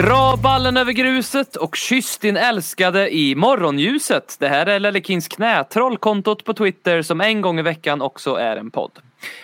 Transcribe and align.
Dra 0.00 0.36
ballen 0.42 0.76
över 0.76 0.92
gruset 0.92 1.56
och 1.56 1.76
kyss 1.76 2.18
din 2.18 2.36
älskade 2.36 3.14
i 3.14 3.34
morgonljuset. 3.34 4.36
Det 4.38 4.48
här 4.48 4.66
är 4.66 4.80
Lellekins 4.80 5.28
knä, 5.28 5.64
trollkontot 5.64 6.44
på 6.44 6.54
Twitter 6.54 7.02
som 7.02 7.20
en 7.20 7.40
gång 7.40 7.58
i 7.58 7.62
veckan 7.62 8.02
också 8.02 8.34
är 8.34 8.56
en 8.56 8.70
podd. 8.70 8.90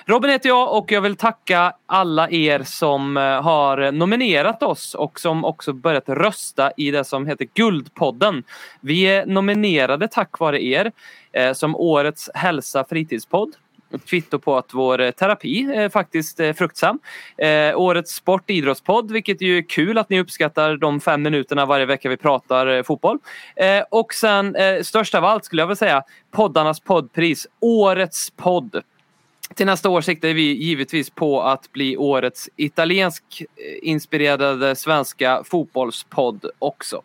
Robin 0.05 0.31
heter 0.31 0.49
jag 0.49 0.79
och 0.79 0.93
jag 0.93 1.01
vill 1.01 1.17
tacka 1.17 1.73
alla 1.87 2.31
er 2.31 2.63
som 2.63 3.17
eh, 3.17 3.23
har 3.23 3.93
nominerat 3.93 4.63
oss 4.63 4.95
och 4.95 5.21
som 5.21 5.45
också 5.45 5.73
börjat 5.73 6.09
rösta 6.09 6.73
i 6.77 6.91
det 6.91 7.05
som 7.05 7.27
heter 7.27 7.49
Guldpodden. 7.55 8.43
Vi 8.81 9.03
är 9.03 9.27
nominerade 9.27 10.09
tack 10.09 10.39
vare 10.39 10.65
er 10.65 10.93
eh, 11.33 11.53
som 11.53 11.77
årets 11.77 12.31
hälsa 12.35 12.85
fritidspodd 12.89 13.55
ett 13.97 14.07
kvitto 14.07 14.39
på 14.39 14.57
att 14.57 14.75
vår 14.75 15.01
eh, 15.01 15.11
terapi 15.11 15.73
är 15.75 15.89
faktiskt 15.89 16.41
är 16.41 16.53
fruktsam. 16.53 16.99
Eh, 17.39 17.81
årets 17.81 18.15
sport 18.15 18.51
idrottspodd, 18.51 19.11
vilket 19.11 19.43
ju 19.43 19.59
är 19.59 19.63
kul 19.63 19.99
att 19.99 20.11
ni 20.11 20.21
uppskattar 20.21 20.77
de 20.77 21.01
fem 21.01 21.23
minuterna 21.23 21.67
varje 21.67 21.87
vecka 21.87 22.09
vi 22.09 22.17
pratar 22.17 22.67
eh, 22.67 22.83
fotboll. 22.83 23.19
Eh, 23.57 23.85
och 23.91 24.15
sen 24.15 24.57
eh, 24.57 24.83
störst 24.83 25.15
av 25.15 25.25
allt 25.25 25.45
skulle 25.45 25.63
jag 25.63 25.67
vilja 25.67 25.77
säga 25.77 26.03
poddarnas 26.31 26.81
poddpris, 26.81 27.47
årets 27.61 28.31
podd. 28.31 28.83
Till 29.55 29.67
nästa 29.67 29.89
år 29.89 30.01
siktar 30.01 30.29
vi 30.29 30.43
givetvis 30.43 31.11
på 31.11 31.43
att 31.43 31.73
bli 31.73 31.97
årets 31.97 32.49
italiensk-inspirerade 32.57 34.77
svenska 34.77 35.45
fotbollspodd 35.45 36.45
också. 36.59 37.03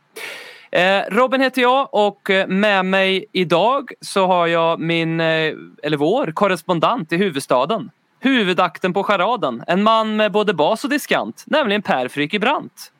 Eh, 0.71 1.01
Robin 1.09 1.41
heter 1.41 1.61
jag 1.61 1.89
och 1.93 2.29
eh, 2.29 2.47
med 2.47 2.85
mig 2.85 3.25
idag 3.31 3.91
så 4.01 4.27
har 4.27 4.47
jag 4.47 4.79
min, 4.79 5.19
eh, 5.19 5.53
eller 5.83 5.97
vår, 5.97 6.31
korrespondent 6.31 7.11
i 7.11 7.17
huvudstaden. 7.17 7.91
Huvudakten 8.19 8.93
på 8.93 9.03
charaden. 9.03 9.63
En 9.67 9.83
man 9.83 10.15
med 10.15 10.31
både 10.31 10.53
bas 10.53 10.83
och 10.83 10.89
diskant, 10.89 11.43
nämligen 11.47 11.81
Per 11.81 12.07
Fricke 12.07 12.39
Brandt. 12.39 12.91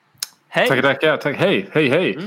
Hej! 0.48 0.68
Tack, 0.68 0.82
tackar. 0.82 1.18
Tack. 1.18 1.36
Hej, 1.38 1.70
hej, 1.72 1.90
hej. 1.90 2.18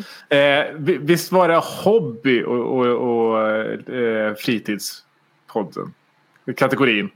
Eh, 0.41 0.67
vi- 0.75 0.99
visst 0.99 1.33
var 1.33 1.49
det 1.49 1.61
hobby 1.85 2.43
och, 2.43 2.79
och, 2.79 2.87
och 2.87 3.49
eh, 3.95 4.35
fritidspodden? 4.35 5.95
Kategorin. 6.57 7.11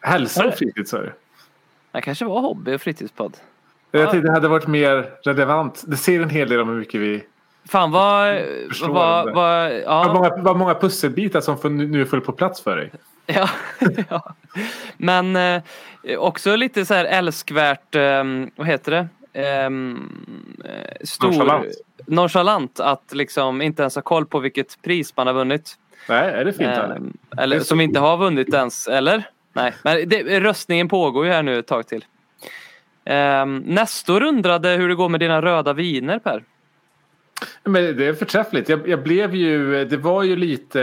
Hälsa 0.00 0.46
och 0.46 0.54
fritid 0.54 0.88
sa 0.88 0.98
du? 0.98 1.12
Det 1.92 2.00
kanske 2.00 2.24
var 2.24 2.40
hobby 2.40 2.74
och 2.76 2.80
fritidspodd. 2.80 3.36
Jag 4.00 4.10
tänkte 4.10 4.28
det 4.28 4.32
hade 4.34 4.48
varit 4.48 4.66
mer 4.66 5.10
relevant. 5.22 5.84
Det 5.86 5.96
säger 5.96 6.20
en 6.20 6.30
hel 6.30 6.48
del 6.48 6.60
om 6.60 6.68
hur 6.68 6.76
mycket 6.76 7.00
vi... 7.00 7.24
Fan 7.68 7.90
vad... 7.90 8.42
Vad, 8.80 8.90
vad 8.90 9.34
Vad 9.34 9.72
ja, 9.72 10.12
många, 10.14 10.36
vad 10.36 10.56
många 10.56 10.74
pusselbitar 10.74 11.40
som 11.40 11.76
nu 11.76 12.06
får 12.06 12.20
på 12.20 12.32
plats 12.32 12.60
för 12.60 12.76
dig. 12.76 12.92
ja, 13.26 13.48
ja. 14.08 14.34
Men 14.96 15.36
eh, 15.36 15.62
också 16.18 16.56
lite 16.56 16.86
så 16.86 16.94
här 16.94 17.04
älskvärt, 17.04 17.94
eh, 17.94 18.24
vad 18.56 18.66
heter 18.66 18.92
det? 18.92 19.08
Ehm, 19.32 20.08
eh, 20.64 21.06
stor, 21.06 21.28
Nonchalant. 21.28 21.66
nonchalant 22.06 22.80
att 22.80 23.12
liksom 23.12 23.62
inte 23.62 23.82
ens 23.82 23.94
ha 23.94 24.02
koll 24.02 24.26
på 24.26 24.38
vilket 24.38 24.82
pris 24.82 25.16
man 25.16 25.26
har 25.26 25.34
vunnit. 25.34 25.74
Nej, 26.08 26.30
är 26.30 26.44
det 26.44 26.52
fint? 26.52 26.70
eller? 26.70 26.96
Ehm, 26.96 27.16
eller 27.38 27.56
är 27.56 27.60
så 27.60 27.66
som 27.66 27.80
inte 27.80 28.00
har 28.00 28.16
vunnit 28.16 28.54
ens, 28.54 28.88
eller? 28.88 29.28
Nej, 29.52 29.74
men 29.82 30.08
det, 30.08 30.40
röstningen 30.40 30.88
pågår 30.88 31.26
ju 31.26 31.32
här 31.32 31.42
nu 31.42 31.58
ett 31.58 31.66
tag 31.66 31.86
till. 31.86 32.04
Ehm, 33.04 33.56
um, 33.56 33.56
Nestor 33.56 34.22
undrade 34.22 34.68
hur 34.68 34.88
det 34.88 34.94
går 34.94 35.08
med 35.08 35.20
dina 35.20 35.42
röda 35.42 35.72
viner 35.72 36.18
Per. 36.18 36.42
Men 37.64 37.96
det 37.96 38.06
är 38.06 38.14
förträffligt. 38.14 38.68
Jag, 38.68 38.88
jag 38.88 39.02
blev 39.02 39.34
ju, 39.34 39.84
det 39.84 39.96
var 39.96 40.22
ju 40.22 40.36
lite, 40.36 40.82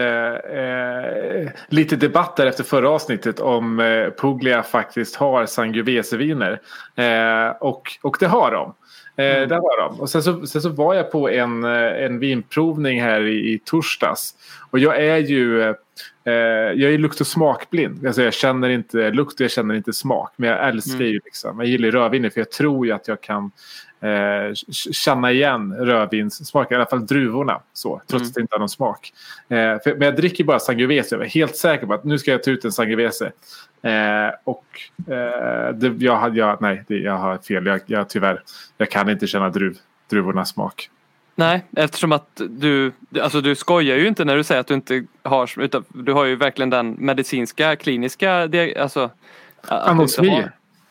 eh, 0.53 1.51
lite 1.67 1.95
debatt 1.95 2.35
där 2.35 2.45
efter 2.45 2.63
förra 2.63 2.89
avsnittet 2.89 3.39
om 3.39 3.79
eh, 3.79 4.09
Puglia 4.17 4.63
faktiskt 4.63 5.15
har 5.15 5.45
Sangiovese-viner. 5.45 6.61
Eh, 6.95 7.49
och, 7.59 7.81
och 8.01 8.17
det 8.19 8.27
har 8.27 8.51
de. 8.51 8.73
Eh, 9.19 9.47
Det 9.47 9.55
har 9.55 9.89
de. 9.89 9.99
Och 9.99 10.09
sen 10.09 10.23
så, 10.23 10.47
sen 10.47 10.61
så 10.61 10.69
var 10.69 10.93
jag 10.93 11.11
på 11.11 11.29
en, 11.29 11.63
eh, 11.63 12.03
en 12.05 12.19
vinprovning 12.19 13.01
här 13.01 13.21
i, 13.21 13.53
i 13.53 13.59
torsdags. 13.65 14.33
Och 14.71 14.79
jag 14.79 15.03
är 15.03 15.17
ju 15.17 15.61
eh, 15.61 15.73
jag 16.75 16.81
är 16.93 16.97
lukt 16.97 17.21
och 17.21 17.27
smakblind. 17.27 18.07
Alltså 18.07 18.21
jag 18.23 18.33
känner 18.33 18.69
inte 18.69 19.11
lukt 19.11 19.33
och 19.33 19.41
jag 19.41 19.51
känner 19.51 19.75
inte 19.75 19.93
smak. 19.93 20.33
Men 20.35 20.49
jag 20.49 20.67
älskar 20.67 21.05
ju 21.05 21.19
liksom, 21.25 21.59
jag 21.59 21.67
gillar 21.67 21.91
rödviner 21.91 22.29
för 22.29 22.39
jag 22.39 22.51
tror 22.51 22.85
ju 22.85 22.91
att 22.91 23.07
jag 23.07 23.21
kan 23.21 23.51
eh, 24.01 24.53
känna 24.91 25.31
igen 25.31 25.73
rödvinssmaken, 25.79 26.75
i 26.75 26.75
alla 26.75 26.89
fall 26.89 27.05
druvorna. 27.07 27.61
Så, 27.73 28.01
trots 28.07 28.23
att 28.29 28.33
det 28.33 28.41
inte 28.41 28.55
har 28.55 28.59
någon 28.59 28.69
smak. 28.69 29.13
Eh, 29.49 29.57
för, 29.57 29.95
men 29.95 30.01
jag 30.01 30.15
dricker 30.15 30.43
bara 30.43 30.59
Sangiovese. 30.59 31.11
Jag 31.11 31.21
är 31.21 31.25
helt 31.29 31.55
säker 31.55 31.87
på 31.87 31.93
att 31.93 32.03
nu 32.03 32.17
ska 32.19 32.31
jag 32.31 32.43
ta 32.43 32.51
ut 32.51 32.65
en 32.65 32.71
Sangiovese. 32.71 33.31
Eh, 33.81 34.33
och 34.43 34.65
eh, 35.13 35.73
det, 35.73 35.93
jag, 35.99 36.37
jag, 36.37 36.61
nej, 36.61 36.83
det, 36.87 36.97
jag 36.97 37.17
har 37.17 37.37
fel. 37.37 37.65
Jag, 37.65 37.81
jag, 37.85 38.09
tyvärr, 38.09 38.43
jag 38.77 38.91
kan 38.91 39.09
inte 39.09 39.27
känna 39.27 39.49
druv, 39.49 39.77
druvornas 40.09 40.49
smak. 40.49 40.89
Nej, 41.35 41.63
eftersom 41.75 42.11
att 42.11 42.41
du, 42.49 42.91
alltså 43.21 43.41
du 43.41 43.55
skojar 43.55 43.97
ju 43.97 44.07
inte 44.07 44.25
när 44.25 44.35
du 44.35 44.43
säger 44.43 44.61
att 44.61 44.67
du 44.67 44.73
inte 44.73 45.03
har, 45.23 45.59
utan 45.59 45.83
du 45.87 46.13
har 46.13 46.25
ju 46.25 46.35
verkligen 46.35 46.69
den 46.69 46.95
medicinska, 46.99 47.75
kliniska, 47.75 48.49
alltså. 48.79 49.09
Anosmi. 49.67 50.43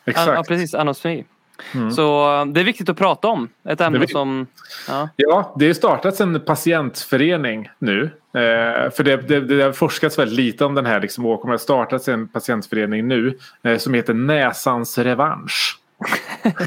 Exakt. 0.05 0.27
Ja, 0.27 0.43
precis, 0.47 0.75
anosmi. 0.75 1.25
Mm. 1.73 1.91
Så 1.91 2.39
eh, 2.39 2.45
det 2.45 2.59
är 2.59 2.63
viktigt 2.63 2.89
att 2.89 2.97
prata 2.97 3.27
om. 3.27 3.49
Ett 3.63 3.81
ämne 3.81 4.07
som, 4.07 4.47
ja. 4.87 5.09
Ja, 5.15 5.55
det 5.59 5.67
har 5.67 5.73
startats 5.73 6.21
en 6.21 6.39
patientförening 6.39 7.69
nu. 7.79 8.03
Eh, 8.33 8.91
för 8.91 9.03
det, 9.03 9.17
det, 9.17 9.41
det 9.41 9.63
har 9.63 9.71
forskats 9.71 10.19
väldigt 10.19 10.37
lite 10.37 10.65
om 10.65 10.75
den 10.75 10.85
här 10.85 11.01
liksom, 11.01 11.25
åkomman. 11.25 11.51
Det 11.51 11.53
har 11.53 11.57
startats 11.57 12.07
en 12.07 12.27
patientförening 12.27 13.07
nu 13.07 13.37
eh, 13.63 13.77
som 13.77 13.93
heter 13.93 14.13
Näsans 14.13 14.97
revansch. 14.97 15.79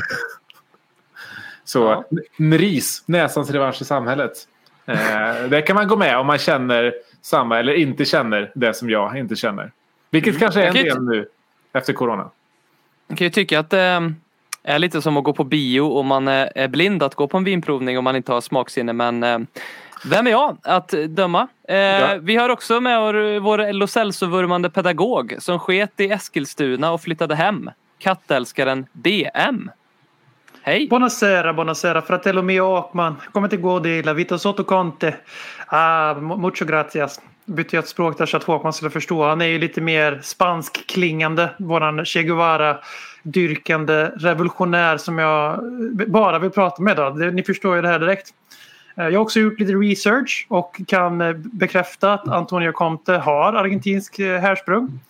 Så 1.65 1.79
Ja. 1.79 2.05
NRIS, 2.37 3.03
Näsans 3.07 3.51
revansch 3.51 3.83
i 3.83 3.85
samhället. 3.85 4.33
Eh, 4.87 4.97
där 5.49 5.67
kan 5.67 5.77
man 5.77 5.89
gå 5.89 5.97
med 5.97 6.19
om 6.19 6.27
man 6.27 6.39
känner 6.39 6.95
samma 7.23 7.59
eller 7.59 7.75
inte 7.75 8.05
känner 8.05 8.53
det 8.55 8.75
som 8.75 8.91
jag 8.91 9.19
inte 9.19 9.37
känner. 9.37 9.73
Vilket 10.11 10.39
kanske 10.39 10.63
är 10.63 10.67
en 10.67 10.77
Jag 10.77 10.85
del 10.85 11.03
nu 11.03 11.29
efter 11.73 11.93
corona. 11.93 12.31
Man 13.07 13.17
kan 13.17 13.25
ju 13.25 13.31
tycka 13.31 13.61
att 13.61 13.71
det 13.71 14.13
är 14.65 14.79
lite 14.79 15.03
som 15.03 15.17
att 15.17 15.25
gå 15.25 15.33
på 15.33 15.45
bio 15.45 15.81
och 15.81 16.05
man 16.05 16.29
är 16.29 16.69
blind 16.69 17.03
att 17.03 17.15
gå 17.15 17.29
på 17.29 17.37
en 17.37 17.45
vinprovning 17.45 17.99
om 17.99 18.05
man 18.05 18.17
inte 18.17 18.33
har 18.33 18.41
smaksinne. 18.41 18.93
Men 18.93 19.23
eh, 19.23 19.39
vem 20.05 20.27
är 20.27 20.31
jag 20.31 20.57
att 20.63 20.89
döma? 21.09 21.49
Eh, 21.69 21.77
Ja. 21.77 22.19
Vi 22.21 22.37
har 22.37 22.49
också 22.49 22.81
med 22.81 22.99
vår, 23.43 23.73
Lo 23.73 23.87
Celso-vurmande 23.87 24.71
pedagog 24.71 25.35
som 25.39 25.59
sket 25.59 26.01
i 26.01 26.11
Eskilstuna 26.11 26.93
och 26.93 27.01
flyttade 27.01 27.35
hem. 27.35 27.71
Kattälskaren 27.99 28.87
BM. 28.93 29.71
Hej! 30.63 30.89
Buonasera, 30.89 31.53
buonasera, 31.53 32.03
fratello 32.03 32.43
mio 32.43 32.61
Åkman. 32.61 33.17
Come 33.33 33.49
ti 33.49 33.57
godi 33.57 34.03
la 34.03 34.13
vita 34.13 34.39
sotto 34.39 34.65
Conte? 34.65 35.15
Ah, 35.67 36.15
mu- 36.15 36.37
mucho 36.37 36.65
gracias. 36.65 37.21
Bytte 37.45 37.77
jag 37.77 37.83
ett 37.83 37.89
språk 37.89 38.19
där 38.19 38.27
så 38.27 38.37
att 38.37 38.45
Håkman 38.45 38.73
skulle 38.73 38.91
förstå. 38.91 39.25
Han 39.25 39.41
är 39.41 39.47
ju 39.47 39.59
lite 39.59 39.81
mer 39.81 40.21
spansk 40.23 40.87
klingande. 40.87 41.51
Våran 41.59 42.05
Che 42.05 42.23
Guevara 42.23 42.79
dyrkande 43.23 44.11
revolutionär 44.17 44.97
som 44.97 45.19
jag 45.19 45.61
bara 46.09 46.39
vill 46.39 46.51
prata 46.51 46.83
med. 46.83 46.97
Det- 46.97 47.31
Ni 47.31 47.43
förstår 47.43 47.77
ju 47.77 47.83
det 47.83 47.89
här 47.89 47.99
direkt. 47.99 48.29
Eh, 48.97 49.05
Jag 49.05 49.13
har 49.13 49.23
också 49.23 49.41
gjort 49.41 49.61
lite 49.61 49.73
research 49.73 50.47
och 50.49 50.81
kan 50.87 51.21
eh, 51.21 51.33
bekräfta 51.33 52.13
att 52.13 52.29
Antonio 52.29 52.73
Conte 52.73 53.13
har 53.13 53.53
argentinsk 53.53 54.19
eh, 54.19 54.41
härsprung. 54.41 55.01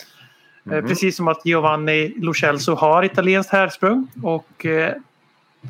Eh, 0.71 0.81
Precis 0.85 1.17
som 1.17 1.29
att 1.29 1.47
Giovanni 1.47 2.15
Lo 2.17 2.35
Celso 2.35 2.75
har 2.75 3.03
italienskt 3.03 3.53
härsprung. 3.53 4.07
Och 4.23 4.67
eh, 4.67 4.93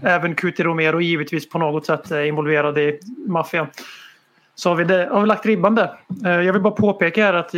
även 0.03 0.35
Cuti 0.35 0.63
Romero 0.63 1.01
givetvis 1.01 1.49
på 1.49 1.59
något 1.59 1.87
sätt 1.87 2.11
är 2.11 2.25
involverad 2.25 2.79
i 2.79 2.99
maffian. 3.27 3.67
Så 4.55 4.69
har 4.69 4.77
vi, 4.77 4.85
det, 4.85 5.09
har 5.13 5.21
vi 5.21 5.27
lagt 5.27 5.47
ribban 5.47 5.75
där. 5.75 5.93
Eh, 6.25 6.31
Jag 6.41 6.53
vill 6.53 6.63
bara 6.63 6.75
påpeka 6.75 7.25
här 7.25 7.35
att 7.35 7.55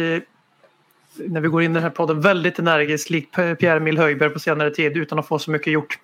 när 1.18 1.40
vi 1.40 1.48
går 1.48 1.62
in 1.62 1.70
i 1.70 1.74
den 1.74 1.82
här 1.82 1.90
podden 1.90 2.20
väldigt 2.20 2.58
energiskt 2.58 3.10
likt 3.10 3.34
P- 3.34 3.54
Pierre-Emil 3.54 3.98
Höjberg 3.98 4.30
på 4.30 4.38
senare 4.38 4.70
tid 4.70 4.96
utan 4.96 5.18
att 5.18 5.26
få 5.28 5.38
så 5.38 5.50
mycket 5.50 5.72
gjort. 5.72 5.98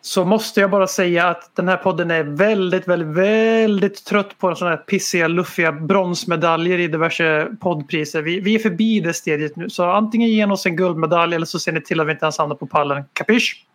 så 0.00 0.24
måste 0.24 0.60
jag 0.60 0.70
bara 0.70 0.86
säga 0.86 1.28
att 1.28 1.56
den 1.56 1.68
här 1.68 1.76
podden 1.76 2.10
är 2.10 2.22
väldigt, 2.24 2.88
väldigt, 2.88 3.08
väldigt 3.08 4.04
trött 4.04 4.38
på 4.38 4.54
sådana 4.54 4.76
här 4.76 4.82
pissiga, 4.82 5.28
luffiga 5.28 5.72
bronsmedaljer 5.72 6.78
i 6.78 6.86
diverse 6.88 7.48
poddpriser. 7.60 8.22
Vi, 8.22 8.40
vi 8.40 8.54
är 8.54 8.58
förbi 8.58 9.00
det 9.00 9.14
stadiet 9.14 9.56
nu, 9.56 9.70
så 9.70 9.84
antingen 9.90 10.28
ge 10.28 10.46
oss 10.46 10.66
en 10.66 10.76
guldmedalj 10.76 11.34
eller 11.34 11.46
så 11.46 11.58
ser 11.58 11.72
ni 11.72 11.80
till 11.80 12.00
att 12.00 12.06
vi 12.06 12.12
inte 12.12 12.24
ens 12.24 12.38
hamnar 12.38 12.56
på 12.56 12.66
pallen. 12.66 13.04
Kapisch? 13.12 13.66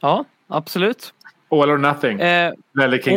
Ja, 0.00 0.24
absolut. 0.48 1.14
All 1.50 1.70
or 1.70 1.78
nothing. 1.78 2.20
Eh, 2.20 2.52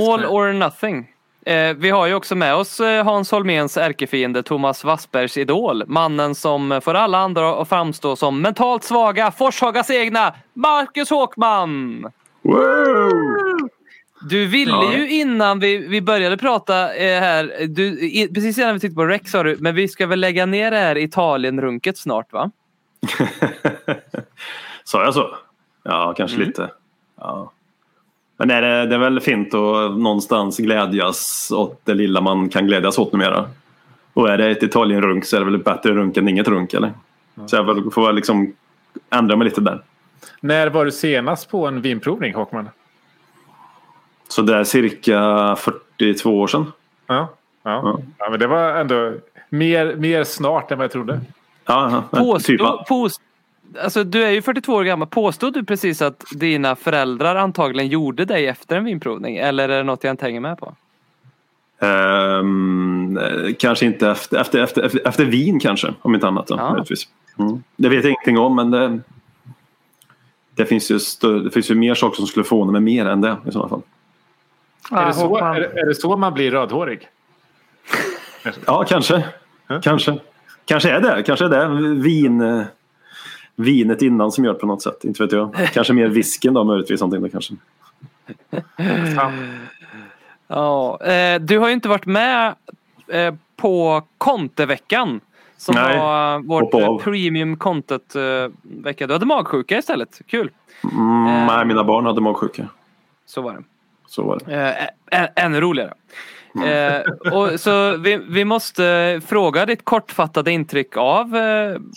all 0.01 0.25
or 0.25 0.53
nothing. 0.53 1.10
Eh, 1.45 1.73
vi 1.77 1.89
har 1.89 2.07
ju 2.07 2.13
också 2.13 2.35
med 2.35 2.55
oss 2.55 2.79
eh, 2.79 3.03
Hans 3.05 3.31
Holméns 3.31 3.77
ärkefiende 3.77 4.43
Thomas 4.43 4.83
Wassbergs 4.83 5.37
idol. 5.37 5.83
Mannen 5.87 6.35
som 6.35 6.81
får 6.83 6.93
alla 6.93 7.17
andra 7.17 7.61
att 7.61 7.69
framstå 7.69 8.15
som 8.15 8.41
mentalt 8.41 8.83
svaga, 8.83 9.31
Forshagas 9.31 9.89
egna 9.89 10.33
Marcus 10.53 11.09
Håkman! 11.09 12.05
Du 14.29 14.45
ville 14.47 14.71
Ja. 14.71 14.93
ju 14.93 15.09
innan 15.09 15.59
vi, 15.59 15.77
vi 15.77 16.01
började 16.01 16.37
prata 16.37 16.95
eh, 16.95 17.19
här, 17.19 17.65
du, 17.67 17.95
precis 18.33 18.57
innan 18.57 18.73
vi 18.73 18.79
tittade 18.79 18.95
på 18.95 19.05
Rex 19.05 19.31
sa 19.31 19.43
du, 19.43 19.57
men 19.59 19.75
vi 19.75 19.87
ska 19.87 20.07
väl 20.07 20.19
lägga 20.19 20.45
ner 20.45 20.71
det 20.71 20.77
här 20.77 20.97
Italien-runket 20.97 21.97
snart 21.97 22.33
va? 22.33 22.51
Sa 24.83 25.03
jag 25.03 25.13
så? 25.13 25.35
Ja, 25.83 26.13
kanske 26.17 26.35
Mm. 26.37 26.47
lite. 26.47 26.69
Ja. 27.19 27.51
Men 28.41 28.49
är 28.49 28.61
det, 28.61 28.85
det 28.85 28.95
är 28.95 28.99
väl 28.99 29.19
fint 29.19 29.53
att 29.53 29.97
någonstans 29.97 30.57
glädjas 30.57 31.51
åt 31.51 31.81
det 31.83 31.93
lilla 31.93 32.21
man 32.21 32.49
kan 32.49 32.67
glädjas 32.67 32.97
åt 32.99 33.11
numera. 33.13 33.45
Och 34.13 34.29
är 34.29 34.37
det 34.37 34.49
ett 34.49 34.63
Italien-runk 34.63 35.25
så 35.25 35.35
är 35.35 35.39
det 35.39 35.45
väl 35.45 35.57
bättre 35.57 35.91
runk 35.91 36.17
än 36.17 36.27
inget 36.27 36.47
runk 36.47 36.73
eller? 36.73 36.93
Så 37.45 37.55
jag 37.55 37.93
får 37.93 38.05
väl 38.05 38.15
liksom 38.15 38.53
ändra 39.09 39.35
mig 39.35 39.45
lite 39.45 39.61
där. 39.61 39.81
När 40.39 40.69
var 40.69 40.85
du 40.85 40.91
senast 40.91 41.49
på 41.49 41.67
en 41.67 41.81
vinprovning 41.81 42.33
Håkman? 42.33 42.69
Så 44.27 44.41
det 44.41 44.55
är 44.55 44.63
cirka 44.63 45.55
42 45.55 46.39
år 46.39 46.47
sedan. 46.47 46.71
Ja. 47.07 47.15
Ja. 47.63 47.81
Ja. 47.83 47.99
ja, 48.17 48.29
men 48.29 48.39
det 48.39 48.47
var 48.47 48.75
ändå 48.75 49.13
mer, 49.49 49.95
mer 49.95 50.23
snart 50.23 50.71
än 50.71 50.77
vad 50.77 50.85
jag 50.85 50.91
trodde. 50.91 51.19
Ja, 51.65 52.03
ja, 52.11 52.19
Påstå, 52.19 52.47
typ. 52.47 52.87
påst, 52.87 53.21
alltså, 53.83 54.03
du 54.03 54.23
är 54.23 54.31
ju 54.31 54.41
42 54.41 54.73
år 54.73 54.83
gammal. 54.83 55.07
Påstod 55.07 55.53
du 55.53 55.63
precis 55.65 56.01
att 56.01 56.23
dina 56.35 56.75
föräldrar 56.75 57.35
antagligen 57.35 57.89
gjorde 57.89 58.25
dig 58.25 58.47
efter 58.47 58.75
en 58.77 58.83
vinprovning? 58.85 59.37
Eller 59.37 59.69
är 59.69 59.77
det 59.77 59.83
något 59.83 60.03
jag 60.03 60.13
inte 60.13 60.25
hänger 60.25 60.39
med 60.39 60.57
på? 60.57 60.75
Eh, 61.79 62.43
kanske 63.59 63.85
inte 63.85 64.09
efter, 64.09 64.37
efter, 64.41 64.59
efter, 64.63 64.81
efter, 64.83 65.07
efter 65.07 65.25
vin 65.25 65.59
kanske, 65.59 65.93
om 66.01 66.15
inte 66.15 66.27
annat. 66.27 66.47
Då, 66.47 66.55
Ja. 66.57 66.85
mm. 67.39 67.63
Det 67.75 67.89
vet 67.89 68.03
jag 68.03 68.11
ingenting 68.11 68.37
om 68.37 68.55
men 68.55 68.71
det, 68.71 68.99
det, 70.55 70.65
finns 70.65 70.91
ju 70.91 70.97
stö- 70.97 71.43
det 71.43 71.51
finns 71.51 71.71
ju 71.71 71.75
mer 71.75 71.95
saker 71.95 72.15
som 72.15 72.27
skulle 72.27 72.43
förvåna 72.43 72.71
mig 72.71 72.81
mer 72.81 73.05
än 73.05 73.21
det 73.21 73.37
i 73.47 73.51
sådana 73.51 73.69
fall. 73.69 73.81
är, 74.91 74.97
Ah, 74.97 75.07
det 75.07 75.13
så, 75.13 75.37
är, 75.37 75.61
är 75.61 75.85
det 75.85 75.95
så 75.95 76.17
man 76.17 76.33
blir 76.33 76.51
rödhårig? 76.51 77.07
Ja, 78.65 78.85
kanske. 78.87 79.23
Kanske. 79.81 80.19
Kanske 80.65 80.89
är 80.91 81.01
det. 81.01 81.23
Kanske 81.23 81.45
är 81.45 81.49
det 81.49 81.67
vin, 82.01 82.41
eh, 82.41 82.61
vinet 83.55 84.01
innan 84.01 84.31
som 84.31 84.45
gör 84.45 84.53
det 84.53 84.59
på 84.59 84.65
något 84.67 84.81
sätt. 84.81 85.03
Inte 85.03 85.23
vet 85.23 85.31
jag. 85.31 85.55
Kanske 85.73 85.93
mer 85.93 86.07
visken 86.07 86.53
då 86.53 86.63
möjligtvis. 86.63 87.01
Någonting 87.01 87.21
då, 87.21 87.29
kanske. 87.29 87.53
Ja, 90.47 90.99
eh, 91.05 91.41
du 91.41 91.59
har 91.59 91.67
ju 91.67 91.73
inte 91.73 91.89
varit 91.89 92.05
med 92.05 92.55
eh, 93.07 93.33
på 93.57 94.03
Konteveckan. 94.17 95.19
Som 95.57 95.75
Nej, 95.75 95.97
var 95.97 96.39
vårt 96.39 96.73
eh, 96.73 96.87
av. 96.89 96.99
premium 96.99 97.57
content-vecka. 97.57 99.07
Du 99.07 99.13
hade 99.13 99.25
magsjuka 99.25 99.77
istället. 99.77 100.21
Kul. 100.27 100.51
Mm, 100.83 101.27
Eh. 101.27 101.45
nej, 101.47 101.65
mina 101.65 101.83
barn 101.83 102.05
hade 102.05 102.21
magsjuka. 102.21 102.67
Så 103.25 103.41
var 103.41 103.53
det. 103.53 103.63
Så 104.07 104.23
var 104.23 104.39
det. 104.45 104.89
Eh, 105.11 105.27
ännu 105.35 105.61
roligare. 105.61 105.93
Eh, 106.65 107.01
och 107.33 107.59
så 107.59 107.97
vi, 107.97 108.17
vi 108.29 108.45
måste 108.45 109.21
fråga 109.25 109.65
ditt 109.65 109.85
kortfattade 109.85 110.51
intryck 110.51 110.97
av 110.97 111.35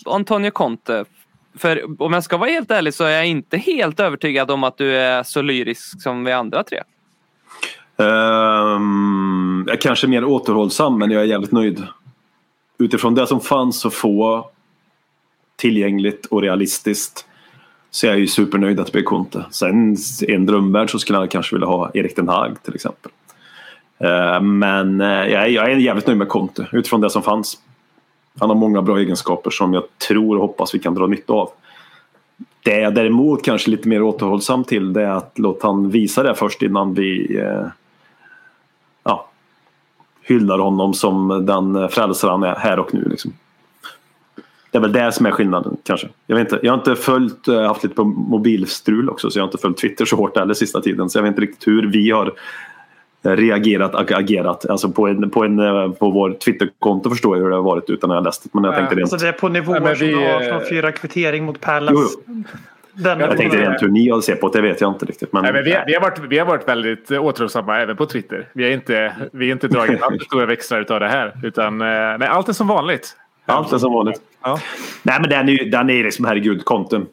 Antonio 0.07 0.51
Conte. 0.51 1.05
För 1.57 2.03
om 2.03 2.13
jag 2.13 2.25
ska 2.25 2.37
vara 2.37 2.51
helt 2.51 2.71
ärlig 2.71 2.95
så 2.95 3.05
är 3.05 3.11
jag 3.11 3.27
inte 3.27 3.57
helt 3.57 4.01
övertygad 4.01 4.51
om 4.51 4.65
att 4.65 4.79
du 4.79 4.97
är 4.97 5.23
så 5.23 5.43
lyrisk 5.43 6.03
som 6.03 6.25
vi 6.25 6.33
andra 6.33 6.65
tre. 6.65 6.81
Um, 7.97 9.65
jag 9.67 9.77
är 9.77 9.81
kanske 9.81 10.07
mer 10.07 10.25
återhållsam 10.25 10.99
men 10.99 11.11
jag 11.11 11.23
är 11.23 11.27
jävligt 11.27 11.53
nöjd. 11.53 11.87
Utifrån 12.79 13.15
det 13.15 13.27
som 13.27 13.41
fanns 13.41 13.81
så 13.81 13.91
få 13.91 14.51
tillgängligt 15.57 16.27
och 16.27 16.43
realistiskt 16.43 17.27
så 17.91 18.07
är 18.07 18.11
jag 18.11 18.19
ju 18.19 18.27
supernöjd 18.27 18.81
att 18.81 18.87
det 18.87 18.93
blir 18.93 19.03
Conte. 19.03 19.45
Sen 19.51 19.97
i 20.23 20.33
en 20.35 20.47
drömvärld 20.47 20.91
så 20.91 20.99
skulle 20.99 21.19
jag 21.19 21.31
kanske 21.31 21.55
vilja 21.55 21.67
ha 21.67 21.91
Erik 21.95 22.17
Den 22.17 22.29
Haag 22.29 22.63
till 22.63 22.75
exempel. 22.75 23.13
Uh, 24.05 24.41
men 24.41 25.01
uh, 25.01 25.07
jag 25.09 25.43
är, 25.43 25.47
jag 25.47 25.71
är 25.71 25.77
jävligt 25.77 26.07
nöjd 26.07 26.19
med 26.19 26.29
Conte 26.29 26.67
utifrån 26.73 27.01
det 27.01 27.11
som 27.11 27.23
fanns. 27.23 27.59
Han 28.41 28.49
har 28.49 28.57
många 28.57 28.83
bra 28.83 28.99
egenskaper 28.99 29.51
som 29.51 29.75
jag 29.75 29.85
tror 30.09 30.37
och 30.37 30.43
hoppas 30.43 30.75
vi 30.75 30.79
kan 30.79 30.95
dra 30.95 31.07
nytta 31.07 31.33
av. 31.33 31.51
Det 32.63 32.81
jag 32.81 32.95
däremot 32.95 33.45
kanske 33.45 33.71
lite 33.71 33.89
mer 33.89 34.03
återhållsam 34.03 34.65
till 34.65 34.93
det 34.93 35.03
är 35.03 35.11
att 35.11 35.39
låta 35.39 35.67
han 35.67 35.91
visa 35.91 36.23
det 36.23 36.35
först 36.35 36.63
innan 36.63 36.95
vi 36.95 37.39
eh, 37.39 37.67
ja, 39.05 39.29
hyllar 40.23 40.59
honom 40.59 40.95
som 40.95 41.47
den 41.47 41.89
frälsare 41.89 42.31
han 42.31 42.43
är 42.43 42.55
här 42.55 42.79
och 42.79 42.95
nu. 42.95 43.09
Liksom. 43.11 43.33
Det 44.71 44.79
är 44.79 44.83
väl 44.83 44.93
det 44.93 45.13
som 45.13 45.27
är 45.27 45.31
skillnaden 45.31 45.77
kanske. 45.83 46.09
Jag, 46.27 46.37
vet 46.37 46.53
inte, 46.53 46.67
jag 46.67 46.73
har 46.73 46.79
inte 46.79 46.97
följt, 46.97 47.49
eh, 47.49 47.63
haft 47.63 47.83
lite 47.83 47.95
på 47.95 48.05
mobilstrul 48.05 49.11
också 49.11 49.31
så 49.31 49.39
jag 49.39 49.43
har 49.43 49.49
inte 49.49 49.59
följt 49.59 49.79
Twitter 49.79 50.05
så 50.05 50.17
hårt 50.17 50.37
heller 50.37 50.55
sista 50.55 50.81
tiden. 50.81 51.11
Så 51.11 51.19
jag 51.19 51.23
vet 51.23 51.29
inte 51.29 51.41
riktigt 51.41 51.69
hur 51.69 51.87
vi 51.87 52.11
har 52.11 52.33
reagerat 53.25 53.95
och 53.95 54.13
agerat. 54.13 54.67
Alltså 54.71 54.89
på, 54.89 55.07
en, 55.09 55.31
på, 55.31 55.45
en, 55.45 55.59
eh, 55.59 55.91
på 55.91 56.11
vår 56.11 56.33
Twitterkonto 56.33 57.11
förstår 57.11 57.37
jag 57.37 57.43
hur 57.43 57.51
det 57.51 57.57
har 57.57 57.63
varit 57.63 57.91
utan 57.91 58.11
att 58.11 58.17
jag 58.17 58.25
läst 58.25 58.43
det. 58.43 58.51
Men 58.53 58.65
jag 58.65 58.75
Ja, 58.75 58.79
tänkte 58.79 58.97
rent, 58.97 59.13
Alltså 59.13 59.27
det 59.27 59.29
är 59.29 59.33
på 59.39 59.49
nivåer 59.49 59.81
Nej, 59.81 59.83
men 59.83 60.09
vi, 60.09 60.13
som 60.13 60.23
har 60.23 60.43
eh, 60.43 60.49
från 60.49 60.69
fyra 60.69 60.93
kvittering 60.93 61.45
mot 61.45 61.61
Palace. 61.61 61.95
Jo, 62.27 62.35
Den 62.93 63.21
Jag 63.21 63.31
jag 63.31 63.37
tänkte 63.37 63.59
rent 63.59 63.83
hur 63.83 63.89
ni 63.89 64.09
har 64.09 64.21
sett 64.21 64.41
på 64.41 64.49
det, 64.49 64.59
det 64.61 64.69
vet 64.69 64.81
jag 64.81 64.93
inte 64.93 65.07
riktigt. 65.07 65.33
Men, 65.33 65.43
Nej, 65.43 65.53
men 65.53 65.65
vi, 65.65 65.77
vi, 65.87 65.95
har 65.95 66.01
varit, 66.01 66.19
vi 66.29 66.39
har 66.39 66.47
varit 66.47 66.69
väldigt 66.69 67.11
återhållsamma 67.11 67.79
även 67.79 67.97
på 67.97 68.07
Twitter. 68.07 68.49
Vi 68.53 68.65
har 68.65 68.71
inte, 68.71 69.15
vi 69.33 69.47
har 69.47 69.53
inte 69.53 69.69
dragit 69.69 70.03
alltför 70.03 70.25
stora 70.25 70.47
växlar 70.47 70.93
av 70.93 71.01
det 71.01 71.09
här. 71.09 71.33
Utan 71.43 71.81
eh, 71.81 71.87
nej, 72.19 72.29
allt 72.29 72.49
är 72.49 72.53
som 72.53 72.67
vanligt. 72.67 73.17
Allt 73.47 73.73
är 73.73 73.79
som 73.79 73.93
vanligt. 73.93 74.21
Ja. 74.43 74.59
Nej 75.03 75.21
men 75.21 75.31
den 75.31 75.49
är 75.49 75.53
ju 75.53 75.71
den 75.71 75.91
är 75.91 76.05
liksom 76.05 76.25
herregud 76.25 76.65
konten. 76.65 77.07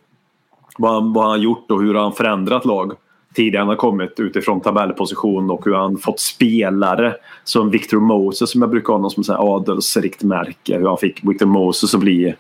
Vad 0.78 0.94
han, 0.94 1.14
vad 1.14 1.24
han 1.24 1.32
har 1.32 1.38
gjort 1.38 1.72
och 1.72 1.82
hur 1.82 1.96
han 1.96 2.14
förändrat 2.14 2.66
lag. 2.66 2.94
Tidigare 3.34 3.62
han 3.62 3.70
har 3.70 3.76
kommit 3.76 4.20
utifrån 4.20 4.62
tabellposition 4.62 5.52
och 5.52 5.66
hur 5.66 5.74
han 5.74 5.98
fått 5.98 6.20
spelare 6.20 7.16
som 7.44 7.70
Victor 7.70 8.00
Moses 8.00 8.52
som 8.52 8.62
jag 8.62 8.70
brukar 8.70 8.94
ha 8.94 9.00
någon 9.00 9.12
som 9.12 9.24
säger 9.24 9.56
adelsrikt 9.56 10.24
märke. 10.24 10.78
Hur 10.78 10.88
han 10.88 10.98
fick 10.98 11.24
Victor 11.24 11.46
Moses 11.46 11.94
att 11.94 12.00
bli 12.00 12.36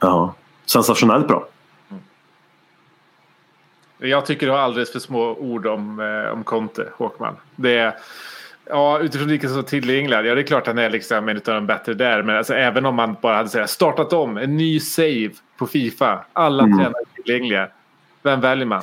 ja, 0.00 0.34
sensationellt 0.66 1.28
bra. 1.28 1.46
Jag 3.98 4.26
tycker 4.26 4.46
du 4.46 4.52
har 4.52 4.58
alldeles 4.58 4.92
för 4.92 4.98
små 4.98 5.34
ord 5.34 5.66
om, 5.66 6.00
eh, 6.00 6.32
om 6.32 6.44
Conte, 6.44 6.88
Håkman. 6.96 7.36
Det 7.56 7.78
är, 7.78 7.94
ja, 8.64 8.98
utifrån 8.98 9.28
vilka 9.28 9.48
som 9.48 9.58
är 9.58 9.62
tillgängliga. 9.62 10.22
Ja, 10.22 10.34
det 10.34 10.40
är 10.40 10.46
klart 10.46 10.66
han 10.66 10.78
är 10.78 10.90
liksom 10.90 11.28
en 11.28 11.36
av 11.36 11.42
de 11.44 11.66
bättre 11.66 11.94
där. 11.94 12.22
Men 12.22 12.36
alltså, 12.36 12.54
även 12.54 12.86
om 12.86 12.94
man 12.94 13.16
bara 13.20 13.36
hade 13.36 13.58
här, 13.58 13.66
startat 13.66 14.12
om, 14.12 14.36
en 14.36 14.56
ny 14.56 14.80
save 14.80 15.30
på 15.58 15.66
Fifa. 15.66 16.24
Alla 16.32 16.62
Mm. 16.64 16.78
tränare 16.78 17.04
tillgängliga. 17.14 17.68
Vem 18.22 18.40
väljer 18.40 18.66
man? 18.66 18.82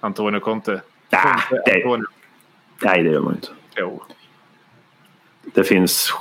Antonio 0.00 0.40
Conte. 0.40 0.80
Nej, 1.10 1.22
Conte, 1.48 1.62
det, 1.66 1.74
Antonio. 1.84 2.06
nej, 2.84 3.02
det 3.02 3.10
gör 3.10 3.20
man 3.20 3.34
inte. 3.34 3.48
Jo. 3.76 4.02
Det 5.54 5.64
finns 5.64 6.12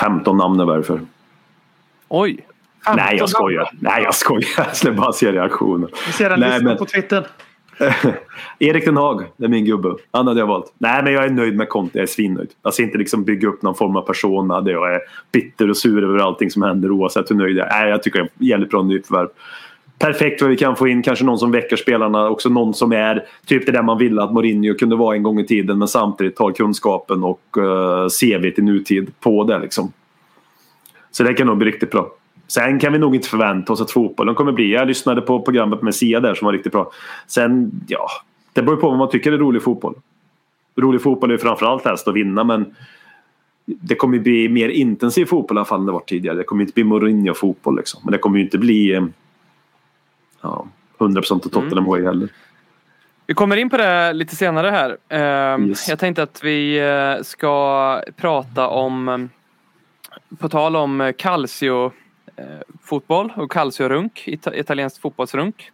15 0.00 0.36
namn 0.36 0.66
varför. 0.66 1.00
Oj! 2.08 2.46
Nej, 2.96 3.16
jag 3.16 3.28
skojar. 3.28 3.70
Nej, 3.80 4.02
jag 4.02 4.14
skojar. 4.14 4.48
Jag 4.56 4.76
skulle 4.76 4.92
bara 4.94 5.12
se 5.12 5.32
reaktionen. 5.32 5.88
Vi 6.06 6.12
ser 6.12 6.30
en 6.30 6.40
lista 6.40 6.62
men- 6.64 6.76
på 6.76 6.84
Twitter. 6.84 7.26
Erik 8.58 8.84
Den 8.84 8.96
Haag, 8.96 9.24
det 9.36 9.44
är 9.44 9.48
min 9.48 9.64
gubbe. 9.64 9.94
Han 10.10 10.26
hade 10.26 10.40
jag 10.40 10.46
valt. 10.46 10.72
Nej, 10.78 11.02
men 11.02 11.12
jag 11.12 11.24
är 11.24 11.30
nöjd 11.30 11.56
med 11.56 11.68
Conte. 11.68 11.98
Jag 11.98 12.02
är 12.02 12.06
svinnöjd. 12.06 12.48
Jag 12.62 12.74
ska 12.74 12.82
inte 12.82 12.98
liksom 12.98 13.24
bygga 13.24 13.48
upp 13.48 13.62
någon 13.62 13.74
form 13.74 13.96
av 13.96 14.02
persona 14.02 14.60
där 14.60 14.72
jag 14.72 14.94
är 14.94 15.00
bitter 15.32 15.70
och 15.70 15.76
sur 15.76 16.04
över 16.04 16.18
allting 16.18 16.50
som 16.50 16.62
händer 16.62 16.90
oavsett 16.90 17.30
hur 17.30 17.36
nöjd 17.36 17.56
jag 17.56 17.66
är. 17.66 17.80
Nej, 17.80 17.90
jag 17.90 18.02
tycker 18.02 18.18
det 18.18 18.24
är 18.24 18.48
jävligt 18.48 18.70
bra 18.70 18.82
nyförvärv. 18.82 19.28
Perfekt 19.98 20.42
vad 20.42 20.50
vi 20.50 20.56
kan 20.56 20.76
få 20.76 20.88
in. 20.88 21.02
Kanske 21.02 21.24
någon 21.24 21.38
som 21.38 21.50
väcker 21.50 21.76
spelarna. 21.76 22.28
Också 22.28 22.48
någon 22.48 22.74
som 22.74 22.92
är 22.92 23.26
typ 23.46 23.66
det 23.66 23.72
där 23.72 23.82
man 23.82 23.98
ville 23.98 24.22
att 24.22 24.32
Mourinho 24.32 24.74
kunde 24.74 24.96
vara 24.96 25.16
en 25.16 25.22
gång 25.22 25.40
i 25.40 25.46
tiden 25.46 25.78
men 25.78 25.88
samtidigt 25.88 26.38
har 26.38 26.52
kunskapen 26.52 27.24
och 27.24 27.42
eh, 27.56 27.62
uh, 27.62 28.08
CV 28.08 28.44
i 28.46 28.62
nutid 28.62 29.10
på 29.20 29.44
det. 29.44 29.58
Liksom. 29.58 29.92
Så 31.10 31.22
det 31.22 31.34
kan 31.34 31.46
nog 31.46 31.58
bli 31.58 31.70
riktigt 31.70 31.90
bra. 31.90 32.10
Sen 32.48 32.78
kan 32.78 32.92
vi 32.92 32.98
nog 32.98 33.14
inte 33.14 33.28
förvänta 33.28 33.72
oss 33.72 33.80
att 33.80 33.90
fotbollen 33.90 34.34
kommer 34.34 34.52
bli. 34.52 34.72
Jag 34.72 34.88
lyssnade 34.88 35.20
på 35.20 35.42
programmet 35.42 35.82
med 35.82 35.94
Sia 35.94 36.20
där 36.20 36.34
som 36.34 36.46
var 36.46 36.52
riktigt 36.52 36.72
bra. 36.72 36.90
Sen, 37.26 37.70
ja, 37.86 38.08
det 38.52 38.62
beror 38.62 38.76
på 38.76 38.88
vad 38.88 38.98
man 38.98 39.10
tycker 39.10 39.32
är 39.32 39.38
rolig 39.38 39.62
fotboll. 39.62 39.94
Rolig 40.76 41.02
fotboll 41.02 41.30
är 41.30 41.34
ju 41.34 41.38
framförallt 41.38 41.84
helst 41.84 42.08
att 42.08 42.14
vinna 42.14 42.44
men 42.44 42.74
det 43.66 43.94
kommer 43.94 44.18
bli 44.18 44.48
mer 44.48 44.68
intensiv 44.68 45.24
fotboll 45.24 45.56
i 45.56 45.58
alla 45.58 45.64
fall 45.64 45.80
än 45.80 45.86
det 45.86 45.92
var 45.92 46.00
tidigare. 46.00 46.36
Det 46.36 46.44
kommer 46.44 46.62
inte 46.62 46.74
bli 46.74 46.84
Mourinho-fotboll 46.84 47.76
liksom. 47.76 48.00
Men 48.04 48.12
det 48.12 48.18
kommer 48.18 48.38
ju 48.38 48.44
inte 48.44 48.58
bli... 48.58 48.94
Eh, 48.94 49.04
Ja, 50.40 50.66
100% 50.98 51.32
av 51.32 51.38
Tottenham 51.38 51.84
way 51.84 52.02
heller. 52.04 52.28
Vi 53.26 53.34
kommer 53.34 53.56
in 53.56 53.70
på 53.70 53.76
det 53.76 54.12
lite 54.12 54.36
senare 54.36 54.70
här. 54.70 54.96
Ehm, 55.08 55.68
Yes. 55.68 55.88
Jag 55.88 55.98
tänkte 55.98 56.22
att 56.22 56.44
vi 56.44 56.78
eh, 56.78 57.22
ska 57.22 58.02
prata 58.16 58.68
om, 58.68 59.28
på 60.38 60.48
tal 60.48 60.76
om 60.76 61.00
eh, 61.00 61.12
calcio 61.12 61.92
eh, 62.36 63.34
och 63.36 63.52
calciorunk, 63.52 64.24
ita- 64.26 64.54
italienskt 64.54 64.98
fotbollsrunk. 65.02 65.70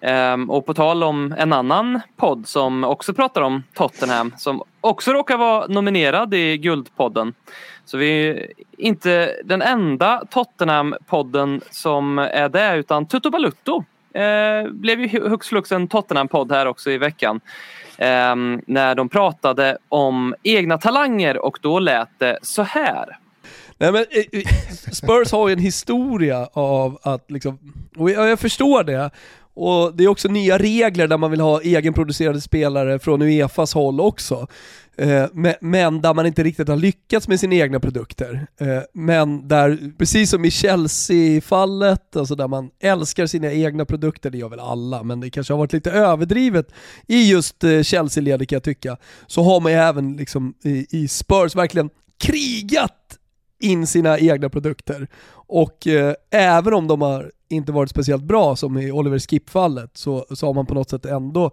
Ehm, 0.00 0.50
Och 0.50 0.66
på 0.66 0.74
tal 0.74 1.02
om 1.02 1.34
en 1.38 1.52
annan 1.52 2.00
podd 2.16 2.46
som 2.48 2.84
också 2.84 3.14
pratar 3.14 3.42
om 3.42 3.62
Tottenham 3.74 4.32
som 4.36 4.62
också 4.80 5.12
råkar 5.12 5.36
vara 5.36 5.66
nominerad 5.66 6.34
i 6.34 6.56
Guldpodden. 6.58 7.34
Så 7.84 7.96
vi 7.98 8.28
är 8.28 8.46
inte 8.78 9.34
den 9.44 9.62
enda 9.62 10.22
Tottenham-podden 10.30 11.60
som 11.70 12.18
är 12.18 12.48
det 12.48 12.76
utan 12.76 13.06
Tutto 13.06 13.30
Balutto 13.30 13.84
eh, 14.12 14.70
blev 14.70 15.00
ju 15.00 15.28
hux 15.28 15.48
flux 15.48 15.72
en 15.72 15.88
Tottenham-podd 15.88 16.52
här 16.52 16.66
också 16.66 16.90
i 16.90 16.98
veckan. 16.98 17.40
Eh, 17.98 18.36
när 18.66 18.94
de 18.94 19.08
pratade 19.08 19.78
om 19.88 20.34
egna 20.42 20.78
talanger 20.78 21.38
och 21.38 21.58
då 21.62 21.78
lät 21.78 22.18
det 22.18 22.38
så 22.42 22.62
här. 22.62 23.18
Nej, 23.78 23.92
men, 23.92 24.04
eh, 24.10 24.40
eh, 24.40 24.46
Spurs 24.92 25.32
har 25.32 25.48
ju 25.48 25.52
en 25.52 25.58
historia 25.58 26.48
av 26.52 26.98
att 27.02 27.30
liksom, 27.30 27.58
och 27.96 28.10
jag, 28.10 28.28
jag 28.28 28.40
förstår 28.40 28.84
det, 28.84 29.10
och 29.58 29.96
det 29.96 30.04
är 30.04 30.08
också 30.08 30.28
nya 30.28 30.58
regler 30.58 31.08
där 31.08 31.18
man 31.18 31.30
vill 31.30 31.40
ha 31.40 31.60
egenproducerade 31.60 32.40
spelare 32.40 32.98
från 32.98 33.22
Uefas 33.22 33.74
håll 33.74 34.00
också. 34.00 34.46
Eh, 34.98 35.26
men, 35.60 36.00
där 36.00 36.14
man 36.14 36.26
inte 36.26 36.42
riktigt 36.42 36.68
har 36.68 36.76
lyckats 36.76 37.28
med 37.28 37.40
sina 37.40 37.54
egna 37.54 37.80
produkter. 37.80 38.46
Eh, 38.60 38.82
men 38.94 39.48
där, 39.48 39.92
precis 39.98 40.30
som 40.30 40.44
i 40.44 40.50
Chelsea-fallet, 40.50 42.16
alltså 42.16 42.34
där 42.34 42.48
man 42.48 42.70
älskar 42.80 43.26
sina 43.26 43.52
egna 43.52 43.84
produkter, 43.84 44.30
det 44.30 44.38
gör 44.38 44.48
väl 44.48 44.60
alla, 44.60 45.02
men 45.02 45.20
det 45.20 45.30
kanske 45.30 45.52
har 45.52 45.58
varit 45.58 45.72
lite 45.72 45.90
överdrivet 45.90 46.66
i 47.06 47.30
just 47.30 47.64
eh, 47.64 47.82
Chelsea-ledet 47.82 48.48
kan 48.48 48.56
jag 48.56 48.62
tycka, 48.62 48.96
så 49.26 49.42
har 49.42 49.60
man 49.60 49.72
ju 49.72 49.78
även 49.78 50.16
liksom 50.16 50.54
i 50.90 51.08
Spurs 51.08 51.56
verkligen 51.56 51.90
krigat 52.18 53.18
in 53.60 53.86
sina 53.86 54.18
egna 54.18 54.48
produkter. 54.48 55.08
Och 55.48 55.86
eh, 55.86 56.14
även 56.30 56.74
om 56.74 56.86
de 56.86 57.02
har 57.02 57.30
inte 57.48 57.72
varit 57.72 57.90
speciellt 57.90 58.22
bra 58.22 58.56
som 58.56 58.78
i 58.78 58.92
Oliver 58.92 59.18
Skip-fallet 59.18 59.90
så, 59.94 60.26
så 60.30 60.46
har 60.46 60.54
man 60.54 60.66
på 60.66 60.74
något 60.74 60.90
sätt 60.90 61.06
ändå 61.06 61.50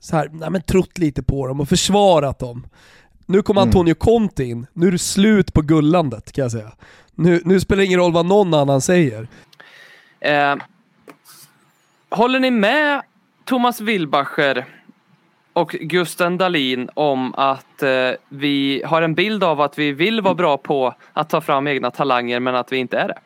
så 0.00 0.16
här, 0.16 0.28
nej 0.32 0.50
men 0.50 0.62
trott 0.62 0.98
lite 0.98 1.22
på 1.22 1.46
dem 1.46 1.60
och 1.60 1.68
försvarat 1.68 2.38
dem. 2.38 2.66
Nu 3.26 3.42
kommer 3.42 3.60
Antonio 3.60 3.94
Conte 3.94 4.44
in, 4.44 4.66
nu 4.72 4.86
är 4.88 4.92
det 4.92 4.98
slut 4.98 5.52
på 5.52 5.62
gullandet 5.62 6.32
kan 6.32 6.42
jag 6.42 6.52
säga. 6.52 6.72
Nu, 7.14 7.42
nu 7.44 7.60
spelar 7.60 7.78
det 7.78 7.86
ingen 7.86 8.00
roll 8.00 8.12
vad 8.12 8.26
någon 8.26 8.54
annan 8.54 8.80
säger. 8.80 9.28
Eh, 10.20 10.56
håller 12.10 12.40
ni 12.40 12.50
med 12.50 13.02
Thomas 13.44 13.80
Wilbacher 13.80 14.64
och 15.52 15.70
Gusten 15.70 16.38
Dahlin 16.38 16.90
om 16.94 17.34
att 17.34 17.82
eh, 17.82 18.10
vi 18.28 18.82
har 18.86 19.02
en 19.02 19.14
bild 19.14 19.44
av 19.44 19.60
att 19.60 19.78
vi 19.78 19.92
vill 19.92 20.20
vara 20.20 20.34
bra 20.34 20.58
på 20.58 20.94
att 21.12 21.30
ta 21.30 21.40
fram 21.40 21.66
egna 21.66 21.90
talanger 21.90 22.40
men 22.40 22.54
att 22.54 22.72
vi 22.72 22.76
inte 22.76 22.98
är 22.98 23.08
det? 23.08 23.18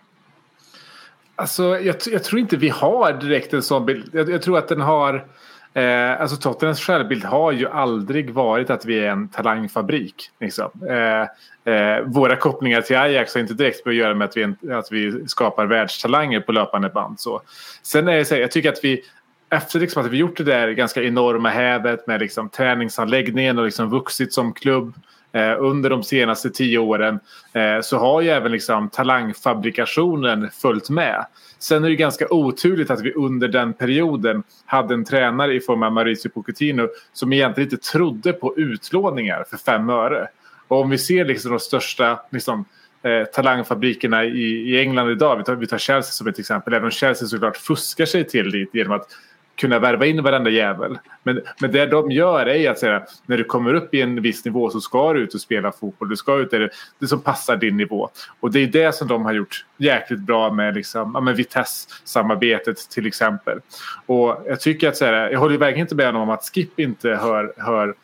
Alltså, 1.37 1.79
jag, 1.79 1.97
jag 2.07 2.25
tror 2.25 2.41
inte 2.41 2.57
vi 2.57 2.69
har 2.69 3.13
direkt 3.13 3.53
en 3.55 3.63
sån 3.63 3.87
bild. 3.87 4.11
Jag, 4.13 4.31
jag 4.31 4.43
tror 4.43 4.59
att 4.59 4.69
den 4.69 4.81
har... 4.81 5.27
Eh, 5.75 6.21
alltså 6.21 6.37
Tottenhams 6.37 6.81
självbild 6.81 7.25
har 7.25 7.53
ju 7.53 7.69
aldrig 7.69 8.31
varit 8.31 8.71
att 8.71 8.85
vi 8.85 8.99
är 8.99 9.09
en 9.11 9.29
talangfabrik. 9.29 10.31
Liksom. 10.41 10.71
Eh, 10.89 11.75
eh, 11.75 12.01
våra 12.05 12.37
kopplingar 12.37 12.81
till 12.81 12.97
Ajax 12.97 13.35
har 13.35 13.41
inte 13.41 13.55
direkt 13.55 13.87
att 13.87 13.95
göra 13.95 14.15
med 14.15 14.25
att 14.25 14.37
vi, 14.37 14.43
en- 14.43 14.73
att 14.73 14.93
vi 14.93 15.29
skapar 15.29 15.67
världstalanger 15.67 16.41
på 16.41 16.53
löpande 16.53 16.89
band. 16.89 17.21
Så. 17.21 17.43
Sen 17.83 18.09
är 18.09 18.17
det 18.17 18.25
så 18.25 18.35
här, 18.35 18.41
jag 18.41 18.51
tycker 18.51 18.73
att 18.73 18.85
vi 18.85 19.03
efter 19.51 19.81
liksom 19.81 20.05
att 20.05 20.11
vi 20.11 20.17
gjort 20.17 20.37
det 20.37 20.45
där 20.45 20.69
ganska 20.71 21.03
enorma 21.03 21.49
hävet 21.49 22.07
med 22.07 22.21
liksom 22.21 22.49
träningsanläggningen 22.49 23.59
och 23.59 23.65
liksom 23.65 23.91
vuxit 23.91 24.33
som 24.33 24.53
klubb 24.53 24.95
Eh, 25.35 25.57
under 25.59 25.91
de 25.91 26.03
senaste 26.03 26.51
tio 26.51 26.79
åren 26.79 27.21
eh, 27.53 27.81
så 27.83 27.99
har 27.99 28.21
ju 28.21 28.29
även 28.29 28.53
liksom 28.53 28.89
talangfabrikationen 28.89 30.51
följt 30.51 30.91
med. 30.91 31.27
Sen 31.59 31.85
är 31.85 31.89
det 31.89 31.97
ganska 31.97 32.27
oturligt 32.31 32.91
att 32.91 33.01
vi 33.01 33.13
under 33.13 33.49
den 33.49 33.73
perioden 33.73 34.43
hade 34.67 34.95
en 34.95 35.05
tränare 35.05 35.55
i 35.55 35.61
form 35.61 35.83
av 35.83 35.93
Mauricio 35.93 36.29
Pochettino 36.29 36.89
som 37.13 37.33
egentligen 37.33 37.71
inte 37.71 37.91
trodde 37.91 38.33
på 38.33 38.55
utlåningar 38.57 39.45
för 39.51 39.57
fem 39.57 39.91
öre. 39.91 40.29
Och 40.69 40.81
om 40.81 40.91
vi 40.91 40.99
ser 40.99 41.25
liksom 41.25 41.51
de 41.51 41.61
största 41.61 42.21
liksom, 42.31 42.65
eh, 43.03 43.25
talangfabrikerna 43.25 44.25
i, 44.25 44.71
i 44.71 44.81
England 44.81 45.11
idag, 45.11 45.37
vi 45.37 45.45
tar, 45.45 45.55
vi 45.55 45.67
tar 45.67 45.79
Chelsea 45.79 46.11
som 46.11 46.27
ett 46.27 46.39
exempel, 46.39 46.73
även 46.73 46.85
om 46.85 46.91
Chelsea 46.91 47.29
såklart 47.29 47.57
fuskar 47.57 48.07
sig 48.07 48.25
till 48.25 48.51
dit 48.51 48.71
genom 48.73 48.93
att 48.93 49.07
kunna 49.57 49.79
värva 49.79 50.07
in 50.07 50.23
varenda 50.23 50.51
jävel. 50.51 50.99
Men, 51.23 51.41
men 51.61 51.73
det 51.73 51.87
de 51.87 52.11
gör 52.11 52.47
är 52.47 52.71
att 52.71 52.79
säga 52.79 53.03
när 53.27 53.37
du 53.37 53.45
kommer 53.45 53.75
upp 53.75 53.95
i 53.95 54.01
en 54.01 54.23
viss 54.23 54.45
nivå 54.45 54.71
så 54.71 54.81
ska 54.81 55.13
du 55.13 55.21
ut 55.21 55.35
och 55.35 55.41
spela 55.41 55.73
fotboll. 55.73 56.09
Du 56.09 56.17
ska 56.17 56.39
ut 56.39 56.51
där 56.51 56.61
det, 56.61 56.71
det 56.99 57.07
som 57.07 57.21
passar 57.21 57.57
din 57.57 57.77
nivå. 57.77 58.09
Och 58.41 58.51
det 58.51 58.59
är 58.59 58.67
det 58.67 58.95
som 58.95 59.09
de 59.09 59.25
har 59.25 59.33
gjort 59.33 59.65
jäkligt 59.77 60.21
bra 60.21 60.53
med, 60.53 60.75
liksom, 60.75 61.11
ja, 61.15 61.21
med 61.21 61.37
Vitesse-samarbetet 61.37 62.91
till 62.91 63.07
exempel. 63.07 63.61
Och 64.07 64.43
jag 64.47 64.61
tycker 64.61 64.89
att 64.89 64.97
så 64.97 65.05
här, 65.05 65.31
jag 65.31 65.41
håller 65.41 65.59
verkligen 65.59 65.85
inte 65.85 65.95
med 65.95 66.17
om 66.17 66.31
att 66.31 66.51
Skip 66.55 66.81
inte 66.81 67.09
hör, 67.09 67.53
hör 67.57 67.95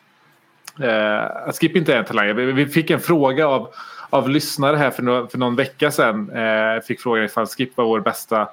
eh, 0.81 1.49
att 1.49 1.59
Skip 1.59 1.77
inte 1.77 1.95
är 1.95 1.99
en 1.99 2.05
talang. 2.05 2.37
Vi, 2.37 2.53
vi 2.53 2.67
fick 2.67 2.91
en 2.91 3.01
fråga 3.01 3.49
av, 3.49 3.69
av 4.11 4.29
lyssnare 4.29 4.77
här 4.77 4.91
för, 4.91 5.03
no, 5.03 5.29
för 5.29 5.39
någon 5.39 5.57
vecka 5.57 5.91
sedan. 5.91 6.31
Eh, 6.31 6.81
fick 6.81 7.01
frågan 7.01 7.25
ifall 7.25 7.47
Skip 7.47 7.77
var 7.77 7.85
vår 7.85 8.01
bästa 8.01 8.49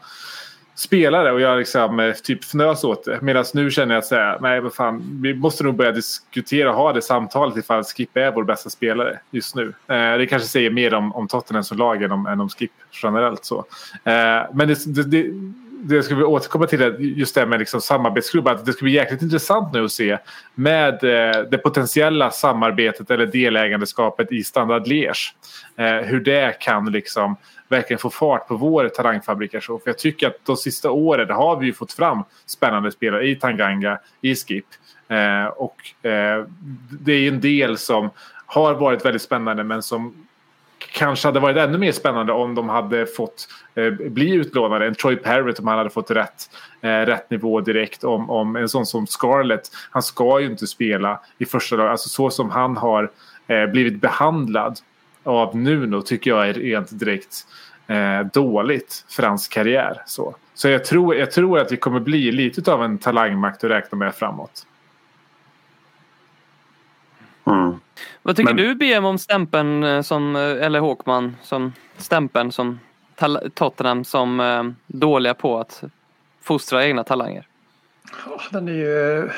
spelare 0.76 1.32
och 1.32 1.42
jag 1.42 1.58
liksom 1.58 2.00
eh, 2.00 2.14
typ 2.14 2.44
fnös 2.44 2.84
åt 2.84 3.06
det. 3.06 3.22
Medan 3.22 3.46
nu 3.54 3.72
känner 3.72 3.96
jag 3.96 4.00
att 4.00 4.06
säga, 4.06 4.38
nej 4.42 4.62
men 4.62 4.72
fan, 4.72 5.20
vi 5.22 5.34
måste 5.34 5.64
nog 5.64 5.76
börja 5.76 5.92
diskutera 5.92 6.70
och 6.70 6.76
ha 6.76 6.94
det 6.94 7.02
samtalet 7.02 7.58
ifall 7.58 7.84
Skip 7.84 8.18
är 8.18 8.32
vår 8.32 8.44
bästa 8.44 8.70
spelare 8.70 9.20
just 9.32 9.56
nu. 9.56 9.74
Eh, 9.88 10.18
det 10.18 10.28
kanske 10.30 10.48
säger 10.48 10.70
mer 10.70 10.94
om, 10.94 11.16
om 11.16 11.28
Tottenham 11.28 11.64
som 11.64 11.78
lag 11.78 12.04
än 12.04 12.12
om, 12.12 12.26
än 12.26 12.42
om 12.42 12.50
Skip 12.50 12.72
generellt 13.04 13.46
så. 13.46 13.66
Eh, 14.04 14.42
men 14.54 14.68
det, 14.68 14.86
det, 14.86 15.04
det, 15.04 15.32
det 15.88 16.04
ska 16.04 16.16
vi 16.16 16.24
återkomma 16.24 16.68
till, 16.68 16.96
just 17.00 17.36
det 17.36 17.46
med 17.46 17.60
liksom 17.60 17.82
samarbetsklubbar. 17.82 18.52
Att 18.52 18.66
det 18.66 18.74
ska 18.74 18.84
bli 18.84 18.94
jäkligt 18.94 19.22
intressant 19.22 19.74
nu 19.74 19.86
att 19.86 19.92
se 19.92 20.18
med 20.56 20.94
eh, 20.94 21.42
det 21.52 21.58
potentiella 21.58 22.32
samarbetet 22.32 23.12
eller 23.12 23.26
delägandeskapet 23.26 24.32
i 24.32 24.44
Standard 24.44 24.88
Liège. 24.88 25.34
Eh, 25.76 26.08
hur 26.08 26.20
det 26.20 26.60
kan 26.60 26.92
liksom 26.92 27.36
verkligen 27.70 28.00
få 28.00 28.10
fart 28.10 28.48
på 28.48 28.56
vår 28.56 28.90
talangfabrikation. 28.90 29.80
För 29.80 29.90
jag 29.90 29.98
tycker 29.98 30.28
att 30.28 30.46
de 30.46 30.58
sista 30.58 30.92
åren 30.92 31.30
har 31.30 31.60
vi 31.60 31.66
ju 31.66 31.74
fått 31.74 31.94
fram 31.94 32.24
spännande 32.46 32.92
spelare 32.92 33.28
i 33.28 33.36
Tanganga, 33.36 34.00
i 34.22 34.36
Skip. 34.36 34.66
Eh, 35.08 35.46
och 35.46 36.06
eh, 36.10 36.46
det 36.90 37.14
är 37.14 37.20
ju 37.20 37.28
en 37.28 37.42
del 37.42 37.78
som 37.78 38.10
har 38.46 38.74
varit 38.74 39.06
väldigt 39.06 39.22
spännande 39.22 39.64
men 39.64 39.84
som 39.84 40.25
kanske 40.96 41.28
hade 41.28 41.40
varit 41.40 41.58
ännu 41.58 41.78
mer 41.78 41.92
spännande 41.92 42.34
om 42.34 42.56
de 42.56 42.70
hade 42.70 43.06
fått 43.06 43.48
eh, 43.76 43.92
bli 43.92 44.34
utlånade. 44.34 44.88
En 44.88 44.96
Troy 44.96 45.16
Parrott 45.16 45.60
om 45.60 45.68
han 45.68 45.78
hade 45.78 45.90
fått 45.90 46.12
rätt, 46.12 46.50
eh, 46.82 46.90
rätt 46.90 47.30
nivå 47.30 47.62
direkt. 47.62 48.04
Om, 48.04 48.30
om 48.30 48.56
en 48.56 48.70
sån 48.70 48.86
som 48.86 49.08
Scarlett. 49.08 49.72
Han 49.92 50.04
ska 50.04 50.40
ju 50.40 50.46
inte 50.46 50.68
spela 50.68 51.20
i 51.38 51.46
första 51.46 51.76
laget. 51.76 51.92
Alltså 51.92 52.10
så 52.10 52.30
som 52.30 52.50
han 52.50 52.78
har 52.78 53.12
eh, 53.48 53.66
blivit 53.66 54.02
behandlad 54.02 54.80
av 55.24 55.58
Nuno 55.58 56.02
tycker 56.02 56.32
jag 56.32 56.50
är 56.50 56.54
rent 56.54 57.00
direkt 57.00 57.48
eh, 57.88 58.20
dåligt 58.34 59.06
för 59.10 59.24
hans 59.24 59.48
karriär. 59.48 60.02
Så, 60.06 60.36
så 60.54 60.70
jag, 60.70 60.86
tror, 60.86 61.16
jag 61.16 61.32
tror 61.32 61.60
att 61.60 61.72
vi 61.72 61.78
kommer 61.78 62.00
bli 62.00 62.32
lite 62.32 62.74
av 62.74 62.84
en 62.84 62.98
talangmakt 62.98 63.64
att 63.64 63.70
räkna 63.70 63.98
med 63.98 64.16
framåt. 64.16 64.66
Mm. 67.46 67.80
Vad 68.24 68.36
tycker 68.36 68.54
Men- 68.54 68.64
du 68.64 68.76
BM 68.76 69.06
om 69.06 69.18
stämpeln 69.18 69.84
eh, 69.84 70.02
som, 70.02 70.36
eh, 70.36 70.42
eller 70.42 70.80
Håkman, 70.80 71.36
som 71.44 71.74
stämpeln 71.98 72.52
som 72.52 72.80
Tottenham 73.54 74.04
som 74.04 74.40
eh, 74.40 74.64
dåliga 74.88 75.34
på 75.34 75.60
att 75.60 75.84
fostra 76.44 76.86
egna 76.86 77.04
talanger? 77.04 77.48
Ja, 78.26 78.42
Den 78.52 78.68
är 78.68 78.74
ju, 78.74 79.30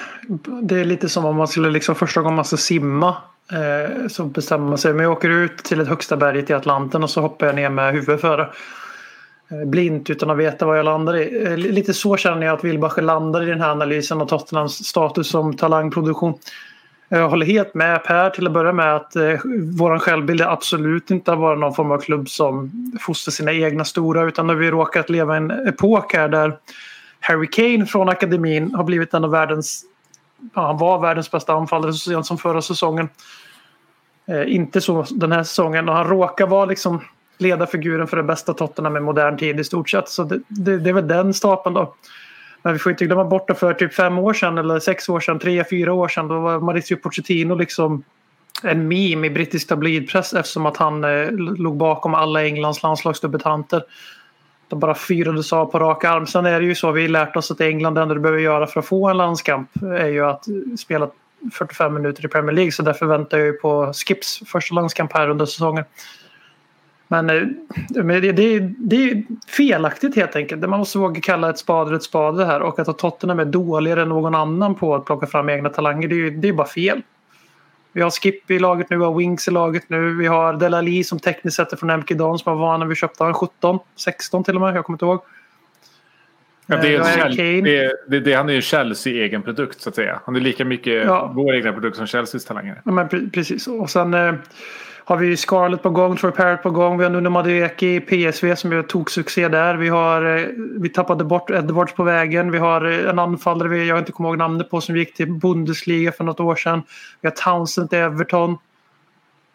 det 0.61 0.79
är 0.79 0.85
lite 0.85 1.09
som 1.09 1.25
om 1.25 1.35
man 1.35 1.47
skulle 1.47 1.69
liksom 1.69 1.95
första 1.95 2.21
gången 2.21 2.35
man 2.35 2.45
ska 2.45 2.57
simma. 2.57 3.15
Eh, 3.51 4.07
så 4.07 4.23
bestämmer 4.25 4.67
man 4.67 4.77
sig. 4.77 4.93
Men 4.93 5.03
jag 5.03 5.11
åker 5.11 5.29
ut 5.29 5.57
till 5.57 5.79
ett 5.81 5.87
högsta 5.87 6.17
berget 6.17 6.49
i 6.49 6.53
Atlanten 6.53 7.03
och 7.03 7.09
så 7.09 7.21
hoppar 7.21 7.45
jag 7.45 7.55
ner 7.55 7.69
med 7.69 7.93
huvudet 7.93 8.21
före. 8.21 8.49
Eh, 9.51 9.65
blint 9.69 10.09
utan 10.09 10.29
att 10.29 10.37
veta 10.37 10.65
vad 10.65 10.77
jag 10.79 10.85
landar 10.85 11.17
i. 11.17 11.43
Eh, 11.45 11.57
li- 11.57 11.71
lite 11.71 11.93
så 11.93 12.17
känner 12.17 12.45
jag 12.47 12.53
att 12.57 12.63
Wilbacher 12.63 13.01
landar 13.01 13.43
i 13.43 13.45
den 13.45 13.61
här 13.61 13.69
analysen 13.71 14.21
av 14.21 14.25
Tottenhams 14.25 14.73
status 14.85 15.29
som 15.29 15.53
talangproduktion. 15.57 16.33
Eh, 17.09 17.19
jag 17.19 17.29
håller 17.29 17.45
helt 17.45 17.73
med 17.73 18.03
Per 18.03 18.29
till 18.29 18.47
att 18.47 18.53
börja 18.53 18.71
med 18.71 18.95
att 18.95 19.15
eh, 19.15 19.39
vår 19.77 19.99
självbild 19.99 20.41
är 20.41 20.45
absolut 20.45 21.11
inte 21.11 21.33
att 21.33 21.39
vara 21.39 21.55
någon 21.55 21.73
form 21.73 21.91
av 21.91 21.99
klubb 21.99 22.29
som 22.29 22.71
fostrar 23.01 23.31
sina 23.31 23.53
egna 23.53 23.85
stora 23.85 24.23
utan 24.23 24.47
när 24.47 24.55
vi 24.55 24.71
råkat 24.71 25.09
leva 25.09 25.33
i 25.33 25.37
en 25.37 25.51
epok 25.51 26.13
här 26.13 26.29
där 26.29 26.57
Harry 27.19 27.47
Kane 27.47 27.85
från 27.85 28.09
akademin 28.09 28.75
har 28.75 28.83
blivit 28.83 29.13
en 29.13 29.23
av 29.23 29.31
världens 29.31 29.83
ja, 30.53 30.67
han 30.67 30.77
var 30.77 30.99
världens 30.99 31.31
bästa 31.31 31.53
anfallare 31.53 31.93
så 31.93 32.09
sent 32.09 32.25
som 32.25 32.37
förra 32.37 32.61
säsongen. 32.61 33.09
Eh, 34.27 34.55
inte 34.55 34.81
så 34.81 35.05
den 35.11 35.31
här 35.31 35.43
säsongen 35.43 35.89
och 35.89 35.95
han 35.95 36.07
råkar 36.07 36.47
vara 36.47 36.65
liksom 36.65 37.01
ledarfiguren 37.37 38.07
för 38.07 38.17
det 38.17 38.23
bästa 38.23 38.53
Tottenham 38.53 38.97
i 38.97 38.99
modern 38.99 39.37
tid 39.37 39.59
i 39.59 39.63
stort 39.63 39.89
sett. 39.89 40.09
Så 40.09 40.23
det, 40.23 40.39
det, 40.47 40.77
det 40.77 40.89
är 40.89 40.93
väl 40.93 41.07
den 41.07 41.33
stapeln 41.33 41.73
då. 41.73 41.93
Men 42.67 42.73
vi 42.73 42.79
får 42.79 42.91
inte 42.91 43.05
glömma 43.05 43.25
bort 43.25 43.49
att 43.49 43.59
för 43.59 43.73
typ 43.73 43.93
fem 43.93 44.17
år 44.17 44.33
sedan 44.33 44.57
eller 44.57 44.79
sex 44.79 45.09
år 45.09 45.19
sedan, 45.19 45.39
tre, 45.39 45.63
fyra 45.69 45.93
år 45.93 46.07
sedan 46.07 46.27
då 46.27 46.39
var 46.39 46.59
Mauricio 46.59 46.95
Pochettino 46.95 47.55
liksom 47.55 48.03
en 48.63 48.87
meme 48.87 49.27
i 49.27 49.29
brittisk 49.29 49.67
tabloidpress 49.67 50.33
eftersom 50.33 50.65
att 50.65 50.77
han 50.77 51.03
eh, 51.03 51.31
låg 51.31 51.77
bakom 51.77 52.15
alla 52.15 52.43
Englands 52.43 52.83
landslagsdebutanter. 52.83 53.83
De 54.67 54.79
bara 54.79 54.95
fyrades 54.95 55.53
av 55.53 55.65
på 55.65 55.79
rak 55.79 56.03
arm. 56.03 56.27
Sen 56.27 56.45
är 56.45 56.59
det 56.59 56.65
ju 56.65 56.75
så, 56.75 56.91
vi 56.91 57.01
har 57.01 57.09
lärt 57.09 57.35
oss 57.35 57.51
att 57.51 57.61
England 57.61 57.95
det 57.95 58.01
enda 58.01 58.13
du 58.13 58.21
behöver 58.21 58.41
göra 58.41 58.67
för 58.67 58.79
att 58.79 58.85
få 58.85 59.09
en 59.09 59.17
landskamp 59.17 59.69
är 59.81 60.07
ju 60.07 60.25
att 60.25 60.45
spela 60.79 61.09
45 61.53 61.93
minuter 61.93 62.25
i 62.25 62.27
Premier 62.27 62.55
League. 62.55 62.71
Så 62.71 62.83
därför 62.83 63.05
väntar 63.05 63.37
jag 63.37 63.47
ju 63.47 63.53
på 63.53 63.93
Skips 63.93 64.41
första 64.45 64.75
landskamp 64.75 65.13
här 65.13 65.29
under 65.29 65.45
säsongen. 65.45 65.83
Men 67.07 67.29
eh, 67.29 67.43
men 67.89 68.21
det, 68.21 68.31
det, 68.31 68.59
det 68.77 68.95
är 69.11 69.23
felaktigt 69.47 70.15
helt 70.15 70.35
enkelt. 70.35 70.61
Man 70.69 70.79
måste 70.79 70.97
våga 70.97 71.21
kalla 71.21 71.49
ett 71.49 71.57
spade 71.57 71.95
ett 71.95 72.03
spade 72.03 72.45
här. 72.45 72.61
Och 72.61 72.79
att 72.79 72.97
Tottenham 72.97 73.39
är 73.39 73.45
dåligare 73.45 74.01
än 74.01 74.09
någon 74.09 74.35
annan 74.35 74.75
på 74.75 74.95
att 74.95 75.05
plocka 75.05 75.27
fram 75.27 75.49
egna 75.49 75.69
talanger, 75.69 76.07
det 76.07 76.15
är 76.15 76.17
ju 76.17 76.29
det 76.29 76.47
är 76.47 76.53
bara 76.53 76.67
fel. 76.67 77.01
Vi 77.93 78.01
har 78.01 78.09
Skip 78.09 78.51
i 78.51 78.59
laget 78.59 78.89
nu, 78.89 78.97
vi 78.97 79.03
har 79.03 79.13
Wings 79.13 79.47
i 79.47 79.51
laget 79.51 79.89
nu. 79.89 80.13
Vi 80.17 80.27
har 80.27 80.53
Delali 80.53 81.03
som 81.03 81.19
tekniskt 81.19 81.57
sett 81.57 81.73
är 81.73 81.77
från 81.77 81.89
MK 81.99 82.09
Don 82.11 82.39
som 82.39 82.53
var 82.57 82.67
van 82.67 82.79
när 82.79 82.87
vi 82.87 82.95
köpte 82.95 83.23
honom. 83.23 83.33
17, 83.33 83.79
16 83.95 84.43
till 84.43 84.55
och 84.55 84.61
med, 84.61 84.75
jag 84.75 84.85
kommer 84.85 84.95
inte 84.95 85.05
ihåg. 85.05 85.19
Ja, 86.65 86.77
det 86.77 86.95
är 86.95 86.99
Eh, 86.99 87.05
Kane. 87.35 87.61
det 87.61 87.77
är, 87.77 87.91
det, 88.07 88.19
det, 88.19 88.33
han 88.33 88.49
är 88.49 88.53
ju 88.53 88.55
en 88.55 88.61
Chelsea-egen 88.61 89.41
produkt 89.41 89.81
så 89.81 89.89
att 89.89 89.95
säga. 89.95 90.19
Han 90.25 90.35
är 90.35 90.39
lika 90.39 90.65
mycket 90.65 91.05
Ja. 91.05 91.31
vår 91.35 91.55
egna 91.55 91.73
produkt 91.73 91.97
som 91.97 92.07
Chelseas 92.07 92.45
talanger. 92.45 92.81
Ja, 92.85 92.91
men 92.91 93.07
pre- 93.09 93.31
precis. 93.31 93.67
Och 93.67 93.89
sen 93.89 94.13
eh, 94.13 94.33
har 95.07 95.17
vi 95.17 95.37
Scarlett 95.37 95.81
på 95.81 95.89
gång, 95.89 96.17
Troy 96.17 96.31
Parrott 96.31 96.63
på 96.63 96.71
gång. 96.71 96.97
Vi 96.97 97.03
har 97.03 97.11
Nuno 97.11 97.29
Madueke 97.29 97.87
i 97.87 97.99
PSV 97.99 98.55
som 98.55 98.71
gör 98.71 98.83
toksuccé 98.83 99.47
där. 99.47 99.75
Vi, 99.75 99.89
har, 99.89 100.37
eh, 100.37 100.47
vi 100.79 100.89
tappade 100.89 101.23
bort 101.23 101.49
Edwards 101.49 101.93
på 101.93 102.03
vägen. 102.03 102.51
Vi 102.51 102.57
har 102.57 102.85
eh, 102.85 103.09
en 103.09 103.19
anfallare 103.19 103.69
vi, 103.69 103.87
jag 103.87 103.99
inte 103.99 104.11
kommer 104.11 104.29
ihåg 104.29 104.37
namnet 104.37 104.69
på 104.69 104.81
som 104.81 104.97
gick 104.97 105.13
till 105.13 105.33
Bundesliga 105.33 106.11
för 106.11 106.23
något 106.23 106.39
år 106.39 106.55
sedan. 106.55 106.83
Vi 107.21 107.27
har 107.27 107.35
Townsend 107.35 107.93
i 107.93 107.95
Everton. 107.95 108.57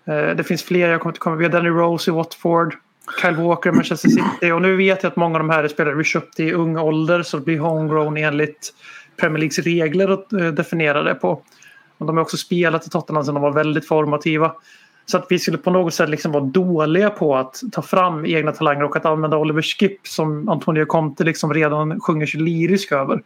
Eh, 0.05 0.37
det 0.37 0.45
finns 0.45 0.63
fler, 0.63 0.89
jag 0.89 1.01
kommer 1.01 1.11
inte 1.11 1.21
komma 1.21 1.37
Vi 1.37 1.45
har 1.45 1.53
Danny 1.53 1.69
Rose 1.69 2.11
i 2.11 2.15
Watford. 2.15 2.75
Kyle 3.23 3.37
Walker 3.37 3.71
i 3.71 3.73
Manchester 3.73 4.09
City. 4.09 4.53
Och 4.53 4.63
nu 4.63 4.77
vet 4.77 5.03
jag 5.03 5.11
att 5.11 5.17
många 5.17 5.35
av 5.35 5.47
de 5.47 5.51
här 5.51 5.65
är 5.65 5.69
spelare 5.69 5.95
vi 5.95 6.05
köpte 6.05 6.45
i 6.45 6.53
ung 6.53 6.77
ålder 6.77 7.23
så 7.23 7.37
det 7.37 7.45
blir 7.45 7.59
homegrown 7.59 8.17
enligt 8.17 8.75
Premier 9.21 9.39
Leagues 9.39 9.59
regler 9.59 10.09
att 10.09 10.57
definiera 10.57 11.03
det 11.03 11.15
på. 11.15 11.43
Och 11.99 12.07
de 12.07 12.17
har 12.17 12.23
också 12.23 12.37
spelat 12.37 12.87
i 12.87 12.91
Tottenham 12.91 13.25
sedan 13.25 13.35
de 13.35 13.43
var 13.43 13.53
väldigt 13.53 13.89
formativa. 13.89 14.53
Så 15.07 15.17
att 15.17 15.27
vi 15.29 15.39
skulle 15.39 15.59
på 15.59 15.71
något 15.71 15.95
sätt 15.95 16.09
liksom 16.09 16.33
vara 16.33 16.45
dåliga 16.45 17.11
på 17.11 17.37
att 17.37 17.63
ta 17.73 17.83
fram 17.83 18.27
egna 18.27 18.53
talanger 18.53 18.85
och 18.85 18.97
att 18.97 19.07
använda 19.07 19.37
Oliver 19.37 19.63
Skipp 19.63 20.07
som 20.07 20.49
Antonio 20.49 20.85
Conte 20.85 21.25
liksom 21.25 21.55
redan 21.55 22.01
sjunger 22.01 22.27
sig 22.27 22.41
lyrisk 22.41 22.93
över. 22.93 23.23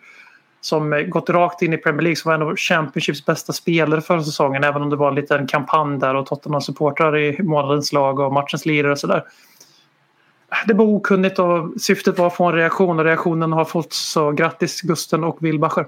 Som 0.60 0.92
eh, 0.92 1.00
gått 1.00 1.30
rakt 1.30 1.62
in 1.62 1.72
i 1.72 1.76
Premier 1.76 2.02
League 2.02 2.16
som 2.16 2.28
var 2.28 2.34
en 2.34 2.42
av 2.42 2.56
Championships 2.56 3.26
bästa 3.26 3.52
spelare 3.52 4.00
förra 4.00 4.22
säsongen. 4.22 4.64
Även 4.64 4.82
om 4.82 4.90
det 4.90 4.96
var 4.96 5.08
en 5.08 5.14
liten 5.14 5.46
kampanj 5.46 5.98
där 5.98 6.14
och 6.14 6.26
Tottenham 6.26 6.60
supportrar 6.60 7.16
i 7.18 7.42
månadens 7.42 7.92
lag 7.92 8.18
och 8.18 8.32
matchens 8.32 8.66
lirare 8.66 8.92
och 8.92 8.98
sådär. 8.98 9.24
Det 10.66 10.74
var 10.74 10.84
okunnigt 10.84 11.38
och 11.38 11.80
syftet 11.80 12.18
var 12.18 12.26
att 12.26 12.36
få 12.36 12.44
en 12.44 12.54
reaktion 12.54 12.98
och 12.98 13.04
reaktionen 13.04 13.52
har 13.52 13.64
fått 13.64 13.92
så 13.92 14.32
grattis 14.32 14.80
Gusten 14.80 15.24
och 15.24 15.38
Wilbacher. 15.40 15.86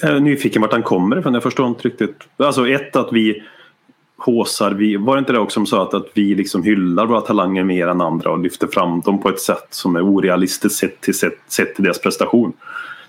Jag 0.00 0.16
är 0.16 0.20
nyfiken 0.20 0.62
vart 0.62 0.72
han 0.72 0.82
kommer 0.82 1.18
ifrån. 1.18 1.34
Jag 1.34 1.42
förstår 1.42 1.66
inte 1.66 1.88
riktigt. 1.88 2.16
Alltså 2.36 2.68
ett 2.68 2.96
att 2.96 3.12
vi 3.12 3.42
håsar, 4.16 4.70
vi, 4.70 4.96
var 4.96 5.16
det 5.16 5.18
inte 5.18 5.32
det 5.32 5.38
också 5.38 5.54
som 5.54 5.66
sa 5.66 5.82
att, 5.82 5.94
att 5.94 6.06
vi 6.14 6.34
liksom 6.34 6.62
hyllar 6.62 7.06
våra 7.06 7.20
talanger 7.20 7.64
mer 7.64 7.86
än 7.86 8.00
andra 8.00 8.30
och 8.30 8.38
lyfter 8.38 8.66
fram 8.66 9.00
dem 9.00 9.22
på 9.22 9.28
ett 9.28 9.40
sätt 9.40 9.66
som 9.70 9.96
är 9.96 10.02
orealistiskt 10.02 10.78
sett 10.78 11.00
till, 11.00 11.14
sett, 11.14 11.38
sett 11.48 11.74
till 11.74 11.84
deras 11.84 12.00
prestation. 12.00 12.52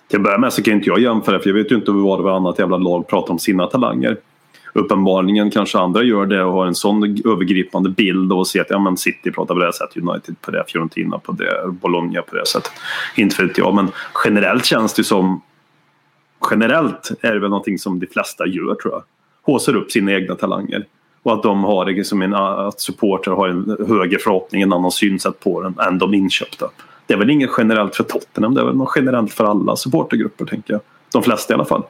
Till 0.07 0.19
att 0.19 0.23
börja 0.23 0.37
med 0.37 0.53
så 0.53 0.63
kan 0.63 0.73
inte 0.73 0.89
jag 0.89 0.99
jämföra 0.99 1.39
för 1.39 1.49
jag 1.49 1.55
vet 1.55 1.71
ju 1.71 1.75
inte 1.75 1.91
vad 1.91 2.23
det 2.23 2.33
annat 2.33 2.59
jävla 2.59 2.77
lag 2.77 3.07
pratar 3.07 3.31
om 3.31 3.39
sina 3.39 3.67
talanger. 3.67 4.17
Uppenbarligen 4.73 5.51
kanske 5.51 5.79
andra 5.79 6.03
gör 6.03 6.25
det 6.25 6.43
och 6.43 6.53
har 6.53 6.65
en 6.65 6.75
sån 6.75 7.03
övergripande 7.03 7.89
bild 7.89 8.33
och 8.33 8.47
ser 8.47 8.61
att 8.61 8.69
ja, 8.69 8.79
men 8.79 8.97
City 8.97 9.31
pratar 9.31 9.55
på 9.55 9.59
det 9.59 9.65
här 9.65 9.71
sättet, 9.71 9.97
United 9.97 10.41
på 10.41 10.51
det, 10.51 10.63
Fiorentina 10.67 11.19
på 11.19 11.31
det, 11.31 11.71
Bologna 11.71 12.21
på 12.21 12.35
det 12.35 12.47
sättet. 12.47 12.71
Inte 13.15 13.45
vet 13.45 13.57
jag 13.57 13.75
men 13.75 13.87
generellt 14.25 14.65
känns 14.65 14.93
det 14.93 15.03
som 15.03 15.41
generellt 16.51 17.11
är 17.21 17.33
det 17.33 17.39
väl 17.39 17.49
någonting 17.49 17.79
som 17.79 17.99
de 17.99 18.07
flesta 18.07 18.47
gör 18.47 18.75
tror 18.75 18.93
jag. 18.93 19.03
Håsar 19.41 19.75
upp 19.75 19.91
sina 19.91 20.13
egna 20.13 20.35
talanger. 20.35 20.85
Och 21.23 21.33
att 21.33 21.43
de 21.43 21.63
har 21.63 21.85
det 21.85 22.03
som 22.03 22.21
en, 22.21 22.33
att 22.33 22.81
supportrar 22.81 23.35
har 23.35 23.47
en 23.47 23.77
högre 23.87 24.19
förhoppning, 24.19 24.61
en 24.61 24.73
annan 24.73 24.91
synsätt 24.91 25.39
på 25.39 25.61
den 25.61 25.79
än 25.79 25.97
de 25.97 26.13
inköpta. 26.13 26.69
Det 27.07 27.13
är 27.13 27.17
väl 27.17 27.29
inget 27.29 27.49
generellt 27.57 27.95
för 27.95 28.03
Tottenham, 28.03 28.53
det 28.53 28.61
är 28.61 28.65
väl 28.65 28.75
något 28.75 28.93
generellt 28.95 29.33
för 29.33 29.45
alla 29.45 29.75
supportergrupper 29.75 30.45
tänker 30.45 30.73
jag. 30.73 30.81
De 31.13 31.23
flesta 31.23 31.53
i 31.53 31.55
alla 31.55 31.65
fall. 31.65 31.83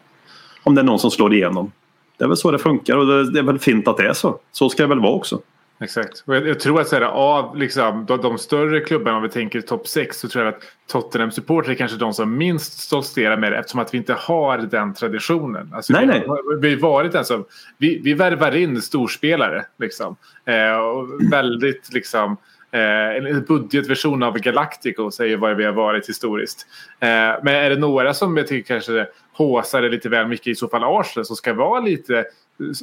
Om 0.64 0.76
det 0.76 0.82
är 0.82 0.86
någon 0.86 1.00
som 1.00 1.12
slår 1.12 1.34
igenom. 1.34 1.72
Det 2.18 2.24
är 2.24 2.28
väl 2.28 2.38
så 2.38 2.52
det 2.52 2.60
funkar 2.60 2.98
och 2.98 3.26
det 3.26 3.40
är 3.40 3.44
väl 3.44 3.60
fint 3.60 3.88
att 3.88 3.98
det 3.98 4.08
är 4.08 4.14
så. 4.14 4.40
Så 4.52 4.70
ska 4.70 4.84
det 4.84 4.90
väl 4.90 5.00
vara 5.00 5.14
också. 5.14 5.40
Exakt. 5.80 6.24
Och 6.28 6.36
jag, 6.36 6.48
jag 6.48 6.60
tror 6.60 6.82
att 6.82 6.88
så 6.88 6.96
här, 6.96 7.02
av 7.02 7.58
liksom, 7.58 8.06
de, 8.06 8.22
de 8.22 8.38
större 8.38 8.80
klubbarna, 8.80 9.18
om 9.18 9.24
vi 9.24 9.30
tänker 9.30 9.62
topp 9.62 9.88
6, 9.88 10.20
så 10.20 10.28
tror 10.28 10.46
jag 10.46 10.54
att 10.54 10.62
Tottenham 10.88 11.32
supporter 11.32 11.72
är 11.72 11.76
kanske 11.76 11.98
de 11.98 12.14
som 12.14 12.38
minst 12.38 12.80
stoltserar 12.80 13.38
med 13.38 13.52
det 13.52 13.58
eftersom 13.58 13.80
att 13.80 13.94
vi 13.94 13.98
inte 13.98 14.14
har 14.14 14.58
den 14.58 14.94
traditionen. 14.94 15.72
Alltså, 15.74 15.94
Nej, 15.94 16.02
vi, 16.02 16.08
nej. 16.08 16.24
har- 16.28 16.58
Vi 16.62 16.76
varit 16.76 17.26
som, 17.28 17.46
vi, 17.78 18.00
vi 18.04 18.14
värvar 18.14 18.56
in 18.56 18.82
storspelare. 18.82 19.66
Liksom. 19.80 20.16
Eh, 20.46 20.78
och 20.78 21.08
väldigt 21.32 21.94
liksom 21.94 22.38
Eh, 22.72 23.16
en 23.16 23.46
budgetversion 23.48 24.24
av 24.24 24.38
Galactico 24.38 25.12
säger 25.12 25.38
vad 25.38 25.56
vi 25.58 25.66
har 25.66 25.72
varit 25.74 26.10
historiskt. 26.10 26.68
Eh, 27.00 27.08
men 27.44 27.48
är 27.48 27.70
det 27.70 27.76
några 27.76 28.14
som 28.14 28.38
jag 28.38 28.48
tycker 28.48 28.74
kanske 28.74 29.08
håsar 29.34 29.82
lite 29.82 30.10
väl 30.10 30.28
mycket 30.28 30.48
i 30.48 30.56
så 30.56 30.68
fall 30.68 30.84
Arsenal 30.84 31.26
som 31.26 31.36
ska 31.36 31.54
vara 31.54 31.80
lite 31.80 32.26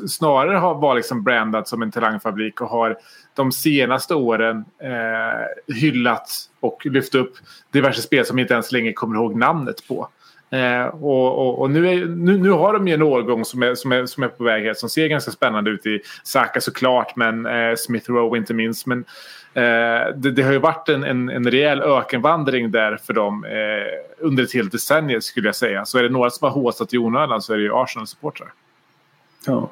snarare 0.09 0.57
har 0.57 0.75
varit 0.75 0.99
liksom 0.99 1.23
brandat 1.23 1.69
som 1.69 1.83
en 1.83 1.91
talangfabrik 1.91 2.61
och 2.61 2.69
har 2.69 2.97
de 3.35 3.53
senaste 3.53 4.15
åren 4.15 4.65
eh, 4.83 5.75
hyllat 5.75 6.31
och 6.61 6.87
lyft 6.87 7.15
upp 7.15 7.33
diverse 7.71 8.03
spel 8.03 8.27
som 8.27 8.39
inte 8.39 8.55
ens 8.55 8.73
länge 8.73 8.93
kommer 8.93 9.17
ihåg 9.17 9.37
namnet 9.37 9.89
på. 9.89 10.09
Eh, 10.51 10.85
och 10.85 11.39
och, 11.39 11.61
och 11.61 11.71
nu, 11.71 11.89
är, 11.89 12.07
nu, 12.07 12.39
nu 12.39 12.51
har 12.51 12.73
de 12.73 12.89
ju 12.89 12.95
en 12.95 13.03
årgång 13.03 13.45
som 13.45 13.63
är, 13.63 13.75
som, 13.75 13.93
är, 13.93 14.07
som 14.07 14.23
är 14.23 14.29
på 14.29 14.45
väg 14.45 14.65
här 14.65 14.75
som 14.75 14.89
ser 14.89 15.09
ganska 15.09 15.31
spännande 15.31 15.71
ut 15.71 15.87
i 15.87 16.01
Saka 16.25 16.61
såklart 16.61 17.17
men 17.17 17.47
eh, 17.47 17.75
Smith 17.77 18.11
Rowe 18.11 18.39
inte 18.39 18.55
minst. 18.55 18.87
Men 18.87 19.05
eh, 19.55 20.15
det, 20.17 20.31
det 20.31 20.43
har 20.43 20.53
ju 20.53 20.59
varit 20.59 20.89
en, 20.89 21.05
en, 21.05 21.29
en 21.29 21.51
rejäl 21.51 21.83
ökenvandring 21.83 22.71
där 22.71 22.97
för 22.97 23.13
dem 23.13 23.45
eh, 23.45 24.27
under 24.27 24.43
ett 24.43 24.55
helt 24.55 24.73
decennium 24.73 25.21
skulle 25.21 25.49
jag 25.49 25.57
säga. 25.57 25.85
Så 25.85 25.99
är 25.99 26.03
det 26.03 26.09
några 26.09 26.31
som 26.31 26.45
har 26.45 26.55
håsat 26.55 26.95
i 26.95 26.99
onödan 26.99 27.43
så 27.43 27.53
är 27.53 27.57
det 27.57 27.63
ju 27.63 27.73
Arsenal-supportrar. 27.73 28.49
Ja. 29.47 29.71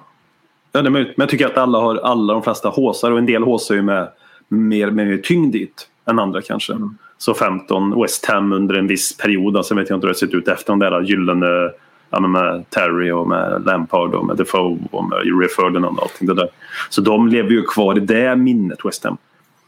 Ja, 0.73 0.83
det 0.83 0.89
är 0.89 0.91
möjligt. 0.91 1.17
Men 1.17 1.23
jag 1.23 1.31
tycker 1.31 1.47
att 1.47 1.57
alla 1.57 1.79
har, 1.79 1.97
alla 1.97 2.33
de 2.33 2.43
flesta 2.43 2.69
håsar 2.69 3.11
och 3.11 3.19
en 3.19 3.27
del 3.27 3.43
håsar 3.43 3.75
ju 3.75 3.83
med 3.83 4.09
mer, 4.49 4.91
med 4.91 5.23
tyngd 5.25 5.53
dit 5.53 5.89
än 6.07 6.19
andra 6.19 6.43
kanske. 6.43 6.77
Så 7.19 7.35
15 7.35 8.03
West 8.03 8.27
Ham 8.27 8.53
under 8.53 8.75
en 8.75 8.87
viss 8.87 9.17
period, 9.17 9.57
alltså 9.57 9.75
vet 9.75 9.91
jag 9.91 9.97
inte 9.97 10.07
hur 10.07 10.13
det 10.13 10.17
har 10.17 10.27
sett 10.27 10.35
ut 10.35 10.49
efter 10.49 10.73
de 10.73 10.79
där 10.79 11.01
gyllene 11.01 11.71
ja, 12.11 12.21
men 12.21 12.31
med 12.31 12.71
Terry 12.71 13.11
och 13.11 13.29
med 13.29 13.63
Lampard 13.67 14.15
och 14.15 14.27
med 14.27 14.37
Defoe 14.37 14.79
och 14.91 15.05
med 15.05 15.19
Ray 15.19 15.49
Ferdinand 15.49 15.99
och 15.99 16.03
allting 16.03 16.29
det 16.29 16.35
där. 16.35 16.49
Så 16.89 17.01
de 17.01 17.29
lever 17.29 17.51
ju 17.51 17.63
kvar 17.63 17.97
i 17.97 18.01
det 18.01 18.37
minnet 18.37 18.85
West 18.85 19.05
Ham. 19.05 19.17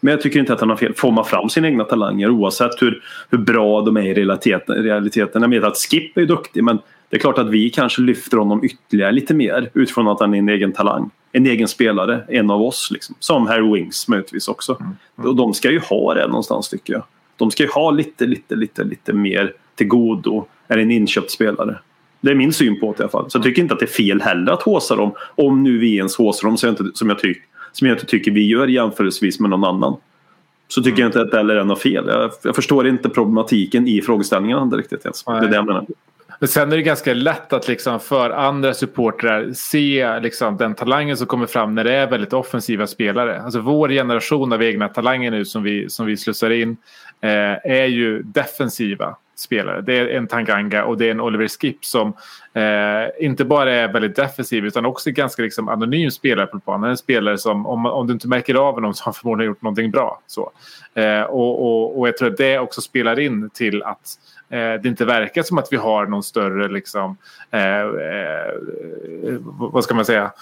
Men 0.01 0.11
jag 0.11 0.21
tycker 0.21 0.41
inte 0.41 0.53
att 0.53 0.61
han 0.61 0.71
har 0.71 0.77
fel. 0.77 0.95
Får 0.95 1.12
man 1.12 1.25
fram 1.25 1.49
sina 1.49 1.69
egna 1.69 1.85
talanger 1.85 2.31
oavsett 2.31 2.83
hur, 2.83 3.03
hur 3.31 3.38
bra 3.38 3.81
de 3.81 3.97
är 3.97 4.03
i 4.03 4.15
realiteten, 4.15 4.75
realiteten. 4.75 5.43
Jag 5.43 5.49
vet 5.49 5.65
att 5.65 5.77
Skip 5.77 6.19
är 6.19 6.27
duktig 6.27 6.65
men 6.65 6.79
det 7.12 7.16
är 7.16 7.20
klart 7.20 7.38
att 7.38 7.51
vi 7.51 7.70
kanske 7.70 8.03
lyfter 8.03 8.37
honom 8.37 8.64
ytterligare 8.64 9.12
lite 9.12 9.35
mer 9.35 9.70
utifrån 9.75 10.09
att 10.09 10.20
han 10.20 10.35
är 10.35 10.38
en 10.38 10.48
egen 10.48 10.72
talang. 10.72 11.11
En 11.33 11.46
egen 11.46 11.68
spelare, 11.68 12.25
en 12.29 12.51
av 12.51 12.62
oss. 12.62 12.88
Liksom. 12.90 13.14
Som 13.18 13.46
Harry 13.46 13.72
Wings 13.72 14.09
möjligtvis 14.09 14.48
också. 14.48 14.83
Och 15.16 15.37
de 15.37 15.55
ska 15.55 15.70
ju 15.70 15.79
ha 15.79 16.14
det 16.14 16.27
någonstans 16.27 16.68
tycker 16.68 16.92
jag. 16.92 17.03
De 17.37 17.51
ska 17.51 17.62
ju 17.62 17.68
ha 17.68 17.90
lite, 17.90 18.27
lite, 18.27 18.55
lite, 18.55 18.85
lite 18.85 19.12
mer 19.12 19.53
till 19.75 19.87
godo 19.87 20.44
än 20.68 20.79
en 20.79 20.90
inköpt 20.90 21.31
spelare. 21.31 21.79
Det 22.20 22.31
är 22.31 22.35
min 22.35 22.53
syn 22.53 22.81
på 22.81 22.94
det 22.96 23.01
i 23.01 23.03
alla 23.03 23.11
fall. 23.11 23.31
Så 23.31 23.38
jag 23.38 23.44
tycker 23.44 23.62
inte 23.62 23.75
att 23.75 23.81
det 23.81 23.87
är 23.87 24.05
fel 24.05 24.20
heller 24.20 24.53
att 24.53 24.62
håsa 24.62 24.96
dem. 24.96 25.12
Om 25.35 25.62
nu 25.62 25.79
vi 25.79 25.96
ens 25.96 26.16
håsar 26.16 26.48
dem 26.48 26.57
så 26.57 26.66
jag 26.66 26.72
inte, 26.72 26.85
som, 26.94 27.09
jag 27.09 27.18
tyck, 27.18 27.42
som 27.72 27.88
jag 27.88 27.94
inte 27.94 28.07
tycker 28.07 28.31
vi 28.31 28.48
gör 28.48 28.66
jämförelsevis 28.66 29.40
med 29.40 29.51
någon 29.51 29.64
annan. 29.64 29.96
Så 30.68 30.83
tycker 30.83 31.03
jag 31.03 31.09
inte 31.09 31.20
att 31.20 31.31
det 31.31 31.37
heller 31.37 31.57
är 31.57 31.64
något 31.64 31.83
fel. 31.83 32.05
Jag, 32.09 32.31
jag 32.42 32.55
förstår 32.55 32.88
inte 32.88 33.09
problematiken 33.09 33.88
i 33.88 34.03
frågeställningarna 34.03 34.77
riktigt 34.77 35.05
ens. 35.05 35.25
Det 35.25 35.33
är 35.33 35.48
det 35.48 35.55
jag 35.55 35.66
menar. 35.66 35.87
Men 36.42 36.48
sen 36.48 36.72
är 36.72 36.76
det 36.76 36.83
ganska 36.83 37.14
lätt 37.14 37.52
att 37.52 37.68
liksom 37.68 38.00
för 38.00 38.31
andra 38.31 38.74
supportrar 38.74 39.52
se 39.55 40.20
liksom 40.20 40.57
den 40.57 40.74
talangen 40.74 41.16
som 41.16 41.26
kommer 41.26 41.46
fram 41.46 41.74
när 41.74 41.85
det 41.85 41.94
är 41.94 42.07
väldigt 42.07 42.33
offensiva 42.33 42.87
spelare. 42.87 43.42
Alltså 43.42 43.61
vår 43.61 43.88
generation 43.88 44.52
av 44.52 44.62
egna 44.62 44.88
talanger 44.88 45.31
nu 45.31 45.44
som 45.44 45.62
vi, 45.62 45.90
som 45.90 46.07
vi 46.07 46.16
slussar 46.16 46.50
in 46.50 46.76
eh, 47.20 47.70
är 47.72 47.87
ju 47.87 48.22
defensiva 48.22 49.16
spelare. 49.37 49.81
Det 49.81 49.98
är 49.98 50.07
en 50.07 50.26
Tanganga 50.26 50.85
och 50.85 50.98
det 50.98 51.07
är 51.07 51.11
en 51.11 51.20
Oliver 51.20 51.48
Skip 51.48 51.85
som 51.85 52.09
eh, 52.52 53.26
inte 53.26 53.44
bara 53.44 53.74
är 53.74 53.92
väldigt 53.92 54.16
defensiv 54.16 54.66
utan 54.66 54.87
också 54.87 55.11
ganska 55.11 55.42
liksom, 55.42 55.68
anonym 55.68 56.11
spelare 56.11 56.46
på 56.46 56.61
planen. 56.61 56.90
En 56.90 56.96
spelare 56.96 57.38
som 57.38 57.66
om, 57.66 57.87
om 57.87 58.07
du 58.07 58.12
inte 58.12 58.28
märker 58.28 58.55
av 58.55 58.74
honom 58.74 58.94
så 58.94 59.02
har 59.02 59.05
han 59.05 59.14
förmodligen 59.14 59.50
gjort 59.50 59.62
någonting 59.62 59.90
bra. 59.90 60.20
Så. 60.26 60.52
Eh, 60.94 61.22
och, 61.22 61.62
och, 61.62 61.98
och 62.00 62.09
jag 62.09 62.16
tror 62.16 62.28
att 62.28 62.37
det 62.37 62.59
också 62.59 62.81
spelar 62.81 63.20
in 63.20 63.50
till 63.50 63.83
att 63.83 63.98
eh, 63.98 64.32
Eh, 64.53 64.81
det 64.83 64.87
inte 64.88 65.05
verkar 65.05 65.43
som 65.43 65.59
att 65.59 65.69
vi 65.71 65.77
har 65.77 66.07
någon 66.07 66.23
större, 66.23 66.69
liksom, 66.69 67.17
eh, 67.51 67.81
eh 67.81 69.38
vad 69.43 69.85
ska 69.85 69.95
man 69.95 70.05
säga, 70.05 70.33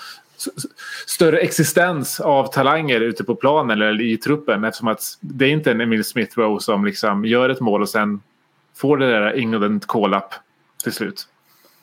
större 1.07 1.39
existens 1.39 2.21
av 2.21 2.53
talanger 2.53 3.01
ute 3.01 3.25
på 3.25 3.35
planen 3.35 3.83
eller 3.83 4.01
i 4.01 4.17
truppen 4.17 4.65
eftersom 4.65 4.89
att 4.89 5.03
det 5.21 5.45
är 5.45 5.51
inte 5.51 5.71
en 5.71 5.81
Emil 5.81 6.05
Smith 6.05 6.39
Rowe 6.39 6.61
som 6.61 6.85
liksom 6.85 7.25
gör 7.25 7.49
ett 7.49 7.61
mål 7.61 7.83
och 7.83 7.89
sen 7.89 8.21
får 8.77 8.97
det 8.97 9.11
där 9.11 9.33
England 9.33 9.87
call-up 9.87 10.35
till 10.83 10.93
slut. 10.93 11.27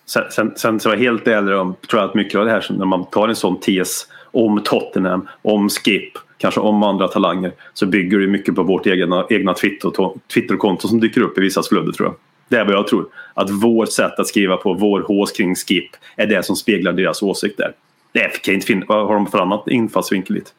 Sen, 0.06 0.24
sen, 0.32 0.54
sen 0.56 0.80
så 0.80 0.90
var 0.90 0.96
jag 0.96 1.04
helt 1.04 1.28
ärlig 1.28 1.56
om, 1.56 1.76
tror 1.90 2.02
jag 2.02 2.10
att 2.10 2.16
mycket 2.16 2.40
av 2.40 2.46
det 2.46 2.52
här 2.52 2.62
som 2.62 2.76
när 2.76 2.86
man 2.86 3.06
tar 3.06 3.28
en 3.28 3.36
sån 3.36 3.60
tes 3.60 4.08
om 4.32 4.64
Tottenham, 4.64 5.28
om 5.42 5.70
Skip, 5.70 6.18
kanske 6.38 6.60
om 6.60 6.84
andra 6.84 7.08
talanger 7.08 7.52
så 7.74 7.86
bygger 7.86 8.20
det 8.20 8.28
mycket 8.28 8.56
på 8.56 8.64
vårt 8.64 8.88
egna, 8.88 9.26
egna 9.30 9.54
Twitter- 9.54 10.14
Twitterkonto 10.34 10.88
som 10.88 11.00
dyker 11.00 11.22
upp 11.22 11.38
i 11.38 11.42
vissas 11.42 11.70
flöde 11.70 11.94
tror 11.94 12.08
jag. 12.08 12.16
Det 12.50 12.56
är 12.58 12.66
vad 12.66 12.74
jag 12.74 12.88
tror. 12.88 13.06
Att 13.34 13.50
vårt 13.50 13.92
sätt 13.92 14.20
att 14.20 14.28
skriva 14.28 14.58
på, 14.58 14.74
vår 14.74 15.02
hås 15.02 15.32
kring 15.32 15.56
Skip 15.56 15.90
är 16.16 16.28
det 16.28 16.46
som 16.46 16.56
speglar 16.56 16.94
deras 16.94 17.22
åsikter. 17.22 17.72
Det 18.12 18.20
är, 18.20 18.30
kan 18.30 18.54
inte 18.54 18.68
finna, 18.68 18.86
vad 18.88 19.08
har 19.08 19.14
de 19.14 19.28
för 19.28 19.40
annat 19.40 19.68
infallsvinkel 19.68 20.36
hit? 20.36 20.54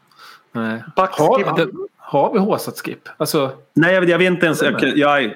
Nej. 0.53 0.83
Backskip. 0.97 1.47
Har, 2.11 2.33
vi 2.33 2.38
håsat 2.38 2.79
Skip? 2.79 3.09
Alltså, 3.16 3.51
Nej, 3.75 3.94
jag, 3.94 4.01
vet- 4.01 4.11
jag 4.11 4.18
vet 4.18 4.27
inte 4.33 4.47
ens. 4.47 4.62
Jag, 4.62 4.97
jag, 4.99 5.33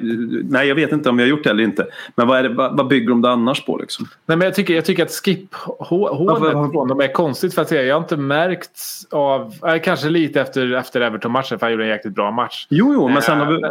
nej, 0.50 0.68
jag 0.68 0.74
vet 0.74 0.92
inte 0.92 1.08
om 1.11 1.16
vi 1.16 1.22
har 1.22 1.28
gjort 1.30 1.44
det 1.44 1.50
eller 1.50 1.64
inte. 1.64 1.87
Men 2.16 2.28
vad, 2.28 2.44
det, 2.44 2.48
vad, 2.48 2.76
vad 2.76 2.88
bygger 2.88 3.08
de 3.08 3.22
det 3.22 3.30
annars 3.30 3.64
på 3.64 3.76
liksom? 3.76 4.08
Nej, 4.26 4.37
men 4.38 4.44
jag, 4.44 4.54
tycker, 4.54 4.74
jag 4.74 4.85
tycker 4.85 5.02
att 5.02 5.11
skip-hånet 5.11 6.72
från 6.72 6.88
dem 6.88 7.00
är 7.00 7.12
konstigt. 7.12 7.54
För 7.54 7.62
att 7.62 7.68
säga. 7.68 7.82
Jag 7.82 7.94
har 7.94 8.00
inte 8.00 8.16
märkt 8.16 8.70
av... 9.11 9.54
eh, 9.66 9.78
Kanske 9.82 10.08
lite 10.08 10.40
efter, 10.40 10.72
efter 10.74 11.00
Everton-matchen 11.00 11.58
för 11.58 11.66
han 11.66 11.70
gjorde 11.72 11.85
en 11.85 11.90
jäkligt 11.90 12.14
bra 12.14 12.30
match. 12.30 12.66
Jo, 12.70 12.92
jo, 12.94 13.08
men 13.08 13.22
sen 13.22 13.38
har 13.38 13.46
Eh, 13.46 13.52
vi... 13.52 13.61
men, 13.61 13.70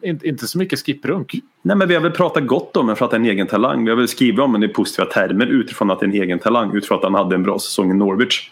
men 0.00 0.10
inte, 0.10 0.28
inte 0.28 0.46
så 0.46 0.58
mycket 0.58 0.78
skip-runk. 0.78 1.34
Nej, 1.62 1.76
men 1.76 1.88
vi 1.88 1.94
har 1.94 2.02
väl 2.02 2.12
pratat 2.12 2.46
gott 2.46 2.76
om 2.76 2.86
den 2.86 2.96
för 2.96 3.04
att 3.04 3.10
det 3.10 3.14
är 3.16 3.20
en 3.20 3.26
egen 3.26 3.46
talang. 3.46 3.84
Vi 3.84 3.90
har 3.90 3.96
väl 3.96 4.08
skrivit 4.08 4.40
om 4.40 4.52
den 4.52 4.62
i 4.62 4.68
positiva 4.68 5.08
termer 5.10 5.46
utifrån 5.46 5.90
att 5.90 6.00
det 6.00 6.06
är 6.06 6.08
en 6.08 6.22
egen 6.22 6.38
talang. 6.38 6.76
Utifrån 6.76 6.98
att 6.98 7.04
han 7.04 7.14
hade 7.14 7.34
en 7.34 7.42
bra 7.42 7.58
säsong 7.58 7.90
i 7.90 7.94
Norwich. 7.94 8.50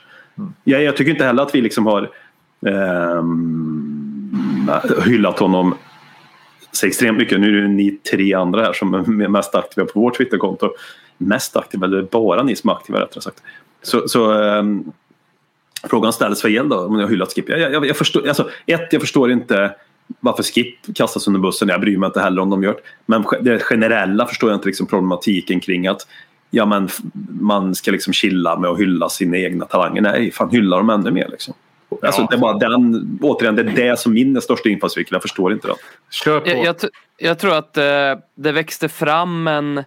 Jag, 0.65 0.83
jag 0.83 0.97
tycker 0.97 1.11
inte 1.13 1.25
heller 1.25 1.43
att 1.43 1.55
vi 1.55 1.61
liksom 1.61 1.87
har 1.87 2.11
eh, 2.67 3.25
hyllat 5.05 5.39
honom 5.39 5.75
så 6.73 6.87
extremt 6.87 7.19
mycket. 7.19 7.41
Nu 7.41 7.59
är 7.59 7.63
det 7.63 7.69
ni 7.69 7.91
tre 7.91 8.35
andra 8.35 8.63
här 8.63 8.73
som 8.73 8.95
är 8.95 9.29
mest 9.29 9.55
aktiva 9.55 9.87
på 9.87 10.01
vårt 10.01 10.17
Twitterkonto. 10.17 10.71
Mest 11.19 11.57
aktiva, 11.57 11.87
eller 11.87 12.03
bara 12.03 12.43
ni 12.43 12.57
som 12.57 12.71
är 12.71 12.75
aktiva 12.75 13.01
rättare 13.01 13.21
sagt. 13.21 13.43
Så, 13.83 14.09
så 14.09 14.43
eh, 14.43 14.65
frågan 15.83 16.13
ställs 16.13 16.43
för 16.43 16.49
gäller 16.49 16.71
då, 16.71 16.79
om 16.79 16.97
ni 16.97 17.03
har 17.03 17.11
hyllat 17.11 17.33
Skip. 17.33 17.49
Jag, 17.49 17.61
jag, 17.61 17.87
jag 17.87 17.97
förstår, 17.97 18.29
alltså, 18.29 18.51
ett, 18.67 18.93
jag 18.93 19.01
förstår 19.01 19.31
inte 19.31 19.75
varför 20.21 20.43
Skip 20.43 20.95
kastas 20.95 21.27
under 21.27 21.41
bussen. 21.41 21.69
Jag 21.69 21.81
bryr 21.81 21.99
mig 21.99 22.07
inte 22.07 22.21
heller 22.21 22.43
om 22.43 22.51
de 22.51 22.63
gör 22.63 22.73
det. 22.73 22.81
Men 23.07 23.25
det 23.41 23.59
generella 23.59 24.27
förstår 24.27 24.51
jag 24.51 24.57
inte 24.57 24.67
liksom 24.69 24.87
problematiken 24.87 25.61
kring 25.61 25.87
att 25.87 26.07
ja, 26.51 26.67
men, 26.67 26.89
man 27.41 27.75
ska 27.75 27.91
liksom 27.91 28.13
chilla 28.13 28.59
med 28.59 28.71
att 28.71 28.79
hylla 28.81 29.09
sina 29.09 29.37
egna 29.37 29.65
talanger. 29.65 30.03
Nej, 30.03 30.31
fan 30.31 30.51
hylla 30.51 30.77
dem 30.77 30.91
ännu 30.91 31.11
mer. 31.11 31.29
Liksom. 31.31 31.55
Alltså, 32.03 32.27
det 32.31 32.37
är 32.37 32.39
bara 32.39 32.59
den, 32.59 33.19
återigen, 33.23 33.57
det 33.57 33.63
är 33.63 33.89
det 33.89 33.99
som 33.99 34.13
min 34.13 34.41
största 34.41 34.69
infallsvinkel. 34.69 35.15
Jag 35.15 35.23
förstår 35.23 35.53
inte 35.53 35.69
det. 35.69 35.75
Kör 36.11 36.41
på. 36.41 36.49
Jag, 36.49 36.65
jag, 36.65 36.77
jag 37.19 37.39
tror 37.39 37.55
att 37.55 37.77
eh, 37.77 37.85
det 38.35 38.53
växte 38.53 38.89
fram 38.89 39.49
en, 39.49 39.85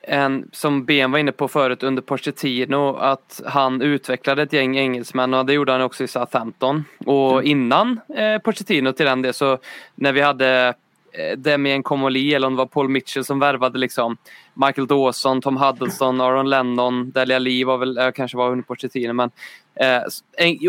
en, 0.00 0.48
som 0.52 0.84
Ben 0.84 1.10
var 1.10 1.18
inne 1.18 1.32
på 1.32 1.48
förut 1.48 1.82
under 1.82 2.02
Pochettino, 2.02 2.96
att 2.96 3.42
han 3.46 3.82
utvecklade 3.82 4.42
ett 4.42 4.52
gäng 4.52 4.78
engelsmän 4.78 5.34
och 5.34 5.46
det 5.46 5.52
gjorde 5.52 5.72
han 5.72 5.80
också 5.80 6.04
i 6.04 6.08
Southampton. 6.08 6.84
Och 7.06 7.42
innan 7.42 8.00
eh, 8.16 8.38
Pochettino 8.38 8.92
till 8.92 9.06
den 9.06 9.22
del 9.22 9.34
så 9.34 9.58
när 9.94 10.12
vi 10.12 10.20
hade 10.20 10.74
eh, 11.12 11.38
Damien 11.38 11.82
Comolli 11.82 12.34
eller 12.34 12.46
om 12.46 12.52
det 12.52 12.58
var 12.58 12.66
Paul 12.66 12.88
Mitchell 12.88 13.24
som 13.24 13.38
värvade 13.38 13.78
liksom 13.78 14.16
Michael 14.54 14.86
Dawson, 14.86 15.40
Tom 15.40 15.56
Huddleston, 15.56 16.20
Aaron 16.20 16.50
Lennon, 16.50 17.10
Dele 17.10 17.36
Alli 17.36 17.64
var 17.64 17.78
väl, 17.78 17.98
eh, 17.98 18.10
kanske 18.10 18.36
var 18.36 18.50
under 18.50 18.64
Pochettino 18.64 19.12
men 19.12 19.30
eh, 19.76 20.00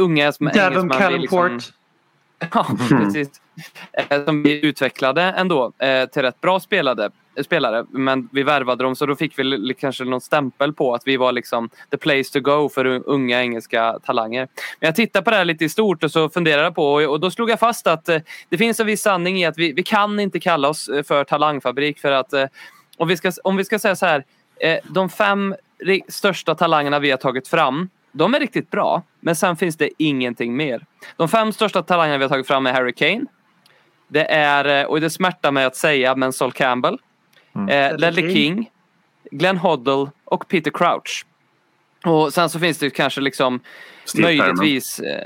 unga 0.01 0.31
som 0.31 0.47
engelsmän 0.47 0.87
blir 0.87 0.97
Callenport. 0.99 1.51
liksom- 1.51 1.71
Ja, 2.53 2.67
precis. 2.89 3.29
Eh, 3.93 4.25
Som 4.25 4.43
vi 4.43 4.65
utvecklade 4.65 5.21
ändå 5.21 5.71
eh, 5.79 6.05
till 6.05 6.21
rätt 6.21 6.41
bra 6.41 6.59
spelade, 6.59 7.09
spelare. 7.45 7.85
Men 7.89 8.29
vi 8.31 8.43
värvade 8.43 8.83
dem 8.83 8.95
så 8.95 9.05
då 9.05 9.15
fick 9.15 9.39
vi 9.39 9.73
kanske 9.79 10.03
någon 10.03 10.21
stämpel 10.21 10.73
på 10.73 10.93
att 10.93 11.01
vi 11.05 11.17
var 11.17 11.31
liksom 11.31 11.69
the 11.91 11.97
place 11.97 12.23
to 12.33 12.39
go 12.39 12.69
för 12.69 12.85
unga 12.85 13.41
engelska 13.41 13.99
talanger. 14.05 14.47
Men 14.79 14.87
jag 14.87 14.95
tittar 14.95 15.21
på 15.21 15.29
det 15.29 15.35
här 15.35 15.45
lite 15.45 15.65
i 15.65 15.69
stort 15.69 16.03
och 16.03 16.11
så 16.11 16.29
funderar 16.29 16.63
jag 16.63 16.75
på 16.75 16.93
och, 16.93 17.03
och 17.03 17.19
då 17.19 17.31
slog 17.31 17.49
jag 17.49 17.59
fast 17.59 17.87
att 17.87 18.09
eh, 18.09 18.19
det 18.49 18.57
finns 18.57 18.79
en 18.79 18.85
viss 18.85 19.01
sanning 19.01 19.37
i 19.37 19.45
att 19.45 19.57
vi, 19.57 19.73
vi 19.73 19.83
kan 19.83 20.19
inte 20.19 20.39
kalla 20.39 20.69
oss 20.69 20.87
eh, 20.89 21.03
för 21.03 21.23
talangfabrik 21.23 21.99
för 21.99 22.11
att 22.11 22.33
eh, 22.33 22.45
om, 22.97 23.07
vi 23.07 23.17
ska, 23.17 23.31
om 23.43 23.57
vi 23.57 23.65
ska 23.65 23.79
säga 23.79 23.95
så 23.95 24.05
här. 24.05 24.23
Eh, 24.59 24.77
de 24.89 25.09
fem 25.09 25.55
största 26.07 26.55
talangerna 26.55 26.99
vi 26.99 27.11
har 27.11 27.17
tagit 27.17 27.47
fram 27.47 27.89
de 28.15 28.33
är 28.33 28.39
riktigt 28.39 28.71
bra, 28.71 29.03
men 29.19 29.35
sen 29.35 29.55
finns 29.55 29.77
det 29.77 29.89
ingenting 29.97 30.55
mer. 30.55 30.85
De 31.17 31.29
fem 31.29 31.51
största 31.51 31.83
talangerna 31.83 32.17
vi 32.17 32.23
har 32.23 32.29
tagit 32.29 32.47
fram 32.47 32.65
är 32.65 32.73
Harry 32.73 32.93
Kane. 32.93 33.25
Det 34.07 34.25
är, 34.31 34.81
eh, 34.81 34.85
och 34.87 35.01
det 35.01 35.09
smärtar 35.09 35.51
mig 35.51 35.65
att 35.65 35.75
säga, 35.75 36.15
men 36.15 36.33
Sol 36.33 36.51
Campbell. 36.51 36.97
Eh, 37.69 37.97
Ledley 37.97 38.33
King. 38.33 38.33
King. 38.33 38.69
Glenn 39.31 39.57
Hoddle 39.57 40.07
och 40.25 40.47
Peter 40.47 40.71
Crouch. 40.71 41.25
Och 42.05 42.33
sen 42.33 42.49
så 42.49 42.59
finns 42.59 42.77
det 42.77 42.89
kanske 42.89 43.21
liksom 43.21 43.59
Steve 44.05 44.23
möjligtvis 44.23 44.99
eh, 44.99 45.25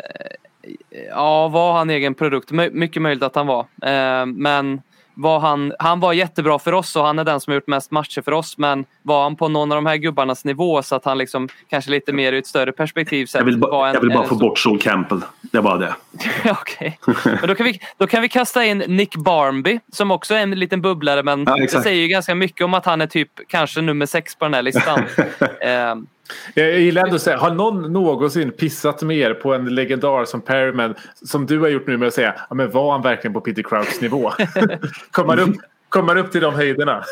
Ja, 1.09 1.47
var 1.47 1.73
han 1.73 1.89
egen 1.89 2.13
produkt? 2.13 2.51
My- 2.51 2.69
mycket 2.69 3.01
möjligt 3.01 3.23
att 3.23 3.35
han 3.35 3.47
var. 3.47 3.59
Eh, 3.81 4.25
men 4.25 4.81
var 5.21 5.39
han, 5.39 5.73
han 5.79 5.99
var 5.99 6.13
jättebra 6.13 6.59
för 6.59 6.73
oss 6.73 6.95
och 6.95 7.05
han 7.05 7.19
är 7.19 7.23
den 7.23 7.39
som 7.39 7.51
har 7.51 7.55
gjort 7.55 7.67
mest 7.67 7.91
matcher 7.91 8.21
för 8.21 8.31
oss. 8.31 8.57
Men 8.57 8.85
var 9.03 9.23
han 9.23 9.35
på 9.35 9.47
någon 9.47 9.71
av 9.71 9.75
de 9.75 9.85
här 9.85 9.95
gubbarnas 9.95 10.45
nivå 10.45 10.83
så 10.83 10.95
att 10.95 11.05
han 11.05 11.17
liksom 11.17 11.49
kanske 11.69 11.91
lite 11.91 12.13
mer 12.13 12.33
ur 12.33 12.39
ett 12.39 12.47
större 12.47 12.71
perspektiv 12.71 13.25
sett 13.25 13.39
Jag 13.39 13.45
vill, 13.45 13.57
ba, 13.57 13.87
en- 13.87 13.93
jag 13.93 14.01
vill 14.01 14.09
bara 14.09 14.23
få 14.27 14.35
stor- 14.35 14.39
bort 14.49 14.59
Sol 14.59 14.79
Campbell. 14.79 15.21
Det 15.41 15.57
är 15.57 15.61
bara 15.61 15.77
det. 15.77 15.95
Okej. 16.51 16.99
Men 17.25 17.47
då 17.47 17.55
kan, 17.55 17.65
vi, 17.65 17.79
då 17.97 18.07
kan 18.07 18.21
vi 18.21 18.29
kasta 18.29 18.65
in 18.65 18.77
Nick 18.77 19.15
Barmby 19.15 19.79
som 19.91 20.11
också 20.11 20.33
är 20.35 20.39
en 20.39 20.51
liten 20.51 20.81
bubblare 20.81 21.23
men 21.23 21.43
Ja, 21.47 21.55
det 21.55 21.67
säger 21.67 22.01
ju 22.01 22.07
ganska 22.07 22.35
mycket 22.35 22.65
om 22.65 22.73
att 22.73 22.85
han 22.85 23.01
är 23.01 23.07
typ 23.07 23.29
kanske 23.47 23.81
nummer 23.81 24.05
sex 24.05 24.35
på 24.35 24.45
den 24.45 24.53
här 24.53 24.61
listan. 24.61 25.03
Jag 26.53 26.79
gillar 26.79 27.03
ändå 27.03 27.15
att 27.15 27.21
säga, 27.21 27.37
har 27.37 27.51
någon 27.51 27.93
någonsin 27.93 28.51
pissat 28.51 29.01
mer 29.01 29.33
på 29.33 29.53
en 29.53 29.75
legendar 29.75 30.25
som 30.25 30.41
Perryman 30.41 30.95
som 31.25 31.45
du 31.45 31.59
har 31.59 31.67
gjort 31.67 31.87
nu 31.87 31.97
med 31.97 32.07
att 32.07 32.13
säga, 32.13 32.35
ja, 32.49 32.55
men 32.55 32.71
var 32.71 32.91
han 32.91 33.01
verkligen 33.01 33.33
på 33.33 33.41
Peter 33.41 33.63
Crouchs 33.63 34.01
nivå? 34.01 34.31
kommer, 35.11 35.39
upp, 35.39 35.55
kommer 35.89 36.15
upp 36.15 36.31
till 36.31 36.41
de 36.41 36.53
höjderna? 36.53 37.03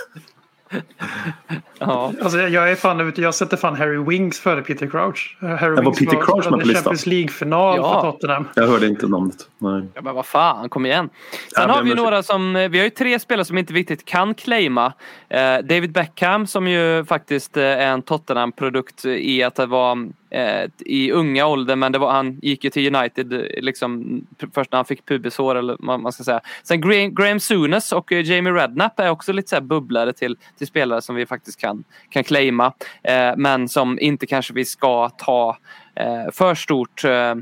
ja. 1.80 2.13
Alltså, 2.21 2.39
jag 2.39 2.71
är 2.71 2.75
fan 2.75 3.01
ute. 3.01 3.21
Jag 3.21 3.36
sätter 3.36 3.58
fan 3.58 3.75
Harry 3.75 3.97
Wings 3.97 4.39
före 4.39 4.62
Peter 4.62 4.88
Crouch. 4.88 5.38
Eh, 5.41 5.47
Harry 5.49 5.75
var 5.75 5.82
Wings 5.84 5.99
Peter 5.99 6.21
Crouch 6.21 6.51
med 6.51 6.60
på 6.60 6.67
listan? 6.67 6.75
Champions 6.75 7.06
League-final 7.06 7.77
Ja. 7.77 8.01
för 8.01 8.12
Tottenham. 8.12 8.47
Jag 8.56 8.67
hörde 8.67 8.88
inte 8.88 9.08
namnet. 9.08 9.36
Nej. 9.58 9.84
Ja, 9.93 10.01
men 10.01 10.15
vad 10.15 10.25
fan, 10.25 10.69
kom 10.69 10.86
igen. 10.86 11.10
Sen 11.56 11.63
Ja, 11.67 11.73
har 11.75 11.84
vi 11.84 11.89
ju 11.89 11.95
några 11.95 12.23
som, 12.23 12.56
eh, 12.56 12.69
vi 12.69 12.77
har 12.77 12.84
ju 12.84 12.89
tre 12.89 13.19
spelare 13.19 13.45
som 13.45 13.58
inte 13.58 13.73
riktigt 13.73 14.06
kan 14.06 14.34
claima. 14.34 14.93
Eh, 15.30 15.39
David 15.63 15.91
Beckham 15.91 16.47
som 16.47 16.67
ju 16.67 17.06
faktiskt 17.06 17.58
är 17.58 17.77
en 17.77 18.01
Tottenham-produkt 18.01 19.06
i 19.06 19.43
att 19.43 19.56
det 19.56 19.65
var 19.65 20.08
eh, 20.29 20.69
i 20.79 21.11
unga 21.11 21.45
ålder 21.47 21.75
men 21.75 21.91
det 21.91 21.97
var, 21.99 22.11
han 22.11 22.39
gick 22.41 22.63
ju 22.63 22.69
till 22.69 22.95
United 22.95 23.33
eh, 23.33 23.39
liksom 23.63 24.21
först 24.53 24.71
när 24.71 24.77
han 24.77 24.85
fick 24.85 25.05
pubisår 25.05 25.55
eller 25.55 25.75
vad 25.79 25.99
man 25.99 26.11
ska 26.11 26.23
säga. 26.23 26.41
Sen 26.63 26.81
Graham, 26.81 27.15
Graham 27.15 27.39
Souness 27.39 27.91
och 27.91 28.11
eh, 28.11 28.25
Jamie 28.31 28.53
Redknapp 28.53 28.99
är 28.99 29.09
också 29.09 29.33
lite 29.33 29.49
så 29.49 29.55
här 29.55 29.61
bubblare 29.61 30.13
till, 30.13 30.37
till 30.57 30.67
spelare 30.67 31.01
som 31.01 31.15
vi 31.15 31.25
faktiskt 31.25 31.61
kan, 31.61 31.83
kan 32.09 32.23
claima. 32.23 32.73
Eh, 33.03 33.31
men 33.37 33.69
som 33.69 33.99
inte 33.99 34.25
kanske 34.25 34.53
vi 34.53 34.65
ska 34.65 35.09
ta 35.09 35.57
eh, 35.95 36.31
för 36.33 36.55
stort 36.55 37.03
eh, 37.03 37.35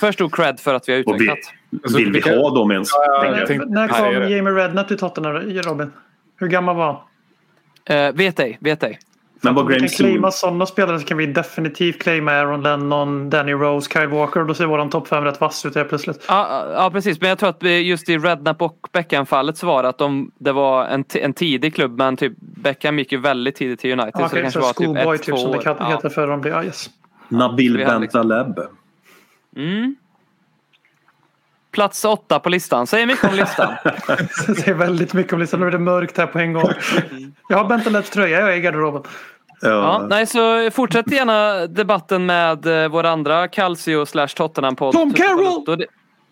för 0.00 0.12
stor 0.12 0.28
cred 0.28 0.60
för 0.60 0.74
att 0.74 0.88
vi 0.88 0.92
har 0.92 1.00
utvecklat. 1.00 1.38
Alltså, 1.82 1.98
vill 1.98 2.06
vi 2.06 2.12
vilka- 2.12 2.38
ha 2.38 2.50
dem 2.54 2.70
ens? 2.70 2.88
Ja, 2.92 3.44
tänkte- 3.46 3.68
När 3.68 3.88
kom. 3.88 4.30
Jamie 4.30 4.52
Redknapp 4.52 4.88
till 4.88 4.98
Tottenham, 4.98 5.32
Robin? 5.62 5.92
Hur 6.36 6.46
gammal 6.48 6.76
var 6.76 6.86
han? 6.86 6.96
Eh, 7.96 8.12
vet 8.12 8.40
ej, 8.40 8.58
vet 8.60 8.82
ej. 8.82 8.98
Men 9.40 9.54
vad 9.54 9.62
Om 9.62 9.68
vi 9.68 9.74
Graham 9.74 9.88
kan 9.88 9.96
claima 9.96 10.30
sådana 10.30 10.66
spelare 10.66 10.98
så 11.00 11.06
kan 11.06 11.16
vi 11.16 11.26
definitivt 11.26 12.02
claima 12.02 12.32
Aaron 12.32 12.62
Lennon, 12.62 13.30
Danny 13.30 13.52
Rose, 13.52 13.90
Kyle 13.92 14.06
Walker. 14.06 14.44
Då 14.44 14.54
ser 14.54 14.66
våran 14.66 14.90
topp 14.90 15.08
fem 15.08 15.24
rätt 15.24 15.40
vass 15.40 15.66
ut 15.66 15.74
helt 15.74 15.88
plötsligt. 15.88 16.24
Ja, 16.28 16.64
ja, 16.74 16.90
precis. 16.90 17.20
Men 17.20 17.28
jag 17.28 17.38
tror 17.38 17.48
att 17.48 17.62
just 17.62 18.08
i 18.08 18.18
Redknapp 18.18 18.62
och 18.62 18.78
Beckham-fallet 18.92 19.56
så 19.56 19.66
var 19.66 19.82
det 19.82 19.88
att 19.88 19.98
de, 19.98 20.30
det 20.38 20.52
var 20.52 20.84
en, 20.86 21.04
en 21.14 21.32
tidig 21.32 21.74
klubb, 21.74 21.98
men 21.98 22.16
typ 22.16 22.32
Beckham 22.40 22.98
gick 22.98 23.12
ju 23.12 23.18
väldigt 23.18 23.56
tidigt 23.56 23.80
till 23.80 23.92
United. 24.00 24.12
så 24.28 24.34
det 24.36 24.42
kanske 24.42 24.60
så 24.60 24.66
var 24.66 24.72
typ 24.72 25.14
ett, 25.14 25.22
typ, 25.26 25.34
två 25.34 25.36
som 25.42 25.52
det 25.52 25.58
kan- 25.58 25.76
Ja. 25.78 25.86
heter 25.88 26.08
för 26.08 26.26
de 26.26 26.40
blir. 26.40 26.50
Ja, 26.52 26.64
yes. 26.64 26.90
Nabil 27.28 27.72
liksom- 27.72 28.00
Bentaleb. 28.00 28.58
Mm. 29.56 29.96
Plats 31.78 32.04
åtta 32.04 32.38
på 32.38 32.48
listan. 32.48 32.86
Säger 32.86 33.06
mycket 33.06 33.24
om 33.30 33.34
listan. 33.36 33.72
Är 34.66 34.74
väldigt 34.74 35.12
mycket 35.12 35.32
om 35.32 35.38
listan. 35.38 35.60
Nu 35.60 35.66
är 35.66 35.70
det 35.70 35.78
mörkt 35.78 36.18
här 36.18 36.26
på 36.26 36.38
en 36.38 36.52
gång. 36.52 36.70
Jag 37.48 37.58
har 37.58 37.64
Bentalets 37.68 38.10
tröja 38.10 38.40
jag 38.40 38.52
är 38.52 38.56
i 38.56 38.60
garderoben. 38.60 39.02
Ja, 39.60 39.68
Ja. 39.68 40.06
nej, 40.10 40.26
så 40.26 40.70
fortsätt 40.70 41.12
gärna 41.12 41.66
debatten 41.66 42.26
med 42.26 42.82
eh, 42.84 42.88
vår 42.88 43.04
andra 43.04 43.48
Calcio 43.48 44.06
slash 44.06 44.26
Tottenham-podd. 44.26 44.92
Tom 44.92 45.12
Carroll! 45.12 45.84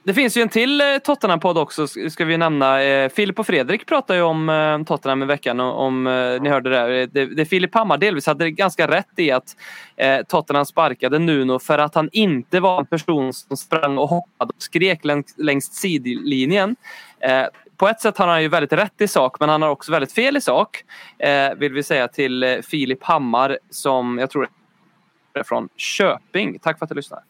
Det- 0.07 0.15
finns 0.15 0.37
ju 0.37 0.43
en 0.43 0.49
till 0.49 0.81
eh, 0.81 0.87
Tottenham-podd 1.05 1.59
också 1.59 1.87
ska 1.87 2.25
vi 2.25 2.37
nämna. 2.37 2.83
Eh, 2.83 3.09
Filip 3.09 3.39
och 3.39 3.47
Fredrik 3.47 3.87
pratar 3.87 4.15
ju 4.15 4.23
om 4.23 4.49
eh, 4.49 4.83
Tottenham 4.83 5.23
i 5.23 5.27
veckan. 5.27 5.61
Om 5.61 6.05
ni 6.43 6.49
hörde 6.49 6.71
det. 6.71 7.07
Det, 7.07 7.27
det 7.27 7.47
Filip 7.47 7.75
Hammar 7.75 7.99
delvis 7.99 8.27
hade 8.27 8.51
ganska 8.51 8.89
rätt 8.89 9.09
i 9.17 9.31
att 9.31 9.57
eh, 9.97 10.23
Tottenham 10.23 10.65
sparkade 10.65 11.19
Nuno 11.19 11.59
för 11.59 11.79
att 11.79 11.95
han 11.95 12.09
inte 12.13 12.61
var 12.61 12.79
en 12.79 12.87
person 12.87 13.33
som 13.33 13.57
sprang 13.57 13.99
och 13.99 14.09
hoppade 14.09 14.53
och 14.57 14.63
skrek 14.63 15.05
längs, 15.05 15.35
längs 15.39 15.65
sidlinjen. 15.73 16.77
Eh, 17.21 17.45
på 17.77 17.89
ett 17.89 18.01
sätt 18.01 18.19
har 18.19 18.27
han 18.27 18.43
ju 18.43 18.49
väldigt 18.49 18.73
rätt 18.73 19.01
i 19.01 19.09
sak 19.09 19.41
men 19.41 19.49
han 19.49 19.63
har 19.63 19.69
också 19.69 19.93
väldigt 19.93 20.13
fel 20.13 20.37
i 20.37 20.41
sak. 20.41 20.85
Eh, 21.19 21.55
vill 21.57 21.73
vi 21.73 21.83
säga 21.83 22.09
till 22.09 22.61
Filip 22.67 23.03
Hammar 23.05 23.59
som 23.71 24.19
jag 24.19 24.31
tror 24.31 24.49
är 25.35 25.43
från 25.43 25.69
Köping. 25.77 26.59
Tack 26.59 26.79
för 26.79 26.85
att 26.85 26.89
du 26.91 26.95
lyssnar. 26.95 27.21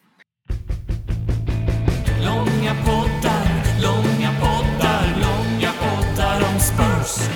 Långa 2.25 2.73
poddar, 2.85 3.47
långa 3.81 4.31
poddar, 4.41 5.05
långa 5.21 5.71
poddar 5.79 6.35
om 6.53 6.59
Spurs. 6.59 7.29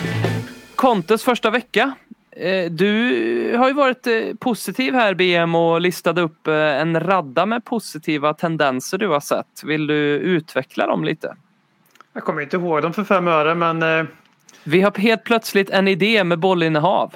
Contes 0.75 1.23
första 1.23 1.49
vecka. 1.49 1.95
Eh, 2.31 2.71
Du 2.71 3.55
har 3.57 3.67
ju 3.67 3.73
varit 3.73 4.07
eh, 4.07 4.13
positiv 4.39 4.93
här 4.93 5.13
BM 5.13 5.55
och 5.55 5.81
listade 5.81 6.21
upp 6.21 6.47
eh, 6.47 6.53
en 6.55 6.99
radda 6.99 7.45
med 7.45 7.65
positiva 7.65 8.33
tendenser 8.33 8.97
du 8.97 9.07
har 9.07 9.19
sett. 9.19 9.63
Vill 9.63 9.87
du 9.87 9.95
utveckla 10.17 10.87
dem 10.87 11.03
lite? 11.03 11.35
Jag 12.13 12.23
kommer 12.23 12.41
inte 12.41 12.57
ihåg 12.57 12.81
dem 12.81 12.93
för 12.93 13.03
fem 13.03 13.27
öre 13.27 13.55
men 13.55 14.07
Vi 14.63 14.81
har 14.81 14.99
helt 14.99 15.23
plötsligt 15.23 15.69
en 15.69 15.87
idé 15.87 16.23
med 16.23 16.39
bollinnehav 16.39 17.15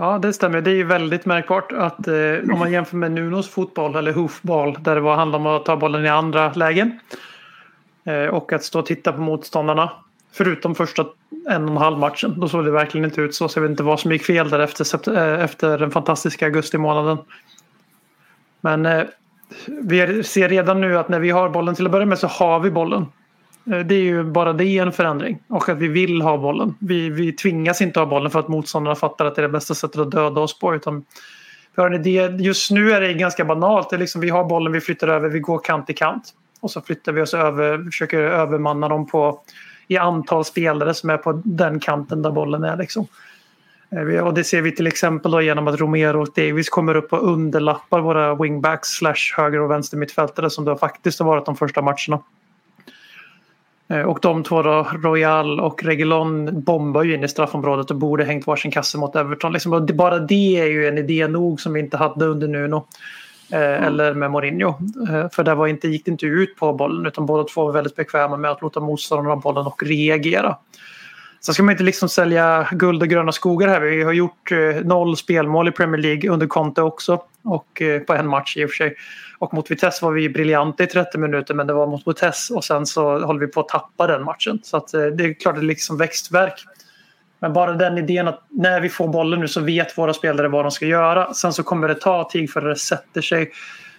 ja 0.00 0.18
det 0.18 0.32
stämmer. 0.32 0.60
Det 0.60 0.70
är 0.70 0.74
ju 0.74 0.84
väldigt 0.84 1.26
märkbart 1.26 1.72
att 1.72 2.08
eh, 2.08 2.14
om 2.52 2.58
man 2.58 2.72
jämför 2.72 2.96
med 2.96 3.12
Nunos 3.12 3.48
fotboll 3.48 3.96
eller 3.96 4.12
hoofball 4.12 4.76
där 4.80 4.94
det 4.94 5.00
var 5.00 5.16
handlar 5.16 5.38
om 5.38 5.46
att 5.46 5.64
ta 5.64 5.76
bollen 5.76 6.04
i 6.04 6.08
andra 6.08 6.52
lägen. 6.52 7.00
Eh, 8.04 8.24
och 8.24 8.52
att 8.52 8.64
stå 8.64 8.78
och 8.78 8.86
titta 8.86 9.12
på 9.12 9.20
motståndarna. 9.20 9.90
Förutom 10.32 10.74
första 10.74 11.06
en 11.48 11.64
och 11.64 11.70
en 11.70 11.76
halv 11.76 11.98
matchen. 11.98 12.40
Då 12.40 12.48
såg 12.48 12.64
det 12.64 12.70
verkligen 12.70 13.04
inte 13.04 13.20
ut 13.20 13.34
så. 13.34 13.48
Så 13.48 13.58
jag 13.58 13.62
vet 13.62 13.70
inte 13.70 13.82
vad 13.82 14.00
som 14.00 14.12
gick 14.12 14.22
fel 14.22 14.50
där 14.50 14.58
efter, 14.58 15.16
eh, 15.16 15.44
efter 15.44 15.78
den 15.78 15.90
fantastiska 15.90 16.46
augusti 16.46 16.78
månaden. 16.78 17.18
Men 18.60 18.86
eh, 18.86 19.02
vi 19.66 20.22
ser 20.22 20.48
redan 20.48 20.80
nu 20.80 20.98
att 20.98 21.08
när 21.08 21.20
vi 21.20 21.30
har 21.30 21.48
bollen 21.48 21.74
till 21.74 21.86
att 21.86 21.92
börja 21.92 22.06
med 22.06 22.18
så 22.18 22.26
har 22.26 22.60
vi 22.60 22.70
bollen. 22.70 23.06
Eh, 23.66 23.78
det 23.78 23.94
är 23.94 24.02
ju 24.02 24.24
bara 24.24 24.52
det 24.52 24.78
en 24.78 24.92
förändring. 24.92 25.38
Och 25.48 25.68
att 25.68 25.78
vi 25.78 25.88
vill 25.88 26.22
ha 26.22 26.38
bollen. 26.38 26.74
Vi, 26.78 27.10
vi 27.10 27.32
tvingas 27.32 27.80
inte 27.80 28.00
ha 28.00 28.06
bollen 28.06 28.30
för 28.30 28.40
att 28.40 28.48
motståndarna 28.48 28.94
fattar 28.94 29.24
att 29.24 29.34
det 29.34 29.40
är 29.40 29.42
det 29.42 29.52
bästa 29.52 29.74
sättet 29.74 30.00
att 30.00 30.10
döda 30.10 30.40
oss 30.40 30.58
på. 30.58 30.74
Utan 30.74 31.04
vi 31.74 31.82
har 31.82 31.90
en 31.90 32.06
idé. 32.06 32.36
Just 32.38 32.70
nu 32.70 32.92
är 32.92 33.00
det 33.00 33.14
ganska 33.14 33.44
banalt. 33.44 33.90
Det 33.90 33.96
är 33.96 34.00
liksom, 34.00 34.20
vi 34.20 34.28
har 34.28 34.44
bollen, 34.44 34.72
vi 34.72 34.80
flyttar 34.80 35.08
över, 35.08 35.28
vi 35.28 35.40
går 35.40 35.58
kant 35.58 35.86
till 35.86 35.96
kant. 35.96 36.34
Och 36.60 36.70
så 36.70 36.80
flyttar 36.80 37.12
vi 37.12 37.20
oss 37.20 37.34
över, 37.34 37.84
försöker 37.84 38.18
övermanna 38.18 38.88
dem 38.88 39.06
på 39.06 39.40
i 39.88 39.96
antal 39.96 40.44
spelare 40.44 40.94
som 40.94 41.10
är 41.10 41.16
på 41.16 41.42
den 41.44 41.80
kanten 41.80 42.22
där 42.22 42.30
bollen 42.30 42.64
är. 42.64 42.76
Liksom. 42.76 43.06
Eh, 43.90 44.26
och 44.26 44.34
det 44.34 44.44
ser 44.44 44.62
vi 44.62 44.74
till 44.74 44.86
exempel 44.86 45.32
då 45.32 45.42
genom 45.42 45.68
att 45.68 45.80
Romero 45.80 46.22
och 46.22 46.28
Davis 46.36 46.68
kommer 46.68 46.94
upp 46.94 47.12
och 47.12 47.32
underlappar 47.32 48.00
våra 48.00 48.34
wingbacks 48.34 48.88
slash 48.88 49.36
höger 49.36 49.60
och 49.60 49.70
vänster 49.70 49.96
mittfältare 49.96 50.50
som 50.50 50.64
det 50.64 50.76
faktiskt 50.76 51.18
har 51.18 51.26
varit 51.26 51.46
de 51.46 51.56
första 51.56 51.82
matcherna. 51.82 52.22
Eh, 53.90 54.02
Och 54.02 54.18
de 54.22 54.42
två 54.42 54.62
då, 54.62 54.86
Royal 55.02 55.60
och 55.60 55.84
Reguilon 55.84 56.62
bombar 56.62 57.02
ju 57.02 57.14
in 57.14 57.24
i 57.24 57.28
straffområdet 57.28 57.90
och 57.90 57.96
borde 57.96 58.24
hängt 58.24 58.46
varsin 58.46 58.70
kasse 58.70 58.98
mot 58.98 59.16
Everton. 59.16 59.52
Liksom, 59.52 59.86
bara 59.94 60.18
det 60.18 60.60
är 60.60 60.66
ju 60.66 60.88
en 60.88 60.98
idé 60.98 61.28
nog 61.28 61.60
som 61.60 61.72
vi 61.72 61.80
inte 61.80 61.96
hade 61.96 62.26
under 62.26 62.48
Nuno. 62.48 62.86
Eh, 63.52 63.86
Eller 63.86 64.14
med 64.14 64.30
Mourinho. 64.30 64.68
Eh, 65.10 65.30
för 65.32 65.42
det 65.44 65.54
var 65.54 65.66
inte, 65.66 65.88
gick 65.88 66.04
det 66.04 66.10
inte 66.10 66.26
ut 66.26 66.56
på 66.56 66.72
bollen 66.72 67.06
utan 67.06 67.26
båda 67.26 67.44
två 67.44 67.64
var 67.64 67.72
väldigt 67.72 67.96
bekväma 67.96 68.36
med 68.36 68.50
att 68.50 68.62
låta 68.62 68.80
motståndarna 68.80 69.28
ha 69.28 69.36
bollen 69.36 69.66
och 69.66 69.82
reagera. 69.82 70.56
Sen 71.40 71.54
ska 71.54 71.62
man 71.62 71.72
inte 71.72 71.84
liksom 71.84 72.08
sälja 72.08 72.68
guld 72.72 73.02
och 73.02 73.08
gröna 73.08 73.32
skogar 73.32 73.68
här. 73.68 73.80
Vi 73.80 74.02
har 74.02 74.12
gjort 74.12 74.50
noll 74.84 75.16
spelmål 75.16 75.68
i 75.68 75.72
Premier 75.72 76.00
League 76.00 76.30
under 76.30 76.46
Conte 76.46 76.82
också. 76.82 77.22
Och 77.44 77.82
på 78.06 78.14
en 78.14 78.28
match 78.28 78.56
i 78.56 78.64
och 78.64 78.70
för 78.70 78.76
sig. 78.76 78.94
Och 79.40 79.54
mot 79.54 79.70
Vitesse 79.70 80.04
var 80.04 80.12
vi 80.12 80.28
briljanta 80.28 80.84
i 80.84 80.86
30 80.86 81.18
minuter 81.18 81.54
men 81.54 81.66
det 81.66 81.72
var 81.72 81.86
mot 81.86 82.08
Vitesse 82.08 82.54
och 82.54 82.64
sen 82.64 82.86
så 82.86 83.18
håller 83.18 83.40
vi 83.40 83.46
på 83.46 83.60
att 83.60 83.68
tappa 83.68 84.06
den 84.06 84.24
matchen. 84.24 84.60
Så 84.62 84.76
att, 84.76 84.94
eh, 84.94 85.02
det 85.02 85.24
är 85.24 85.34
klart 85.34 85.54
det 85.54 85.60
är 85.60 85.64
liksom 85.64 85.96
växtverk. 85.96 86.64
Men 87.38 87.52
bara 87.52 87.72
den 87.72 87.98
idén 87.98 88.28
att 88.28 88.42
när 88.48 88.80
vi 88.80 88.88
får 88.88 89.08
bollen 89.08 89.40
nu 89.40 89.48
så 89.48 89.60
vet 89.60 89.98
våra 89.98 90.14
spelare 90.14 90.48
vad 90.48 90.64
de 90.64 90.70
ska 90.70 90.86
göra. 90.86 91.34
Sen 91.34 91.52
så 91.52 91.62
kommer 91.62 91.88
det 91.88 91.94
ta 91.94 92.28
tid 92.32 92.50
för 92.50 92.60
det 92.60 92.76
sätter 92.76 93.20
sig. 93.20 93.50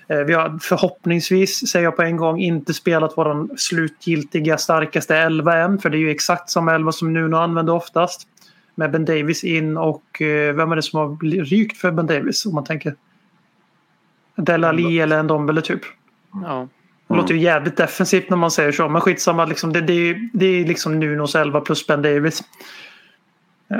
Eh, 0.07 0.17
vi 0.17 0.33
har 0.33 0.59
förhoppningsvis, 0.61 1.69
säger 1.69 1.83
jag 1.83 1.95
på 1.95 2.01
en 2.01 2.17
gång, 2.17 2.39
inte 2.39 2.73
spelat 2.73 3.13
vår 3.15 3.57
slutgiltiga 3.57 4.57
starkaste 4.57 5.17
elva 5.17 5.57
än. 5.57 5.79
För 5.79 5.89
det 5.89 5.97
är 5.97 5.99
ju 5.99 6.11
exakt 6.11 6.49
samma 6.49 6.75
elva 6.75 6.91
som 6.91 7.13
Nuno 7.13 7.35
använder 7.35 7.73
oftast. 7.73 8.27
Med 8.75 8.91
Ben 8.91 9.05
Davis 9.05 9.43
in 9.43 9.77
och 9.77 10.21
eh, 10.21 10.55
vem 10.55 10.71
är 10.71 10.75
det 10.75 10.81
som 10.81 10.99
har 10.99 11.43
rykt 11.43 11.77
för 11.77 11.91
Ben 11.91 12.07
Davis 12.07 12.45
om 12.45 12.53
man 12.53 12.63
tänker? 12.63 12.95
Del 14.35 14.63
Ali 14.63 14.99
eller 14.99 15.19
en 15.19 15.27
Dombele 15.27 15.61
typ. 15.61 15.81
Ja. 16.43 16.67
Det 17.07 17.15
låter 17.17 17.33
ju 17.33 17.39
jävligt 17.39 17.77
defensivt 17.77 18.29
när 18.29 18.37
man 18.37 18.51
säger 18.51 18.71
så. 18.71 18.89
Men 18.89 19.01
skitsamma, 19.01 19.45
liksom, 19.45 19.73
det, 19.73 19.81
det, 19.81 19.93
är, 19.93 20.29
det 20.33 20.45
är 20.45 20.65
liksom 20.65 20.99
Nunos 20.99 21.35
11 21.35 21.61
plus 21.61 21.87
Ben 21.87 22.01
Davis. 22.01 22.41
Eh, 23.71 23.77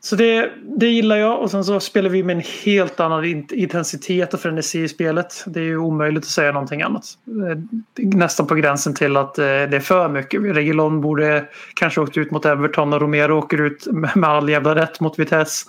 Så 0.00 0.16
det, 0.16 0.50
det 0.78 0.86
gillar 0.86 1.16
jag. 1.16 1.40
Och 1.40 1.50
sen 1.50 1.64
så 1.64 1.80
spelar 1.80 2.10
vi 2.10 2.22
med 2.22 2.36
en 2.36 2.42
helt 2.64 3.00
annan 3.00 3.24
int- 3.24 3.52
intensitet 3.52 4.34
och 4.34 4.40
frenesi 4.40 4.82
i 4.82 4.88
spelet. 4.88 5.44
Det 5.46 5.60
är 5.60 5.64
ju 5.64 5.76
omöjligt 5.78 6.24
att 6.24 6.28
säga 6.30 6.52
någonting 6.52 6.82
annat. 6.82 7.04
Eh, 7.26 7.58
Nästan 8.04 8.46
på 8.46 8.54
gränsen 8.54 8.94
till 8.94 9.16
att 9.16 9.38
eh, 9.38 9.44
det 9.44 9.76
är 9.76 9.80
för 9.80 10.08
mycket. 10.08 10.40
Reguilon 10.42 11.00
borde 11.00 11.44
kanske 11.74 12.00
åkt 12.00 12.16
ut 12.16 12.30
mot 12.30 12.44
Everton 12.46 12.92
och 12.92 13.00
Romero 13.00 13.38
åker 13.38 13.60
ut 13.60 13.86
med 13.92 14.24
all 14.30 14.48
jävla 14.48 14.74
rätt 14.74 15.00
mot 15.00 15.18
Vitesse. 15.18 15.66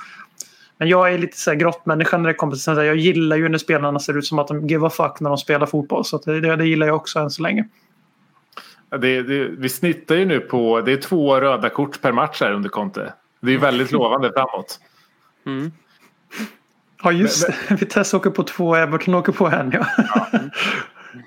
Men 0.78 0.88
jag 0.88 1.14
är 1.14 1.18
lite 1.18 1.38
så 1.38 1.52
här 1.52 1.58
grottmänniska 1.58 2.18
när 2.18 2.28
det 2.28 2.34
kommer 2.34 2.54
till 2.54 2.62
sånt 2.62 2.78
där. 2.78 2.84
Jag 2.84 2.96
gillar 2.96 3.38
ju 3.38 3.50
när 3.50 3.58
spelarna 3.58 4.00
ser 4.00 4.18
ut 4.18 4.26
som 4.26 4.40
att 4.40 4.48
de 4.48 4.68
give 4.68 4.88
a 4.88 4.90
fuck 4.90 5.20
när 5.20 5.30
de 5.30 5.38
spelar 5.38 5.66
fotboll. 5.66 6.06
Så 6.06 6.18
det, 6.18 6.40
det, 6.40 6.56
det 6.56 6.68
gillar 6.68 6.88
jag 6.88 6.96
också 6.96 7.20
än 7.20 7.30
så 7.30 7.42
länge. 7.42 7.68
Ja, 8.90 8.98
Det, 8.98 9.22
det, 9.22 9.48
vi 9.48 9.70
snittar 9.70 10.16
ju 10.16 10.26
nu 10.26 10.40
på, 10.40 10.82
det 10.82 10.92
är 10.92 10.98
två 10.98 11.42
röda 11.42 11.70
kort 11.70 12.02
per 12.02 12.12
match 12.12 12.42
här 12.42 12.52
under 12.52 12.70
Conte. 12.70 13.14
Det 13.40 13.48
är 13.48 13.52
ju 13.52 13.58
väldigt 13.58 13.92
lovande 13.92 14.32
framåt. 14.34 14.80
Mm. 15.46 15.72
Ja 17.04 17.12
just 17.12 17.48
det. 17.48 17.76
Vitesse 17.80 18.18
åker 18.18 18.30
på 18.30 18.44
två, 18.44 18.76
Everton 18.76 19.16
åker 19.16 19.32
på 19.32 19.48
en 19.48 19.72
ja. 19.72 19.88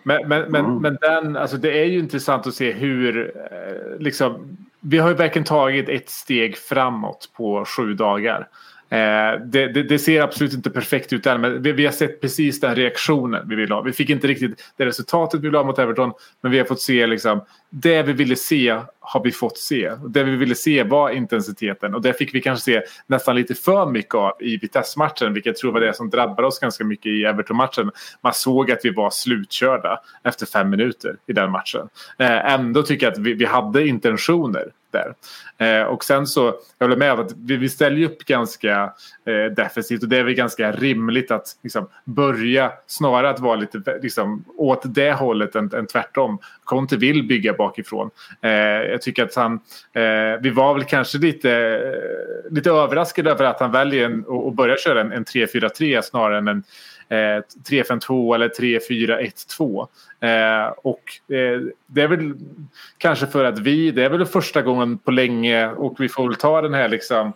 Men, 0.02 0.28
men, 0.28 0.50
men, 0.50 0.76
men 0.78 0.98
den, 1.00 1.36
alltså 1.36 1.56
det 1.56 1.80
är 1.80 1.84
ju 1.84 1.98
intressant 1.98 2.46
att 2.46 2.54
se 2.54 2.72
hur, 2.72 3.32
eh, 3.36 4.00
liksom, 4.00 4.56
vi 4.80 4.98
har 4.98 5.08
ju 5.08 5.14
verkligen 5.14 5.46
tagit 5.46 5.88
ett 5.88 6.10
steg 6.10 6.56
framåt 6.56 7.30
på 7.36 7.64
sju 7.64 7.94
dagar. 7.94 8.48
Eh, 8.90 9.40
det, 9.46 9.66
det, 9.68 9.83
det 9.83 9.98
ser 9.98 10.22
absolut 10.22 10.55
inte 10.55 10.70
perfekt 10.70 11.12
ut 11.12 11.26
än 11.26 11.40
men 11.40 11.62
vi, 11.62 11.72
vi 11.72 11.85
har 11.85 11.92
sett 11.92 12.20
precis 12.20 12.61
den 12.61 12.74
reaktionen 12.74 13.48
vi 13.48 13.55
vill 13.55 13.72
ha. 13.72 13.81
Vi 13.81 13.92
fick 13.92 14.11
inte 14.11 14.26
riktigt 14.26 14.72
det 14.76 14.87
resultatet 14.87 15.40
vi 15.40 15.42
ville 15.42 15.59
ha 15.59 15.64
mot 15.64 15.79
Everton 15.79 16.12
men 16.40 16.53
vi 16.53 16.59
har 16.59 16.64
fått 16.64 16.81
se 16.81 17.07
liksom 17.07 17.40
det 17.70 18.03
vi 18.03 18.12
ville 18.12 18.37
se 18.37 18.81
har 19.00 19.24
vi 19.24 19.33
fått 19.33 19.59
se. 19.59 19.92
Det 20.09 20.24
vi 20.24 20.37
ville 20.37 20.55
se 20.55 20.83
var 20.83 21.11
intensiteten 21.11 21.94
och 21.94 22.03
det 22.03 22.12
fick 22.12 22.35
vi 22.35 22.40
kanske 22.40 22.64
se 22.64 22.83
nästan 23.07 23.37
lite 23.37 23.55
för 23.55 23.87
mycket 23.87 24.14
av 24.14 24.33
i 24.40 24.57
Vitesse-matchen 24.57 25.35
vilket 25.35 25.46
jag 25.46 25.57
tror 25.57 25.72
var 25.72 25.81
det 25.81 25.96
som 25.96 26.11
drabbade 26.11 26.48
oss 26.48 26.59
ganska 26.59 26.85
mycket 26.85 27.07
i 27.07 27.24
Everton-matchen. 27.24 27.90
Man 28.20 28.35
såg 28.35 28.70
att 28.70 28.81
vi 28.85 28.90
var 28.90 29.11
slutkörda 29.11 30.00
efter 30.24 30.46
fem 30.46 30.70
minuter 30.70 31.16
i 31.26 31.33
den 31.33 31.50
matchen. 31.50 31.88
Eh, 32.18 32.53
ändå 32.53 32.83
tycker 32.83 33.07
jag 33.07 33.12
att 33.12 33.18
vi, 33.18 33.35
vi 33.35 33.44
hade 33.44 33.88
intentioner 33.88 34.72
där. 34.92 35.14
Eh, 35.59 35.83
och 35.83 36.05
sen 36.05 36.26
så, 36.26 36.55
jag 36.79 36.87
håller 36.87 36.96
med 36.96 37.12
om 37.12 37.20
att 37.20 37.33
vi, 37.37 37.57
vi 37.57 37.68
ställer 37.68 38.05
upp 38.05 38.24
ganska 38.24 38.92
eh, 39.26 39.55
defensivt 39.57 40.03
och 40.03 40.09
det 40.09 40.18
är 40.18 40.24
väl 40.24 40.35
ganska 40.35 40.72
rimligt 40.72 41.31
att 41.31 41.46
liksom, 41.62 41.88
börja 42.05 42.72
snarare 42.87 43.31
att 43.31 43.40
vara 43.40 43.57
lite 43.57 43.98
liksom, 44.03 44.44
åt 44.57 44.83
det 44.85 45.12
hållet 45.12 45.55
än, 45.55 45.74
än 45.74 45.87
tvärtom. 45.87 46.38
Conte 46.64 46.96
vill 46.96 47.26
bygga 47.26 47.53
bakifrån. 47.53 48.11
Eh, 48.42 48.50
jag 48.50 49.03
tycker 49.03 49.24
att 49.24 49.35
han, 49.35 49.53
eh, 49.92 50.40
vi 50.40 50.50
var 50.50 50.74
väl 50.74 50.85
kanske 50.85 51.18
lite, 51.18 51.81
lite 52.50 52.70
överraskade 52.70 53.31
över 53.31 53.44
att 53.44 53.61
han 53.61 53.72
väljer 53.72 54.05
en, 54.05 54.24
att 54.48 54.55
börja 54.55 54.76
köra 54.76 55.00
en, 55.00 55.12
en 55.12 55.24
3-4-3 55.24 56.03
snarare 56.03 56.38
än 56.38 56.48
en 56.48 56.62
3-5-2 57.11 58.35
eller 58.35 58.49
3-4-1-2. 58.49 59.87
Eh, 60.20 60.73
och 60.77 61.35
eh, 61.35 61.61
det 61.87 62.03
är 62.03 62.09
väl 62.09 62.35
kanske 62.99 63.27
för 63.27 63.44
att 63.44 63.59
vi, 63.59 63.90
det 63.90 64.05
är 64.05 64.11
väl 64.11 64.27
första 64.27 64.62
gången 64.62 64.99
på 64.99 65.11
länge 65.11 65.68
och 65.70 66.01
vi 66.01 66.09
får 66.09 66.29
väl 66.29 66.37
ta 66.37 66.62
den 66.62 66.75
här 66.75 66.88
liksom 66.88 67.33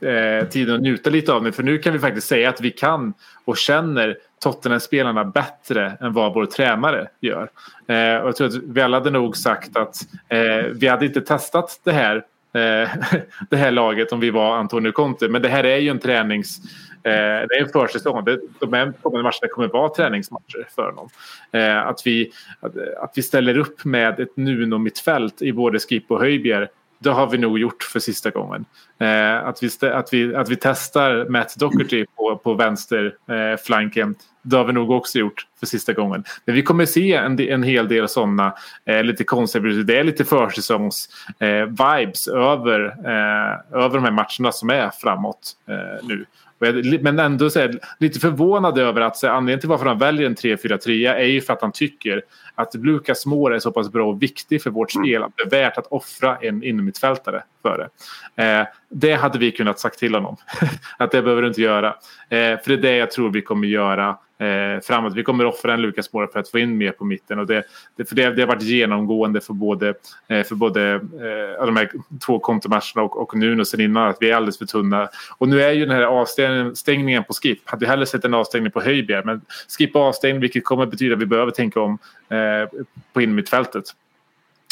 eh, 0.00 0.48
tiden 0.48 0.74
och 0.74 0.82
njuta 0.82 1.10
lite 1.10 1.32
av 1.32 1.44
det. 1.44 1.52
För 1.52 1.62
nu 1.62 1.78
kan 1.78 1.92
vi 1.92 1.98
faktiskt 1.98 2.26
säga 2.26 2.48
att 2.48 2.60
vi 2.60 2.70
kan 2.70 3.14
och 3.44 3.56
känner 3.56 4.18
Tottenham-spelarna 4.42 5.24
bättre 5.24 5.96
än 6.00 6.12
vad 6.12 6.34
vår 6.34 6.46
tränare 6.46 7.08
gör. 7.20 7.50
Eh, 7.86 8.16
och 8.16 8.28
jag 8.28 8.36
tror 8.36 8.46
att 8.46 8.54
vi 8.54 8.80
alla 8.80 8.96
hade 8.96 9.10
nog 9.10 9.36
sagt 9.36 9.76
att 9.76 9.96
eh, 10.28 10.64
vi 10.72 10.86
hade 10.86 11.06
inte 11.06 11.20
testat 11.20 11.80
det 11.84 11.92
här 11.92 12.24
Eh, 12.54 12.88
det 13.50 13.56
här 13.56 13.70
laget 13.70 14.12
om 14.12 14.20
vi 14.20 14.30
var 14.30 14.56
Antonio 14.56 14.92
Conte. 14.92 15.28
Men 15.28 15.42
det 15.42 15.48
här 15.48 15.64
är 15.64 15.76
ju 15.76 15.88
en 15.88 15.98
tränings... 15.98 16.58
Eh, 17.02 17.10
det 17.48 17.54
är 17.58 17.62
en 17.62 17.68
försäsong. 17.68 18.24
Det, 18.24 18.40
de 18.60 18.72
här 18.72 18.92
kommande 19.02 19.22
matcherna 19.22 19.52
kommer 19.52 19.68
vara 19.68 19.88
träningsmatcher 19.88 20.68
för 20.74 20.82
honom. 20.82 21.08
Eh, 21.52 21.86
att, 21.86 22.06
vi, 22.06 22.32
att, 22.60 22.76
att 22.76 23.12
vi 23.14 23.22
ställer 23.22 23.58
upp 23.58 23.84
med 23.84 24.20
ett 24.20 24.36
Nuno-mittfält 24.36 25.42
i 25.42 25.52
både 25.52 25.78
Skip 25.78 26.10
och 26.10 26.20
Höjbjer 26.20 26.68
det 26.98 27.10
har 27.10 27.30
vi 27.30 27.38
nog 27.38 27.58
gjort 27.58 27.82
för 27.82 28.00
sista 28.00 28.30
gången. 28.30 28.64
Eh, 28.98 29.46
att, 29.46 29.62
vi, 29.62 29.86
att, 29.88 30.12
vi, 30.12 30.34
att 30.34 30.48
vi 30.48 30.56
testar 30.56 31.28
Matt 31.28 31.56
Doherty 31.56 32.06
på, 32.16 32.36
på 32.36 32.54
vänsterflanken, 32.54 34.08
eh. 34.08 34.16
Det 34.42 34.56
har 34.56 34.64
vi 34.64 34.72
nog 34.72 34.90
också 34.90 35.18
gjort 35.18 35.46
för 35.60 35.66
sista 35.66 35.92
gången. 35.92 36.24
Men 36.44 36.54
vi 36.54 36.62
kommer 36.62 36.86
se 36.86 37.12
en, 37.12 37.40
en 37.40 37.62
hel 37.62 37.88
del 37.88 38.08
sådana 38.08 38.54
eh, 38.84 39.04
lite 39.04 39.24
konstiga 39.24 39.82
det 39.82 39.98
är 39.98 40.04
lite 40.04 40.24
försäsongs 40.24 41.08
eh, 41.38 41.64
vibes 41.64 42.28
över, 42.28 42.80
eh, 43.04 43.82
över 43.82 43.94
de 43.94 44.04
här 44.04 44.10
matcherna 44.10 44.52
som 44.52 44.70
är 44.70 44.90
framåt 44.90 45.52
eh, 45.68 46.06
nu. 46.08 46.24
Men 47.00 47.18
ändå 47.18 47.50
så 47.50 47.58
är 47.58 47.68
jag 47.68 47.76
lite 47.98 48.20
förvånad 48.20 48.78
över 48.78 49.00
att 49.00 49.16
så, 49.16 49.28
anledningen 49.28 49.60
till 49.60 49.68
varför 49.68 49.86
han 49.86 49.98
väljer 49.98 50.26
en 50.26 50.34
3-4-3 50.34 51.14
är 51.14 51.24
ju 51.24 51.40
för 51.40 51.52
att 51.52 51.60
han 51.62 51.72
tycker 51.72 52.22
att 52.54 52.74
Lucas 52.74 53.26
Moura 53.26 53.54
är 53.54 53.58
så 53.58 53.72
pass 53.72 53.92
bra 53.92 54.08
och 54.08 54.22
viktig 54.22 54.62
för 54.62 54.70
vårt 54.70 54.90
spel 54.90 55.22
att 55.22 55.32
det 55.36 55.42
är 55.42 55.62
värt 55.62 55.78
att 55.78 55.86
offra 55.86 56.36
en 56.36 56.62
innermittfältare 56.62 57.42
för 57.62 57.90
det. 58.36 58.42
Eh, 58.42 58.66
det 58.88 59.12
hade 59.12 59.38
vi 59.38 59.50
kunnat 59.50 59.78
sagt 59.78 59.98
till 59.98 60.14
honom. 60.14 60.36
att 60.98 61.10
det 61.10 61.22
behöver 61.22 61.42
du 61.42 61.48
inte 61.48 61.62
göra. 61.62 61.88
Eh, 62.28 62.58
för 62.60 62.66
det 62.66 62.74
är 62.74 62.76
det 62.76 62.96
jag 62.96 63.10
tror 63.10 63.30
vi 63.30 63.42
kommer 63.42 63.68
göra 63.68 64.16
eh, 64.38 64.80
framåt. 64.80 65.14
Vi 65.14 65.22
kommer 65.22 65.44
offra 65.44 65.74
en 65.74 65.82
Lucas 65.82 66.12
Moura 66.12 66.28
för 66.32 66.40
att 66.40 66.48
få 66.48 66.58
in 66.58 66.76
mer 66.76 66.92
på 66.92 67.04
mitten. 67.04 67.38
Och 67.38 67.46
det, 67.46 67.62
det, 67.96 68.04
för 68.04 68.16
det, 68.16 68.30
det 68.30 68.42
har 68.42 68.46
varit 68.46 68.62
genomgående 68.62 69.40
för 69.40 69.52
både, 69.52 69.94
eh, 70.28 70.42
för 70.42 70.54
både 70.54 70.94
eh, 70.94 71.66
de 71.66 71.76
här 71.76 71.90
två 72.26 72.38
kontomatcherna 72.38 73.02
och, 73.02 73.22
och 73.22 73.36
Nuno 73.36 73.64
sen 73.64 73.80
innan 73.80 74.08
att 74.08 74.16
vi 74.20 74.30
är 74.30 74.36
alldeles 74.36 74.58
för 74.58 74.66
tunna. 74.66 75.08
Och 75.38 75.48
nu 75.48 75.62
är 75.62 75.72
ju 75.72 75.86
den 75.86 75.96
här 75.96 76.02
avstängningen 76.02 77.24
på 77.24 77.32
Skip. 77.32 77.58
Hade 77.64 77.86
hellre 77.86 78.06
sett 78.06 78.24
en 78.24 78.34
avstängning 78.34 78.72
på 78.72 78.80
Höjbjer. 78.80 79.22
Men 79.22 79.40
Skip 79.78 79.96
avstängd 79.96 80.40
vilket 80.40 80.64
kommer 80.64 80.86
betyda 80.86 81.14
att 81.14 81.20
vi 81.20 81.26
behöver 81.26 81.52
tänka 81.52 81.80
om 81.80 81.98
eh, 82.28 82.38
Eh, 82.44 82.68
på 83.12 83.22
innermittfältet. 83.22 83.84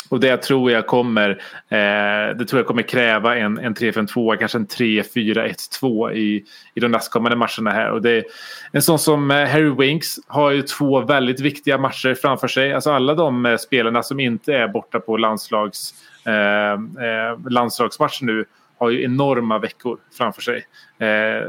Och 0.08 0.20
det 0.20 0.36
tror 0.36 0.70
jag 0.70 0.86
kommer, 0.86 1.30
eh, 1.68 2.36
det 2.36 2.44
tror 2.48 2.58
jag 2.58 2.66
kommer 2.66 2.82
kräva 2.82 3.36
en, 3.36 3.58
en 3.58 3.74
3-5-2, 3.74 4.36
kanske 4.36 4.58
en 4.58 4.66
3-4-1-2 4.66 6.12
i, 6.12 6.44
i 6.74 6.80
de 6.80 6.88
nästkommande 6.88 7.36
matcherna 7.36 7.70
här. 7.70 7.90
Och 7.90 8.02
det 8.02 8.10
är 8.10 8.24
en 8.72 8.82
sån 8.82 8.98
som 8.98 9.30
eh, 9.30 9.48
Harry 9.48 9.74
Winks 9.78 10.16
har 10.26 10.50
ju 10.50 10.62
två 10.62 11.00
väldigt 11.00 11.40
viktiga 11.40 11.78
matcher 11.78 12.14
framför 12.14 12.48
sig. 12.48 12.72
Alltså 12.72 12.92
alla 12.92 13.14
de 13.14 13.46
eh, 13.46 13.56
spelarna 13.56 14.02
som 14.02 14.20
inte 14.20 14.54
är 14.54 14.68
borta 14.68 15.00
på 15.00 15.16
landslags, 15.16 15.94
eh, 16.26 16.72
eh, 16.72 17.38
landslagsmatcher 17.50 18.24
nu 18.24 18.44
har 18.78 18.90
ju 18.90 19.04
enorma 19.04 19.58
veckor 19.58 19.98
framför 20.18 20.42
sig. 20.42 20.66
Eh, 20.98 21.48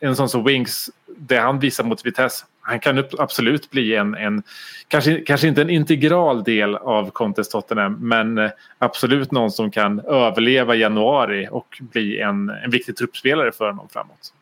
en 0.00 0.16
sån 0.16 0.28
som 0.28 0.44
Winks, 0.44 0.90
det 1.06 1.36
han 1.36 1.58
visar 1.58 1.84
mot 1.84 2.06
Vitesse, 2.06 2.44
han 2.68 2.80
kan 2.80 3.04
absolut 3.18 3.70
bli 3.70 3.94
en, 3.94 4.14
en 4.14 4.42
kanske, 4.88 5.20
kanske 5.20 5.48
inte 5.48 5.62
en 5.62 5.70
integral 5.70 6.44
del 6.44 6.76
av 6.76 7.10
Contes 7.10 7.48
Tottenham, 7.48 7.92
men 8.00 8.38
eh, 8.38 8.50
absolut 8.78 9.32
någon 9.32 9.50
som 9.50 9.70
kan 9.70 10.00
överleva 10.00 10.74
januari 10.74 11.48
och 11.50 11.78
bli 11.80 12.20
en, 12.20 12.50
en 12.50 12.70
viktig 12.70 12.96
truppspelare 12.96 13.52
för 13.52 13.66
honom 13.66 13.88
framåt. 13.88 14.32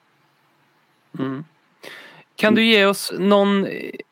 Kan 2.37 2.55
du 2.55 2.65
ge 2.65 2.87
oss 2.87 3.13
någon 3.19 3.67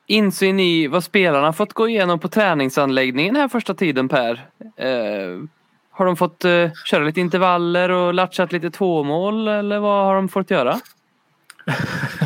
insyn 0.06 0.60
i 0.60 0.86
vad 0.86 1.04
spelarna 1.04 1.52
fått 1.52 1.72
gå 1.72 1.88
igenom 1.88 2.18
på 2.18 2.28
träningsanläggningen 2.28 3.36
här 3.36 3.48
första 3.48 3.74
tiden 3.74 4.08
Per? 4.08 4.32
Eh, 4.76 5.42
har 5.90 6.06
de 6.06 6.16
fått 6.16 6.44
eh, 6.44 6.70
köra 6.84 7.04
lite 7.04 7.20
intervaller 7.20 7.90
och 7.90 8.14
latchat 8.14 8.52
lite 8.52 8.70
tvåmål 8.70 9.48
eller 9.48 9.78
vad 9.78 10.04
har 10.04 10.14
de 10.14 10.28
fått 10.28 10.50
göra? 10.50 10.80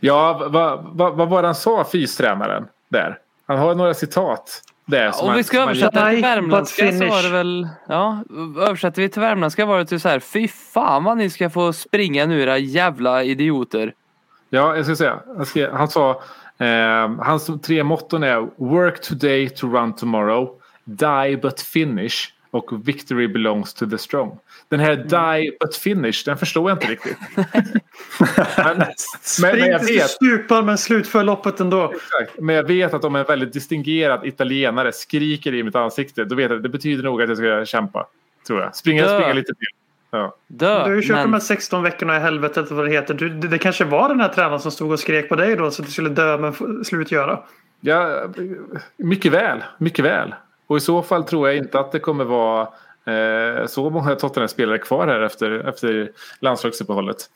Ja, 0.00 0.48
vad, 0.50 0.84
vad, 0.92 1.14
vad 1.16 1.28
var 1.28 1.42
det 1.42 1.48
han 1.48 1.54
sa, 1.54 1.84
fystränaren 1.92 2.66
där? 2.88 3.18
Han 3.46 3.58
har 3.58 3.74
några 3.74 3.94
citat 3.94 4.62
där. 4.86 5.10
som 5.10 5.22
Om 5.22 5.28
han- 5.28 5.36
vi 5.36 5.44
ska 5.44 5.56
som 5.56 5.60
han- 5.60 5.68
översätta 5.68 6.10
till 6.10 6.22
värmländska 6.22 6.92
så 6.92 7.06
var 7.06 7.22
det 7.22 7.28
väl, 7.30 7.68
ja, 7.88 8.18
översätter 8.60 9.02
vi 9.02 9.08
till 9.08 9.20
värmländska 9.20 9.66
var 9.66 9.78
det 9.78 9.84
typ 9.84 10.00
så 10.02 10.08
här, 10.08 10.20
fy 10.20 10.48
fan 10.48 11.04
vad 11.04 11.16
ni 11.16 11.30
ska 11.30 11.50
få 11.50 11.72
springa 11.72 12.26
nu 12.26 12.42
era 12.42 12.58
jävla 12.58 13.22
idioter. 13.24 13.92
Ja, 14.50 14.76
jag 14.76 14.84
ska 14.84 14.96
säga. 14.96 15.20
Han, 15.36 15.46
ska, 15.46 15.72
han 15.72 15.88
sa, 15.88 16.10
eh, 16.58 17.10
hans 17.18 17.50
tre 17.62 17.84
motton 17.84 18.22
är 18.22 18.48
Work 18.56 19.00
today 19.00 19.48
to 19.48 19.66
run 19.66 19.92
tomorrow. 19.96 20.50
Die 20.84 21.36
but 21.42 21.60
finish. 21.60 22.14
Och 22.50 22.88
victory 22.88 23.28
belongs 23.28 23.74
to 23.74 23.86
the 23.90 23.98
strong. 23.98 24.38
Den 24.68 24.80
här 24.80 24.96
die 24.96 25.56
but 25.60 25.76
finish, 25.76 26.24
den 26.24 26.36
förstår 26.38 26.70
jag 26.70 26.76
inte 26.76 26.86
riktigt. 26.86 27.16
men, 28.56 28.76
men, 29.40 29.58
men 29.58 29.70
jag 29.70 29.84
vet, 29.84 30.10
stupar 30.10 30.62
men 30.62 30.78
slutför 30.78 31.24
loppet 31.24 31.60
ändå. 31.60 31.92
exakt. 31.92 32.40
men 32.40 32.54
jag 32.54 32.62
vet 32.62 32.94
att 32.94 33.04
om 33.04 33.16
en 33.16 33.24
väldigt 33.24 33.52
distingerad 33.52 34.26
italienare 34.26 34.92
skriker 34.92 35.54
i 35.54 35.62
mitt 35.62 35.74
ansikte, 35.74 36.24
då 36.24 36.34
vet 36.34 36.50
jag 36.50 36.56
att 36.56 36.62
det 36.62 36.68
betyder 36.68 37.02
nog 37.02 37.22
att 37.22 37.28
jag 37.28 37.38
ska 37.38 37.64
kämpa. 37.64 38.06
Tror 38.46 38.60
jag. 38.60 38.76
Springa, 38.76 39.06
Dö. 39.06 39.18
springa 39.18 39.32
lite 39.32 39.54
till. 39.54 39.68
Ja. 40.10 40.36
Dö. 40.46 40.84
Du 40.84 40.90
har 40.90 40.96
ju 40.96 41.02
kört 41.02 41.16
de 41.16 41.22
men- 41.22 41.32
här 41.32 41.40
16 41.40 41.82
veckorna 41.82 42.16
i 42.16 42.20
helvetet 42.20 42.70
vad 42.70 42.84
det 42.86 42.92
heter. 42.92 43.14
Du, 43.14 43.28
det, 43.28 43.48
det 43.48 43.58
kanske 43.58 43.84
var 43.84 44.08
den 44.08 44.20
här 44.20 44.28
tränaren 44.28 44.60
som 44.60 44.70
stod 44.70 44.92
och 44.92 45.00
skrek 45.00 45.28
på 45.28 45.36
dig 45.36 45.56
då 45.56 45.70
så 45.70 45.82
att 45.82 45.86
du 45.86 45.92
skulle 45.92 46.08
dö 46.08 46.38
men 46.38 46.84
slutgöra. 46.84 47.40
Ja, 47.80 48.22
mycket 48.96 49.32
väl. 49.32 49.64
Mycket 49.78 50.04
väl. 50.04 50.34
Och 50.66 50.76
i 50.76 50.80
så 50.80 51.02
fall 51.02 51.24
tror 51.24 51.48
jag 51.48 51.56
inte 51.56 51.80
att 51.80 51.92
det 51.92 51.98
kommer 51.98 52.24
vara 52.24 52.68
eh, 53.08 53.66
så 53.66 53.90
många 53.90 54.14
Tottenham-spelare 54.14 54.78
kvar 54.78 55.06
här 55.06 55.20
efter, 55.20 55.68
efter 55.68 56.10
landslagsuppehållet. 56.40 57.30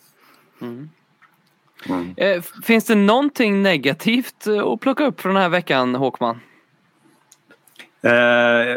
Eh, 2.16 2.42
Finns 2.64 2.84
det 2.84 2.94
någonting 2.94 3.62
negativt 3.62 4.46
eh, 4.46 4.66
att 4.66 4.80
plocka 4.80 5.06
upp 5.06 5.20
från 5.20 5.34
den 5.34 5.42
här 5.42 5.50
veckan 5.50 5.94
Håkman? 5.94 6.40
Eh, 8.02 8.12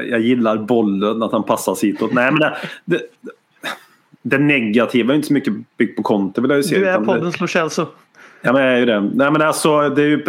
jag 0.10 0.20
gillar 0.20 0.58
bollen, 0.58 1.24
att 1.24 1.32
han 1.32 1.44
passas 1.44 1.84
hitåt. 1.84 2.14
Nej, 2.14 2.32
men 2.32 2.40
det, 2.40 2.58
det, 2.86 3.02
det 4.22 4.38
negativa 4.38 5.14
är 5.14 5.16
inte 5.16 5.28
så 5.28 5.34
mycket 5.34 5.54
byggt 5.78 5.98
på 5.98 6.04
Conte 6.04 6.42
vill 6.42 6.50
jag 6.50 6.58
ju 6.58 6.64
se. 6.64 6.80
Du 6.80 6.90
är 6.90 7.00
poddens 7.00 7.40
Lo. 7.78 7.86
Ja, 8.42 8.54
men 8.54 8.62
jag 8.62 8.74
är 8.74 8.78
ju 8.78 8.86
det. 8.86 9.02
Nej, 9.02 9.32
men 9.32 9.42
alltså, 9.42 9.90
det, 9.90 10.02
är 10.02 10.08
ju, 10.08 10.24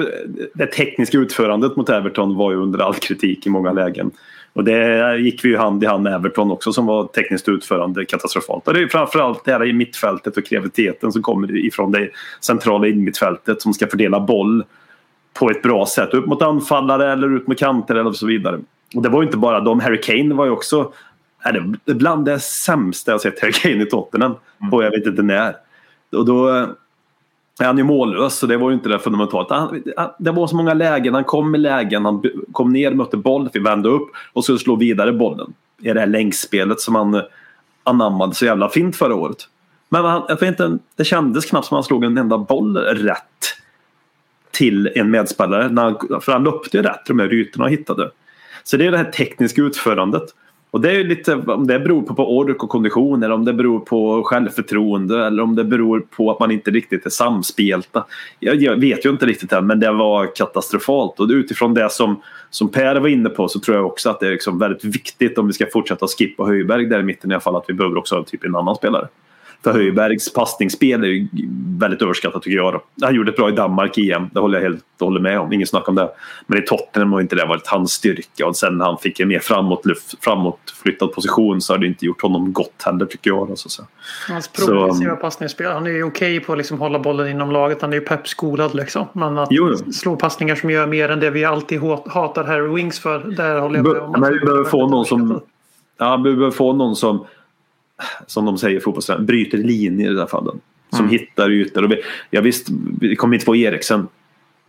det 0.55 0.67
tekniska 0.67 1.19
utförandet 1.19 1.77
mot 1.77 1.89
Everton 1.89 2.37
var 2.37 2.51
ju 2.51 2.57
under 2.57 2.79
all 2.79 2.95
kritik 2.95 3.47
i 3.47 3.51
många 3.51 3.73
lägen. 3.73 4.11
Och 4.57 4.65
det 4.65 5.17
gick 5.19 5.45
vi 5.45 5.49
ju 5.49 5.57
hand 5.57 5.85
i 5.85 5.87
hand 5.87 6.03
med 6.03 6.15
Everton 6.15 6.51
också 6.51 6.73
som 6.73 6.87
var 6.87 7.07
tekniskt 7.07 7.49
utförande 7.49 8.05
katastrofalt. 8.05 8.69
Och 8.69 8.75
det 8.75 8.83
är 8.83 8.89
framförallt 8.89 9.45
det 9.45 9.53
här 9.53 9.65
i 9.65 9.73
mittfältet 9.73 10.37
och 10.37 10.47
kreativiteten 10.47 11.13
som 11.13 11.23
kommer 11.23 11.57
ifrån 11.57 11.93
det 11.93 12.11
centrala 12.41 12.87
innermittfältet 12.87 13.63
som 13.63 13.75
ska 13.75 13.87
fördela 13.87 14.21
boll 14.21 14.65
på 15.39 15.51
ett 15.51 15.63
bra 15.63 15.87
sätt. 15.87 16.15
Upp 16.15 16.27
mot 16.27 16.43
anfallare 16.43 17.13
eller 17.13 17.37
ut 17.37 17.47
mot 17.47 17.59
kanter 17.59 17.95
eller 17.95 18.13
så 18.13 18.27
vidare. 18.27 18.61
Och 18.95 19.03
det 19.03 19.09
var 19.09 19.23
ju 19.23 19.27
inte 19.27 19.39
bara 19.39 19.61
de. 19.61 19.81
Harry 19.81 20.01
Kane 20.01 20.35
var 20.35 20.45
ju 20.45 20.51
också 20.51 20.93
är 21.41 21.53
det 21.85 21.95
bland 21.95 22.25
det 22.25 22.39
sämsta 22.41 23.11
jag 23.11 23.21
sett 23.21 23.41
Harry 23.41 23.53
Kane 23.53 23.83
i 23.83 23.87
Tottenham 23.87 24.35
på 24.71 24.83
jag 24.83 24.91
vet 24.91 25.07
inte 25.07 25.23
när. 25.23 25.57
Och 26.13 26.27
då 26.27 26.67
han 27.65 27.79
ju 27.79 27.85
mållös 27.85 28.35
så 28.39 28.47
det 28.47 28.57
var 28.57 28.71
ju 28.71 28.75
inte 28.77 28.89
det 28.89 28.99
fundamentalt. 28.99 29.51
Han, 29.51 29.83
han- 29.97 30.11
det 30.19 30.31
var 30.31 30.47
så 30.47 30.57
många 30.57 30.75
lägen, 30.75 31.15
han 31.15 31.25
kom 31.25 31.55
i 31.55 31.59
lägen, 31.59 32.05
han 32.05 32.23
kom 32.53 32.73
ner, 32.73 32.91
mötte 32.95 33.17
boll, 33.17 33.49
fick 33.53 33.67
vända 33.67 33.89
upp 33.89 34.09
och 34.33 34.45
skulle 34.45 34.59
slå 34.59 34.77
vidare 34.77 35.13
bollen. 35.13 35.53
I 35.83 35.93
det 35.93 36.01
här 36.01 36.07
längsspelet 36.07 36.81
som 36.81 36.95
han 36.95 37.15
eh, 37.15 37.23
anammade 37.85 38.35
så 38.35 38.45
jävla 38.45 38.69
fint 38.69 38.97
förra 38.97 39.15
året. 39.15 39.49
Men 39.89 40.05
han, 40.05 40.23
jag 40.29 40.41
vet 40.41 40.49
inte, 40.49 40.79
det 40.97 41.05
kändes 41.05 41.45
knappt 41.47 41.67
som 41.67 41.75
han 41.75 41.85
slog 41.85 42.05
en 42.05 42.19
enda 42.19 42.39
boll 42.39 42.77
rätt 42.77 43.23
till 44.51 44.93
en 44.95 45.11
medspelare. 45.11 45.69
När 45.69 45.83
han, 45.83 46.21
för 46.21 46.33
han 46.33 46.45
löpte 46.45 46.77
ju 46.77 46.83
rätt 46.83 47.07
de 47.07 47.19
här 47.19 47.33
ytorna 47.35 47.65
han 47.65 47.71
hittade. 47.71 48.11
Så 48.65 48.77
det 48.77 48.87
är 48.87 48.91
det 48.91 48.97
här 48.99 49.05
tekniska 49.11 49.63
utförandet. 49.63 50.23
Och 50.77 50.83
det 50.83 50.91
är 50.91 50.95
ju 50.95 51.05
lite 51.05 51.35
om 51.35 51.67
det 51.67 51.79
beror 51.79 52.03
på, 52.03 52.15
på 52.15 52.39
ork 52.39 52.63
och 52.63 52.69
kondition 52.69 53.23
eller 53.23 53.35
om 53.35 53.45
det 53.45 53.53
beror 53.53 53.81
på 53.81 54.23
självförtroende 54.25 55.27
eller 55.27 55.43
om 55.43 55.57
det 55.57 55.65
beror 55.65 56.01
på 56.01 56.31
att 56.31 56.41
man 56.41 56.51
inte 56.51 56.71
riktigt 56.71 57.07
är 57.07 57.11
samspelta. 57.11 58.05
Jag, 58.41 58.57
jag 58.57 58.77
vet 58.77 59.07
ju 59.07 59.11
inte 59.11 59.27
riktigt 59.27 59.53
än 59.53 59.67
men 59.67 59.81
det 59.81 59.93
var 59.93 60.35
katastrofalt 60.35 61.21
och 61.21 61.29
utifrån 61.29 61.75
det 61.75 61.93
som, 61.93 62.23
som 62.51 62.69
Per 62.69 62.97
var 62.97 63.09
inne 63.09 63.29
på 63.29 63.49
så 63.49 63.61
tror 63.61 63.77
jag 63.77 63.87
också 63.87 64.11
att 64.11 64.21
det 64.21 64.27
är 64.27 64.31
liksom 64.31 64.59
väldigt 64.59 64.85
viktigt 64.85 65.39
om 65.39 65.47
vi 65.47 65.53
ska 65.53 65.67
fortsätta 65.73 66.07
skippa 66.07 66.45
Höjberg 66.45 66.87
där 66.87 67.01
i 67.01 67.03
mitten 67.03 67.31
i 67.31 67.35
alla 67.35 67.41
fall 67.41 67.57
att 67.57 67.65
vi 67.69 67.75
behöver 67.75 67.97
också 67.97 68.17
ha 68.17 68.25
typ 68.25 68.45
en 68.45 68.57
annan 68.57 68.75
spelare. 68.75 69.09
För 69.65 69.73
Höjbergs 69.73 70.33
passningsspel 70.33 71.05
är 71.05 71.09
ju 71.09 71.29
väldigt 71.79 72.03
överskattat 72.03 72.43
tycker 72.43 72.57
jag. 72.57 72.73
Då. 72.73 72.83
Han 73.07 73.15
gjorde 73.15 73.31
ett 73.31 73.37
bra 73.37 73.49
i 73.49 73.53
Danmark 73.53 73.99
i 73.99 74.13
EM, 74.13 74.29
det 74.33 74.41
håller 74.41 74.59
jag 74.59 74.63
helt 74.69 74.85
och 75.01 75.07
hållet 75.07 75.23
med 75.23 75.41
om. 75.41 75.53
Ingen 75.53 75.67
snack 75.67 75.89
om 75.89 75.95
det. 75.95 76.09
Men 76.47 76.59
i 76.59 76.63
Tottenham 76.63 77.13
har 77.13 77.21
inte 77.21 77.37
det 77.37 77.47
varit 77.47 77.67
hans 77.67 77.93
styrka. 77.93 78.47
Och 78.47 78.57
sen 78.57 78.79
när 78.79 78.85
han 78.85 78.99
fick 78.99 79.21
en 79.21 79.29
mer 79.29 79.39
framåt, 79.39 79.83
framåtflyttad 80.21 81.13
position 81.13 81.61
så 81.61 81.73
har 81.73 81.79
det 81.79 81.87
inte 81.87 82.07
gjort 82.07 82.23
honom 82.23 82.53
gott 82.53 82.83
heller 82.85 83.07
tycker 83.07 83.31
jag. 83.31 83.51
Alltså, 83.51 83.69
så. 83.69 83.83
Hans 84.29 84.51
Så- 84.53 84.67
progressiva 84.67 85.17
passningsspel. 85.17 85.73
Han 85.73 85.87
är 85.87 85.91
ju 85.91 86.05
okej 86.05 86.41
på 86.41 86.53
att 86.53 86.59
liksom 86.59 86.79
hålla 86.81 86.99
bollen 86.99 87.29
inom 87.29 87.51
laget. 87.51 87.83
Han 87.83 87.93
är 87.93 87.97
ju 87.97 88.01
peppskolad 88.03 88.75
liksom. 88.75 89.07
Men 89.13 89.39
att 89.39 89.49
Jo, 89.51 89.75
jo. 89.87 89.93
slå 89.93 90.17
passningar 90.17 90.55
som 90.55 90.71
gör 90.71 90.87
mer 90.87 91.09
än 91.09 91.21
det 91.21 91.31
vi 91.31 91.45
alltid 91.45 91.81
hat- 91.81 92.09
hatar 92.09 92.45
Harry 92.45 92.75
Wings 92.75 92.99
för. 92.99 93.19
Där 93.19 93.61
håller 93.61 93.77
jag 93.77 93.87
med 93.93 94.03
om. 94.03 94.21
Men 94.21 94.33
vi 94.33 94.41
behöver 94.41 94.65
få 94.65 94.89
någon 94.89 95.05
som 95.05 95.41
Ja, 95.99 96.17
vi 96.17 96.23
behöver 96.23 96.51
få 96.51 96.73
någon 96.73 96.97
som, 96.97 97.27
som 98.27 98.45
de 98.45 98.59
säger 98.59 98.77
i 98.77 98.81
fotbollstränare, 98.81 99.25
bryter 99.25 99.59
linjer 99.59 100.11
i 100.11 100.15
det 100.15 100.21
här 100.21 100.27
fallet. 100.27 100.55
Som 100.91 100.99
Mm. 101.01 101.11
hittar 101.11 101.51
ytor. 101.51 101.85
Och 101.85 101.91
vi, 101.93 102.01
ja, 102.31 102.41
visst, 102.41 102.67
vi 103.01 103.17
kommer 103.17 103.35
inte 103.35 103.45
få 103.47 103.57
Eriksen. 103.57 104.09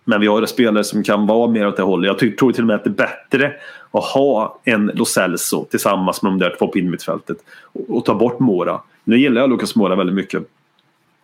Men 0.06 0.22
vi 0.22 0.28
har 0.28 0.46
spelare 0.46 0.84
som 0.84 1.04
kan 1.04 1.28
vara 1.28 1.52
mer 1.52 1.68
åt 1.68 1.78
det 1.78 1.84
hållet. 1.84 2.08
Jag 2.08 2.20
ty- 2.20 2.32
tror 2.32 2.52
till 2.52 2.64
och 2.64 2.68
med 2.68 2.76
att 2.76 2.84
det 2.84 2.90
är 2.90 3.08
bättre 3.32 3.54
att 3.92 4.04
ha 4.04 4.60
en 4.64 4.92
Lo 4.94 5.06
Celso 5.06 5.66
tillsammans 5.66 6.22
med 6.22 6.32
de 6.32 6.40
där 6.40 6.56
två 6.60 6.68
på 6.68 6.78
innermittfältet. 6.80 7.38
Och, 7.62 7.98
och 7.98 8.06
ta 8.06 8.16
bort 8.16 8.40
Mora. 8.40 8.82
Nu 9.04 9.20
gillar 9.20 9.42
jag 9.42 9.50
Lucas 9.50 9.76
Mora 9.76 9.96
väldigt 9.96 10.16
mycket. 10.16 10.44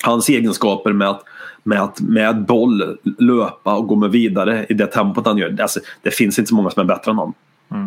Hans 0.05 0.29
egenskaper 0.29 0.93
med 0.93 1.09
att, 1.09 1.23
med 1.63 1.81
att 1.81 2.01
med 2.01 2.45
boll 2.45 2.97
löpa 3.19 3.75
och 3.75 3.87
gå 3.87 3.95
med 3.95 4.11
vidare 4.11 4.65
i 4.69 4.73
det 4.73 4.87
tempot 4.87 5.25
han 5.25 5.37
gör. 5.37 5.61
Alltså, 5.61 5.79
det 6.01 6.11
finns 6.11 6.39
inte 6.39 6.49
så 6.49 6.55
många 6.55 6.69
som 6.69 6.81
är 6.81 6.85
bättre 6.95 7.11
än 7.11 7.17
honom 7.17 7.33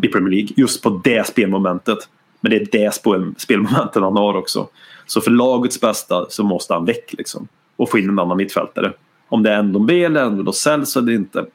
i 0.02 0.08
Premier 0.08 0.30
League. 0.30 0.48
Just 0.56 0.82
på 0.82 1.00
det 1.04 1.26
spelmomentet. 1.26 1.98
Men 2.40 2.50
det 2.50 2.56
är 2.56 2.66
det 2.72 2.94
spel, 2.94 3.34
spelmomentet 3.38 4.02
han 4.02 4.16
har 4.16 4.36
också. 4.36 4.68
Så 5.06 5.20
för 5.20 5.30
lagets 5.30 5.80
bästa 5.80 6.26
så 6.28 6.44
måste 6.44 6.74
han 6.74 6.84
väck 6.84 7.14
liksom. 7.18 7.48
Och 7.76 7.90
få 7.90 7.98
in 7.98 8.08
en 8.08 8.18
annan 8.18 8.36
mittfältare. 8.36 8.92
Om 9.28 9.42
det 9.42 9.50
är 9.50 9.62
Ndombele 9.62 10.20
eller 10.20 10.42
Lo 10.42 10.52
Celso 10.52 11.00
eller 11.00 11.12
inte. 11.12 11.46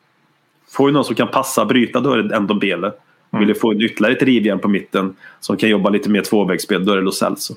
Får 0.69 0.85
vi 0.85 0.91
någon 0.91 1.05
som 1.05 1.15
kan 1.15 1.27
passa 1.27 1.65
bryta 1.65 1.99
då 1.99 2.11
är 2.11 2.17
det 2.17 2.39
Ndombele. 2.39 2.91
Vill 3.29 3.47
du 3.47 3.55
få 3.55 3.73
ytterligare 3.73 4.15
ett 4.15 4.23
rivjärn 4.23 4.59
på 4.59 4.67
mitten 4.67 5.15
som 5.39 5.57
kan 5.57 5.69
jobba 5.69 5.89
lite 5.89 6.09
mer 6.09 6.21
tvåvägsspel 6.21 6.85
då 6.85 6.91
är 6.91 6.95
det 6.95 7.01
Lo 7.01 7.11
Celso. 7.11 7.53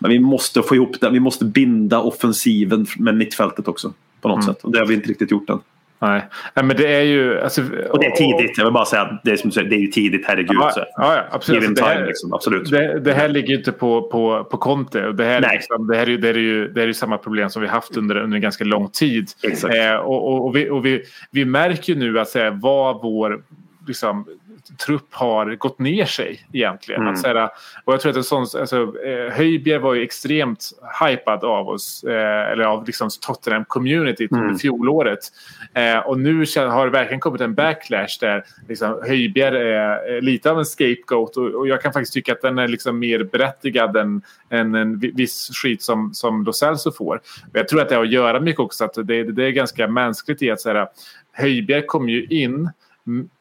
Men 0.00 0.10
vi 0.10 0.18
måste 0.18 0.62
få 0.62 0.74
ihop 0.74 1.00
det. 1.00 1.10
Vi 1.10 1.20
måste 1.20 1.44
binda 1.44 2.00
offensiven 2.00 2.86
med 2.98 3.14
mittfältet 3.16 3.68
också. 3.68 3.92
På 4.20 4.28
något 4.28 4.44
sätt. 4.44 4.64
Och 4.64 4.72
det 4.72 4.78
har 4.78 4.86
vi 4.86 4.94
inte 4.94 5.08
riktigt 5.08 5.30
gjort 5.30 5.50
än. 5.50 5.60
Nej. 5.98 6.22
Nej, 6.54 6.64
men 6.64 6.76
det 6.76 6.94
är 6.94 7.02
ju... 7.02 7.40
Alltså, 7.40 7.62
Och 7.90 7.98
det 7.98 8.06
är 8.06 8.10
tidigt. 8.10 8.58
Jag 8.58 8.64
vill 8.64 8.74
bara 8.74 8.84
säga 8.84 9.02
att 9.02 9.20
det 9.24 9.30
är, 9.30 9.36
som 9.36 9.50
det 9.50 9.76
är 9.76 9.80
ju 9.80 9.86
tidigt. 9.86 10.26
Herregud. 10.26 10.56
Ja, 10.60 10.70
så. 10.70 10.84
ja, 10.96 11.24
absolut. 11.30 11.68
Alltså, 11.68 11.84
det, 11.84 11.90
time 11.90 12.00
här, 12.00 12.06
liksom. 12.06 12.32
Absolut. 12.32 12.70
det, 12.70 13.00
det 13.00 13.12
här 13.12 13.28
ligger 13.28 13.48
ju 13.48 13.56
inte 13.56 13.72
på, 13.72 14.02
på, 14.02 14.44
på 14.44 14.56
Conte. 14.56 15.12
Det, 15.12 15.24
här 15.24 15.40
liksom, 15.52 15.86
det, 15.86 15.96
här 15.96 16.08
är, 16.08 16.18
det, 16.18 16.28
är 16.28 16.34
ju, 16.34 16.68
det 16.68 16.82
är 16.82 16.92
samma 16.92 17.18
problem 17.18 17.50
som 17.50 17.62
vi 17.62 17.68
haft 17.68 17.96
under, 17.96 18.16
under 18.16 18.36
en 18.36 18.42
ganska 18.42 18.64
lång 18.64 18.88
tid. 18.88 19.28
Exakt. 19.42 19.74
Eh, 19.74 19.94
och 19.94 20.28
och, 20.28 20.46
och, 20.46 20.56
vi, 20.56 20.70
och 20.70 20.86
vi, 20.86 21.02
vi 21.30 21.44
märker 21.44 21.92
ju 21.92 21.98
nu 21.98 22.20
att 22.20 22.28
säga, 22.28 22.50
vad 22.50 23.02
vår 23.02 23.42
liksom, 23.86 24.26
trupp 24.86 25.14
har 25.14 25.54
gått 25.54 25.78
ner 25.78 26.04
sig 26.04 26.40
egentligen. 26.52 27.00
Mm. 27.00 27.12
Att, 27.12 27.20
säga, 27.20 27.50
och 27.84 27.92
jag 27.92 28.00
tror 28.00 28.10
att 28.10 28.16
en 28.16 28.24
sån, 28.24 28.40
alltså, 28.60 28.94
eh, 29.06 29.32
Höjbjerg 29.32 29.78
var 29.80 29.94
ju 29.94 30.02
extremt 30.02 30.70
hypad 31.00 31.44
av 31.44 31.68
oss. 31.68 32.04
Eh, 32.04 32.50
eller 32.52 32.64
av 32.64 32.86
liksom, 32.86 33.08
Tottenham-communityt 33.08 34.32
Mm. 34.32 34.44
under 34.44 34.58
fjolåret. 34.58 35.18
Eh, 35.74 35.98
och 35.98 36.20
nu 36.20 36.44
har 36.56 36.84
det 36.86 36.92
verkligen 36.92 37.20
kommit 37.20 37.40
en 37.40 37.54
backlash 37.54 38.18
där 38.20 38.44
liksom, 38.68 39.00
Höjbjerg 39.06 39.56
är 39.72 40.20
lite 40.20 40.50
av 40.50 40.58
en 40.58 40.64
scapegoat. 40.64 41.36
Och, 41.36 41.46
och 41.54 41.68
jag 41.68 41.82
kan 41.82 41.92
faktiskt 41.92 42.12
tycka 42.14 42.32
att 42.32 42.42
den 42.42 42.58
är 42.58 42.68
liksom 42.68 42.98
mer 42.98 43.22
berättigad 43.24 43.96
än, 43.96 44.22
än 44.50 44.74
en 44.74 44.98
vi- 44.98 45.10
viss 45.10 45.50
skit 45.62 45.82
som, 45.82 46.14
som 46.14 46.44
Lo 46.44 46.52
Celso 46.52 46.92
får. 46.92 47.20
Men 47.52 47.60
jag 47.60 47.68
tror 47.68 47.80
att 47.80 47.88
det 47.88 47.94
har 47.94 48.02
att 48.02 48.10
göra 48.10 48.40
mycket 48.40 48.60
också. 48.60 48.84
Att 48.84 48.94
det, 48.94 49.22
det 49.24 49.44
är 49.44 49.50
ganska 49.50 49.88
mänskligt 49.88 50.42
i 50.42 50.50
att 50.50 50.60
säga 50.60 50.88
Höjbjerg 51.32 51.86
kom 51.86 52.08
ju 52.08 52.24
in 52.26 52.70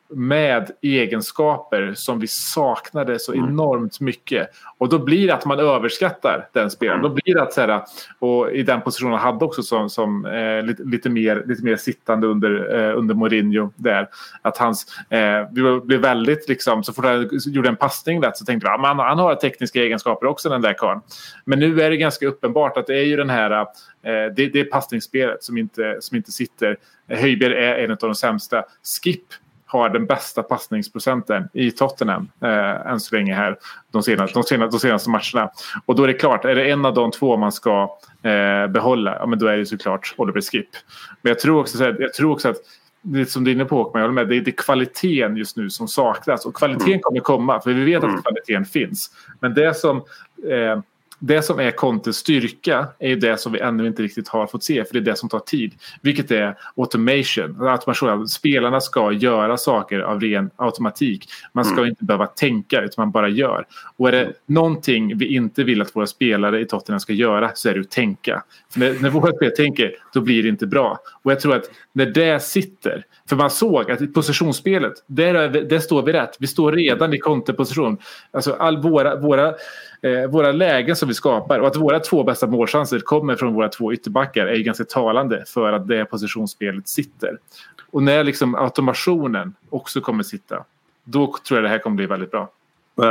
med 0.10 0.72
egenskaper 0.82 1.94
som 1.96 2.20
vi 2.20 2.28
saknade 2.28 3.20
så 3.20 3.34
enormt 3.34 4.00
mycket. 4.00 4.50
Och 4.78 4.90
då 4.90 5.00
blir 5.00 5.28
det 5.28 5.34
att 5.34 5.46
man 5.46 5.60
överskattar 5.60 6.48
den 6.54 6.72
spelaren. 6.72 7.02
Då 7.02 7.10
blir 7.10 7.36
det 7.36 7.42
att 7.42 7.54
så 7.54 7.62
här, 7.62 7.82
och 8.20 8.52
i 8.52 8.64
den 8.64 8.82
positionen 8.82 9.14
han 9.14 9.34
hade 9.34 9.46
också 9.46 9.64
som, 9.64 9.90
som 9.90 10.26
eh, 10.26 10.64
lite, 10.64 10.84
lite, 10.84 11.10
mer, 11.10 11.44
lite 11.48 11.64
mer 11.64 11.76
sittande 11.76 12.28
under, 12.28 12.80
eh, 12.80 12.98
under 12.98 13.16
Mourinho 13.16 13.72
där. 13.76 14.08
Att 14.42 14.58
hans, 14.58 14.86
eh, 15.10 15.48
vi 15.52 15.80
blev 15.84 16.00
väldigt 16.00 16.50
liksom, 16.50 16.84
så 16.84 16.94
fort 16.94 17.06
han 17.06 17.30
gjorde 17.46 17.70
en 17.70 17.76
passning 17.76 18.24
rätt 18.24 18.38
så 18.38 18.46
tänkte 18.46 18.68
vi 18.68 18.74
att 18.74 18.88
han, 18.88 19.00
han 19.00 19.20
har 19.20 19.36
tekniska 19.36 19.82
egenskaper 19.82 20.28
också 20.28 20.50
den 20.50 20.62
där 20.62 20.74
karln. 20.74 21.02
Men 21.46 21.60
nu 21.60 21.82
är 21.82 21.90
det 21.90 21.98
ganska 21.98 22.28
uppenbart 22.28 22.78
att 22.78 22.88
det 22.88 22.96
är 22.96 23.06
ju 23.06 23.16
den 23.16 23.30
här, 23.30 23.52
eh, 23.52 23.66
det, 24.04 24.48
det 24.48 24.60
är 24.60 24.66
passningsspelet 24.66 25.44
som 25.44 25.58
inte, 25.58 25.98
som 26.00 26.18
inte 26.18 26.32
sitter. 26.32 26.78
Höjberg 27.10 27.54
är 27.54 27.76
en 27.76 27.92
av 27.92 27.98
de 27.98 28.16
sämsta. 28.16 28.64
Skip 29.04 29.24
har 29.68 29.90
den 29.90 30.06
bästa 30.06 30.44
passningsprocenten 30.44 31.50
i 31.54 31.72
Tottenham 31.72 32.30
eh, 32.42 32.92
än 32.92 33.00
så 33.00 33.16
länge 33.16 33.34
här 33.34 33.58
de 33.92 34.04
senaste, 34.04 34.40
de, 34.40 34.44
senaste, 34.44 34.76
de 34.76 34.80
senaste 34.80 35.10
matcherna. 35.10 35.52
Och 35.86 35.96
då 35.96 36.04
är 36.04 36.08
det 36.08 36.14
klart, 36.14 36.46
är 36.46 36.56
det 36.56 36.72
en 36.72 36.86
av 36.86 36.94
de 36.94 37.12
två 37.12 37.38
man 37.38 37.52
ska 37.52 37.98
eh, 38.24 38.68
behålla, 38.68 39.16
ja, 39.20 39.26
men 39.26 39.40
då 39.40 39.48
är 39.48 39.58
det 39.58 39.66
såklart 39.66 40.14
Oliver 40.18 40.42
Skip. 40.42 40.70
Men 41.22 41.30
jag 41.30 41.40
tror 41.40 41.60
också, 41.60 41.78
så 41.78 41.84
här, 41.84 41.98
jag 42.00 42.14
tror 42.14 42.32
också 42.32 42.50
att 42.50 42.58
det 43.02 43.26
som 43.26 43.44
du 43.44 43.52
är 43.52 43.56
inne 43.56 43.66
på 43.66 43.76
Håkman, 43.76 44.02
jag 44.02 44.10
håller 44.10 44.24
med, 44.24 44.30
det 44.30 44.38
är, 44.38 44.48
är 44.48 44.52
kvaliteten 44.52 45.38
just 45.38 45.58
nu 45.58 45.70
som 45.70 45.88
saknas. 45.88 46.46
Och 46.46 46.56
kvaliteten 46.56 47.00
kommer 47.00 47.20
komma, 47.20 47.62
för 47.62 47.74
vi 47.74 47.84
vet 47.84 48.04
att 48.04 48.24
kvaliteten 48.24 48.66
finns. 48.66 49.12
Men 49.40 49.54
det 49.54 49.78
som, 49.78 49.98
eh, 50.50 50.80
det 51.20 51.42
som 51.42 51.60
är 51.60 51.72
Contes 51.72 52.18
styrka 52.18 52.88
är 53.00 53.10
ju 53.10 53.16
det 53.16 53.38
som 53.38 53.52
vi 53.52 53.60
ännu 53.60 53.88
inte 53.88 54.04
riktigt 54.04 54.28
har 54.28 54.48
fått 54.48 54.64
se, 54.64 54.86
för 54.86 54.94
det 54.94 55.00
är 55.00 55.02
det 55.12 55.16
som 55.16 55.30
tar 55.30 55.40
tid. 55.40 55.74
Vilket 56.02 56.32
är 56.32 56.58
automation. 56.76 57.68
automation. 57.68 58.28
Spelarna 58.28 58.82
ska 58.82 59.12
göra 59.12 59.58
saker 59.58 60.00
av 60.00 60.22
ren 60.22 60.50
automatik. 60.56 61.30
Man 61.54 61.66
ska 61.66 61.88
inte 61.88 62.06
behöva 62.06 62.28
tänka, 62.28 62.82
utan 62.82 63.02
man 63.02 63.12
bara 63.12 63.30
gör. 63.30 63.66
Och 63.98 64.08
är 64.08 64.12
det 64.12 64.34
någonting 64.46 65.18
vi 65.18 65.36
inte 65.36 65.64
vill 65.64 65.82
att 65.82 65.96
våra 65.96 66.08
spelare 66.08 66.62
i 66.62 66.66
Tottenham 66.66 67.00
ska 67.00 67.14
göra 67.14 67.52
så 67.54 67.70
är 67.70 67.74
det 67.74 67.80
att 67.80 67.92
tänka. 67.92 68.44
För 68.70 68.80
när, 68.80 69.02
när 69.02 69.10
våra 69.10 69.34
spelare 69.34 69.56
tänker, 69.56 69.96
då 70.14 70.22
blir 70.22 70.44
det 70.44 70.50
inte 70.50 70.68
bra. 70.68 71.00
Och 71.24 71.32
jag 71.32 71.40
tror 71.40 71.56
att 71.56 71.70
när 71.94 72.06
det 72.06 72.44
sitter, 72.44 73.06
för 73.30 73.36
man 73.36 73.50
såg 73.50 73.92
att 73.92 74.02
i 74.02 74.08
positionsspelet, 74.08 74.94
där, 75.08 75.50
där 75.50 75.80
står 75.80 76.04
vi 76.04 76.14
rätt. 76.14 76.36
Vi 76.40 76.48
står 76.48 76.72
redan 76.72 77.14
i 77.14 77.18
konterposition. 77.18 77.98
Alltså 78.32 78.54
all 78.54 78.82
våra, 78.82 79.16
våra, 79.16 79.54
eh, 80.02 80.30
våra 80.30 80.52
lägen 80.52 80.96
som 80.96 81.08
vi 81.08 81.14
skapar 81.14 81.60
och 81.60 81.68
att 81.68 81.76
våra 81.76 82.00
två 82.00 82.24
bästa 82.24 82.48
målchanser 82.48 83.00
kommer 83.00 83.36
från 83.36 83.54
våra 83.54 83.70
två 83.70 83.94
ytterbackar 83.94 84.48
är 84.48 84.56
ju 84.56 84.64
ganska 84.64 84.84
talande 84.84 85.44
för 85.48 85.74
att 85.74 85.88
det 85.88 86.06
positionsspelet 86.06 86.88
sitter. 86.88 87.38
Och 87.92 88.04
när 88.04 88.24
liksom 88.24 88.56
automationen 88.56 89.54
också 89.70 90.02
kommer 90.02 90.24
sitta, 90.24 90.64
då 91.04 91.36
tror 91.48 91.58
jag 91.58 91.64
det 91.64 91.70
här 91.70 91.80
kommer 91.80 91.96
bli 91.96 92.06
väldigt 92.06 92.32
bra. 92.32 92.50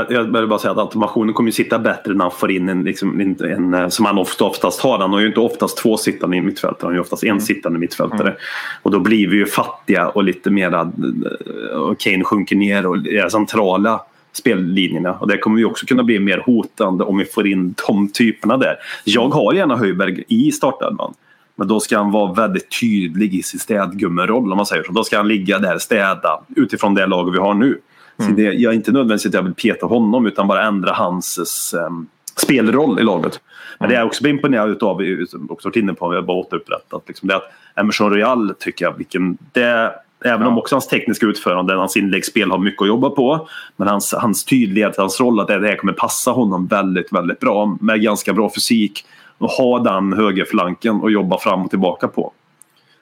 Jag 0.09 0.25
vill 0.25 0.47
bara 0.47 0.59
säga 0.59 0.73
att 0.73 0.79
automationen 0.79 1.35
kommer 1.35 1.49
ju 1.49 1.53
sitta 1.53 1.79
bättre 1.79 2.15
när 2.15 2.25
han 2.25 2.31
får 2.31 2.51
in 2.51 2.69
en, 2.69 2.83
liksom, 2.83 3.21
en, 3.21 3.45
en 3.45 3.75
eh, 3.75 3.89
som 3.89 4.07
han 4.07 4.19
ofta, 4.19 4.45
oftast 4.45 4.81
har. 4.81 4.99
Han 4.99 5.13
har 5.13 5.21
ju 5.21 5.27
inte 5.27 5.41
oftast 5.41 5.79
två 5.79 5.97
sittande 5.97 6.37
i 6.37 6.41
mittfältare, 6.41 6.79
han 6.81 6.89
har 6.89 6.95
ju 6.95 7.01
oftast 7.01 7.25
en 7.25 7.41
sittande 7.41 7.79
mittfältare. 7.79 8.37
Och 8.83 8.91
då 8.91 8.99
blir 8.99 9.29
vi 9.29 9.37
ju 9.37 9.47
fattiga 9.47 10.09
och 10.09 10.25
lite 10.25 10.51
mera... 10.51 10.81
eh, 10.81 11.79
Och 11.79 12.01
Kane 12.01 12.25
sjunker 12.25 12.57
ner 12.57 12.87
och 12.87 12.97
är 12.97 13.29
centrala 13.29 14.01
spellinjerna. 14.37 15.13
Och 15.13 15.29
det 15.29 15.39
kommer 15.39 15.59
ju 15.59 15.65
också 15.65 15.87
kunna 15.87 16.03
bli 16.03 16.19
mer 16.19 16.39
hotande 16.39 17.05
om 17.05 17.19
vi 17.19 17.25
får 17.25 17.47
in 17.47 17.75
de 17.87 18.09
typerna 18.09 18.57
där. 18.57 18.77
Jag 19.05 19.29
har 19.29 19.55
gärna 19.55 19.77
Höjberg 19.77 20.25
i 20.29 20.53
startelvan. 20.53 21.15
Men 21.55 21.69
då 21.69 21.81
ska 21.81 21.99
han 21.99 22.11
vara 22.11 22.33
väldigt 22.33 22.81
tydlig 22.81 23.35
i 23.35 23.43
sin 23.43 23.61
städgummeroll 23.61 24.53
om 24.53 24.57
man 24.57 24.67
säger 24.67 24.83
så. 24.83 24.93
Då 24.93 25.05
ska 25.05 25.17
han 25.17 25.29
ligga 25.29 25.59
där 25.59 25.79
städa 25.79 26.41
utifrån 26.57 26.95
det 26.95 27.07
lag 27.07 27.33
vi 27.33 27.39
har 27.39 27.55
nu. 27.55 27.79
Så 28.19 28.31
det, 28.31 28.43
jag 28.43 28.73
är 28.73 28.77
inte 28.77 28.93
nödvändigtvis 28.93 29.31
att 29.31 29.35
jag 29.35 29.43
vill 29.43 29.55
peta 29.55 29.87
honom 29.87 30.27
utan 30.27 30.49
bara 30.49 30.67
ändra 30.67 30.93
hans 30.93 31.75
um, 31.87 32.07
spelroll 32.37 33.01
i 33.01 33.03
laget. 33.03 33.41
Men 33.79 33.89
det 33.89 33.95
jag 33.95 34.07
också 34.07 34.23
blir 34.23 34.33
imponerad 34.33 34.71
utav, 34.71 35.01
också 35.49 35.69
varit 35.69 35.77
inne 35.77 35.95
på, 35.95 36.09
vi 36.09 36.17
har 36.17 36.23
bara 36.23 36.37
återupprättat, 36.37 37.03
liksom, 37.07 37.29
det 37.29 37.35
är 37.35 37.37
att 37.37 37.53
Emerson 37.77 38.11
Royal 38.11 38.55
tycker 38.59 38.85
jag, 38.85 38.97
vilken, 38.97 39.39
det, 39.53 39.93
även 40.25 40.47
om 40.47 40.59
också 40.59 40.75
hans 40.75 40.89
tekniska 40.89 41.27
utförande, 41.27 41.75
hans 41.75 41.97
inläggsspel 41.97 42.51
har 42.51 42.59
mycket 42.59 42.83
att 42.83 42.89
jobba 42.89 43.11
på. 43.11 43.49
Men 43.77 43.89
hans, 43.89 44.13
hans 44.13 44.45
tydlighet, 44.45 44.97
hans 44.97 45.21
roll, 45.21 45.41
att 45.41 45.49
det, 45.49 45.53
här 45.53 45.77
kommer 45.77 45.93
passa 45.93 46.31
honom 46.31 46.67
väldigt, 46.67 47.13
väldigt 47.13 47.41
bra. 47.41 47.77
Med 47.81 48.03
ganska 48.03 48.33
bra 48.33 48.51
fysik. 48.55 49.05
Och 49.39 49.51
ha 49.51 49.79
den 49.79 50.13
högerflanken 50.13 51.01
och 51.01 51.11
jobba 51.11 51.39
fram 51.39 51.63
och 51.63 51.71
tillbaka 51.71 52.09
på. 52.09 52.33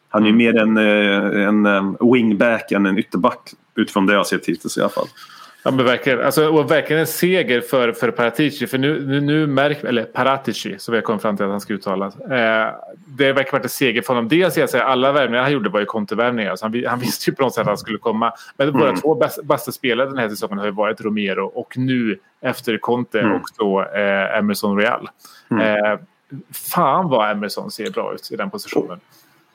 Han 0.09 0.23
är 0.23 0.27
ju 0.27 0.33
mer 0.33 0.57
en, 0.57 0.77
eh, 0.77 1.47
en 1.47 1.67
eh, 1.67 2.13
wingback 2.13 2.73
än 2.73 2.87
en 2.87 2.99
ytterback. 2.99 3.51
Utifrån 3.77 4.07
det 4.07 4.13
jag 4.13 4.27
sett 4.27 4.47
hittills 4.47 4.79
i 4.79 4.81
alla 4.81 4.91
fall. 4.91 5.07
Ja, 5.67 5.71
men 5.71 5.85
verkligen. 5.85 6.21
Alltså, 6.21 6.49
och 6.49 6.71
verkligen 6.71 7.01
en 7.01 7.07
seger 7.07 7.61
för, 7.61 7.93
för 7.93 8.11
Paratici. 8.11 8.67
För 8.67 8.79
nu, 8.79 9.07
nu, 9.07 9.21
nu 9.21 9.47
märker 9.47 9.87
eller 9.89 10.05
Paratici, 10.05 10.79
som 10.79 10.93
vi 10.93 10.99
har 10.99 11.03
kommit 11.03 11.23
fram 11.23 11.37
till 11.37 11.45
att 11.45 11.51
han 11.51 11.61
ska 11.61 11.75
uttalas. 11.75 12.17
Eh, 12.21 12.75
det 13.07 13.33
verkar 13.33 13.53
varit 13.53 13.63
en 13.65 13.69
seger 13.69 14.03
för 14.03 14.15
honom. 14.15 14.29
Dels 14.29 14.57
jag 14.57 14.71
säga, 14.71 14.85
alla 14.85 15.13
värvningar 15.13 15.43
han 15.43 15.53
gjorde 15.53 15.69
var 15.69 15.81
ju 15.81 15.87
kontovärvningar. 15.87 16.57
Så 16.57 16.65
han, 16.65 16.85
han 16.89 16.99
visste 17.01 17.31
ju 17.31 17.35
på 17.37 17.43
något 17.43 17.55
sätt 17.55 17.61
att 17.61 17.67
han 17.67 17.79
skulle 17.79 17.99
komma. 17.99 18.33
Men 18.57 18.73
våra 18.73 18.89
Mm. 18.89 19.01
två 19.01 19.15
bästa, 19.15 19.43
bästa 19.43 19.73
spelare 19.73 20.09
den 20.09 20.19
här 20.19 20.29
säsongen 20.29 20.59
har 20.59 20.65
ju 20.67 20.73
varit 20.73 21.01
Romero 21.01 21.47
och 21.47 21.79
nu 21.79 22.19
efter 22.41 22.79
Conte 22.79 23.21
Mm. 23.21 23.37
också 23.37 23.87
eh, 23.97 24.39
Emerson 24.39 24.79
Real. 24.79 25.09
Mm. 25.51 25.85
Eh, 25.85 25.99
fan 26.53 27.09
vad 27.09 27.31
Emerson 27.31 27.71
ser 27.71 27.91
bra 27.91 28.15
ut 28.15 28.29
i 28.33 28.37
den 28.37 28.51
positionen. 28.51 29.01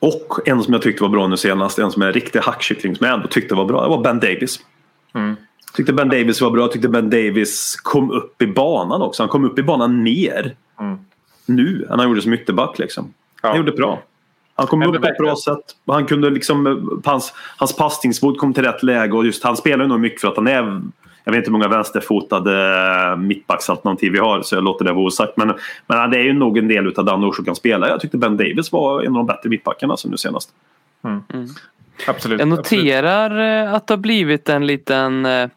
Och 0.00 0.38
en 0.48 0.62
som 0.62 0.72
jag 0.74 0.82
tyckte 0.82 1.02
var 1.02 1.10
bra 1.10 1.26
nu 1.26 1.36
senast, 1.36 1.78
en 1.78 1.90
som 1.90 2.02
är 2.02 2.06
en 2.06 2.12
riktig 2.12 2.38
hackkyckling 2.40 2.96
som 2.96 3.06
jag 3.06 3.14
ändå 3.14 3.28
tyckte 3.28 3.54
var 3.54 3.64
bra, 3.64 3.82
det 3.82 3.88
var 3.88 4.02
Ben 4.02 4.20
Davis. 4.20 4.60
Mm. 5.14 5.36
Tyckte 5.74 5.92
Ben 5.92 6.08
Davis 6.08 6.40
var 6.40 6.50
bra, 6.50 6.68
tyckte 6.68 6.88
Ben 6.88 7.10
Davis 7.10 7.76
kom 7.82 8.10
upp 8.10 8.42
i 8.42 8.46
banan 8.46 9.02
också. 9.02 9.22
Han 9.22 9.28
kom 9.30 9.44
upp 9.44 9.58
i 9.58 9.62
banan 9.62 10.02
mer 10.02 10.54
Mm. 10.80 10.98
nu 11.46 11.86
än 11.90 11.98
han 11.98 12.08
gjorde 12.08 12.22
som 12.22 12.32
ytterback. 12.32 12.78
Liksom. 12.78 13.14
Han 13.42 13.50
Ja. 13.50 13.56
gjorde 13.56 13.72
bra. 13.72 14.02
Han 14.54 14.66
kom 14.66 14.82
upp 14.82 15.02
på 15.02 15.08
ett 15.08 15.18
bra 15.18 15.36
sätt. 15.36 15.76
Han 15.86 16.06
kunde 16.06 16.30
liksom, 16.30 17.00
hans, 17.04 17.32
hans 17.56 17.76
passningsfot 17.76 18.38
kom 18.38 18.54
till 18.54 18.64
rätt 18.64 18.82
läge 18.82 19.12
och 19.16 19.26
just 19.26 19.44
han 19.44 19.56
spelar 19.56 19.84
ju 19.84 19.88
nog 19.88 20.00
mycket 20.00 20.20
för 20.20 20.28
att 20.28 20.36
han 20.36 20.46
är 20.46 20.82
Jag 21.24 21.32
vet 21.32 21.38
inte 21.38 21.48
hur 21.48 21.52
många 21.52 21.68
vänsterfotade 21.68 23.16
mittbacksalternativ 23.18 24.12
vi 24.12 24.18
har 24.18 24.42
så 24.42 24.54
jag 24.54 24.64
låter 24.64 24.84
det 24.84 24.92
vara 24.92 25.04
osagt. 25.04 25.36
Men, 25.36 25.52
men 25.86 26.10
det 26.10 26.16
är 26.16 26.22
ju 26.22 26.32
nog 26.32 26.58
en 26.58 26.68
del 26.68 26.94
av 26.96 27.04
den 27.04 27.32
kan 27.44 27.56
spela. 27.56 27.88
Jag 27.88 28.00
tyckte 28.00 28.18
Ben 28.18 28.36
Davis 28.36 28.72
var 28.72 29.02
en 29.02 29.08
av 29.08 29.14
de 29.14 29.26
bättre 29.26 29.48
mittbackarna 29.48 29.96
som 29.96 30.10
nu 30.10 30.16
senast. 30.16 30.50
Absolut. 31.02 31.50
Jag 32.06 32.14
absolut. 32.14 32.46
noterar 32.46 33.64
eh, 33.66 33.74
att 33.74 33.86
det 33.86 33.94
har 33.94 33.98
blivit 33.98 34.48
en 34.48 34.66
liten 34.66 35.26
eh, 35.26 35.48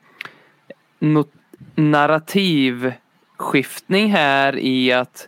narrativskiftning 1.75 4.11
här 4.11 4.57
i 4.57 4.91
att 4.91 5.27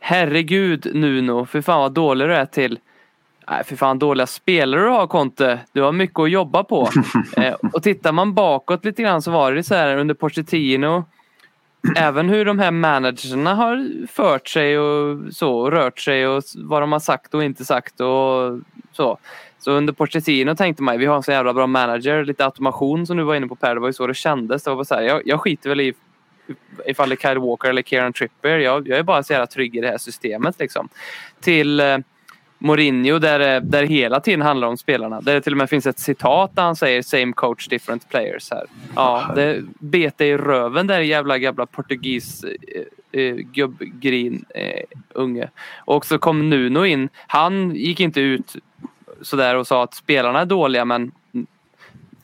herregud 0.00 0.90
Nuno, 0.94 1.46
för 1.46 1.60
fan 1.60 1.80
vad 1.80 1.94
dålig 1.94 2.28
du 2.28 2.34
är 2.34 2.46
till 2.46 2.78
Nej, 3.50 3.64
för 3.64 3.76
fan 3.76 3.98
dåliga 3.98 4.26
spelare 4.26 4.80
du 4.80 4.88
har 4.88 5.06
Conte. 5.06 5.58
Du 5.72 5.82
har 5.82 5.92
mycket 5.92 6.18
att 6.18 6.30
jobba 6.30 6.64
på. 6.64 6.88
eh, 7.36 7.54
och 7.72 7.82
tittar 7.82 8.12
man 8.12 8.34
bakåt 8.34 8.84
lite 8.84 9.02
grann 9.02 9.22
så 9.22 9.30
var 9.30 9.52
det 9.52 9.62
så 9.62 9.74
här 9.74 9.96
under 9.96 10.14
Pochettino. 10.14 11.04
Även 11.96 12.28
hur 12.28 12.44
de 12.44 12.58
här 12.58 12.70
managerna 12.70 13.54
har 13.54 14.06
fört 14.06 14.48
sig 14.48 14.78
och 14.78 15.34
så, 15.34 15.58
och 15.58 15.72
rört 15.72 15.98
sig 15.98 16.26
och 16.26 16.42
vad 16.56 16.82
de 16.82 16.92
har 16.92 17.00
sagt 17.00 17.34
och 17.34 17.44
inte 17.44 17.64
sagt 17.64 18.00
och 18.00 18.60
så. 18.92 19.18
Så 19.64 19.70
under 19.70 19.92
Pochettino 19.92 20.54
tänkte 20.56 20.82
man 20.82 20.98
vi 20.98 21.06
har 21.06 21.16
en 21.16 21.22
så 21.22 21.30
jävla 21.32 21.52
bra 21.54 21.66
manager, 21.66 22.24
lite 22.24 22.44
automation 22.44 23.06
som 23.06 23.16
du 23.16 23.22
var 23.22 23.34
inne 23.34 23.46
på 23.46 23.54
Per, 23.56 23.74
det 23.74 23.80
var 23.80 23.88
ju 23.88 23.92
så 23.92 24.06
det 24.06 24.14
kändes. 24.14 24.62
Det 24.62 24.74
var 24.74 24.84
så 24.84 24.94
här, 24.94 25.02
jag, 25.02 25.22
jag 25.24 25.40
skiter 25.40 25.68
väl 25.68 25.80
i 25.80 25.92
ifall 26.86 27.08
det 27.08 27.24
är 27.24 27.28
Kyle 27.28 27.38
Walker 27.40 27.68
eller 27.68 27.82
Kieran 27.82 28.12
Tripper. 28.12 28.58
Jag, 28.58 28.88
jag 28.88 28.98
är 28.98 29.02
bara 29.02 29.22
så 29.22 29.32
jävla 29.32 29.46
trygg 29.46 29.76
i 29.76 29.80
det 29.80 29.88
här 29.88 29.98
systemet 29.98 30.58
liksom. 30.58 30.88
Till 31.40 31.80
eh, 31.80 31.98
Mourinho 32.58 33.18
där, 33.18 33.38
det- 33.38 33.60
där 33.60 33.82
hela 33.82 34.20
tiden 34.20 34.42
handlar 34.42 34.68
om 34.68 34.76
spelarna. 34.76 35.20
Där 35.20 35.34
det 35.34 35.40
till 35.40 35.52
och 35.52 35.56
med 35.56 35.70
finns 35.70 35.86
ett 35.86 35.98
citat 35.98 36.56
där 36.56 36.62
han 36.62 36.76
säger 36.76 37.02
same 37.02 37.32
coach 37.32 37.68
different 37.68 38.08
players 38.08 38.50
här. 38.50 38.64
Ja, 38.96 39.32
det 39.36 39.62
bet 39.78 40.18
dig 40.18 40.28
i 40.28 40.36
röven 40.36 40.86
där 40.86 41.00
jävla 41.00 41.36
jävla 41.36 41.66
portugis 41.66 42.44
eh, 42.44 43.20
eh, 43.20 43.34
gubbgrin 43.34 44.44
eh, 44.54 44.84
unge. 45.14 45.50
Och 45.78 46.06
så 46.06 46.18
kom 46.18 46.50
Nuno 46.50 46.84
in. 46.84 47.08
Han 47.26 47.74
gick 47.74 48.00
inte 48.00 48.20
ut 48.20 48.56
sådär 49.22 49.56
och 49.56 49.66
sa 49.66 49.82
att 49.84 49.94
spelarna 49.94 50.40
är 50.40 50.44
dåliga 50.46 50.84
men 50.84 51.12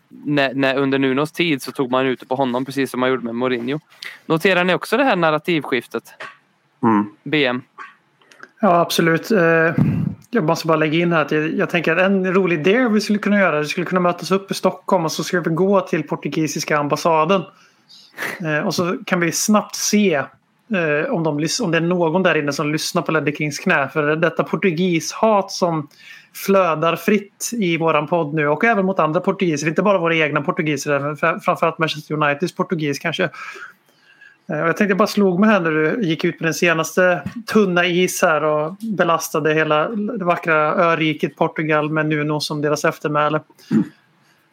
när, 0.08 0.54
när, 0.54 0.76
under 0.76 0.98
Nunos 0.98 1.32
tid 1.32 1.62
så 1.62 1.72
tog 1.72 1.90
man 1.90 2.06
ut 2.06 2.28
på 2.28 2.34
honom 2.34 2.64
precis 2.64 2.90
som 2.90 3.00
man 3.00 3.08
gjorde 3.10 3.24
med 3.24 3.34
Mourinho. 3.34 3.78
Noterar 4.26 4.64
ni 4.64 4.74
också 4.74 4.96
det 4.96 5.04
här 5.04 5.16
narrativskiftet? 5.16 6.04
Mm. 6.82 7.04
BM? 7.22 7.62
Ja, 8.60 8.80
absolut. 8.80 9.30
Eh, 9.30 9.74
Jag 10.30 10.44
måste 10.44 10.66
bara 10.66 10.76
lägga 10.76 10.98
in 10.98 11.12
här 11.12 11.22
att 11.22 11.30
jag, 11.30 11.54
jag 11.54 11.70
tänker 11.70 11.96
att 11.96 12.02
en 12.02 12.34
rolig 12.34 12.60
idé 12.60 12.88
vi 12.88 13.00
skulle 13.00 13.18
kunna 13.18 13.38
göra, 13.38 13.60
vi 13.60 13.66
skulle 13.66 13.86
kunna 13.86 14.00
mötas 14.00 14.30
upp 14.30 14.50
i 14.50 14.54
Stockholm 14.54 15.04
och 15.04 15.12
så 15.12 15.24
ska 15.24 15.40
vi 15.40 15.50
gå 15.50 15.80
till 15.80 16.02
portugisiska 16.02 16.78
ambassaden. 16.78 17.42
Eh, 18.44 18.66
Och 18.66 18.74
så 18.74 18.98
kan 19.06 19.20
vi 19.20 19.32
snabbt 19.32 19.76
se 19.76 20.14
eh, 20.14 21.10
om, 21.10 21.22
de, 21.22 21.48
om 21.62 21.70
det 21.70 21.76
är 21.76 21.80
någon 21.80 22.22
där 22.22 22.36
inne 22.36 22.52
som 22.52 22.72
lyssnar 22.72 23.02
på 23.02 23.12
Ledder 23.12 23.32
Kings 23.32 23.58
knä. 23.58 23.88
För 23.88 24.16
detta 24.16 24.44
portugishat 24.44 25.50
som 25.50 25.88
flödar 26.34 26.96
fritt 26.96 27.50
i 27.52 27.76
våran 27.76 28.06
podd 28.06 28.34
nu 28.34 28.48
och 28.48 28.64
även 28.64 28.84
mot 28.84 28.98
andra 28.98 29.20
portugiser. 29.20 29.68
Inte 29.68 29.82
bara 29.82 29.98
våra 29.98 30.16
egna 30.16 30.40
portugiser, 30.40 30.98
men 30.98 31.40
framförallt 31.40 31.78
Manchester 31.78 32.14
Uniteds 32.14 32.54
portugis 32.54 32.98
kanske. 32.98 33.30
Eh, 34.50 34.58
jag 34.58 34.76
tänkte 34.76 34.94
bara 34.94 35.08
slog 35.08 35.40
mig 35.40 35.50
här 35.50 35.60
när 35.60 35.70
du 35.70 36.02
gick 36.02 36.24
ut 36.24 36.38
på 36.38 36.44
den 36.44 36.54
senaste 36.54 37.22
tunna 37.46 37.86
is 37.86 38.22
här 38.22 38.44
och 38.44 38.76
belastade 38.96 39.54
hela 39.54 39.88
det 39.88 40.24
vackra 40.24 40.56
öriket 40.74 41.36
Portugal 41.36 41.90
med 41.90 42.06
Nuno 42.06 42.40
som 42.40 42.62
deras 42.62 42.84
eftermäle. 42.84 43.40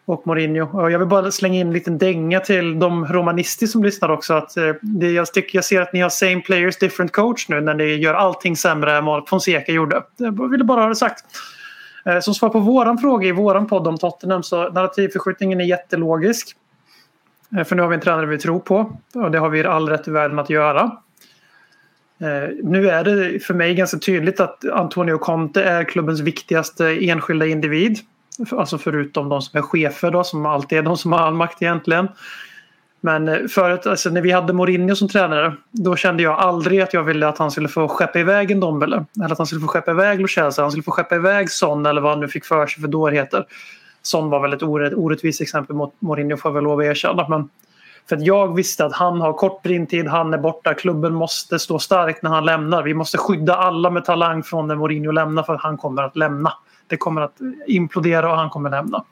Och 0.06 0.28
Mourinho. 0.28 0.90
Jag 0.90 1.00
vill 1.00 1.08
bara 1.08 1.32
slänga 1.32 1.60
in 1.60 1.68
en 1.68 1.74
liten 1.74 1.98
dänga 1.98 2.40
till 2.40 2.80
de 2.80 3.06
romanister 3.06 3.68
som 3.68 3.84
lyssnar 3.84 4.10
också. 4.10 4.34
Att, 4.34 4.58
eh, 4.58 4.74
det, 4.82 5.12
jag, 5.12 5.34
tycker, 5.34 5.58
jag 5.58 5.66
ser 5.66 5.82
att 5.82 5.94
ni 5.94 6.00
har 6.00 6.10
same 6.10 6.42
players 6.42 6.78
different 6.78 7.12
coach 7.12 7.50
nu 7.50 7.62
när 7.62 7.74
ni 7.74 7.84
gör 7.84 8.14
allting 8.14 8.56
sämre 8.56 8.98
än 8.98 9.06
vad 9.06 9.30
Fonseca 9.30 9.72
gjorde. 9.72 10.04
Jag 10.18 10.50
ville 10.50 10.64
bara 10.64 10.82
ha 10.82 10.90
det 10.90 10.96
sagt. 10.96 11.26
Eh, 12.08 12.20
som 12.20 12.34
svar 12.34 12.50
på 12.50 12.60
våran 12.60 12.98
fråga 12.98 13.28
i 13.28 13.32
våran 13.32 13.68
podd 13.68 13.88
om 13.88 13.98
Tottenham 13.98 14.44
så 14.44 14.70
narrativförskjutningen 14.70 15.62
är 15.62 15.66
jättelogisk. 15.66 16.56
Eh, 17.58 17.64
för 17.64 17.76
nu 17.76 17.82
har 17.82 17.90
vi 17.90 17.96
en 17.96 18.02
tränare 18.02 18.26
vi 18.26 18.38
tror 18.38 18.60
på 18.60 18.98
och 19.16 19.32
det 19.32 19.40
har 19.40 19.50
vi 19.50 19.64
all 19.64 19.90
rätt 19.90 20.08
i 20.08 20.12
världen 20.12 20.40
att 20.40 20.50
göra. 20.50 20.82
Eh, 22.20 22.50
nu 22.64 22.90
är 22.90 23.04
det 23.04 23.40
för 23.40 23.54
mig 23.54 23.76
ganska 23.76 23.98
tydligt 23.98 24.40
att 24.40 24.66
Antonio 24.66 25.18
Conte 25.18 25.64
är 25.64 25.84
klubbens 25.84 26.20
viktigaste 26.20 26.86
enskilda 26.88 27.46
individ. 27.46 28.00
Alltså 28.52 28.78
förutom 28.78 29.30
de 29.30 29.42
som 29.42 29.58
är 29.58 29.62
chefer 29.62 30.12
då, 30.12 30.24
som 30.24 30.46
alltid 30.46 30.78
är 30.78 30.84
de 30.84 30.98
som 30.98 31.12
har 31.12 31.20
all 31.20 31.34
makt 31.34 31.62
egentligen. 31.62 32.08
Men 33.08 33.28
eh, 33.28 33.48
förut, 33.48 33.88
alltså 33.88 34.10
när 34.10 34.22
vi 34.22 34.32
hade 34.32 34.54
Mourinho 34.54 34.96
som 34.96 35.08
tränare, 35.08 35.54
då 35.72 35.96
kände 35.96 36.24
jag 36.24 36.40
aldrig 36.40 36.82
att 36.82 36.94
jag 36.94 37.04
ville 37.04 37.28
att 37.28 37.38
han 37.38 37.52
skulle 37.52 37.68
få 37.68 37.88
skeppa 37.88 38.20
iväg 38.20 38.52
en 38.52 38.60
Dombele. 38.60 39.06
Eller 39.16 39.32
att 39.32 39.38
han 39.38 39.48
skulle 39.48 39.62
få 39.62 39.68
skeppa 39.68 39.92
iväg 39.92 40.22
Lo 40.22 40.28
han 40.38 40.72
skulle 40.72 40.84
få 40.84 40.92
skeppa 40.92 41.16
iväg 41.16 41.52
Son 41.52 41.86
eller 41.86 42.02
vad 42.02 42.12
han 42.12 42.20
nu 42.20 42.28
fick 42.28 42.46
för 42.46 42.68
sig 42.68 42.82
för 42.82 42.88
dårheter. 42.88 43.46
Son 44.02 44.30
var 44.30 44.40
väl 44.40 44.54
ett 44.54 44.64
orätt, 44.64 44.94
orättvist 44.94 45.42
exempel 45.42 45.76
mot 45.76 45.94
Mourinho 46.00 46.38
får 46.38 46.50
jag 46.50 46.54
väl 46.54 46.64
lov 46.64 46.80
att 46.80 46.86
erkänna. 46.86 47.28
Men 47.28 47.50
för 48.10 48.16
att 48.16 48.26
jag 48.26 48.56
visste 48.56 48.86
att 48.86 48.94
han 48.94 49.22
har 49.22 49.34
kort 49.34 49.64
brintid, 49.64 50.08
han 50.08 50.34
är 50.34 50.38
borta, 50.38 50.74
klubben 50.74 51.14
måste 51.14 51.60
stå 51.60 51.80
stark 51.80 52.22
när 52.22 52.30
han 52.30 52.46
lämnar. 52.46 52.84
Vi 52.84 52.94
måste 52.94 53.18
skydda 53.18 53.56
alla 53.56 53.90
med 53.90 54.06
talang 54.06 54.44
från 54.44 54.68
när 54.68 54.76
Mourinho 54.76 55.12
lämnar 55.12 55.44
för 55.44 55.54
att 55.54 55.62
han 55.62 55.78
kommer 55.78 56.04
att 56.04 56.16
lämna. 56.16 56.54
Det 56.88 56.98
kommer 56.98 57.22
att 57.22 57.36
implodera 57.68 58.32
och 58.32 58.38
han 58.38 58.50
kommer 58.50 58.70
lämna. 58.70 59.04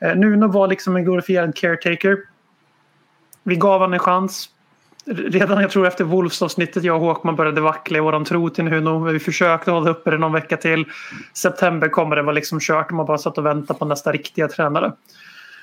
Eh, 0.00 0.16
Nuno 0.16 0.48
var 0.48 0.68
liksom 0.68 0.96
en 0.96 1.04
glorifierad 1.04 1.56
caretaker. 1.56 2.18
Vi 3.48 3.56
gav 3.56 3.80
honom 3.80 3.92
en 3.92 3.98
chans. 3.98 4.48
Redan 5.06 5.60
jag 5.60 5.70
tror 5.70 5.86
efter 5.86 6.04
Wolves-avsnittet 6.04 6.84
jag 6.84 6.96
och 6.96 7.02
Håkman 7.02 7.36
började 7.36 7.60
vackla 7.60 7.98
i 7.98 8.00
våran 8.00 8.24
tro 8.24 8.50
till 8.50 8.64
Nuno. 8.64 8.98
Vi 8.98 9.18
försökte 9.18 9.70
hålla 9.70 9.90
uppe 9.90 10.10
det 10.10 10.18
någon 10.18 10.32
vecka 10.32 10.56
till. 10.56 10.84
September 11.32 11.88
kommer 11.88 12.16
det 12.16 12.22
vara 12.22 12.32
liksom 12.32 12.60
kört. 12.60 12.90
Man 12.90 13.06
bara 13.06 13.18
satt 13.18 13.38
och 13.38 13.46
väntade 13.46 13.78
på 13.78 13.84
nästa 13.84 14.12
riktiga 14.12 14.48
tränare. 14.48 14.92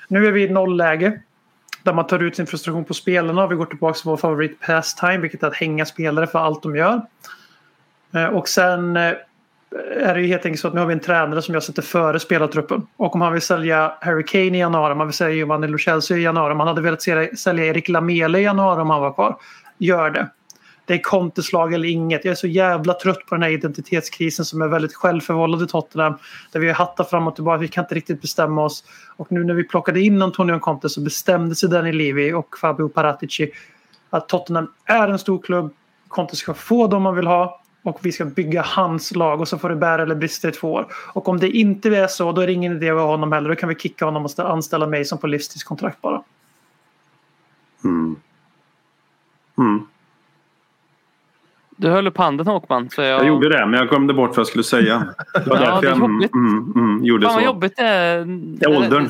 Nu 0.08 0.26
är 0.26 0.32
vi 0.32 0.44
i 0.44 0.50
nollläge. 0.50 1.20
Där 1.82 1.92
man 1.92 2.06
tar 2.06 2.22
ut 2.22 2.36
sin 2.36 2.46
frustration 2.46 2.84
på 2.84 2.94
spelarna. 2.94 3.46
Vi 3.46 3.56
går 3.56 3.66
tillbaka 3.66 3.94
till 3.94 4.10
vår 4.10 4.16
favorit 4.16 4.60
pastime. 4.60 5.18
Vilket 5.18 5.42
är 5.42 5.46
att 5.46 5.56
hänga 5.56 5.86
spelare 5.86 6.26
för 6.26 6.38
allt 6.38 6.62
de 6.62 6.76
gör. 6.76 7.00
Eh, 8.14 8.26
och 8.26 8.48
sen 8.48 8.96
eh, 8.96 9.12
är 10.00 10.14
det 10.14 10.20
ju 10.20 10.26
helt 10.26 10.46
enkelt 10.46 10.60
så 10.60 10.68
att 10.68 10.74
nu 10.74 10.80
har 10.80 10.86
vi 10.86 10.92
en 10.92 11.00
tränare 11.00 11.42
som 11.42 11.54
jag 11.54 11.62
sätter 11.62 11.82
före 11.82 12.20
spelartruppen. 12.20 12.86
Och 12.96 13.14
om 13.14 13.20
han 13.20 13.32
vill 13.32 13.42
sälja 13.42 13.92
Harry 14.00 14.24
Kane 14.24 14.56
i 14.56 14.58
januari, 14.58 14.92
om 14.92 14.98
han 14.98 15.08
vill 15.08 15.14
sälja 15.14 15.34
Giovanni 15.34 15.68
Lo 15.68 15.78
Celso 15.78 16.14
i 16.14 16.22
januari, 16.22 16.52
om 16.52 16.60
han 16.60 16.68
hade 16.68 16.80
velat 16.80 17.02
sälja- 17.38 17.64
Erik 17.66 17.88
Lamela 17.88 18.38
i 18.38 18.42
januari 18.42 18.80
om 18.80 18.90
han 18.90 19.00
var 19.00 19.12
kvar. 19.12 19.36
Gör 19.78 20.10
det. 20.10 20.28
Det 20.84 20.94
är 20.94 20.98
konteslag 20.98 21.74
eller 21.74 21.88
inget. 21.88 22.24
Jag 22.24 22.32
är 22.32 22.36
så 22.36 22.46
jävla 22.46 22.94
trött 22.94 23.26
på 23.26 23.34
den 23.34 23.42
här 23.42 23.50
identitetskrisen 23.50 24.44
som 24.44 24.62
är 24.62 24.68
väldigt 24.68 24.94
självförvållad 24.94 25.62
i 25.62 25.66
Tottenham. 25.66 26.14
Där 26.52 26.60
vi 26.60 26.66
har 26.66 26.74
hattat 26.74 27.10
fram 27.10 27.26
och 27.26 27.34
tillbaka. 27.34 27.58
Vi 27.58 27.68
kan 27.68 27.84
inte 27.84 27.94
riktigt 27.94 28.20
bestämma 28.20 28.64
oss. 28.64 28.84
Och 29.16 29.32
nu 29.32 29.44
när 29.44 29.54
vi 29.54 29.64
plockade 29.64 30.00
in 30.00 30.22
Antonio 30.22 30.58
Conte 30.58 30.88
så 30.88 31.00
bestämde 31.00 31.54
sig 31.54 31.68
Danny 31.68 31.92
Levy 31.92 32.32
och 32.32 32.58
Fabio 32.60 32.88
Paratici 32.88 33.50
att 34.10 34.28
Tottenham 34.28 34.72
är 34.84 35.08
en 35.08 35.18
stor 35.18 35.42
klubb. 35.42 35.74
Conte 36.08 36.36
ska 36.36 36.54
få 36.54 36.86
dem 36.86 37.02
man 37.02 37.16
vill 37.16 37.26
ha 37.26 37.60
och 37.86 37.98
vi 38.02 38.12
ska 38.12 38.24
bygga 38.24 38.62
hans 38.62 39.14
lag 39.16 39.40
och 39.40 39.48
så 39.48 39.58
får 39.58 39.68
det 39.68 39.76
bära 39.76 40.02
eller 40.02 40.14
brista 40.14 40.48
i 40.48 40.52
två 40.52 40.72
år. 40.72 40.86
Och 41.12 41.28
om 41.28 41.38
det 41.38 41.50
inte 41.50 41.96
är 41.96 42.06
så 42.06 42.32
då 42.32 42.40
är 42.40 42.46
det 42.46 42.52
ingen 42.52 42.76
idé 42.76 42.90
att 42.90 42.98
ha 42.98 43.06
honom 43.06 43.32
heller. 43.32 43.48
Då 43.48 43.54
kan 43.54 43.68
vi 43.68 43.74
kicka 43.74 44.04
honom 44.04 44.24
och 44.24 44.50
anställa 44.50 44.86
mig 44.86 45.04
som 45.04 45.18
på 45.18 45.26
livstidskontrakt 45.26 46.02
bara. 46.02 46.22
Mm. 47.84 48.16
Mm. 49.58 49.86
Du 51.76 51.88
höll 51.88 52.06
upp 52.06 52.16
handen 52.18 52.46
Håkman. 52.46 52.90
Så 52.90 53.02
jag... 53.02 53.20
Jag 53.20 53.26
gjorde 53.26 53.48
det, 53.48 53.66
men 53.66 53.80
jag 53.80 53.88
glömde 53.88 54.14
bort 54.14 54.30
vad 54.30 54.38
jag 54.38 54.46
skulle 54.46 54.64
säga. 54.64 55.14
Det 55.34 55.50
var 55.50 55.56
Ja, 55.56 55.62
därför 55.64 55.80
det 55.82 55.86
är 55.86 55.90
jag 55.90 55.96
mm, 55.96 56.12
jobbigt. 56.12 56.34
mm, 56.34 56.72
mm, 56.76 57.04
gjorde 57.04 57.26
Fan 57.26 57.34
vad 57.34 57.42
så. 57.42 57.46
jobbigt 57.46 57.76
det 57.76 57.82
är. 57.82 58.24
Det 58.58 58.66
är 58.66 58.76
åldern. 58.76 59.08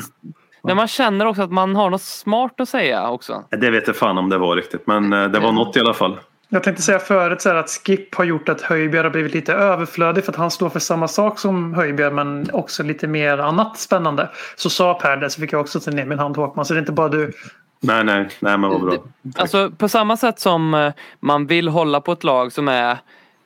När 0.63 0.75
man 0.75 0.87
känner 0.87 1.25
också 1.25 1.41
att 1.41 1.51
man 1.51 1.75
har 1.75 1.89
något 1.89 2.01
smart 2.01 2.59
att 2.59 2.69
säga 2.69 3.09
också. 3.09 3.43
Det 3.49 3.69
vet 3.69 3.87
jag 3.87 3.95
fan 3.95 4.17
om 4.17 4.29
det 4.29 4.37
var 4.37 4.55
riktigt, 4.55 4.87
men 4.87 5.13
eh, 5.13 5.27
det 5.27 5.39
var 5.39 5.51
något 5.51 5.77
i 5.77 5.79
alla 5.79 5.93
fall. 5.93 6.17
Jag 6.49 6.63
tänkte 6.63 6.83
säga 6.83 6.99
förut 6.99 7.41
så 7.41 7.49
här 7.49 7.55
att 7.55 7.69
Skip 7.69 8.15
har 8.15 8.23
gjort 8.23 8.49
att 8.49 8.61
Höjbjerg 8.61 9.03
har 9.03 9.09
blivit 9.09 9.33
lite 9.33 9.53
överflödig 9.53 10.23
för 10.25 10.31
att 10.31 10.37
han 10.37 10.51
står 10.51 10.69
för 10.69 10.79
samma 10.79 11.07
sak 11.07 11.39
som 11.39 11.73
Höjbjerg 11.73 12.13
men 12.13 12.49
också 12.53 12.83
lite 12.83 13.07
mer 13.07 13.37
annat 13.37 13.77
spännande. 13.77 14.29
Så 14.55 14.69
sa 14.69 14.93
Per 14.93 15.17
det 15.17 15.29
så 15.29 15.41
fick 15.41 15.53
jag 15.53 15.61
också 15.61 15.79
ta 15.79 15.91
ner 15.91 16.05
min 16.05 16.19
hand 16.19 16.37
Håkman 16.37 16.65
så 16.65 16.73
det 16.73 16.77
är 16.77 16.81
inte 16.81 16.91
bara 16.91 17.09
du. 17.09 17.33
Nej, 17.79 18.03
nej, 18.03 18.29
nej, 18.39 18.57
men 18.57 18.69
vad 18.69 18.81
bra. 18.81 18.93
Alltså 19.35 19.71
på 19.77 19.89
samma 19.89 20.17
sätt 20.17 20.39
som 20.39 20.73
eh, 20.73 20.93
man 21.19 21.47
vill 21.47 21.67
hålla 21.67 22.01
på 22.01 22.11
ett 22.11 22.23
lag 22.23 22.51
som 22.53 22.67
är 22.67 22.91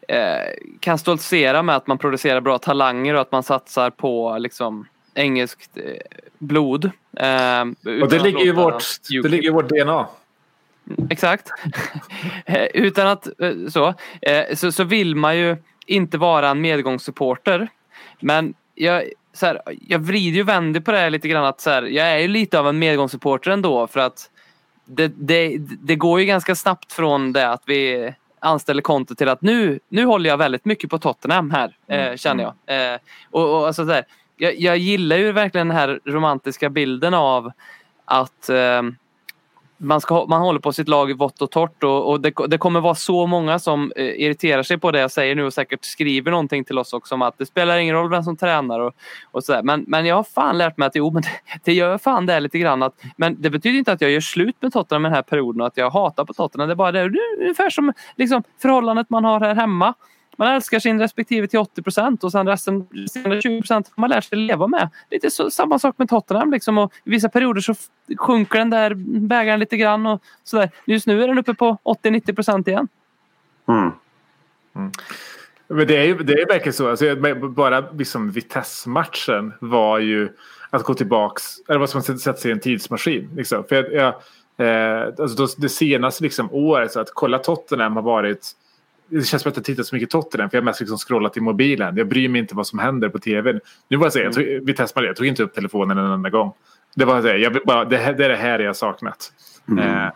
eh, 0.07 0.19
kan 0.79 0.97
stoltsera 0.97 1.63
med 1.63 1.75
att 1.75 1.87
man 1.87 1.97
producerar 1.97 2.41
bra 2.41 2.57
talanger 2.57 3.13
och 3.13 3.21
att 3.21 3.31
man 3.31 3.43
satsar 3.43 3.89
på 3.89 4.35
liksom 4.39 4.85
engelskt 5.13 5.77
eh, 5.77 5.83
blod. 6.37 6.85
Eh, 7.17 7.61
Och 8.01 8.09
det 8.09 8.19
ligger 8.19 8.39
ju 8.45 8.53
låta 8.53 8.63
vårt, 8.73 8.83
det 9.09 9.17
UKIP. 9.17 9.31
ligger 9.31 9.49
i 9.49 9.51
vårt 9.53 9.69
DNA. 9.69 10.07
Exakt. 11.09 11.49
Eh, 12.45 12.65
Utan 12.73 13.07
att 13.07 13.27
eh, 13.41 13.51
så, 13.69 13.93
eh, 14.21 14.55
så, 14.55 14.71
så 14.71 14.83
vill 14.83 15.15
man 15.15 15.37
ju 15.37 15.57
inte 15.85 16.17
vara 16.17 16.49
en 16.49 16.61
medgångssupporter. 16.61 17.67
Men 18.19 18.53
jag, 18.75 19.03
så 19.33 19.45
här, 19.45 19.61
jag 19.87 19.99
vrider 19.99 20.37
ju 20.37 20.43
vänder 20.43 20.79
på 20.79 20.91
det 20.91 20.97
här 20.97 21.09
lite 21.09 21.27
grann 21.27 21.45
att 21.45 21.61
så 21.61 21.69
här, 21.69 21.83
jag 21.83 22.07
är 22.07 22.17
ju 22.17 22.27
lite 22.27 22.59
av 22.59 22.67
en 22.67 22.79
medgångssupporter 22.79 23.51
ändå 23.51 23.87
för 23.87 23.99
att 23.99 24.29
det, 24.85 25.07
det, 25.07 25.57
det 25.59 25.95
går 25.95 26.19
ju 26.19 26.25
ganska 26.25 26.55
snabbt 26.55 26.93
från 26.93 27.33
det 27.33 27.49
att 27.49 27.63
vi 27.65 28.13
anställer 28.39 28.81
konto 28.81 29.15
till 29.15 29.29
att 29.29 29.41
nu, 29.41 29.79
nu 29.89 30.05
håller 30.05 30.29
jag 30.29 30.37
väldigt 30.37 30.65
mycket 30.65 30.89
på 30.89 30.99
Tottenham 30.99 31.51
här, 31.51 31.77
eh, 31.87 32.15
känner 32.15 32.43
jag. 32.43 32.93
Eh, 32.93 32.99
och, 33.31 33.59
och 33.59 33.67
alltså 33.67 33.85
där, 33.85 34.03
jag. 34.37 34.59
Jag 34.59 34.77
gillar 34.77 35.17
ju 35.17 35.31
verkligen 35.31 35.67
den 35.67 35.77
här 35.77 35.99
romantiska 36.05 36.69
bilden 36.69 37.13
av 37.13 37.51
att 38.05 38.49
eh, 38.49 38.81
man, 39.81 40.01
ska, 40.01 40.25
man 40.25 40.41
håller 40.41 40.59
på 40.59 40.73
sitt 40.73 40.87
lag 40.87 41.09
i 41.09 41.13
vått 41.13 41.41
och 41.41 41.51
torrt 41.51 41.83
och, 41.83 42.09
och 42.09 42.21
det, 42.21 42.33
det 42.47 42.57
kommer 42.57 42.81
vara 42.81 42.95
så 42.95 43.27
många 43.27 43.59
som 43.59 43.91
eh, 43.95 44.05
irriterar 44.05 44.63
sig 44.63 44.77
på 44.77 44.91
det 44.91 44.99
jag 44.99 45.11
säger 45.11 45.35
nu 45.35 45.43
och 45.43 45.53
säkert 45.53 45.85
skriver 45.85 46.31
någonting 46.31 46.63
till 46.63 46.77
oss 46.77 46.93
också 46.93 47.15
om 47.15 47.21
att 47.21 47.37
det 47.37 47.45
spelar 47.45 47.77
ingen 47.77 47.95
roll 47.95 48.09
vem 48.09 48.23
som 48.23 48.37
tränar 48.37 48.79
och, 48.79 48.93
och 49.31 49.43
sådär. 49.43 49.63
Men, 49.63 49.85
men 49.87 50.05
jag 50.05 50.15
har 50.15 50.23
fan 50.23 50.57
lärt 50.57 50.77
mig 50.77 50.87
att 50.87 50.95
jo, 50.95 51.11
men 51.11 51.21
det, 51.21 51.29
det 51.63 51.73
gör 51.73 51.97
fan 51.97 52.25
det 52.25 52.39
lite 52.39 52.59
grann. 52.59 52.83
Att, 52.83 52.93
men 53.15 53.41
det 53.41 53.49
betyder 53.49 53.79
inte 53.79 53.91
att 53.91 54.01
jag 54.01 54.11
gör 54.11 54.21
slut 54.21 54.55
med 54.59 54.73
Tottenham 54.73 55.03
den 55.03 55.13
här 55.13 55.21
perioden 55.21 55.61
och 55.61 55.67
att 55.67 55.77
jag 55.77 55.89
hatar 55.89 56.25
på 56.25 56.33
Tottenham. 56.33 56.67
Det 56.67 56.73
är 56.73 56.75
bara 56.75 56.91
det, 56.91 57.09
det 57.09 57.17
är 57.17 57.41
ungefär 57.41 57.69
som 57.69 57.93
liksom, 58.15 58.43
förhållandet 58.61 59.09
man 59.09 59.25
har 59.25 59.39
här 59.39 59.55
hemma. 59.55 59.93
Man 60.41 60.55
älskar 60.55 60.79
sin 60.79 60.99
respektive 60.99 61.47
till 61.47 61.59
80 61.59 61.81
procent 61.81 62.23
och 62.23 62.31
sen 62.31 62.47
resten, 62.47 62.87
resten 62.91 63.41
20 63.41 63.61
procent 63.61 63.91
har 63.95 64.01
man 64.01 64.09
lärt 64.09 64.23
sig 64.23 64.37
leva 64.37 64.67
med. 64.67 64.89
Lite 65.11 65.31
så, 65.31 65.51
samma 65.51 65.79
sak 65.79 65.95
med 65.97 66.09
Tottenham. 66.09 66.51
Liksom, 66.51 66.77
och 66.77 66.93
I 67.03 67.09
vissa 67.09 67.29
perioder 67.29 67.61
så 67.61 67.75
sjunker 68.17 68.59
den 68.59 68.69
där 68.69 68.93
bägaren 69.19 69.59
lite 69.59 69.77
grann. 69.77 70.05
Och 70.05 70.21
sådär. 70.43 70.69
Just 70.85 71.07
nu 71.07 71.23
är 71.23 71.27
den 71.27 71.37
uppe 71.37 71.53
på 71.53 71.77
80-90 71.83 72.35
procent 72.35 72.67
igen. 72.67 72.87
Mm. 73.67 73.91
Men 75.67 75.87
det 75.87 75.97
är 75.97 76.03
ju 76.03 76.17
det 76.17 76.33
är 76.33 76.47
verkligen 76.47 76.73
så. 76.73 76.89
Alltså, 76.89 77.15
bara 77.35 77.91
liksom 77.91 78.31
Vitesse-matchen 78.31 79.53
var 79.59 79.99
ju 79.99 80.29
att 80.69 80.83
gå 80.83 80.93
tillbaks. 80.93 81.43
Eller 81.69 81.79
vad 81.79 81.89
som 81.89 81.97
man 81.97 82.19
sätta 82.19 82.39
sig 82.39 82.49
i 82.49 82.53
en 82.53 82.59
tidsmaskin. 82.59 83.29
Liksom. 83.35 83.63
För 83.69 83.75
jag, 83.75 83.93
jag, 83.93 84.13
eh, 84.67 85.07
alltså 85.19 85.37
då, 85.37 85.47
det 85.57 85.69
senaste 85.69 86.23
liksom, 86.23 86.49
året, 86.51 86.91
så 86.91 86.99
att 86.99 87.11
kolla 87.13 87.37
Tottenham 87.37 87.95
har 87.95 88.03
varit... 88.03 88.55
Det 89.11 89.23
känns 89.23 89.43
som 89.43 89.49
att 89.49 89.55
jag 89.55 89.65
tittar 89.65 89.83
så 89.83 89.95
mycket 89.95 90.09
Tottenham 90.09 90.49
för 90.49 90.57
jag 90.57 90.61
har 90.61 90.65
mest 90.65 90.79
liksom 90.79 90.97
scrollat 90.97 91.37
i 91.37 91.41
mobilen. 91.41 91.97
Jag 91.97 92.07
bryr 92.07 92.29
mig 92.29 92.41
inte 92.41 92.55
vad 92.55 92.67
som 92.67 92.79
händer 92.79 93.09
på 93.09 93.19
tv. 93.19 93.59
Nu 93.87 93.97
var 93.97 94.05
jag 94.05 94.13
säga, 94.13 94.25
jag 94.25 94.33
tog, 94.33 94.43
Vitesse 94.43 95.01
jag 95.01 95.15
tog 95.15 95.25
inte 95.27 95.43
upp 95.43 95.53
telefonen 95.53 95.97
en 95.97 96.11
enda 96.11 96.29
gång. 96.29 96.53
Det 96.95 97.05
var 97.05 97.21
det, 97.21 97.37
jag 97.37 97.57
bara, 97.65 97.85
det, 97.85 97.97
här, 97.97 98.13
det 98.13 98.25
är 98.25 98.29
det 98.29 98.35
här 98.35 98.59
jag 98.59 98.75
saknat. 98.75 99.33
Eh, 99.79 100.07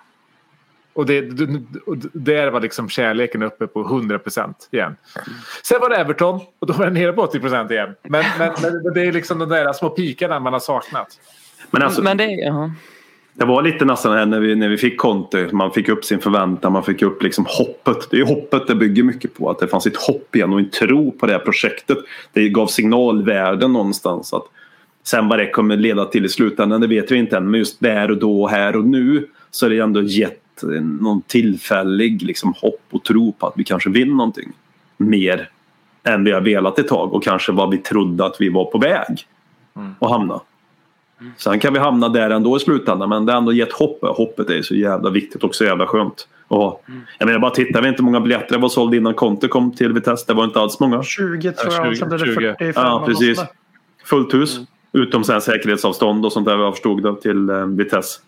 och 0.93 1.05
det, 1.05 1.21
det, 1.21 1.61
och 1.85 1.97
där 2.13 2.51
var 2.51 2.61
liksom 2.61 2.89
kärleken 2.89 3.43
uppe 3.43 3.67
på 3.67 3.83
100% 3.83 4.53
igen. 4.71 4.95
Sen 5.63 5.81
var 5.81 5.89
det 5.89 5.95
Everton 5.95 6.39
och 6.59 6.67
då 6.67 6.73
var 6.73 6.85
den 6.85 6.93
nere 6.93 7.13
på 7.13 7.25
80% 7.25 7.71
igen. 7.71 7.95
Men, 8.03 8.25
men, 8.39 8.53
men 8.83 8.93
det 8.93 9.01
är 9.01 9.11
liksom 9.11 9.39
de 9.39 9.49
där 9.49 9.73
små 9.73 9.89
pikarna 9.89 10.39
man 10.39 10.53
har 10.53 10.59
saknat. 10.59 11.19
Men 11.71 11.81
alltså, 11.81 12.01
Men 12.01 12.17
det, 12.17 12.25
ja. 12.25 12.71
Det 13.37 13.45
var 13.45 13.61
lite 13.61 13.85
nästan 13.85 14.13
här 14.17 14.25
när 14.25 14.39
vi, 14.39 14.55
när 14.55 14.69
vi 14.69 14.77
fick 14.77 14.97
Conte. 14.97 15.49
Man 15.51 15.71
fick 15.71 15.89
upp 15.89 16.05
sin 16.05 16.19
förväntan, 16.19 16.71
man 16.71 16.83
fick 16.83 17.01
upp 17.01 17.23
liksom 17.23 17.45
hoppet. 17.47 18.07
Det 18.11 18.17
är 18.17 18.25
hoppet 18.25 18.67
det 18.67 18.75
bygger 18.75 19.03
mycket 19.03 19.33
på. 19.33 19.49
Att 19.49 19.59
det 19.59 19.67
fanns 19.67 19.87
ett 19.87 19.97
hopp 19.97 20.35
igen 20.35 20.53
och 20.53 20.59
en 20.59 20.69
tro 20.69 21.11
på 21.11 21.25
det 21.25 21.31
här 21.31 21.39
projektet. 21.39 21.97
Det 22.33 22.49
gav 22.49 22.67
signalvärden 22.67 23.73
någonstans. 23.73 24.33
Att 24.33 24.43
sen 25.03 25.27
vad 25.27 25.39
det 25.39 25.49
kommer 25.49 25.77
leda 25.77 26.05
till 26.05 26.25
i 26.25 26.29
slutändan 26.29 26.81
det 26.81 26.87
vet 26.87 27.11
vi 27.11 27.15
inte 27.15 27.37
än. 27.37 27.51
Men 27.51 27.59
just 27.59 27.79
där 27.79 28.11
och 28.11 28.17
då, 28.17 28.47
här 28.47 28.75
och 28.75 28.85
nu 28.85 29.27
så 29.51 29.65
är 29.65 29.69
det 29.69 29.79
ändå 29.79 30.01
gett 30.01 30.41
någon 31.01 31.21
tillfällig 31.21 32.21
liksom, 32.21 32.53
hopp 32.61 32.81
och 32.91 33.03
tro 33.03 33.31
på 33.31 33.47
att 33.47 33.53
vi 33.55 33.63
kanske 33.63 33.89
vill 33.89 34.15
någonting. 34.15 34.51
Mer 34.97 35.49
än 36.03 36.23
vi 36.23 36.31
har 36.31 36.41
velat 36.41 36.79
ett 36.79 36.87
tag 36.87 37.13
och 37.13 37.23
kanske 37.23 37.51
vad 37.51 37.71
vi 37.71 37.77
trodde 37.77 38.25
att 38.25 38.35
vi 38.39 38.49
var 38.49 38.65
på 38.65 38.77
väg 38.77 39.27
att 39.99 40.09
hamna. 40.09 40.41
Sen 41.37 41.59
kan 41.59 41.73
vi 41.73 41.79
hamna 41.79 42.09
där 42.09 42.29
ändå 42.29 42.57
i 42.57 42.59
slutändan 42.59 43.09
men 43.09 43.25
det 43.25 43.31
har 43.31 43.37
ändå 43.37 43.53
gett 43.53 43.73
hopp. 43.73 43.99
Hoppet 44.01 44.49
är 44.49 44.61
så 44.61 44.75
jävla 44.75 45.09
viktigt 45.09 45.43
och 45.43 45.55
så 45.55 45.63
jävla 45.63 45.87
skönt. 45.87 46.27
Och, 46.47 46.83
jag 47.19 47.25
menar 47.25 47.39
bara 47.39 47.51
titta, 47.51 47.81
vi 47.81 47.87
inte 47.87 48.03
många 48.03 48.19
biljetter 48.19 48.55
det 48.55 48.61
var 48.61 48.69
såld 48.69 48.93
innan 48.93 49.13
Conte 49.13 49.47
kom 49.47 49.71
till 49.71 49.93
Vitesse. 49.93 50.25
Det 50.27 50.33
var 50.33 50.43
inte 50.43 50.59
alls 50.59 50.79
många. 50.79 51.03
20 51.03 51.51
tror 51.51 51.73
Ja, 51.73 51.85
jag, 51.85 51.95
20, 51.95 51.99
sen 51.99 52.09
blev 52.09 52.19
det 52.19 52.25
20. 52.25 52.55
45. 52.59 52.83
Ja, 52.85 53.03
precis. 53.05 53.43
Fullt 54.05 54.33
hus. 54.33 54.59
Utom 54.93 55.23
sen 55.23 55.41
säkerhetsavstånd 55.41 56.25
och 56.25 56.31
sånt 56.31 56.45
där 56.45 56.57
jag 56.57 56.73
förstod 56.73 57.03
det 57.03 57.21
till 57.21 57.49
eh, 57.49 57.65
Vitesse. 57.65 58.21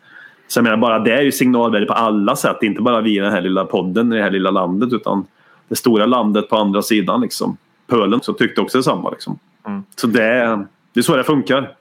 Så 0.47 0.57
jag 0.57 0.63
menar 0.63 0.77
bara 0.77 0.99
det 0.99 1.11
är 1.11 1.21
ju 1.21 1.31
signalvärde 1.31 1.85
på 1.85 1.93
alla 1.93 2.35
sätt. 2.35 2.57
Inte 2.61 2.81
bara 2.81 3.01
vi 3.01 3.17
i 3.17 3.19
den 3.19 3.31
här 3.31 3.41
lilla 3.41 3.65
podden 3.65 4.13
i 4.13 4.15
det 4.15 4.23
här 4.23 4.31
lilla 4.31 4.51
landet 4.51 4.93
utan 4.93 5.25
det 5.67 5.75
stora 5.75 6.05
landet 6.05 6.49
på 6.49 6.55
andra 6.57 6.81
sidan 6.81 7.21
liksom. 7.21 7.57
Pölen 7.87 8.21
så 8.21 8.33
tyckte 8.33 8.61
också 8.61 8.77
detsamma 8.77 9.09
liksom. 9.09 9.39
Mm. 9.67 9.83
Så 9.95 10.07
det 10.07 10.65
det 10.93 11.01
är 11.01 11.03
så 11.03 11.15
det 11.15 11.23
funkar. 11.23 11.73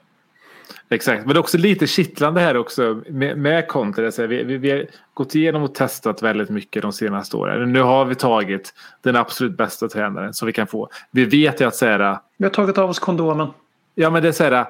Exakt, 0.89 1.25
men 1.25 1.33
det 1.33 1.37
är 1.37 1.39
också 1.39 1.57
lite 1.57 1.87
kittlande 1.87 2.41
här 2.41 2.57
också 2.57 3.01
med, 3.09 3.37
med 3.37 3.67
Conte. 3.67 4.01
Det 4.01 4.07
är 4.07 4.11
så 4.11 4.21
här, 4.21 4.29
Vi, 4.29 4.43
vi, 4.43 4.57
vi 4.57 4.71
har 4.71 4.85
gått 5.13 5.35
igenom 5.35 5.63
och 5.63 5.75
testat 5.75 6.21
väldigt 6.23 6.49
mycket 6.49 6.81
de 6.81 6.93
senaste 6.93 7.37
åren. 7.37 7.73
Nu 7.73 7.81
har 7.81 8.05
vi 8.05 8.15
tagit 8.15 8.73
den 9.01 9.15
absolut 9.15 9.57
bästa 9.57 9.87
tränaren 9.87 10.33
som 10.33 10.45
vi 10.45 10.53
kan 10.53 10.67
få. 10.67 10.89
Vi 11.11 11.25
vet 11.25 11.61
ju 11.61 11.67
att 11.67 11.75
så 11.75 11.85
här, 11.85 12.17
Vi 12.37 12.45
har 12.45 12.51
tagit 12.51 12.77
av 12.77 12.89
oss 12.89 12.99
kondomen. 12.99 13.47
ja 13.95 14.09
men 14.09 14.21
det 14.21 14.27
är 14.27 14.31
så 14.31 14.43
här, 14.43 14.65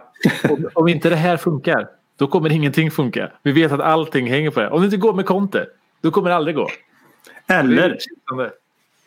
om, 0.49 0.69
om 0.73 0.87
inte 0.87 1.09
det 1.09 1.15
här 1.15 1.37
funkar, 1.37 1.87
då 2.17 2.27
kommer 2.27 2.51
ingenting 2.51 2.91
funka. 2.91 3.31
Vi 3.43 3.51
vet 3.51 3.71
att 3.71 3.79
allting 3.79 4.27
hänger 4.27 4.51
på 4.51 4.59
det. 4.59 4.69
Om 4.69 4.81
det 4.81 4.85
inte 4.85 4.97
går 4.97 5.13
med 5.13 5.25
Conte, 5.25 5.65
då 6.01 6.11
kommer 6.11 6.29
det 6.29 6.35
aldrig 6.35 6.55
gå. 6.55 6.69
Det 7.47 7.53
är 7.53 7.59
Eller. 7.59 7.97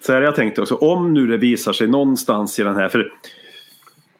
Så 0.06 0.12
här 0.12 0.22
jag 0.22 0.36
tänkte 0.36 0.62
också, 0.62 0.74
om 0.74 1.14
nu 1.14 1.26
det 1.26 1.36
visar 1.36 1.72
sig 1.72 1.86
någonstans 1.86 2.58
i 2.58 2.62
den 2.62 2.76
här, 2.76 2.88
för 2.88 3.12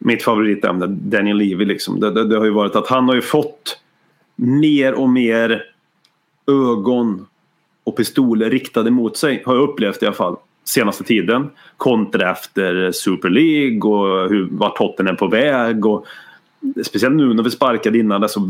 mitt 0.05 0.23
favoritämne, 0.23 0.87
Daniel 0.87 1.37
Levy, 1.37 1.65
liksom, 1.65 2.01
det, 2.01 2.11
det, 2.11 2.25
det 2.25 2.37
har 2.37 2.45
ju 2.45 2.51
varit 2.51 2.77
att 2.77 2.89
han 2.89 3.09
har 3.09 3.15
ju 3.15 3.23
fått 3.23 3.81
mer 4.37 4.95
och 4.95 5.09
mer 5.09 5.65
ögon 6.47 7.27
och 7.85 7.97
pistoler 7.97 8.51
riktade 8.51 8.91
mot 8.91 9.17
sig, 9.17 9.43
har 9.47 9.55
jag 9.55 9.69
upplevt 9.69 10.03
i 10.03 10.07
alla 10.07 10.15
fall, 10.15 10.37
senaste 10.65 11.05
tiden. 11.05 11.51
Kontra 11.77 12.31
efter 12.31 12.93
Super 12.93 13.31
League 13.31 13.91
och 13.91 14.31
hur, 14.31 14.49
vart 14.51 14.79
hotten 14.79 15.07
är 15.07 15.15
på 15.15 15.27
väg. 15.29 15.87
Och, 15.87 16.07
speciellt 16.85 17.17
nu 17.17 17.35
när 17.35 17.43
vi 17.43 17.51
sparkade 17.51 17.99
innan, 17.99 18.23
alltså, 18.23 18.41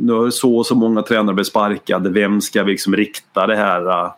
nu 0.00 0.12
har 0.12 0.30
så 0.30 0.56
och 0.56 0.66
så 0.66 0.74
många 0.74 1.02
tränare 1.02 1.34
blivit 1.34 1.46
sparkade. 1.46 2.10
Vem 2.10 2.40
ska 2.40 2.62
vi 2.62 2.72
liksom 2.72 2.96
rikta 2.96 3.46
det 3.46 3.56
här 3.56 3.86
uh, 3.86 4.12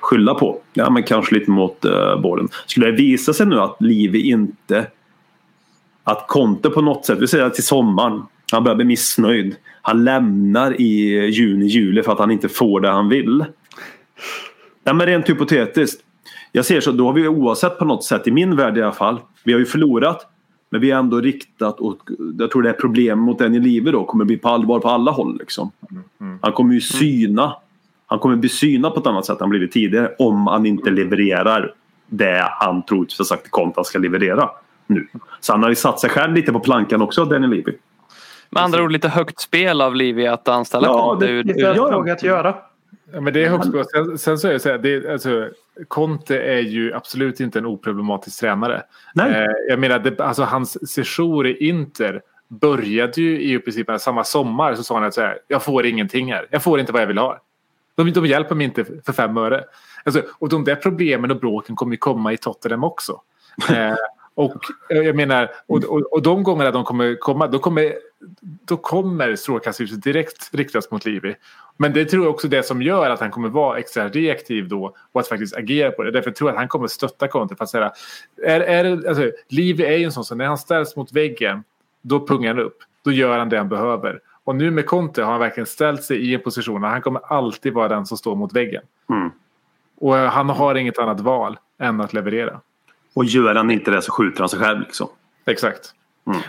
skylla 0.00 0.34
på. 0.34 0.60
Ja, 0.72 0.90
men 0.90 1.02
kanske 1.02 1.34
lite 1.34 1.50
mot 1.50 1.84
uh, 1.84 2.20
bollen. 2.20 2.48
Skulle 2.66 2.86
det 2.86 2.96
visa 2.96 3.32
sig 3.32 3.46
nu 3.46 3.60
att 3.60 3.76
Livi 3.80 4.30
inte... 4.30 4.86
Att 6.08 6.28
Conte 6.28 6.70
på 6.70 6.80
något 6.80 7.06
sätt, 7.06 7.18
vi 7.18 7.28
säger 7.28 7.50
till 7.50 7.64
sommaren, 7.64 8.22
han 8.52 8.64
börjar 8.64 8.76
bli 8.76 8.84
missnöjd. 8.84 9.56
Han 9.82 10.04
lämnar 10.04 10.80
i 10.80 11.26
juni, 11.30 11.66
juli 11.66 12.02
för 12.02 12.12
att 12.12 12.18
han 12.18 12.30
inte 12.30 12.48
får 12.48 12.80
det 12.80 12.88
han 12.88 13.08
vill. 13.08 13.44
Ja, 14.84 14.92
men 14.92 15.06
rent 15.06 15.28
hypotetiskt. 15.28 16.02
Jag 16.52 16.64
ser 16.64 16.80
så, 16.80 16.92
då 16.92 17.06
har 17.06 17.12
vi 17.12 17.28
oavsett 17.28 17.78
på 17.78 17.84
något 17.84 18.04
sätt, 18.04 18.26
i 18.26 18.30
min 18.30 18.56
värld 18.56 18.78
i 18.78 18.82
alla 18.82 18.92
fall, 18.92 19.18
vi 19.44 19.52
har 19.52 19.60
ju 19.60 19.66
förlorat. 19.66 20.26
Men 20.70 20.80
vi 20.80 20.90
har 20.90 20.98
ändå 20.98 21.20
riktat 21.20 21.80
och 21.80 21.98
jag 22.38 22.50
tror 22.50 22.62
det 22.62 22.68
är 22.68 22.72
problem 22.72 23.18
mot 23.18 23.38
den 23.38 23.54
i 23.54 23.60
livet 23.60 23.92
då 23.92 24.04
kommer 24.04 24.24
bli 24.24 24.36
på 24.36 24.48
allvar 24.48 24.80
på 24.80 24.88
alla 24.88 25.10
håll. 25.10 25.36
Liksom. 25.38 25.70
Han 26.40 26.52
kommer 26.52 26.74
ju 26.74 26.80
syna. 26.80 27.56
Han 28.06 28.18
kommer 28.18 28.36
bli 28.36 28.48
synad 28.48 28.94
på 28.94 29.00
ett 29.00 29.06
annat 29.06 29.26
sätt 29.26 29.36
än 29.36 29.40
han 29.40 29.50
blivit 29.50 29.72
tidigare 29.72 30.14
om 30.18 30.46
han 30.46 30.66
inte 30.66 30.90
levererar 30.90 31.74
det 32.08 32.48
han 32.50 32.82
troligtvis 32.82 33.28
sagt 33.28 33.42
till 33.42 33.50
Conte 33.50 33.72
han 33.76 33.84
ska 33.84 33.98
leverera 33.98 34.50
nu. 34.86 35.06
Så 35.40 35.52
han 35.52 35.62
har 35.62 35.70
ju 35.70 35.74
satt 35.76 36.00
sig 36.00 36.10
själv 36.10 36.34
lite 36.34 36.52
på 36.52 36.60
plankan 36.60 37.02
också, 37.02 37.24
Daniel 37.24 37.50
Levy. 37.50 37.72
Med 38.50 38.62
andra 38.62 38.82
ord 38.82 38.92
lite 38.92 39.08
högt 39.08 39.40
spel 39.40 39.80
av 39.80 39.94
Livi 39.94 40.26
att 40.26 40.48
anställa 40.48 40.86
Ja, 40.86 41.16
det- 41.20 41.28
ur, 41.30 41.60
ja. 41.60 41.74
fråga 41.74 42.12
att 42.12 42.22
göra. 42.22 42.54
Ja, 43.12 43.20
men 43.20 43.32
det 43.32 43.44
är 43.44 43.48
högst 43.48 43.70
sen, 43.90 44.18
sen 44.18 44.38
så 44.38 44.48
är 44.48 44.52
det 44.52 44.60
så 44.60 44.68
här, 44.68 44.78
det 44.78 44.94
är, 44.94 45.12
alltså, 45.12 45.48
Conte 45.88 46.38
är 46.38 46.58
ju 46.60 46.94
absolut 46.94 47.40
inte 47.40 47.58
en 47.58 47.66
oproblematisk 47.66 48.40
tränare. 48.40 48.82
Nej. 49.14 49.32
Eh, 49.32 49.46
jag 49.68 49.78
menar, 49.78 49.98
det, 49.98 50.20
alltså, 50.20 50.42
hans 50.42 50.90
sejour 50.92 51.46
i 51.46 51.68
Inter 51.68 52.20
började 52.48 53.20
ju 53.20 53.42
i 53.42 53.58
princip 53.58 53.86
samma 53.98 54.24
sommar 54.24 54.74
så 54.74 54.82
sa 54.82 54.94
han 54.94 55.04
att 55.04 55.14
så 55.14 55.20
här, 55.20 55.38
jag 55.48 55.62
får 55.62 55.86
ingenting 55.86 56.32
här. 56.32 56.46
Jag 56.50 56.62
får 56.62 56.80
inte 56.80 56.92
vad 56.92 57.02
jag 57.02 57.06
vill 57.06 57.18
ha. 57.18 57.38
De, 57.94 58.12
de 58.12 58.26
hjälper 58.26 58.54
mig 58.54 58.64
inte 58.66 58.84
för 59.04 59.12
fem 59.12 59.36
öre. 59.36 59.64
Alltså, 60.04 60.22
och 60.38 60.48
de 60.48 60.64
där 60.64 60.74
problemen 60.74 61.30
och 61.30 61.40
bråken 61.40 61.76
kommer 61.76 61.92
ju 61.92 61.98
komma 61.98 62.32
i 62.32 62.36
Tottenham 62.36 62.84
också. 62.84 63.20
Eh, 63.70 63.94
och 64.36 64.56
eh, 64.90 64.98
jag 64.98 65.16
menar, 65.16 65.50
och, 65.66 65.84
och, 65.84 66.12
och 66.12 66.22
de 66.22 66.42
gångerna 66.42 66.70
de 66.70 66.84
kommer 66.84 67.16
komma, 67.20 67.46
då 67.46 67.58
kommer, 67.58 67.94
då 68.40 68.76
kommer 68.76 69.36
strålkastarljuset 69.36 70.02
direkt 70.02 70.50
riktas 70.52 70.90
mot 70.90 71.04
Livi. 71.04 71.34
Men 71.76 71.92
det 71.92 72.04
tror 72.04 72.24
jag 72.24 72.34
också 72.34 72.48
det 72.48 72.62
som 72.62 72.82
gör 72.82 73.10
att 73.10 73.20
han 73.20 73.30
kommer 73.30 73.48
vara 73.48 73.78
extra 73.78 74.08
reaktiv 74.08 74.68
då 74.68 74.94
och 75.12 75.20
att 75.20 75.28
faktiskt 75.28 75.56
agera 75.56 75.90
på 75.90 76.02
det. 76.02 76.10
Därför 76.10 76.30
tror 76.30 76.50
jag 76.50 76.54
att 76.54 76.60
han 76.60 76.68
kommer 76.68 76.86
stötta 76.86 77.28
Conte 77.28 77.56
för 77.56 77.64
att 77.64 77.70
säga 77.70 77.92
är, 78.46 78.60
är 78.60 79.08
alltså, 79.08 79.30
Livi 79.48 79.84
är 79.84 79.96
ju 79.96 80.04
en 80.04 80.12
sån 80.12 80.24
som 80.24 80.38
när 80.38 80.46
han 80.46 80.58
ställs 80.58 80.96
mot 80.96 81.12
väggen 81.12 81.64
då 82.02 82.26
pungar 82.26 82.54
han 82.54 82.64
upp. 82.64 82.78
Då 83.04 83.12
gör 83.12 83.38
han 83.38 83.48
det 83.48 83.58
han 83.58 83.68
behöver. 83.68 84.20
Och 84.44 84.56
nu 84.56 84.70
med 84.70 84.86
Conte 84.86 85.22
har 85.22 85.30
han 85.30 85.40
verkligen 85.40 85.66
ställt 85.66 86.04
sig 86.04 86.30
i 86.30 86.34
en 86.34 86.40
position 86.40 86.80
där 86.80 86.88
han 86.88 87.02
kommer 87.02 87.20
alltid 87.24 87.72
vara 87.72 87.88
den 87.88 88.06
som 88.06 88.18
står 88.18 88.36
mot 88.36 88.52
väggen. 88.52 88.82
Mm. 89.10 89.30
Och 89.98 90.14
han 90.14 90.48
har 90.48 90.74
inget 90.74 90.98
annat 90.98 91.20
val 91.20 91.58
än 91.78 92.00
att 92.00 92.12
leverera. 92.12 92.60
Och 93.16 93.24
gör 93.24 93.54
han 93.54 93.70
inte 93.70 93.90
det 93.90 94.02
så 94.02 94.12
skjuter 94.12 94.40
han 94.40 94.48
sig 94.48 94.58
själv. 94.58 94.80
Liksom. 94.80 95.08
Exakt. 95.46 95.92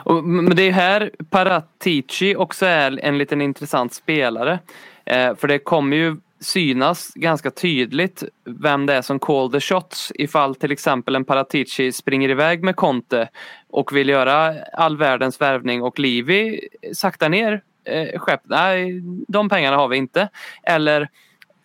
Och, 0.03 0.23
men 0.23 0.55
det 0.55 0.63
är 0.63 0.71
här 0.71 1.11
Paratici 1.29 2.35
också 2.35 2.65
är 2.65 2.99
en 3.03 3.17
liten 3.17 3.41
intressant 3.41 3.93
spelare. 3.93 4.59
Eh, 5.05 5.35
för 5.35 5.47
det 5.47 5.59
kommer 5.59 5.97
ju 5.97 6.15
synas 6.39 7.11
ganska 7.15 7.51
tydligt 7.51 8.23
vem 8.45 8.85
det 8.85 8.93
är 8.93 9.01
som 9.01 9.19
call 9.19 9.51
the 9.51 9.59
shots 9.59 10.11
ifall 10.15 10.55
till 10.55 10.71
exempel 10.71 11.15
en 11.15 11.25
Paratici 11.25 11.91
springer 11.91 12.29
iväg 12.29 12.63
med 12.63 12.75
Conte 12.75 13.29
och 13.69 13.95
vill 13.95 14.09
göra 14.09 14.55
all 14.73 14.97
världens 14.97 15.41
värvning 15.41 15.81
och 15.81 15.99
Livi 15.99 16.67
saktar 16.93 17.29
ner 17.29 17.61
eh, 17.83 18.19
skepp. 18.19 18.41
Nej, 18.43 19.01
de 19.27 19.49
pengarna 19.49 19.77
har 19.77 19.87
vi 19.87 19.97
inte. 19.97 20.29
Eller 20.63 21.09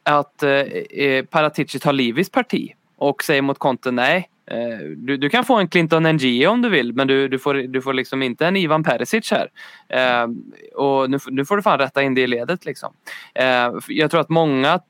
att 0.03 0.43
eh, 0.43 0.51
eh, 0.51 1.25
Paratici 1.25 1.79
tar 1.79 1.93
Livis 1.93 2.31
parti 2.31 2.73
och 2.97 3.23
säger 3.23 3.43
mot 3.43 3.59
Conte 3.59 3.91
nej 3.91 4.29
eh, 4.53 4.79
Du, 4.97 5.17
du 5.17 5.29
kan 5.31 5.45
få 5.45 5.57
en 5.59 5.69
Clinton 5.69 6.03
NG 6.03 6.47
om 6.47 6.63
du 6.63 6.69
vill 6.69 6.93
men 6.93 7.09
du, 7.09 7.29
du, 7.29 7.39
får, 7.39 7.55
du 7.55 7.83
får 7.83 7.93
liksom 7.93 8.23
inte 8.23 8.47
en 8.47 8.57
Ivan 8.57 8.85
Perisic 8.85 9.31
här. 9.31 9.49
Eh, 9.89 10.29
och 10.75 11.11
nu, 11.11 11.19
nu 11.27 11.45
får 11.45 11.57
du 11.57 11.63
fan 11.63 11.79
rätta 11.79 12.03
in 12.03 12.15
det 12.15 12.21
i 12.21 12.27
ledet 12.27 12.65
liksom. 12.65 12.93
Eh, 13.35 13.71
jag 13.89 14.11
tror 14.11 14.21
att 14.21 14.29
många 14.29 14.81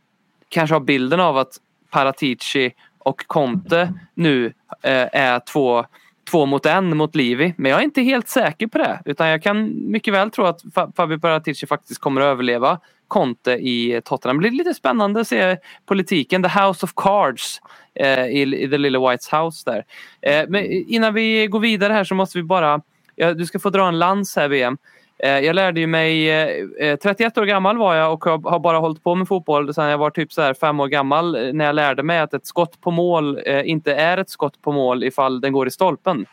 kanske 0.49 0.75
har 0.75 0.81
bilden 0.81 1.21
av 1.21 1.37
att 1.37 1.59
Paratici 1.91 2.75
och 2.99 3.27
Conte 3.27 3.95
nu 4.15 4.47
eh, 4.83 5.09
är 5.13 5.41
två, 5.41 5.85
två 6.31 6.47
mot 6.47 6.67
en 6.67 6.97
mot 6.97 7.15
Livi. 7.15 7.55
Men 7.57 7.71
jag 7.71 7.81
är 7.81 7.85
inte 7.85 8.03
helt 8.03 8.29
säker 8.29 8.67
på 8.67 8.79
det. 8.79 9.03
Utan 9.05 9.29
jag 9.29 9.43
kan 9.43 9.91
mycket 9.91 10.15
väl 10.15 10.31
tro 10.31 10.45
att 10.45 10.61
Fabio 10.97 11.19
Paratici 11.19 11.67
faktiskt 11.67 12.01
kommer 12.01 12.21
att 12.21 12.27
överleva 12.27 12.81
Conte 13.13 13.53
i 13.53 14.01
Tottenham. 14.05 14.37
Det 14.37 14.41
blir 14.41 14.51
lite 14.51 14.75
spännande 14.75 15.21
att 15.21 15.29
se 15.29 15.57
politiken, 15.87 16.43
the 16.43 16.49
house 16.49 16.87
of 16.87 16.93
cards 16.97 17.61
eh, 17.95 18.27
i, 18.27 18.65
i 18.65 18.69
the 18.69 18.79
little 18.79 19.11
white 19.11 19.37
house 19.37 19.71
där. 19.71 19.85
Eh, 20.21 20.49
men 20.49 20.65
innan 20.67 21.15
vi 21.15 21.47
går 21.47 21.61
vidare 21.61 21.93
här 21.93 22.05
så 22.05 22.15
måste 22.15 22.39
vi 22.39 22.43
bara, 22.43 22.81
ja, 23.17 23.35
du 23.35 23.47
ska 23.47 23.59
få 23.59 23.71
dra 23.71 23.89
en 23.89 23.99
lans 23.99 24.37
här 24.37 24.49
VM. 24.49 24.79
Eh, 25.25 25.39
jag 25.39 25.57
lärde 25.57 25.81
ju 25.81 25.87
mig, 25.87 26.31
eh, 26.31 26.89
eh, 26.89 26.97
31 26.97 27.39
år 27.39 27.45
gammal 27.45 27.79
var 27.79 27.95
jag 27.95 28.13
och 28.13 28.25
har 28.25 28.59
bara 28.59 28.79
hållit 28.79 29.05
på 29.05 29.15
med 29.15 29.29
fotboll 29.29 29.75
sedan 29.75 29.89
jag 29.89 29.99
var 29.99 30.11
typ 30.11 30.33
så 30.33 30.43
här 30.43 30.55
fem 30.55 30.81
år 30.81 30.89
gammal 30.89 31.55
när 31.55 31.65
jag 31.65 31.75
lärde 31.75 32.03
mig 32.03 32.19
att 32.19 32.35
ett 32.35 32.47
skott 32.47 32.81
på 32.81 32.91
mål 32.91 33.41
inte 33.65 33.95
är 33.95 34.19
ett 34.19 34.31
skott 34.31 34.63
på 34.63 34.73
mål 34.73 35.05
ifall 35.05 35.41
den 35.41 35.53
går 35.53 35.67
i 35.67 35.71
stolpen. 35.71 36.27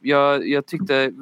Jag, 0.00 0.48
jag 0.48 0.66
tyckte, 0.66 1.12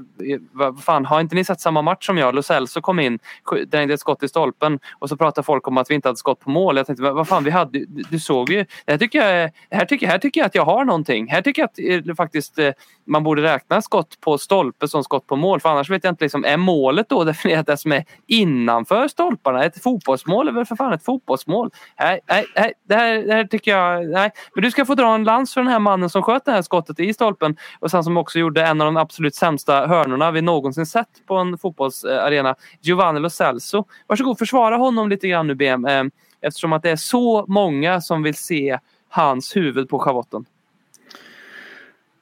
vad 0.52 0.84
fan 0.84 1.04
har 1.04 1.20
inte 1.20 1.34
ni 1.34 1.44
sett 1.44 1.60
samma 1.60 1.82
match 1.82 2.06
som 2.06 2.18
jag? 2.18 2.34
Lo 2.34 2.42
Celso 2.42 2.80
kom 2.80 3.00
in, 3.00 3.18
drängde 3.66 3.94
ett 3.94 4.00
skott 4.00 4.22
i 4.22 4.28
stolpen 4.28 4.78
och 4.98 5.08
så 5.08 5.16
pratar 5.16 5.42
folk 5.42 5.68
om 5.68 5.78
att 5.78 5.90
vi 5.90 5.94
inte 5.94 6.08
hade 6.08 6.16
skott 6.16 6.40
på 6.40 6.50
mål. 6.50 6.76
Jag 6.76 6.86
tänkte, 6.86 7.10
vad 7.10 7.28
fan 7.28 7.44
vi 7.44 7.50
hade, 7.50 7.78
du, 7.78 8.02
du 8.10 8.18
såg 8.18 8.50
ju. 8.50 8.64
Det 8.84 8.92
här 8.92 8.98
tycker, 8.98 9.28
jag, 9.28 9.50
här, 9.70 9.86
tycker, 9.86 10.06
här 10.06 10.18
tycker 10.18 10.40
jag 10.40 10.46
att 10.46 10.54
jag 10.54 10.64
har 10.64 10.84
någonting. 10.84 11.28
Här 11.28 11.42
tycker 11.42 11.68
jag 11.76 12.10
att 12.10 12.16
faktiskt 12.16 12.58
man 13.04 13.24
borde 13.24 13.42
räkna 13.42 13.82
skott 13.82 14.20
på 14.20 14.38
stolpe 14.38 14.88
som 14.88 15.04
skott 15.04 15.26
på 15.26 15.36
mål. 15.36 15.60
För 15.60 15.68
annars 15.68 15.90
vet 15.90 16.04
jag 16.04 16.12
inte, 16.12 16.24
liksom, 16.24 16.44
är 16.44 16.56
målet 16.64 17.08
då 17.08 17.24
definierat 17.24 17.66
det 17.66 17.76
som 17.76 17.92
är 17.92 18.04
innanför 18.26 19.08
stolparna? 19.08 19.64
Ett 19.64 19.82
fotbollsmål 19.82 20.48
är 20.48 20.52
väl 20.52 20.64
för 20.64 20.76
fan 20.76 20.92
ett 20.92 21.04
fotbollsmål? 21.04 21.70
Nej, 22.00 22.20
nej, 22.28 22.46
nej 22.56 22.72
det, 22.88 22.94
här, 22.94 23.14
det 23.14 23.34
här 23.34 23.44
tycker 23.44 23.76
jag... 23.76 24.08
Nej. 24.08 24.30
Men 24.54 24.64
du 24.64 24.70
ska 24.70 24.84
få 24.84 24.94
dra 24.94 25.14
en 25.14 25.24
lans 25.24 25.54
för 25.54 25.60
den 25.60 25.70
här 25.70 25.78
mannen 25.78 26.10
som 26.10 26.22
sköt 26.22 26.44
det 26.44 26.52
här 26.52 26.62
skottet 26.62 27.00
i 27.00 27.14
stolpen 27.14 27.56
och 27.80 27.90
sen 27.90 28.04
som 28.04 28.16
också 28.16 28.38
gjorde 28.38 28.66
en 28.66 28.80
av 28.80 28.84
de 28.84 28.96
absolut 28.96 29.34
sämsta 29.34 29.86
hörnorna 29.86 30.30
vi 30.30 30.42
någonsin 30.42 30.86
sett 30.86 31.08
på 31.26 31.34
en 31.34 31.58
fotbollsarena. 31.58 32.54
Giovanni 32.80 33.20
Lo 33.20 33.30
Celso. 33.30 33.84
Varsågod, 34.06 34.38
försvara 34.38 34.76
honom 34.76 35.08
lite 35.08 35.28
grann 35.28 35.46
nu 35.46 35.54
BM. 35.54 35.84
Eh, 35.84 36.04
eftersom 36.40 36.72
att 36.72 36.82
det 36.82 36.90
är 36.90 36.96
så 36.96 37.44
många 37.48 38.00
som 38.00 38.22
vill 38.22 38.34
se 38.34 38.78
hans 39.08 39.56
huvud 39.56 39.88
på 39.88 39.98
schavotten. 39.98 40.44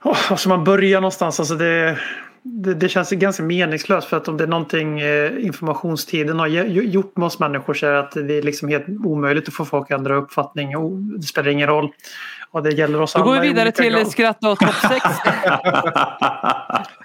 Oh, 0.05 0.07
var 0.07 0.15
alltså 0.15 0.37
ska 0.37 0.49
man 0.49 0.65
börja 0.65 1.01
någonstans? 1.01 1.41
Alltså 1.41 1.55
det, 1.55 1.99
det, 2.45 2.75
det 2.75 2.89
känns 2.89 3.11
ganska 3.11 3.43
meningslöst 3.43 4.09
för 4.09 4.17
att 4.17 4.29
om 4.29 4.37
det 4.37 4.45
är 4.45 4.49
någonting 4.49 5.01
eh, 5.01 5.45
informationstiden 5.45 6.39
har 6.39 6.47
gjort 6.47 7.17
med 7.17 7.27
oss 7.27 7.39
människor 7.39 7.75
så 7.75 7.87
är 7.87 7.93
det 7.93 7.99
att 7.99 8.13
det 8.13 8.39
är 8.39 8.43
liksom 8.43 8.69
helt 8.69 8.85
omöjligt 9.05 9.49
att 9.49 9.55
få 9.55 9.65
folk 9.65 9.91
att 9.91 9.99
ändra 9.99 10.17
uppfattning. 10.17 10.77
Och 10.77 10.93
det 10.93 11.23
spelar 11.23 11.51
ingen 11.51 11.69
roll. 11.69 11.93
Och 12.51 12.63
det 12.63 12.71
gäller 12.71 13.01
oss 13.01 13.13
Då 13.13 13.23
går 13.23 13.33
alla 13.33 13.41
vi 13.41 13.47
i 13.47 13.51
vidare 13.51 13.73
till 13.73 13.93
grad. 13.93 14.09
skratta 14.09 14.51
och 14.51 14.59
topp 14.59 14.75
6. 14.75 14.95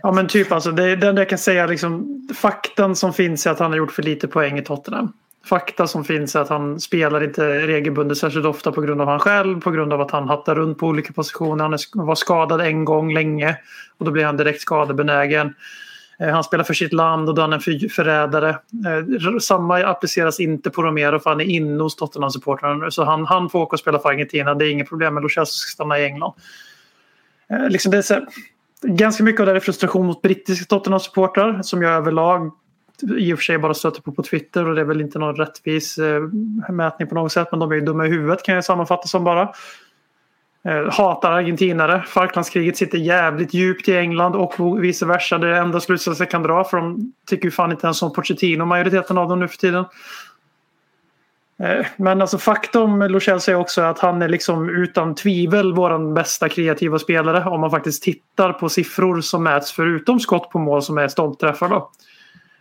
Ja 0.02 0.12
men 0.12 0.28
typ 0.28 0.52
alltså. 0.52 0.72
Det, 0.72 0.96
det 0.96 1.08
enda 1.08 1.22
jag 1.22 1.30
kan 1.30 1.38
säga 1.38 1.68
liksom. 1.68 2.22
Faktan 2.36 2.96
som 2.96 3.14
finns 3.14 3.48
är 3.48 3.52
att 3.52 3.60
han 3.60 3.72
har 3.72 3.78
gjort 3.78 3.92
för 3.92 4.04
lite 4.04 4.28
poäng 4.28 4.60
i 4.60 4.62
Tottenham. 4.62 5.14
Fakta 5.48 5.88
som 5.88 6.04
finns 6.04 6.36
är 6.36 6.40
att 6.40 6.50
han 6.50 6.80
spelar 6.80 7.24
inte 7.24 7.68
regelbundet 7.68 8.18
särskilt 8.18 8.46
ofta 8.46 8.72
på 8.72 8.82
grund 8.82 9.02
av 9.02 9.08
han 9.08 9.20
själv. 9.20 9.62
På 9.62 9.72
grund 9.72 9.94
av 9.94 10.02
att 10.02 10.12
han 10.12 10.30
hattar 10.30 10.56
runt 10.56 10.78
på 10.78 10.88
olika 10.88 11.14
positioner. 11.14 11.64
Han 11.64 12.06
var 12.06 12.16
skadad 12.16 12.62
en 12.62 12.86
gång 12.86 13.14
länge. 13.14 13.58
Och 13.98 14.06
då 14.06 14.12
blir 14.12 14.26
han 14.26 14.38
direkt 14.38 14.62
skadebenägen. 14.62 15.54
Eh, 16.20 16.30
han 16.30 16.44
spelar 16.44 16.64
för 16.64 16.74
sitt 16.74 16.94
land 16.94 17.30
och 17.30 17.36
då 17.36 17.42
är 17.42 17.44
han 17.44 17.54
en 17.54 17.90
förrädare. 17.90 18.50
Eh, 18.50 19.38
samma 19.40 19.84
appliceras 19.84 20.40
inte 20.40 20.70
på 20.70 20.84
Romero 20.84 21.20
för 21.20 21.30
han 21.30 21.42
är 21.42 21.46
inne 21.46 21.84
hos 21.84 21.96
Tottenham-supportrarna 21.96 22.86
nu. 22.86 22.92
Så 22.92 23.04
han, 23.04 23.26
han 23.26 23.50
får 23.50 23.60
åka 23.60 23.74
och 23.74 23.80
spela 23.80 24.00
för 24.00 24.10
Argentina. 24.10 24.56
Det 24.56 24.66
är 24.66 24.72
inget 24.72 24.90
problem. 24.90 25.14
Men 25.14 25.24
Luciano 25.24 25.46
som 25.46 25.58
ska 25.58 25.72
stanna 25.74 26.00
i 26.00 26.06
England. 26.06 26.34
Eh, 27.50 27.70
liksom 27.70 27.92
det 27.92 27.98
är 27.98 28.02
så 28.02 28.26
ganska 28.82 29.24
mycket 29.24 29.40
av 29.40 29.46
det 29.46 29.52
är 29.52 29.60
frustration 29.60 30.06
mot 30.06 30.22
brittiska 30.22 30.66
Tottenham-supportrar 30.76 31.62
som 31.62 31.82
jag 31.82 31.94
överlag 31.94 32.52
i 33.18 33.34
och 33.34 33.38
för 33.38 33.44
sig 33.44 33.58
bara 33.58 33.74
stöter 33.74 34.02
på 34.02 34.12
på 34.12 34.24
Twitter 34.24 34.68
och 34.68 34.76
det 34.76 34.82
är 34.82 34.86
väl 34.86 35.02
inte 35.02 35.20
någon 35.20 35.36
rättvis 35.36 35.98
eh, 35.98 36.22
mätning 36.70 37.08
på 37.08 37.16
något 37.16 37.32
sätt 37.32 37.48
men 37.52 37.60
de 37.60 37.72
är 37.72 37.76
ju 37.76 37.82
dumma 37.82 38.06
i 38.06 38.10
huvudet 38.10 38.44
kan 38.44 38.56
jag 38.56 38.66
sammanfatta 38.66 39.08
som 39.08 39.24
bara. 39.24 39.50
Eh, 40.64 40.92
hatar 40.92 41.32
argentinare. 41.32 42.04
Falklandskriget 42.08 42.78
sitter 42.78 42.98
jävligt 42.98 43.54
djupt 43.54 43.88
i 43.88 43.98
England 43.98 44.36
och 44.36 44.84
vice 44.84 45.06
versa. 45.06 45.38
Det 45.38 45.48
är 45.48 45.52
det 45.52 45.58
enda 45.58 45.80
slutsatsen 45.80 46.24
jag 46.24 46.32
kan 46.32 46.44
dra 46.44 46.64
för 46.64 46.78
de 46.78 47.14
tycker 47.28 47.46
ju 47.46 47.52
fan 47.52 47.72
inte 47.72 47.88
ens 47.88 48.02
om 48.02 48.14
Pochettino 48.14 48.66
majoriteten 48.66 49.18
av 49.18 49.30
dem 49.30 49.40
nu 49.40 49.48
för 49.48 49.58
tiden. 49.58 49.86
Eh, 51.60 51.86
men 51.98 52.22
alltså 52.22 52.38
faktum 52.38 53.02
Luchel 53.02 53.42
säger 53.42 53.60
också 53.60 53.82
att 53.82 54.00
han 54.00 54.22
är 54.22 54.30
liksom 54.30 54.70
utan 54.70 55.16
tvivel 55.16 55.74
vår 55.74 56.14
bästa 56.14 56.50
kreativa 56.50 57.00
spelare 57.00 57.50
om 57.50 57.62
man 57.62 57.72
faktiskt 57.72 58.04
tittar 58.04 58.54
på 58.54 58.70
siffror 58.70 59.22
som 59.22 59.44
mäts 59.44 59.72
förutom 59.72 60.20
skott 60.20 60.50
på 60.50 60.60
mål 60.60 60.82
som 60.82 60.98
är 60.98 61.08
stolpträffar. 61.08 61.70
Då. 61.70 61.92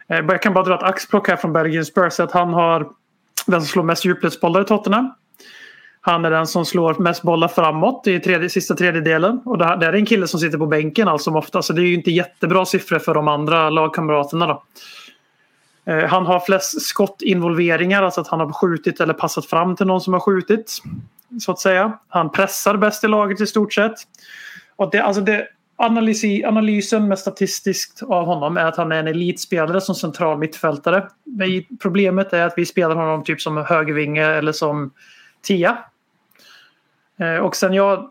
Eh, 0.08 0.24
jag 0.28 0.42
kan 0.42 0.54
bara 0.54 0.64
dra 0.64 0.74
ett 0.74 0.82
axplock 0.82 1.28
här 1.28 1.36
från 1.36 1.52
Belgian 1.52 1.84
Spurs 1.84 2.20
att 2.20 2.32
han 2.32 2.52
har 2.52 2.88
den 3.46 3.60
som 3.60 3.68
slår 3.68 3.82
mest 3.82 4.04
djupledsbollar 4.04 4.60
i 4.60 4.64
Tottenham. 4.64 5.14
Han 6.00 6.24
är 6.24 6.30
den 6.30 6.46
som 6.46 6.64
slår 6.64 6.94
mest 6.94 7.22
bollar 7.22 7.48
framåt 7.48 8.06
i 8.06 8.20
tredje, 8.20 8.50
sista 8.50 8.74
tredjedelen. 8.74 9.40
Och 9.44 9.58
det, 9.58 9.64
här, 9.64 9.76
det 9.76 9.86
här 9.86 9.92
är 9.92 9.96
en 9.96 10.06
kille 10.06 10.28
som 10.28 10.40
sitter 10.40 10.58
på 10.58 10.66
bänken 10.66 11.08
allt 11.08 11.22
som 11.22 11.36
ofta. 11.36 11.62
Så 11.62 11.72
det 11.72 11.80
är 11.80 11.86
ju 11.86 11.94
inte 11.94 12.10
jättebra 12.10 12.64
siffror 12.64 12.98
för 12.98 13.14
de 13.14 13.28
andra 13.28 13.70
lagkamraterna. 13.70 14.46
Då. 14.46 14.62
Eh, 15.92 16.04
Han 16.08 16.26
har 16.26 16.40
flest 16.40 16.82
skottinvolveringar, 16.82 18.02
alltså 18.02 18.20
att 18.20 18.28
han 18.28 18.40
har 18.40 18.52
skjutit 18.52 19.00
eller 19.00 19.14
passat 19.14 19.46
fram 19.46 19.76
till 19.76 19.86
någon 19.86 20.00
som 20.00 20.12
har 20.12 20.20
skjutit. 20.20 20.78
Så 21.40 21.52
att 21.52 21.58
säga. 21.58 21.98
Han 22.08 22.32
pressar 22.32 22.76
bäst 22.76 23.04
i 23.04 23.08
laget 23.08 23.40
i 23.40 23.46
stort 23.46 23.72
sett. 23.72 23.94
Och 24.76 24.90
det, 24.90 25.00
alltså 25.00 25.22
det, 25.22 25.48
analysi, 25.76 26.44
analysen 26.44 27.08
med 27.08 27.18
statistiskt 27.18 28.02
av 28.02 28.24
honom 28.24 28.56
är 28.56 28.64
att 28.64 28.76
han 28.76 28.92
är 28.92 28.98
en 28.98 29.08
elitspelare 29.08 29.80
som 29.80 29.94
central 29.94 30.38
mittfältare. 30.38 31.08
Men 31.24 31.64
problemet 31.82 32.32
är 32.32 32.46
att 32.46 32.54
vi 32.56 32.66
spelar 32.66 32.94
honom 32.94 33.24
typ 33.24 33.40
som 33.40 33.56
högervinge 33.56 34.24
eller 34.24 34.52
som 34.52 34.90
tia. 35.42 35.78
Eh, 37.20 37.36
och 37.36 37.56
sen 37.56 37.72
jag... 37.72 38.10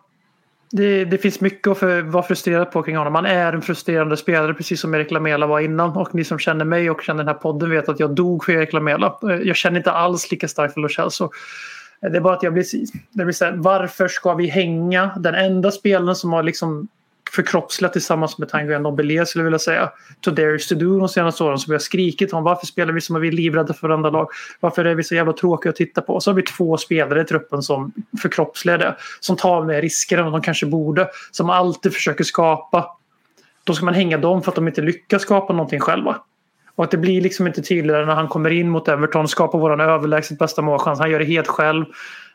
Det, 0.71 1.05
det 1.05 1.17
finns 1.17 1.41
mycket 1.41 1.67
att 1.67 1.77
för, 1.77 2.01
vara 2.01 2.23
frustrerad 2.23 2.71
på 2.71 2.83
kring 2.83 2.97
honom. 2.97 3.15
Han 3.15 3.25
är 3.25 3.53
en 3.53 3.61
frustrerande 3.61 4.17
spelare 4.17 4.53
precis 4.53 4.81
som 4.81 4.95
Erik 4.95 5.11
Lamela 5.11 5.47
var 5.47 5.59
innan. 5.59 5.89
Och 5.89 6.15
ni 6.15 6.23
som 6.23 6.39
känner 6.39 6.65
mig 6.65 6.89
och 6.89 7.01
känner 7.01 7.17
den 7.17 7.27
här 7.27 7.41
podden 7.41 7.69
vet 7.69 7.89
att 7.89 7.99
jag 7.99 8.15
dog 8.15 8.43
för 8.43 8.51
Erik 8.53 8.73
Lamela. 8.73 9.19
Eh, 9.23 9.29
jag 9.29 9.55
känner 9.55 9.77
inte 9.77 9.91
alls 9.91 10.31
lika 10.31 10.47
starkt 10.47 10.73
för 10.73 10.81
Lo 10.81 10.89
Celso. 10.89 11.29
Eh, 12.01 12.11
det 12.11 12.17
är 12.17 12.21
bara 12.21 12.33
att 12.33 12.43
jag 12.43 12.53
blir, 12.53 12.65
det 13.11 13.25
blir 13.25 13.33
så 13.33 13.45
här, 13.45 13.53
varför 13.55 14.07
ska 14.07 14.33
vi 14.33 14.47
hänga 14.47 15.11
den 15.19 15.35
enda 15.35 15.71
spelaren 15.71 16.15
som 16.15 16.33
har 16.33 16.43
liksom 16.43 16.87
förkroppsligat 17.31 17.93
tillsammans 17.93 18.37
med 18.37 18.49
Tanguy 18.49 18.79
Ndombele 18.79 19.25
skulle 19.25 19.41
jag 19.41 19.45
vilja 19.45 19.59
säga. 19.59 19.91
To 20.21 20.31
Darius 20.31 20.67
to 20.67 20.75
do 20.75 20.99
de 20.99 21.09
senaste 21.09 21.43
åren 21.43 21.57
som 21.57 21.71
vi 21.71 21.73
har 21.73 21.79
skrikit 21.79 22.33
om. 22.33 22.43
Varför 22.43 22.65
spelar 22.65 22.93
vi 22.93 23.01
som 23.01 23.15
att 23.15 23.21
vi 23.21 23.27
är 23.27 23.31
livrädda 23.31 23.73
för 23.73 23.87
varandra 23.87 24.09
lag? 24.09 24.27
Varför 24.59 24.85
är 24.85 24.95
vi 24.95 25.03
så 25.03 25.15
jävla 25.15 25.33
tråkiga 25.33 25.69
att 25.69 25.75
titta 25.75 26.01
på? 26.01 26.13
Och 26.13 26.23
så 26.23 26.31
har 26.31 26.35
vi 26.35 26.41
två 26.41 26.77
spelare 26.77 27.21
i 27.21 27.25
truppen 27.25 27.61
som 27.61 27.93
förkroppsligar 28.21 28.77
det. 28.77 28.95
Som 29.19 29.35
tar 29.35 29.65
mer 29.65 29.81
risker 29.81 30.17
än 30.17 30.31
de 30.31 30.41
kanske 30.41 30.65
borde. 30.65 31.09
Som 31.31 31.49
alltid 31.49 31.93
försöker 31.93 32.23
skapa. 32.23 32.97
Då 33.63 33.73
ska 33.73 33.85
man 33.85 33.93
hänga 33.93 34.17
dem 34.17 34.41
för 34.41 34.51
att 34.51 34.55
de 34.55 34.67
inte 34.67 34.81
lyckas 34.81 35.21
skapa 35.21 35.53
någonting 35.53 35.79
själva. 35.79 36.17
Och 36.75 36.83
att 36.83 36.91
det 36.91 36.97
blir 36.97 37.21
liksom 37.21 37.47
inte 37.47 37.61
tydligare 37.61 38.05
när 38.05 38.15
han 38.15 38.27
kommer 38.27 38.49
in 38.49 38.69
mot 38.69 38.87
Everton, 38.87 39.27
skapar 39.27 39.59
våran 39.59 39.79
överlägset 39.79 40.39
bästa 40.39 40.61
målchans. 40.61 40.99
Han 40.99 41.11
gör 41.11 41.19
det 41.19 41.25
helt 41.25 41.47
själv. 41.47 41.85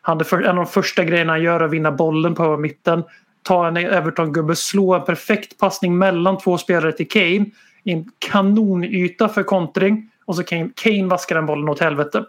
Han, 0.03 0.21
en 0.33 0.49
av 0.49 0.55
de 0.55 0.67
första 0.67 1.05
grejerna 1.05 1.33
han 1.33 1.43
gör 1.43 1.61
är 1.61 1.65
att 1.65 1.71
vinna 1.71 1.93
bollen 1.93 2.35
på 2.35 2.57
mitten. 2.57 3.03
Ta 3.43 3.69
en 3.69 3.77
Everton-gubbe, 3.77 4.57
slå 4.57 4.95
en 4.95 5.05
perfekt 5.05 5.59
passning 5.59 5.99
mellan 5.99 6.39
två 6.39 6.59
spelare 6.59 6.93
till 6.93 7.09
Kane. 7.09 7.47
I 7.85 7.93
en 7.93 8.11
kanonyta 8.19 9.29
för 9.29 9.43
kontring. 9.43 10.11
Och 10.25 10.37
så 10.37 10.43
Kane, 10.45 10.71
Kane 10.75 11.07
vaskar 11.07 11.35
den 11.35 11.47
bollen 11.47 11.69
åt 11.69 11.81
helvete. 11.81 12.25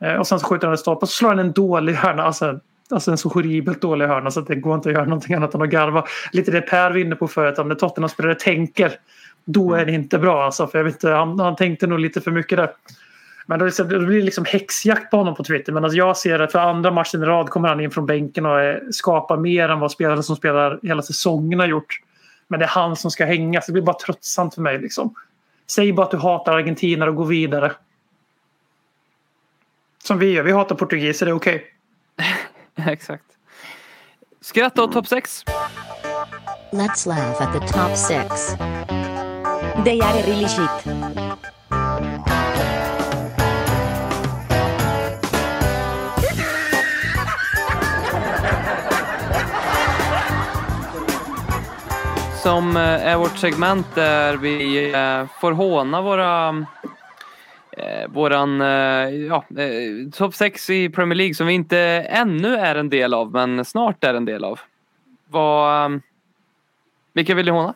Eh, 0.00 0.14
och 0.14 0.26
sen 0.26 0.40
så 0.40 0.46
skjuter 0.46 0.66
han 0.66 0.72
en 0.72 0.78
stolpe 0.78 1.00
och 1.00 1.08
så 1.08 1.16
slår 1.16 1.28
han 1.28 1.38
en 1.38 1.52
dålig 1.52 1.94
hörna. 1.94 2.22
Alltså, 2.22 2.60
alltså 2.90 3.10
en 3.10 3.18
så 3.18 3.28
horribelt 3.28 3.80
dålig 3.80 4.06
hörna 4.06 4.30
så 4.30 4.40
att 4.40 4.46
det 4.46 4.54
går 4.54 4.74
inte 4.74 4.88
att 4.88 4.94
göra 4.94 5.04
någonting 5.04 5.34
annat 5.34 5.54
än 5.54 5.62
att 5.62 5.70
garva. 5.70 6.04
Lite 6.32 6.50
det 6.50 6.60
Per 6.60 6.90
var 6.90 6.98
inne 6.98 7.16
på 7.16 7.28
förut, 7.28 7.58
om 7.58 7.68
när 7.68 7.74
Tottenham-spelare 7.74 8.34
tänker 8.34 8.92
då 9.44 9.74
är 9.74 9.86
det 9.86 9.92
inte 9.92 10.18
bra. 10.18 10.44
Alltså, 10.44 10.66
för 10.66 10.78
jag 10.78 10.84
vet 10.84 10.94
inte, 10.94 11.10
han, 11.10 11.40
han 11.40 11.56
tänkte 11.56 11.86
nog 11.86 11.98
lite 11.98 12.20
för 12.20 12.30
mycket 12.30 12.58
där. 12.58 12.70
Men 13.46 13.58
då, 13.58 13.70
så- 13.70 13.84
då 13.84 13.98
blir 14.06 14.18
det 14.18 14.24
liksom 14.24 14.44
häxjakt 14.44 15.10
på 15.10 15.16
honom 15.16 15.34
på 15.34 15.44
Twitter. 15.44 15.72
Men 15.72 15.84
alltså 15.84 15.96
jag 15.98 16.16
ser 16.16 16.38
att 16.38 16.52
för 16.52 16.58
andra 16.58 16.90
matchen 16.90 17.22
i 17.22 17.26
rad 17.26 17.48
kommer 17.50 17.68
han 17.68 17.80
in 17.80 17.90
från 17.90 18.06
bänken 18.06 18.46
och 18.46 18.60
eh, 18.60 18.78
skapar 18.90 19.36
mer 19.36 19.68
än 19.68 19.80
vad 19.80 19.90
spelare 19.90 20.22
som 20.22 20.36
spelar 20.36 20.78
hela 20.82 21.02
säsongen 21.02 21.60
har 21.60 21.66
gjort. 21.66 22.00
Men 22.48 22.58
det 22.60 22.64
är 22.66 22.68
han 22.68 22.96
som 22.96 23.10
ska 23.10 23.24
hänga, 23.24 23.60
så 23.60 23.66
det 23.66 23.72
blir 23.72 23.82
bara 23.82 23.98
tröttsamt 23.98 24.54
för 24.54 24.62
mig. 24.62 24.78
Liksom. 24.78 25.14
Säg 25.70 25.92
bara 25.92 26.04
att 26.06 26.10
du 26.10 26.16
hatar 26.16 26.52
argentinare 26.52 27.10
och 27.10 27.16
gå 27.16 27.24
vidare. 27.24 27.72
Som 30.04 30.18
vi 30.18 30.32
gör, 30.32 30.42
vi 30.42 30.52
hatar 30.52 30.74
portugiser, 30.76 31.26
det 31.26 31.32
är 31.32 31.36
okej. 31.36 31.64
Exakt. 32.86 33.24
Skratta 34.40 34.82
åt 34.82 34.92
topp 34.92 35.06
6. 35.06 35.44
Let's 36.72 37.08
laugh 37.08 37.42
at 37.42 37.52
the 37.52 37.68
top 37.68 37.96
six. 37.96 38.54
They 39.84 40.00
are 40.00 40.22
really 40.26 40.48
shit. 40.48 40.91
Som 52.42 52.76
eh, 52.76 52.82
är 52.82 53.16
vårt 53.16 53.38
segment 53.38 53.94
där 53.94 54.36
vi 54.36 54.84
eh, 54.92 55.26
får 55.40 55.52
håna 55.52 56.02
våra 56.02 56.48
eh, 57.70 58.08
våran 58.08 58.60
eh, 58.60 59.08
ja, 59.08 59.44
eh, 59.58 60.10
topp 60.12 60.34
6 60.34 60.70
i 60.70 60.88
Premier 60.88 61.16
League 61.16 61.34
som 61.34 61.46
vi 61.46 61.52
inte 61.52 61.78
ännu 62.08 62.56
är 62.56 62.74
en 62.74 62.88
del 62.88 63.14
av 63.14 63.32
men 63.32 63.64
snart 63.64 64.04
är 64.04 64.14
en 64.14 64.24
del 64.24 64.44
av. 64.44 64.60
Vad, 65.28 65.84
eh, 65.92 65.98
vilka 67.12 67.34
vill 67.34 67.46
du 67.46 67.52
håna? 67.52 67.74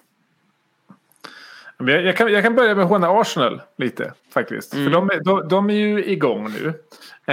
Jag, 1.78 2.16
kan, 2.16 2.32
jag 2.32 2.42
kan 2.42 2.54
börja 2.54 2.74
med 2.74 2.86
håna 2.86 3.08
Arsenal 3.20 3.62
lite 3.78 4.12
faktiskt. 4.34 4.74
Mm. 4.74 4.84
För 4.84 4.92
de, 4.92 5.10
är- 5.10 5.24
de, 5.24 5.48
de 5.48 5.70
är 5.70 5.74
ju 5.74 6.04
igång 6.04 6.50
nu. 6.60 6.72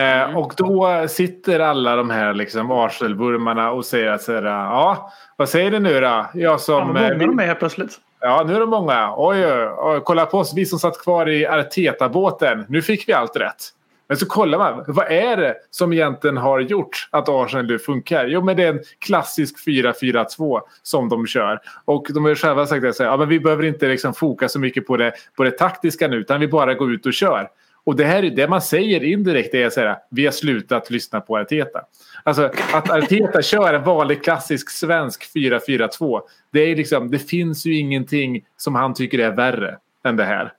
Eh, 0.02 0.38
Och 0.38 0.54
då 0.58 1.06
sitter 1.08 1.60
alla 1.60 1.96
de 1.96 2.10
här 2.10 2.34
liksom 2.34 2.72
Arsenal-vurmarna 2.72 3.72
och 3.72 3.86
säger 3.86 4.12
att 4.12 4.22
ja, 4.44 5.12
vad 5.36 5.50
säger 5.50 5.72
du 5.72 5.80
nu 5.80 6.00
då? 6.00 6.26
Jag 6.34 6.60
som... 6.60 6.80
Fan, 6.80 6.94
vad 6.94 7.04
eh, 7.04 7.18
många 7.18 7.26
de 7.28 7.40
är 7.40 7.46
helt 7.46 7.60
plötsligt. 7.60 8.00
Ja, 8.20 8.44
nu 8.48 8.56
är 8.56 8.60
det 8.60 8.66
många. 8.66 9.14
Oj, 9.18 9.46
oj, 9.48 9.68
oj, 9.78 10.02
kolla 10.04 10.26
på 10.26 10.38
oss, 10.38 10.54
vi 10.56 10.66
som 10.66 10.80
satt 10.80 11.02
kvar 11.04 11.30
i 11.30 11.46
Arteta-båten. 11.48 12.66
Nu 12.70 12.82
fick 12.82 13.10
vi 13.10 13.14
allt 13.14 13.36
rätt. 13.36 13.70
Men 14.14 14.18
så 14.18 14.26
kollar 14.26 14.58
man, 14.58 14.84
vad 14.88 15.12
är 15.12 15.38
det 15.38 15.56
som 15.70 15.94
egentligen 15.94 16.38
har 16.38 16.60
gjort 16.60 17.08
att 17.12 17.30
Arsenal 17.30 17.66
nu 17.66 17.80
funkar? 17.80 18.26
Jo, 18.26 18.44
men 18.44 18.58
det 18.58 18.64
är 18.64 18.74
en 18.74 18.80
klassisk 19.00 19.68
4-4-2 19.68 20.62
som 20.84 21.10
de 21.10 21.28
kör. 21.28 21.60
Och 21.86 22.08
de 22.10 22.26
har 22.26 22.36
själva 22.36 22.66
sagt 22.66 22.86
att 22.86 23.00
ja, 23.00 23.18
men 23.18 23.30
vi 23.30 23.40
behöver 23.40 23.64
inte 23.64 23.88
liksom 23.88 24.14
foka 24.14 24.50
så 24.50 24.60
mycket 24.60 24.88
på 24.88 24.98
det, 24.98 25.14
på 25.36 25.44
det 25.44 25.52
taktiska 25.52 26.08
nu, 26.08 26.16
utan 26.18 26.40
vi 26.40 26.48
bara 26.48 26.74
går 26.74 26.94
ut 26.94 27.06
och 27.06 27.14
kör. 27.14 27.50
Och 27.84 27.96
det 27.96 28.06
här 28.06 28.24
är 28.24 28.30
det 28.30 28.48
man 28.48 28.62
säger 28.62 29.04
indirekt 29.04 29.54
är 29.54 29.70
så 29.70 29.80
här, 29.80 29.98
vi 30.10 30.26
har 30.26 30.32
slutat 30.32 30.90
lyssna 30.90 31.22
på 31.22 31.38
Arteta. 31.38 31.82
Alltså 32.24 32.52
att 32.74 32.90
Arteta 32.90 33.42
kör 33.42 33.74
en 33.74 33.84
vanlig 33.84 34.24
klassisk 34.24 34.70
svensk 34.70 35.36
4-4-2. 35.36 36.22
Det, 36.52 36.60
är 36.60 36.76
liksom, 36.76 37.12
det 37.12 37.20
finns 37.20 37.66
ju 37.66 37.78
ingenting 37.78 38.46
som 38.58 38.76
han 38.76 38.94
tycker 38.94 39.20
är 39.20 39.32
värre 39.32 39.78
än 40.06 40.16
det 40.16 40.26
här. 40.26 40.54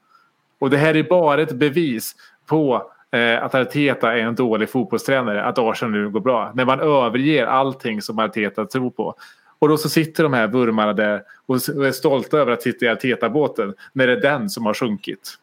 Och 0.59 0.70
det 0.70 0.76
här 0.76 0.96
är 0.96 1.02
bara 1.02 1.42
ett 1.42 1.52
bevis 1.52 2.14
på 2.46 2.90
eh, 3.15 3.45
att 3.45 3.55
Arteta 3.55 4.12
är 4.12 4.19
en 4.19 4.35
dålig 4.35 4.71
fotbollstränare. 4.71 5.45
Att 5.45 5.59
Arsenal 5.59 5.93
nu 5.93 6.11
går 6.11 6.21
bra. 6.21 6.53
När 6.55 6.65
man 6.65 6.81
överger 6.81 7.47
allting 7.47 8.03
som 8.03 8.19
Arteta 8.19 8.67
tror 8.67 8.91
på. 8.91 9.15
Och 9.59 9.69
då 9.69 9.77
så 9.77 9.89
sitter 9.89 10.23
de 10.23 10.33
här 10.33 10.47
vurmarna 10.47 10.93
där 10.93 11.23
och 11.47 11.57
är 11.57 11.93
stolta 11.93 12.39
över 12.39 12.53
att 12.53 12.62
sitta 12.62 12.85
i 12.85 12.89
Arteta-båten. 12.89 13.75
När 13.93 14.07
det 14.07 14.12
är 14.12 14.21
den 14.21 14.51
som 14.51 14.67
har 14.67 14.75
sjunkit. 14.75 15.39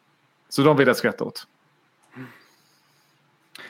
Så 0.48 0.62
de 0.62 0.76
vill 0.76 0.86
jag 0.86 0.96
skratta 0.96 1.24
åt. 1.24 1.46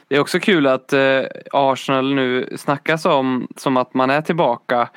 Det 0.09 0.17
är 0.17 0.21
också 0.21 0.41
kul 0.41 0.67
att 0.67 0.93
eh, 0.93 1.23
Arsenal 1.53 2.15
nu 2.15 2.57
snackas 2.57 3.05
om 3.05 3.49
som 3.57 3.77
att 3.77 3.95
man 3.95 4.11
är 4.11 4.21
tillbaka. 4.21 4.89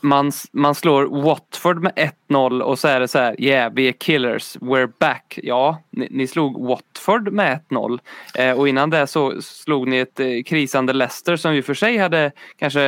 Man, 0.00 0.32
man 0.52 0.74
slår 0.74 1.22
Watford 1.22 1.82
med 1.82 2.12
1-0 2.28 2.60
och 2.60 2.78
så 2.78 2.88
är 2.88 3.00
det 3.00 3.08
så 3.08 3.18
här, 3.18 3.40
yeah 3.40 3.72
vi 3.74 3.88
är 3.88 3.92
killers, 3.92 4.56
we're 4.56 4.92
back. 5.00 5.38
Ja, 5.42 5.82
ni, 5.90 6.08
ni 6.10 6.26
slog 6.26 6.66
Watford 6.66 7.32
med 7.32 7.60
1-0 7.68 7.98
eh, 8.34 8.58
och 8.58 8.68
innan 8.68 8.90
det 8.90 9.06
så 9.06 9.42
slog 9.42 9.88
ni 9.88 9.98
ett 9.98 10.20
eh, 10.20 10.42
krisande 10.46 10.92
Leicester 10.92 11.36
som 11.36 11.54
ju 11.54 11.62
för 11.62 11.74
sig 11.74 11.96
hade 11.96 12.32
kanske 12.56 12.82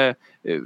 eh, 0.45 0.61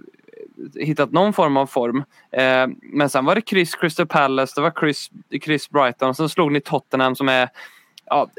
hittat 0.74 1.12
någon 1.12 1.32
form 1.32 1.56
av 1.56 1.66
form. 1.66 2.04
Eh, 2.32 2.66
men 2.82 3.10
sen 3.10 3.24
var 3.24 3.34
det 3.34 3.40
kryss 3.40 3.74
Crystal 3.74 4.06
Palace, 4.06 4.52
det 4.56 4.60
var 4.60 4.70
kryss, 4.70 5.10
kryss 5.42 5.70
Brighton 5.70 6.08
och 6.08 6.16
så 6.16 6.28
slog 6.28 6.52
ni 6.52 6.60
Tottenham 6.60 7.16
som 7.16 7.28
är 7.28 7.48
Ja, 8.12 8.30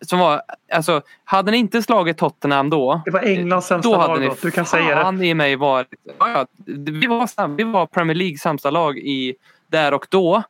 som 0.00 0.18
var, 0.18 0.42
alltså, 0.72 1.02
hade 1.24 1.50
ni 1.50 1.56
inte 1.56 1.82
slagit 1.82 2.18
Tottenham 2.18 2.70
då, 2.70 3.02
Det 3.04 3.10
var 3.10 3.20
Englands 3.20 3.66
sämsta 3.66 3.90
då 3.90 3.96
hade 3.96 4.12
lag 4.12 4.20
ni 4.20 4.26
då. 4.26 4.36
Du 4.42 4.50
kan 4.50 4.66
säga 4.66 5.12
det. 5.12 5.26
i 5.26 5.34
mig 5.34 5.56
varit... 5.56 5.88
Ja, 6.18 6.46
vi, 6.66 7.06
var, 7.06 7.56
vi 7.56 7.64
var 7.64 7.86
Premier 7.86 8.14
League 8.14 8.38
sämsta 8.38 8.70
lag 8.70 8.98
i, 8.98 9.34
där 9.66 9.94
och 9.94 10.06
då 10.10 10.42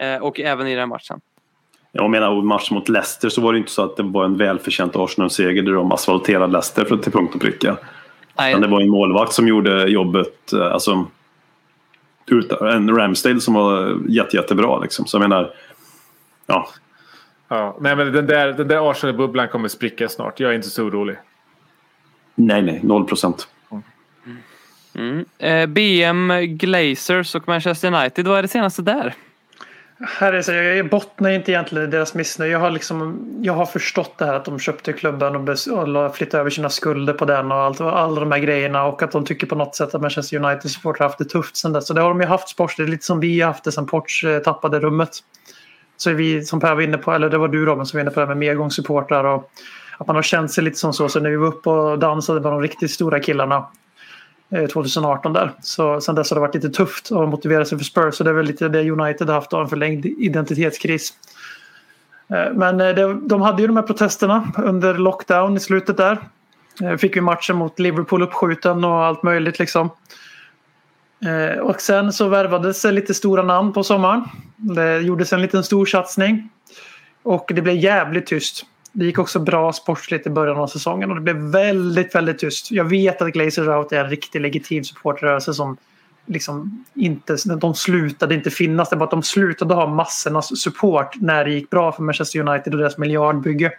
eh, 0.00 0.16
och 0.16 0.40
även 0.40 0.66
i 0.66 0.74
den 0.74 0.88
matchen. 0.88 1.20
Jag 1.92 2.10
menar, 2.10 2.42
match 2.42 2.70
mot 2.70 2.88
Leicester 2.88 3.28
så 3.28 3.40
var 3.40 3.52
det 3.52 3.58
inte 3.58 3.70
så 3.70 3.84
att 3.84 3.96
det 3.96 4.02
var 4.02 4.24
en 4.24 4.36
välförtjänt 4.36 4.96
Arsenal-seger 4.96 5.62
där 5.62 5.72
de 5.72 5.92
asfalterade 5.92 6.52
Leicester 6.52 6.84
för 6.84 6.96
till 6.96 7.12
punkt 7.12 7.34
och 7.34 7.40
pricka. 7.40 7.76
Nej, 8.38 8.52
Men 8.52 8.62
det 8.62 8.68
var 8.68 8.80
en 8.80 8.90
målvakt 8.90 9.32
som 9.32 9.48
gjorde 9.48 9.88
jobbet, 9.88 10.52
eh, 10.52 10.72
alltså 10.72 11.06
en 12.60 12.96
Ramsdale 12.96 13.40
som 13.40 13.54
var 13.54 14.00
jätte, 14.08 14.36
jättebra 14.36 14.78
liksom. 14.78 15.06
Så 15.06 15.16
jag 15.16 15.28
menar, 15.28 15.50
ja, 16.46 16.68
Ja, 17.54 17.76
nej, 17.80 17.96
men 17.96 18.12
den 18.12 18.26
där, 18.26 18.52
den 18.52 18.68
där 18.68 18.90
Arsenal-bubblan 18.90 19.48
kommer 19.48 19.68
spricka 19.68 20.08
snart. 20.08 20.40
Jag 20.40 20.50
är 20.50 20.54
inte 20.54 20.70
så 20.70 20.84
orolig. 20.84 21.16
nej, 22.34 22.62
nej, 22.62 22.80
noll 22.82 23.06
procent. 23.06 23.48
mm. 24.94 25.24
eh, 25.38 25.66
BM 25.66 26.32
Glazers 26.56 27.34
och 27.34 27.48
Manchester 27.48 27.94
United, 27.94 28.26
vad 28.26 28.38
är 28.38 28.42
det 28.42 28.48
senaste 28.48 28.82
där? 28.82 29.14
Här 30.00 30.32
är 30.32 30.42
så, 30.42 30.52
jag 30.52 30.88
bottnar 30.88 31.30
inte 31.30 31.52
egentligen 31.52 31.88
i 31.88 31.90
deras 31.90 32.14
missnöje. 32.14 32.52
Jag 32.52 32.58
har, 32.58 32.70
liksom, 32.70 33.26
jag 33.42 33.52
har 33.52 33.66
förstått 33.66 34.18
det 34.18 34.24
här 34.24 34.34
att 34.34 34.44
de 34.44 34.58
köpte 34.58 34.92
klubben 34.92 35.36
och, 35.36 36.16
flyttade 36.16 36.40
över 36.40 36.50
sina 36.50 36.68
skulder 36.70 37.12
på 37.12 37.24
den 37.24 37.52
och 37.52 37.58
allt, 37.58 37.80
alla 37.80 38.20
de 38.20 38.32
här 38.32 38.38
grejerna. 38.38 38.84
Och 38.84 39.02
att 39.02 39.12
de 39.12 39.24
tycker 39.24 39.46
på 39.46 39.54
något 39.54 39.76
sätt 39.76 39.94
att 39.94 40.00
Manchester 40.00 40.44
United 40.44 40.70
supportrar 40.70 41.04
har 41.04 41.08
haft 41.08 41.18
det 41.18 41.24
tufft 41.24 41.56
sen 41.56 41.72
dess. 41.72 41.86
Så 41.86 41.94
det 41.94 42.00
har 42.00 42.08
de 42.08 42.20
ju 42.20 42.26
haft 42.26 42.48
sportsligt, 42.48 42.90
lite 42.90 43.04
som 43.04 43.20
vi 43.20 43.40
har 43.40 43.48
haft 43.48 43.64
det 43.64 43.72
sen 43.72 43.86
Ports 43.86 44.24
eh, 44.24 44.38
tappade 44.38 44.80
rummet. 44.80 45.10
Så 45.96 46.10
är 46.10 46.14
vi, 46.14 46.44
som 46.44 46.60
Per 46.60 46.74
var 46.74 46.82
inne 46.82 46.98
på, 46.98 47.12
eller 47.12 47.30
det 47.30 47.38
var 47.38 47.48
du 47.48 47.66
Robin 47.66 47.86
som 47.86 47.98
var 47.98 48.02
inne 48.02 48.10
på 48.10 48.20
det 48.20 48.26
här 48.26 48.34
med 48.34 48.36
medgångssupportrar 48.36 49.24
och 49.24 49.50
att 49.98 50.06
man 50.06 50.16
har 50.16 50.22
känt 50.22 50.52
sig 50.52 50.64
lite 50.64 50.78
som 50.78 50.92
så. 50.92 51.08
Så 51.08 51.20
när 51.20 51.30
vi 51.30 51.36
var 51.36 51.46
uppe 51.46 51.70
och 51.70 51.98
dansade 51.98 52.40
med 52.40 52.52
de 52.52 52.62
riktigt 52.62 52.90
stora 52.90 53.20
killarna 53.20 53.66
eh, 54.50 54.66
2018 54.66 55.32
där. 55.32 55.52
Så 55.62 56.00
sen 56.00 56.14
dess 56.14 56.30
har 56.30 56.34
det 56.34 56.40
varit 56.40 56.54
lite 56.54 56.70
tufft 56.70 57.12
att 57.12 57.28
motivera 57.28 57.64
sig 57.64 57.78
för 57.78 57.84
Spurs. 57.84 58.14
Så 58.14 58.24
det 58.24 58.30
är 58.30 58.34
väl 58.34 58.46
lite 58.46 58.68
det 58.68 58.90
United 58.90 59.26
har 59.26 59.34
haft 59.34 59.50
då, 59.50 59.56
en 59.56 59.68
förlängd 59.68 60.06
identitetskris. 60.06 61.12
Eh, 62.28 62.52
men 62.52 62.80
eh, 62.80 62.94
det, 62.94 63.14
de 63.14 63.42
hade 63.42 63.62
ju 63.62 63.66
de 63.68 63.76
här 63.76 63.82
protesterna 63.82 64.52
under 64.56 64.94
lockdown 64.94 65.56
i 65.56 65.60
slutet 65.60 65.96
där. 65.96 66.18
Fick 66.98 67.16
ju 67.16 67.22
matchen 67.22 67.56
mot 67.56 67.78
Liverpool 67.78 68.22
uppskjuten 68.22 68.84
och 68.84 69.04
allt 69.04 69.22
möjligt 69.22 69.58
liksom. 69.58 69.90
Eh, 71.24 71.58
och 71.58 71.80
sen 71.80 72.12
så 72.12 72.28
värvades 72.28 72.82
det 72.82 72.92
lite 72.92 73.14
stora 73.14 73.42
namn 73.42 73.72
på 73.72 73.84
sommaren. 73.84 74.24
Det 74.56 74.98
gjordes 74.98 75.32
en 75.32 75.42
liten 75.42 75.64
stor 75.64 75.86
satsning. 75.86 76.48
Och 77.22 77.50
det 77.54 77.62
blev 77.62 77.76
jävligt 77.76 78.26
tyst. 78.26 78.64
Det 78.92 79.04
gick 79.04 79.18
också 79.18 79.38
bra 79.38 79.72
sportsligt 79.72 80.26
i 80.26 80.30
början 80.30 80.56
av 80.56 80.66
säsongen 80.66 81.10
och 81.10 81.16
det 81.16 81.22
blev 81.22 81.36
väldigt, 81.36 82.14
väldigt 82.14 82.38
tyst. 82.38 82.70
Jag 82.70 82.84
vet 82.84 83.22
att 83.22 83.32
Glazers 83.32 83.68
Out 83.68 83.92
är 83.92 84.04
en 84.04 84.10
riktig 84.10 84.40
legitim 84.40 84.84
supportrörelse 84.84 85.54
som 85.54 85.76
liksom 86.26 86.84
inte, 86.94 87.36
de 87.60 87.74
slutade 87.74 88.34
inte 88.34 88.50
finnas. 88.50 88.90
Det 88.90 88.96
var 88.96 89.04
att 89.04 89.10
de 89.10 89.22
slutade 89.22 89.74
ha 89.74 89.86
massornas 89.86 90.60
support 90.60 91.14
när 91.20 91.44
det 91.44 91.50
gick 91.50 91.70
bra 91.70 91.92
för 91.92 92.02
Manchester 92.02 92.48
United 92.48 92.72
och 92.72 92.78
deras 92.78 92.98
miljardbygge. 92.98 93.72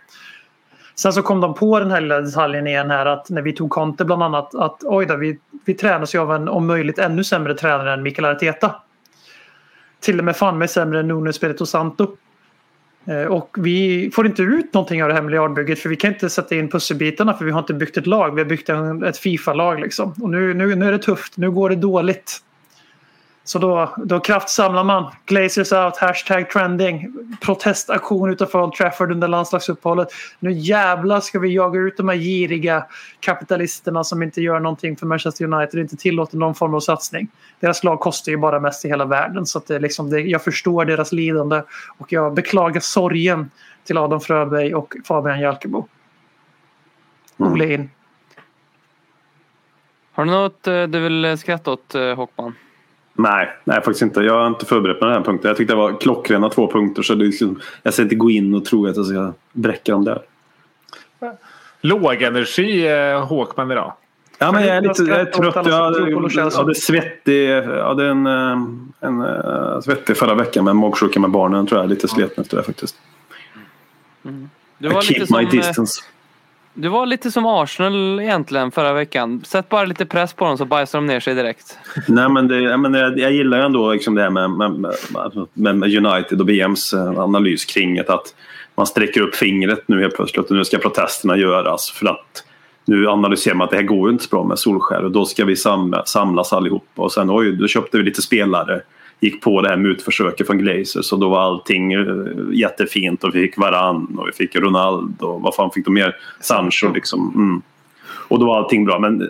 Sen 0.96 1.14
så 1.14 1.22
kom 1.22 1.42
de 1.42 1.54
på 1.54 1.80
den 1.80 1.92
här 1.92 2.02
lilla 2.02 2.22
detaljen 2.22 2.68
igen 2.68 2.90
här 2.90 3.06
att 3.06 3.30
när 3.30 3.42
vi 3.42 3.54
tog 3.54 3.70
Conte 3.70 4.06
bland 4.06 4.24
annat 4.24 4.56
att 4.56 4.84
oj 4.84 5.06
då, 5.06 5.16
vi, 5.16 5.40
vi 5.66 5.74
tränas 5.74 6.16
ju 6.16 6.20
av 6.20 6.32
en 6.32 6.48
om 6.48 6.68
möjligt 6.68 7.00
ännu 7.00 7.24
sämre 7.24 7.54
tränare 7.54 7.94
än 7.94 8.04
Mikael 8.04 8.26
Arteta. 8.26 8.76
Till 10.00 10.20
och 10.20 10.26
med 10.26 10.36
fan 10.36 10.58
mig 10.58 10.68
sämre 10.68 11.00
än 11.00 11.08
Nuno 11.08 11.30
Espirito 11.30 11.66
Santo. 11.66 12.18
Eh, 13.06 13.24
och 13.24 13.58
vi 13.60 14.10
får 14.14 14.26
inte 14.26 14.42
ut 14.42 14.74
någonting 14.74 15.04
av 15.04 15.10
det 15.10 15.16
här 15.16 15.22
miljardbygget 15.22 15.80
för 15.80 15.90
vi 15.90 15.96
kan 15.96 16.14
inte 16.14 16.30
sätta 16.30 16.56
in 16.56 16.70
pusselbitarna 16.70 17.34
för 17.34 17.46
vi 17.46 17.52
har 17.52 17.60
inte 17.60 17.74
byggt 17.74 17.98
ett 17.98 18.08
lag. 18.08 18.36
Vi 18.36 18.42
har 18.42 18.50
byggt 18.50 18.70
ett 19.06 19.18
Fifa-lag 19.18 19.80
liksom. 19.80 20.14
Och 20.22 20.30
nu, 20.30 20.54
nu, 20.54 20.76
nu 20.76 20.88
är 20.88 20.92
det 20.92 21.00
tufft. 21.00 21.38
Nu 21.38 21.52
går 21.52 21.70
det 21.70 21.76
dåligt. 21.76 22.42
Så 23.48 23.60
då, 23.60 23.96
då 23.98 24.20
kraftsamlar 24.20 24.84
man. 24.84 25.12
Glazers 25.26 25.72
out, 25.72 25.98
hashtag 25.98 26.50
trending. 26.50 27.14
Protestaktion 27.42 28.30
utanför 28.30 28.62
Old 28.62 28.74
Trafford 28.74 29.12
under 29.12 29.28
landslagsuppehållet. 29.28 30.08
Nu 30.40 30.52
jävlar 30.52 31.20
ska 31.20 31.40
vi 31.40 31.54
jaga 31.54 31.80
ut 31.80 31.98
de 31.98 32.10
här 32.10 32.16
giriga 32.16 32.86
kapitalisterna 33.20 34.04
som 34.04 34.24
inte 34.24 34.42
gör 34.42 34.60
någonting 34.60 34.98
för 34.98 35.06
Manchester 35.06 35.46
United 35.54 35.80
och 35.80 35.82
inte 35.82 35.98
tillåter 35.98 36.38
någon 36.38 36.56
form 36.56 36.74
av 36.74 36.80
satsning. 36.80 37.28
Deras 37.60 37.84
lag 37.84 38.00
kostar 38.00 38.32
ju 38.32 38.38
bara 38.38 38.60
mest 38.60 38.86
i 38.86 38.88
hela 38.88 39.06
världen 39.06 39.46
så 39.46 39.58
att 39.58 39.68
det 39.68 39.76
är 39.76 39.80
liksom 39.80 40.10
det, 40.10 40.20
jag 40.20 40.44
förstår 40.44 40.86
deras 40.86 41.12
lidande 41.12 41.62
och 41.98 42.14
jag 42.14 42.34
beklagar 42.34 42.82
sorgen 42.82 43.52
till 43.84 43.98
Adam 43.98 44.22
Fröberg 44.22 44.76
och 44.76 44.96
Fabian 45.06 45.40
Jalkebo. 45.40 45.88
Ole 47.38 47.74
in. 47.74 47.90
Har 50.14 50.26
du 50.26 50.32
något 50.32 50.68
eh, 50.68 50.84
du 50.84 51.00
vill 51.00 51.38
skratta 51.38 51.72
åt 51.72 51.96
eh, 51.96 52.16
Håkman? 52.16 52.54
Nej, 53.18 53.50
nej 53.64 53.76
faktiskt 53.76 54.02
inte. 54.02 54.22
Jag 54.22 54.34
har 54.34 54.48
inte 54.48 54.66
förberett 54.66 54.96
mig 54.96 55.00
på 55.00 55.06
den 55.06 55.16
här 55.16 55.24
punkten. 55.24 55.48
Jag 55.48 55.58
tyckte 55.58 55.74
det 55.74 55.78
var 55.78 56.00
klockrena 56.00 56.50
två 56.50 56.72
punkter 56.72 57.02
så 57.02 57.16
det 57.16 57.24
är 57.24 57.26
liksom, 57.26 57.62
jag 57.84 57.94
ska 57.94 58.04
inte 58.04 58.16
gå 58.16 58.30
in 58.30 58.54
och 58.54 58.66
tro 58.66 58.88
att 58.88 58.96
jag 58.96 59.06
ska 59.06 59.34
bräcka 59.54 59.92
dem 59.92 60.04
där. 60.04 60.22
Låg 61.82 62.22
energi 62.22 62.88
eh, 62.88 63.26
Håkman 63.26 63.72
idag. 63.72 63.94
Ja, 64.38 64.52
men 64.52 64.68
jag 64.68 64.78
är 64.78 64.82
lite 64.82 65.04
jag 65.04 65.20
är 65.20 65.26
trött. 65.26 65.56
Jag 65.56 66.54
som 66.54 66.62
hade, 66.62 66.76
svettig, 66.76 67.50
jag 67.50 67.84
hade 67.84 68.08
en, 68.08 68.28
eh, 68.28 68.58
en, 69.00 69.22
eh, 69.22 69.80
svettig 69.80 70.18
förra 70.18 70.36
veckan 70.36 70.66
med 70.66 70.76
magsjuka 70.76 71.20
med 71.20 71.32
barnen. 71.32 71.68
tror 71.68 71.82
jag. 71.82 71.90
Lite 71.90 72.08
sliten 72.08 72.44
efter 72.44 72.58
det 72.58 72.64
faktiskt. 72.64 72.96
Du 74.78 74.88
I 74.88 74.94
var, 74.94 75.02
keep 75.02 75.14
lite 75.14 75.28
som, 75.28 75.38
my 75.38 75.44
eh, 75.44 75.50
distance 75.50 76.02
du 76.78 76.90
var 76.90 77.06
lite 77.06 77.32
som 77.32 77.46
Arsenal 77.46 78.20
egentligen 78.20 78.72
förra 78.72 78.94
veckan. 78.94 79.42
Sätt 79.46 79.70
bara 79.70 79.86
lite 79.86 80.06
press 80.06 80.34
på 80.34 80.46
dem 80.46 80.58
så 80.58 80.66
bajsar 80.66 81.00
de 81.00 81.06
ner 81.06 81.20
sig 81.20 81.36
direkt. 81.36 81.78
Nej, 82.08 82.30
men 82.30 82.48
det, 82.48 82.62
jag, 82.62 82.80
men 82.80 82.94
jag, 82.94 83.20
jag 83.20 83.32
gillar 83.32 83.58
ju 83.58 83.64
ändå 83.64 83.94
liksom 83.94 84.16
det 84.16 84.22
här 84.22 84.30
med, 84.30 84.50
med, 84.52 84.96
med, 85.54 86.06
United 86.06 86.40
och 86.40 86.46
BMs 86.46 86.94
eh, 86.94 87.20
analys 87.20 87.66
kring 87.66 87.96
det. 87.96 88.10
Att 88.10 88.36
man 88.76 88.88
sträcker 88.88 89.22
upp 89.22 89.36
fingret 89.36 89.84
nu 89.88 90.02
helt 90.02 90.16
plötsligt 90.16 90.50
och 90.50 90.56
nu 90.56 90.66
ska 90.66 90.78
protesterna 90.78 91.38
göras. 91.38 91.92
För 91.92 92.06
att 92.08 92.44
nu 92.86 93.08
analyserar 93.08 93.56
man 93.56 93.66
att 93.66 93.72
det 93.72 93.78
här 93.78 93.84
går 93.84 94.10
ju 94.10 94.14
inte 94.14 94.24
så 94.24 94.30
bra 94.30 94.44
med 94.44 94.60
Solskär 94.60 95.04
och 95.04 95.12
då 95.12 95.26
ska 95.26 95.46
vi 95.46 95.56
samla, 95.56 96.06
samlas 96.06 96.54
allihop. 96.54 96.88
Och 96.96 97.12
sen 97.12 97.30
oj, 97.32 97.52
då 97.52 97.68
köpte 97.68 97.98
vi 97.98 98.04
lite 98.04 98.22
spelare. 98.22 98.82
Gick 99.20 99.42
på 99.42 99.62
det 99.62 99.70
här 99.70 99.78
mutförsöket 99.78 100.48
från 100.48 100.58
Glazers 100.58 101.14
och 101.14 101.20
då 101.20 101.30
var 101.30 101.42
allting 101.42 101.94
eh, 101.94 102.06
jättefint 102.54 103.24
och 103.24 103.36
vi 103.36 103.42
fick 103.42 103.58
Varann 103.58 104.18
och 104.18 104.28
vi 104.28 104.32
fick 104.32 104.56
Ronaldo 104.56 105.26
och 105.26 105.42
vad 105.42 105.56
fan 105.56 105.72
fick 105.72 105.86
de 105.86 105.94
mer? 105.94 106.16
Sancho 106.42 106.94
liksom. 106.94 107.32
Mm. 107.36 107.62
Och 108.28 108.40
då 108.40 108.46
var 108.46 108.58
allting 108.58 108.86
bra. 108.86 109.00
Men 109.00 109.22
eh, 109.22 109.28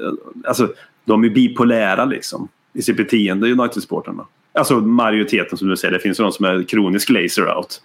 alltså, 0.48 0.70
de 1.06 1.24
är 1.24 1.30
bipolära 1.30 2.06
liksom 2.06 2.48
i 2.74 2.82
sitt 2.82 2.98
beteende, 2.98 3.52
United-supportrarna. 3.52 4.26
Alltså 4.54 4.76
majoriteten 4.76 5.58
som 5.58 5.68
du 5.68 5.78
säger, 5.78 5.94
det 5.94 6.00
finns 6.00 6.20
ju 6.20 6.24
de 6.24 6.32
som 6.32 6.46
är 6.46 6.64
kronisk 6.64 7.10
laser 7.10 7.58
out. 7.58 7.82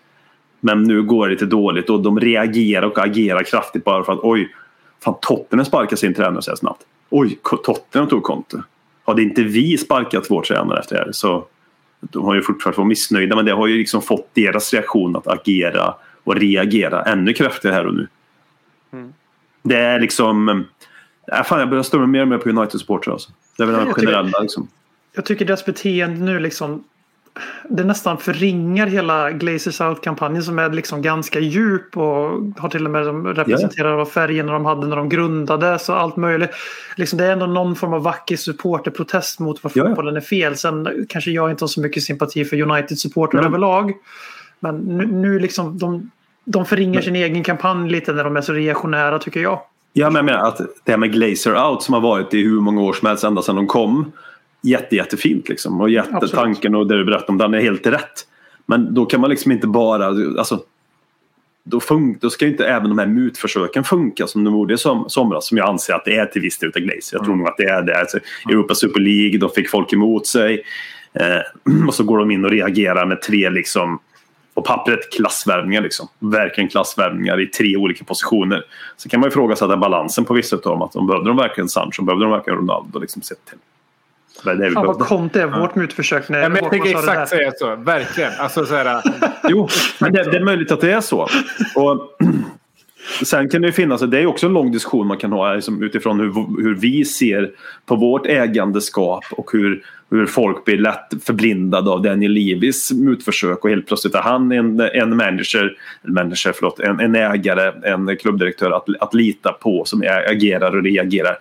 Men 0.61 0.83
nu 0.83 1.03
går 1.03 1.27
det 1.27 1.33
lite 1.33 1.47
dåligt 1.47 1.91
och 1.91 2.01
de 2.01 2.21
reagerar 2.21 2.87
och 2.87 2.99
agerar 2.99 3.43
kraftigt 3.43 3.85
bara 3.85 4.05
för 4.05 4.13
att 4.13 4.19
oj, 4.23 4.55
fan 5.05 5.15
Tottenham 5.21 5.65
sparkar 5.65 5.97
sin 5.97 6.15
tränare 6.15 6.43
så 6.43 6.51
här 6.51 6.57
snabbt. 6.57 6.83
Oj, 7.11 7.39
Tottenham 7.65 8.09
tog 8.09 8.23
Conte. 8.23 8.63
Hade 9.05 9.23
inte 9.23 9.43
vi 9.43 9.79
sparkat 9.79 10.27
vår 10.31 10.43
tränare 10.43 10.79
efter 10.79 10.97
det 10.97 11.03
här 11.05 11.13
så 11.13 11.45
de 12.01 12.25
har 12.25 12.35
ju 12.35 12.43
fortfarande 12.43 12.79
varit 12.79 12.89
missnöjda 12.89 13.37
men 13.37 13.45
det 13.45 13.53
har 13.53 13.67
ju 13.67 13.77
liksom 13.79 14.03
fått 14.03 14.35
deras 14.35 14.73
reaktion 14.73 15.17
att 15.17 15.27
agera 15.27 15.95
och 16.25 16.37
reagera 16.37 17.03
ännu 17.03 17.33
kraftigare 17.33 17.75
här 17.75 17.87
och 17.87 17.95
nu. 17.95 18.09
Det 19.63 19.77
är 19.77 20.01
liksom... 20.01 20.49
Äh, 21.33 21.43
fan, 21.45 21.61
jag 21.61 21.69
börjar 21.71 21.83
stå 21.83 22.07
mer 22.07 22.23
och 22.23 22.29
mer 22.29 22.39
på 22.39 22.49
United-supportrar. 22.49 23.13
Alltså. 23.13 23.31
Det 23.57 23.63
är 23.63 23.67
väl 23.67 23.77
den 23.77 23.87
Jag 23.87 23.97
tycker- 23.97 24.07
generella 24.07 24.39
liksom. 24.39 24.69
Jag 25.13 25.25
tycker 25.25 25.45
deras 25.45 25.65
beteende 25.65 26.21
nu 26.25 26.39
liksom 26.41 26.85
det 27.68 27.85
nästan 27.85 28.18
förringar 28.18 28.87
hela 28.87 29.31
Glazers 29.31 29.81
Out-kampanjen 29.81 30.43
som 30.43 30.59
är 30.59 30.70
liksom 30.70 31.03
ganska 31.03 31.41
djup 31.41 31.97
och 31.97 32.41
har 32.59 32.68
till 32.68 32.85
och 32.85 32.91
med 32.91 33.07
de 33.07 33.26
representerar 33.26 33.97
vad 33.97 34.09
färgerna 34.09 34.53
de 34.53 34.64
hade 34.64 34.87
när 34.87 34.97
de 34.97 35.09
grundades 35.09 35.89
och 35.89 36.01
allt 36.01 36.16
möjligt. 36.16 36.51
Liksom 36.97 37.18
det 37.18 37.24
är 37.24 37.33
ändå 37.33 37.47
någon 37.47 37.76
form 37.76 37.93
av 37.93 38.03
vacker 38.03 38.37
supporterprotest 38.37 39.41
mot 39.41 39.64
vad 39.64 39.72
ja. 39.74 39.87
fotbollen 39.87 40.16
är 40.16 40.20
fel. 40.20 40.57
Sen 40.57 41.07
kanske 41.09 41.31
jag 41.31 41.51
inte 41.51 41.64
har 41.64 41.68
så 41.68 41.81
mycket 41.81 42.03
sympati 42.03 42.45
för 42.45 42.62
United-supportrar 42.62 43.45
överlag. 43.45 43.93
Men 44.61 44.76
nu, 44.76 45.07
nu 45.07 45.39
liksom 45.39 45.78
de, 45.78 46.11
de 46.45 46.66
förringar 46.66 47.01
sin 47.01 47.16
egen 47.16 47.45
kampanj 47.45 47.91
lite 47.91 48.12
när 48.12 48.24
de 48.24 48.37
är 48.37 48.41
så 48.41 48.53
reaktionära 48.53 49.18
tycker 49.18 49.41
jag. 49.41 49.61
Ja, 49.93 50.11
men 50.11 50.16
jag 50.16 50.24
menar 50.24 50.49
att 50.49 50.59
det 50.85 50.93
här 50.93 50.97
med 50.97 51.12
Glazer 51.12 51.70
out 51.70 51.83
som 51.83 51.95
har 51.95 52.01
varit 52.01 52.35
i 52.35 52.43
hur 52.43 52.61
många 52.61 52.83
år 52.83 52.93
som 52.93 53.09
helst 53.09 53.24
ända 53.24 53.43
sedan 53.43 53.57
de 53.57 53.66
kom. 53.66 54.12
Jätte, 54.63 54.97
jättefint 54.97 55.49
liksom. 55.49 55.81
Och 55.81 55.91
jättetanken 55.91 56.75
och 56.75 56.87
det 56.87 56.99
du 56.99 57.05
berättade 57.05 57.33
om 57.33 57.39
den 57.39 57.55
är 57.55 57.61
helt 57.61 57.87
rätt. 57.87 58.27
Men 58.67 58.95
då 58.95 59.07
kan 59.07 59.21
man 59.21 59.31
liksom 59.31 59.53
inte 59.53 59.67
bara... 59.67 60.07
Alltså, 60.39 60.63
då, 61.65 61.79
fun- 61.79 62.19
då 62.21 62.31
ska 62.31 62.45
ju 62.45 62.51
inte 62.51 62.67
även 62.67 62.89
de 62.89 62.99
här 62.99 63.07
mutförsöken 63.07 63.85
funka 63.85 64.27
som 64.27 64.45
de 64.45 64.55
gjorde 64.55 64.75
i 64.75 64.79
som, 64.79 65.05
somras. 65.09 65.47
Som 65.47 65.59
jag 65.59 65.69
anser 65.69 65.95
att 65.95 66.05
det 66.05 66.17
är 66.17 66.27
till 66.27 66.43
viss 66.43 66.59
del 66.59 66.69
utav 66.69 66.83
Glazer. 66.83 67.17
Jag 67.17 67.25
tror 67.25 67.37
nog 67.37 67.49
att 67.49 67.57
det 67.57 67.65
är 67.65 67.83
det. 67.83 68.01
Alltså, 68.01 68.19
Europa 68.49 68.75
Super 68.75 69.01
League, 69.01 69.39
de 69.39 69.51
fick 69.51 69.71
folk 69.71 69.93
emot 69.93 70.27
sig. 70.27 70.63
Eh, 71.13 71.87
och 71.89 71.95
så 71.95 72.05
går 72.05 72.19
de 72.19 72.31
in 72.31 72.45
och 72.45 72.51
reagerar 72.51 73.07
med 73.07 73.23
tre 73.23 73.51
liksom 73.51 73.99
på 74.55 74.63
pappret 74.63 75.13
klassvärvningar. 75.13 75.83
Liksom. 75.83 76.09
Verkligen 76.19 76.71
klassvärvningar 76.71 77.41
i 77.41 77.47
tre 77.47 77.77
olika 77.77 78.05
positioner. 78.05 78.65
Så 78.97 79.09
kan 79.09 79.21
man 79.21 79.27
ju 79.27 79.31
frågasätta 79.31 79.77
balansen 79.77 80.25
på 80.25 80.35
vissa 80.35 80.57
av 80.57 80.63
dem. 80.63 80.83
Att 80.83 80.93
de 80.93 81.07
behövde 81.07 81.31
de 81.31 81.37
verkligen 81.37 81.69
Sancho? 81.69 82.03
Behövde 82.03 82.25
de 82.25 82.31
verkligen 82.31 82.59
Ronaldo? 82.59 82.99
Liksom, 82.99 83.23
sett 83.23 83.45
till. 83.45 83.59
Det 84.45 84.51
är 84.51 84.57
det 84.57 84.70
Fan 84.70 84.86
vad 84.86 84.99
behövde. 84.99 85.05
Conte 85.05 85.43
är 85.43 85.47
vårt 85.47 85.74
mutförsök 85.74 86.28
när 86.28 86.43
Ja, 86.43 86.49
men 86.49 86.62
jag 86.62 86.70
tänker 86.70 86.93
det 86.93 86.99
exakt 86.99 87.28
säga 87.28 87.53
så. 87.57 87.76
Verkligen. 87.76 88.32
Alltså, 88.38 88.66
så 88.66 88.74
här, 88.74 89.03
Jo, 89.49 89.68
men 89.99 90.12
det, 90.12 90.22
det 90.22 90.36
är 90.36 90.45
möjligt 90.45 90.72
att 90.72 90.80
det 90.80 90.93
är 90.93 91.01
så. 91.01 91.28
Och, 91.74 92.18
sen 93.24 93.49
kan 93.49 93.62
det 93.62 93.66
ju 93.66 93.72
finnas, 93.72 94.01
det 94.01 94.18
är 94.18 94.26
också 94.26 94.47
en 94.47 94.53
lång 94.53 94.72
diskussion 94.72 95.07
man 95.07 95.18
kan 95.18 95.32
ha 95.32 95.55
liksom, 95.55 95.82
utifrån 95.82 96.20
hur, 96.20 96.62
hur 96.62 96.74
vi 96.74 97.05
ser 97.05 97.51
på 97.86 97.97
vårt 97.97 98.26
ägandeskap 98.26 99.24
och 99.30 99.51
hur, 99.53 99.82
hur 100.11 100.26
folk 100.26 100.64
blir 100.64 100.78
lätt 100.78 101.24
förblindade 101.24 101.91
av 101.91 102.03
Daniel 102.03 102.32
Levis 102.32 102.93
mutförsök 102.93 103.64
och 103.64 103.70
helt 103.70 103.86
plötsligt 103.86 104.14
är 104.14 104.22
han 104.22 104.53
en, 104.53 104.80
en 104.80 105.16
manager, 105.16 105.76
en, 106.03 106.12
manager 106.12 106.53
förlåt, 106.53 106.80
en, 106.80 107.01
en 107.01 107.14
ägare, 107.14 107.72
en 107.93 108.16
klubbdirektör 108.16 108.70
att, 108.70 108.84
att 109.01 109.14
lita 109.14 109.53
på 109.53 109.84
som 109.84 110.03
agerar 110.28 110.76
och 110.76 110.82
reagerar. 110.82 111.38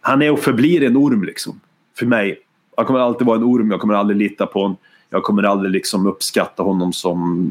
Han 0.00 0.22
är 0.22 0.30
och 0.30 0.40
förblir 0.40 0.82
en 0.82 0.96
orm 0.96 1.24
liksom. 1.24 1.60
För 1.98 2.06
mig. 2.06 2.40
Han 2.76 2.86
kommer 2.86 3.00
alltid 3.00 3.26
vara 3.26 3.36
en 3.36 3.44
orm, 3.44 3.70
jag 3.70 3.80
kommer 3.80 3.94
aldrig 3.94 4.18
lita 4.18 4.46
på 4.46 4.62
honom. 4.62 4.76
Jag 5.10 5.22
kommer 5.22 5.42
aldrig 5.42 5.72
liksom 5.72 6.06
uppskatta 6.06 6.62
honom 6.62 6.92
som 6.92 7.46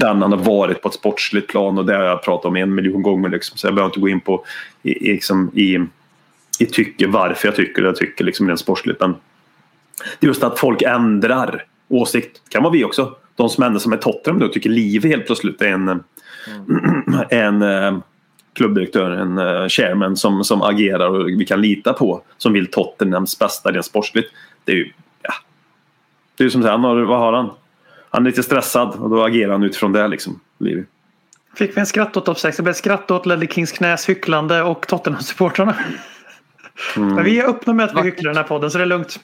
den 0.00 0.22
han 0.22 0.32
har 0.32 0.38
varit 0.38 0.82
på 0.82 0.88
ett 0.88 0.94
sportsligt 0.94 1.48
plan 1.48 1.78
och 1.78 1.86
det 1.86 1.94
har 1.94 2.02
jag 2.02 2.22
pratat 2.22 2.44
om 2.44 2.56
en 2.56 2.74
miljon 2.74 3.02
gånger. 3.02 3.28
Liksom. 3.28 3.58
Så 3.58 3.66
jag 3.66 3.74
behöver 3.74 3.90
inte 3.90 4.00
gå 4.00 4.08
in 4.08 4.20
på 4.20 4.44
i, 4.82 5.12
liksom, 5.12 5.50
i, 5.54 5.78
i 6.58 6.66
tycke 6.66 7.06
varför 7.06 7.48
jag 7.48 7.56
tycker 7.56 7.82
det 7.82 7.88
jag 7.88 7.96
tycker 7.96 8.24
liksom, 8.24 8.48
rent 8.48 8.60
sportsligt. 8.60 9.00
Men 9.00 9.14
det 10.20 10.26
är 10.26 10.28
just 10.28 10.42
att 10.42 10.58
folk 10.58 10.82
ändrar 10.82 11.64
åsikt. 11.88 12.40
Det 12.44 12.50
kan 12.50 12.62
vara 12.62 12.72
vi 12.72 12.84
också. 12.84 13.14
De 13.36 13.48
som 13.48 13.64
ändrar 13.64 13.78
som 13.78 13.92
är 13.92 13.96
Tottenham 13.96 14.40
då 14.40 14.48
tycker 14.48 14.70
Liv 14.70 15.04
helt 15.04 15.26
plötsligt 15.26 15.62
är 15.62 15.68
en, 15.68 15.88
en 17.30 17.62
eh, 17.62 17.98
klubbdirektör, 18.56 19.10
en 19.10 19.38
eh, 19.38 19.68
chairman 19.68 20.16
som, 20.16 20.44
som 20.44 20.62
agerar 20.62 21.08
och 21.08 21.28
vi 21.28 21.44
kan 21.46 21.60
lita 21.60 21.92
på. 21.92 22.22
Som 22.38 22.52
vill 22.52 22.70
Tottenhams 22.70 23.38
bästa 23.38 23.72
rent 23.72 23.86
sportsligt. 23.86 24.32
Det 24.64 24.72
är 24.72 24.76
ju, 24.76 24.92
ja. 25.22 25.32
Det 26.36 26.42
är 26.42 26.46
ju 26.46 26.50
som 26.50 26.62
så 26.62 26.68
här, 26.68 26.72
han 26.72 26.84
har, 26.84 26.96
vad 26.96 27.18
har 27.18 27.32
han? 27.32 27.50
Han 28.10 28.26
är 28.26 28.30
lite 28.30 28.42
stressad 28.42 28.88
och 28.88 29.10
då 29.10 29.24
agerar 29.24 29.52
han 29.52 29.62
utifrån 29.62 29.92
det 29.92 30.08
liksom. 30.08 30.40
Liv. 30.58 30.84
Fick 31.54 31.76
vi 31.76 31.80
en 31.80 31.86
skratt 31.86 32.16
åt 32.16 32.24
topp 32.24 32.38
6? 32.38 32.56
Det 32.56 32.62
blev 32.62 32.72
skratt 32.72 33.10
åt 33.10 33.26
Ledley 33.26 33.48
Kings 33.48 33.72
knäs 33.72 34.08
hycklande 34.08 34.62
och 34.62 34.86
Tottenham-supportrarna. 34.86 35.74
Men 36.96 37.24
vi 37.24 37.40
är 37.40 37.48
öppna 37.48 37.72
med 37.72 37.84
att 37.84 37.96
vi 37.96 38.02
hycklar 38.02 38.30
i 38.30 38.34
den 38.34 38.36
här 38.36 38.48
podden 38.48 38.70
så 38.70 38.78
det 38.78 38.84
är 38.84 38.88
lugnt. 38.88 39.20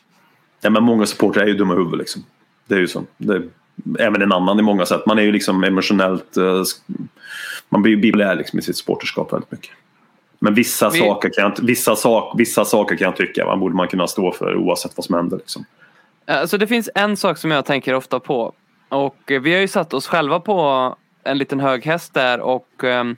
Ja, 0.61 0.71
men 0.71 0.83
många 0.83 1.07
supportrar 1.07 1.43
är 1.43 1.47
ju 1.47 1.55
dumma 1.55 1.75
i 1.75 1.77
huvudet 1.77 1.99
liksom. 1.99 2.25
Det 2.67 2.75
är 2.75 2.79
ju 2.79 2.89
så. 2.89 3.05
Det 3.17 3.35
är, 3.35 3.43
även 3.99 4.23
en 4.23 4.33
annan 4.33 4.59
i 4.59 4.63
många 4.63 4.87
sätt. 4.87 5.07
Man 5.07 5.19
är 5.19 5.23
ju 5.23 5.33
liksom 5.33 5.65
emotionellt... 5.65 6.37
eh, 6.37 6.63
man 7.73 7.83
blir 7.83 7.93
ju 7.93 7.99
bipolär 8.01 8.35
liksom 8.35 8.59
i 8.59 8.63
sitt 8.63 8.77
supporterskap 8.77 9.33
väldigt 9.33 9.53
mycket. 9.53 9.71
Men 10.39 10.55
vissa, 10.55 10.91
Vi- 10.91 10.99
saker, 10.99 11.31
kan 11.31 11.45
jag, 11.45 11.67
vissa, 11.67 11.97
sak, 11.97 12.35
vissa 12.39 12.65
saker 12.65 12.97
kan 12.97 13.05
jag 13.05 13.17
tycka 13.17 13.47
man 13.47 13.61
borde 13.61 13.75
man 13.75 13.89
kunna 13.89 14.07
stå 14.07 14.33
för 14.33 14.57
oavsett 14.57 14.93
vad 14.97 15.05
som 15.05 15.15
händer. 15.15 15.37
Liksom. 15.37 15.65
Alltså 16.27 16.59
det 16.59 16.67
finns 16.67 16.91
en 16.95 17.17
sak 17.17 17.39
som 17.39 17.51
jag 17.51 17.65
tänker 17.65 17.95
ofta 17.95 18.21
på. 18.21 18.53
Och 18.89 19.31
eh, 19.31 19.41
vi 19.41 19.55
har 19.55 19.61
ju 19.61 19.69
satt 19.69 19.95
oss 19.95 20.07
själva 20.07 20.41
på 20.41 20.97
en 21.25 21.39
liten 21.39 21.61
hög 21.61 21.85
häst 21.87 22.15
där 22.15 22.41
och 22.41 22.85
ehm, 22.85 23.17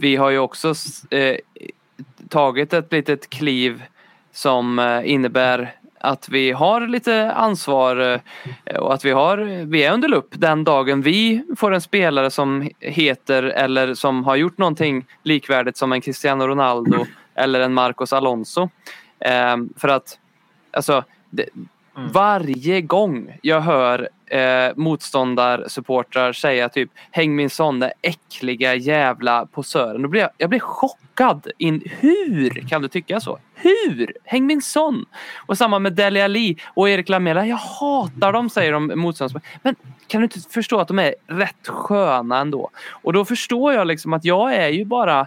vi 0.00 0.16
har 0.16 0.30
ju 0.30 0.38
också 0.38 0.74
eh, 1.10 1.36
tagit 2.28 2.72
ett 2.72 2.92
litet 2.92 3.30
kliv 3.30 3.82
som 4.32 4.78
eh, 4.78 5.10
innebär 5.10 5.76
att 6.00 6.28
vi 6.28 6.52
har 6.52 6.86
lite 6.86 7.32
ansvar 7.32 8.20
eh, 8.64 8.76
och 8.76 8.94
att 8.94 9.04
vi, 9.04 9.10
har, 9.10 9.36
vi 9.64 9.84
är 9.84 9.92
under 9.92 10.08
lupp 10.08 10.28
den 10.30 10.64
dagen 10.64 11.02
vi 11.02 11.44
får 11.56 11.74
en 11.74 11.80
spelare 11.80 12.30
som 12.30 12.70
heter 12.80 13.42
eller 13.42 13.94
som 13.94 14.24
har 14.24 14.36
gjort 14.36 14.58
någonting 14.58 15.06
likvärdigt 15.22 15.76
som 15.76 15.92
en 15.92 16.00
Cristiano 16.00 16.46
Ronaldo 16.46 17.06
eller 17.34 17.60
en 17.60 17.74
Marcos 17.74 18.12
Alonso. 18.12 18.68
Ehm, 19.20 19.68
för 19.76 19.88
att 19.88 20.18
alltså, 20.72 21.04
det, 21.30 21.48
Varje 22.06 22.80
gång 22.80 23.38
jag 23.42 23.60
hör 23.60 24.08
eh, 24.30 24.72
motståndarsupportrar 24.76 26.32
säga 26.32 26.68
typ 26.68 26.90
Häng 27.10 27.36
min 27.36 27.50
son 27.50 27.80
den 27.80 27.90
äckliga 28.02 28.74
jävla 28.74 29.46
posören. 29.46 30.02
Då 30.02 30.08
blir 30.08 30.20
jag, 30.20 30.30
jag 30.38 30.50
blir 30.50 30.60
chockad. 30.60 31.46
In, 31.58 31.82
hur 32.00 32.68
kan 32.68 32.82
du 32.82 32.88
tycka 32.88 33.20
så? 33.20 33.38
Hur? 33.54 34.12
Häng 34.24 34.46
min 34.46 34.62
son! 34.62 35.04
Och 35.46 35.58
samma 35.58 35.78
med 35.78 35.92
Dele 35.92 36.24
Ali 36.24 36.56
och 36.66 36.88
Erik 36.88 37.08
Lamela. 37.08 37.46
Jag 37.46 37.56
hatar 37.56 38.32
dem 38.32 38.50
säger 38.50 38.72
de 38.72 38.92
motståndarspelare. 38.96 39.58
Men 39.62 39.76
kan 40.06 40.20
du 40.20 40.24
inte 40.24 40.40
förstå 40.40 40.80
att 40.80 40.88
de 40.88 40.98
är 40.98 41.14
rätt 41.26 41.68
sköna 41.68 42.38
ändå? 42.38 42.70
Och 42.90 43.12
då 43.12 43.24
förstår 43.24 43.72
jag 43.72 43.86
liksom 43.86 44.12
att 44.12 44.24
jag 44.24 44.54
är 44.54 44.68
ju 44.68 44.84
bara 44.84 45.26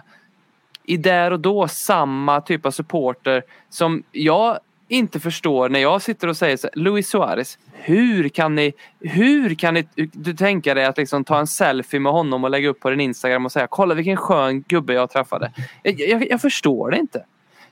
i 0.84 0.96
där 0.96 1.30
och 1.30 1.40
då 1.40 1.68
samma 1.68 2.40
typ 2.40 2.66
av 2.66 2.70
supporter 2.70 3.42
som 3.70 4.02
jag 4.12 4.58
inte 4.88 5.20
förstår 5.20 5.68
när 5.68 5.80
jag 5.80 6.02
sitter 6.02 6.28
och 6.28 6.36
säger 6.36 6.56
så 6.56 6.66
här, 6.66 6.82
Luis 6.82 7.08
Suarez, 7.08 7.58
hur 7.84 8.28
kan 8.28 8.54
ni, 8.54 8.72
hur 9.00 9.54
kan 9.54 9.74
ni 9.74 9.86
du 10.12 10.34
tänka 10.34 10.74
dig 10.74 10.84
att 10.84 10.98
liksom 10.98 11.24
ta 11.24 11.38
en 11.38 11.46
selfie 11.46 12.00
med 12.00 12.12
honom 12.12 12.44
och 12.44 12.50
lägga 12.50 12.68
upp 12.68 12.80
på 12.80 12.90
din 12.90 13.00
Instagram 13.00 13.44
och 13.44 13.52
säga 13.52 13.66
kolla 13.70 13.94
vilken 13.94 14.16
skön 14.16 14.62
gubbe 14.62 14.92
jag 14.94 15.10
träffade. 15.10 15.52
Jag, 15.82 16.00
jag, 16.00 16.30
jag 16.30 16.40
förstår 16.40 16.90
det 16.90 16.96
inte. 16.96 17.24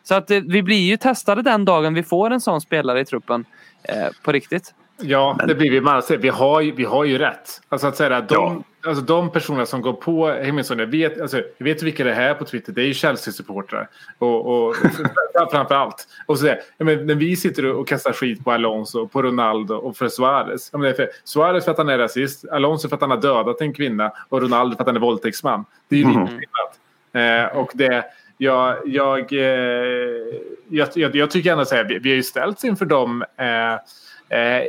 Så 0.03 0.15
att 0.15 0.31
eh, 0.31 0.41
vi 0.49 0.63
blir 0.63 0.81
ju 0.91 0.97
testade 0.97 1.43
den 1.43 1.65
dagen 1.65 1.95
vi 1.95 2.03
får 2.03 2.31
en 2.31 2.41
sån 2.41 2.61
spelare 2.61 3.01
i 3.01 3.05
truppen 3.05 3.45
eh, 3.83 3.95
på 4.25 4.33
riktigt. 4.33 4.75
Ja, 5.03 5.39
det 5.47 5.55
blir 5.55 5.71
vi. 5.71 5.81
Man, 5.81 6.03
vi, 6.19 6.29
har, 6.29 6.61
ju- 6.61 6.73
vi 6.73 6.85
har 6.85 7.05
ju 7.05 7.19
rätt. 7.19 7.61
Alltså 7.69 7.87
att 7.87 7.97
säga 7.97 8.17
att 8.17 8.29
de, 8.29 8.65
alltså 8.87 9.05
de 9.05 9.31
personerna 9.33 9.67
som 9.67 9.83
går 9.83 9.93
på 9.93 10.27
Hemmingsson, 10.29 10.79
jag 10.79 10.87
vet, 10.87 11.21
alltså, 11.21 11.43
jag 11.59 11.65
vet 11.65 11.83
vilka 11.83 12.05
det 12.05 12.11
är 12.11 12.15
här 12.15 12.35
på 12.35 12.45
Twitter. 12.45 12.73
Det 12.73 12.83
är 12.83 12.87
ju 12.87 12.95
Chelsea-supportrar. 12.95 13.89
Och, 14.19 14.47
och 14.69 14.77
framför 15.51 15.75
allt. 15.75 16.09
Och 16.27 16.39
så 16.39 16.45
där, 16.45 16.61
men 16.79 17.07
när 17.07 17.15
vi 17.15 17.37
sitter 17.37 17.67
och 17.67 17.89
kastar 17.89 18.13
skit 18.13 18.45
på 18.45 18.53
Alonso, 18.53 19.09
på 19.09 19.23
Ronaldo 19.23 19.75
och 19.75 19.97
för 19.97 20.09
Suarez. 20.09 20.69
Ja, 20.73 20.79
men 20.79 20.85
det 20.85 20.91
är 20.91 21.07
för, 21.07 21.09
Suarez 21.25 21.65
för 21.65 21.73
att 21.73 21.79
han 21.79 21.89
är 21.89 21.99
rasist, 21.99 22.49
Alonso 22.49 22.89
för 22.89 22.97
att 22.97 23.01
han 23.01 23.11
har 23.11 23.21
dödat 23.21 23.61
en 23.61 23.73
kvinna 23.73 24.13
och 24.29 24.43
Ronaldo 24.43 24.77
för 24.77 24.83
att 24.83 24.89
han 24.89 24.97
är 24.97 25.01
våldtäktsman. 25.01 25.65
Det 25.89 25.97
är 25.97 26.01
ju 26.01 26.07
Mhm. 26.07 26.21
lite 26.21 26.33
skillnad. 26.33 27.47
Eh, 27.49 27.57
och 27.57 27.71
det, 27.75 28.05
jag, 28.39 28.77
jag, 28.85 29.33
eh, 29.33 29.39
jag, 30.69 30.89
jag, 30.95 31.17
jag 31.17 31.31
tycker 31.31 31.53
ändå 31.53 31.65
så 31.65 31.75
här, 31.75 31.85
vi, 31.85 31.99
vi 31.99 32.11
har 32.11 32.17
ju 32.17 32.23
ställts 32.23 32.65
inför 32.65 32.85
dem. 32.87 33.25
Eh, 33.37 33.73
eh, 34.39 34.63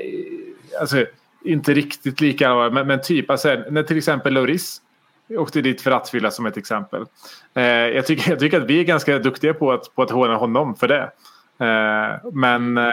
alltså, 0.80 1.06
inte 1.44 1.74
riktigt 1.74 2.22
lika 2.22 2.50
allvarligt, 2.50 2.74
men, 2.74 2.88
men 2.88 3.02
typ 3.02 3.30
alltså, 3.30 3.64
när 3.70 3.84
till 3.84 3.98
exempel 3.98 4.34
Loris 4.34 4.82
åkte 5.30 5.62
dit 5.62 5.82
för 5.82 5.92
rattfylla 5.92 6.32
som 6.32 6.46
ett 6.46 6.58
exempel. 6.58 7.06
Eh, 7.54 7.64
jag, 7.64 8.06
tycker, 8.06 8.32
jag 8.32 8.40
tycker 8.40 8.62
att 8.62 8.70
vi 8.70 8.80
är 8.80 8.84
ganska 8.84 9.20
duktiga 9.20 9.54
på 9.54 9.72
att, 9.72 9.96
på 9.96 10.02
att 10.02 10.12
håna 10.12 10.36
honom 10.36 10.76
för 10.76 10.88
det. 10.88 11.12
Eh, 11.66 12.32
men 12.34 12.78
eh, 12.78 12.86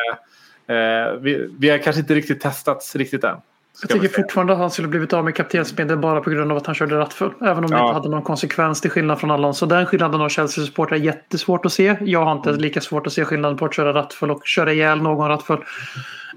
eh 0.67 1.13
vi, 1.21 1.51
vi 1.59 1.71
har 1.71 1.79
kanske 1.79 2.01
inte 2.01 2.15
riktigt 2.15 2.41
testats 2.41 2.97
riktigt 2.97 3.25
än. 3.25 3.37
Jag 3.83 3.91
tycker 3.91 4.09
fortfarande 4.09 4.53
att 4.53 4.59
han 4.59 4.71
skulle 4.71 4.89
blivit 4.89 5.13
av 5.13 5.25
med 5.25 5.35
kaptensbindeln 5.35 6.01
bara 6.01 6.21
på 6.21 6.31
grund 6.31 6.51
av 6.53 6.57
att 6.59 6.67
han 6.67 6.75
körde 6.75 6.99
rattfull. 6.99 7.31
Även 7.41 7.65
om 7.65 7.71
det 7.71 7.77
Ja. 7.77 7.83
inte 7.83 7.95
hade 7.95 8.09
någon 8.09 8.23
konsekvens 8.23 8.81
till 8.81 8.91
skillnad 8.91 9.21
från 9.21 9.31
Alonso. 9.31 9.67
Den 9.67 9.87
skillnaden 9.87 10.21
har 10.21 10.29
Chelsea-supportrar 10.29 10.97
jättesvårt 10.97 11.67
att 11.67 11.73
se. 11.73 11.97
Jag 12.01 12.25
har 12.25 12.33
inte 12.33 12.53
lika 12.53 12.81
svårt 12.81 13.07
att 13.07 13.13
se 13.13 13.25
skillnaden 13.25 13.59
på 13.59 13.65
att 13.65 13.75
köra 13.75 13.95
rattfull 13.95 14.31
och 14.31 14.47
köra 14.47 14.73
ihjäl 14.73 15.03
någon 15.03 15.29
rattfull. 15.29 15.59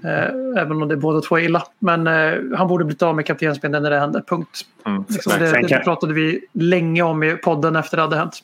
Eh, 0.04 0.62
även 0.62 0.82
om 0.82 0.88
det 0.88 0.96
båda 0.96 1.20
två 1.20 1.38
är 1.38 1.42
illa. 1.42 1.62
Men 1.78 2.06
eh, 2.06 2.32
han 2.58 2.68
borde 2.68 2.84
blivit 2.84 3.02
av 3.02 3.16
med 3.16 3.26
kaptensbindeln 3.26 3.82
när 3.82 3.90
det 3.90 3.98
hände. 3.98 4.22
Punkt. 4.28 4.60
Mm. 4.86 5.04
Liksom, 5.08 5.32
det, 5.38 5.68
det 5.68 5.78
pratade 5.84 6.14
vi 6.14 6.40
länge 6.52 7.02
om 7.02 7.22
i 7.22 7.36
podden 7.36 7.76
efter 7.76 7.96
det 7.96 8.02
hade 8.02 8.16
hänt. 8.16 8.38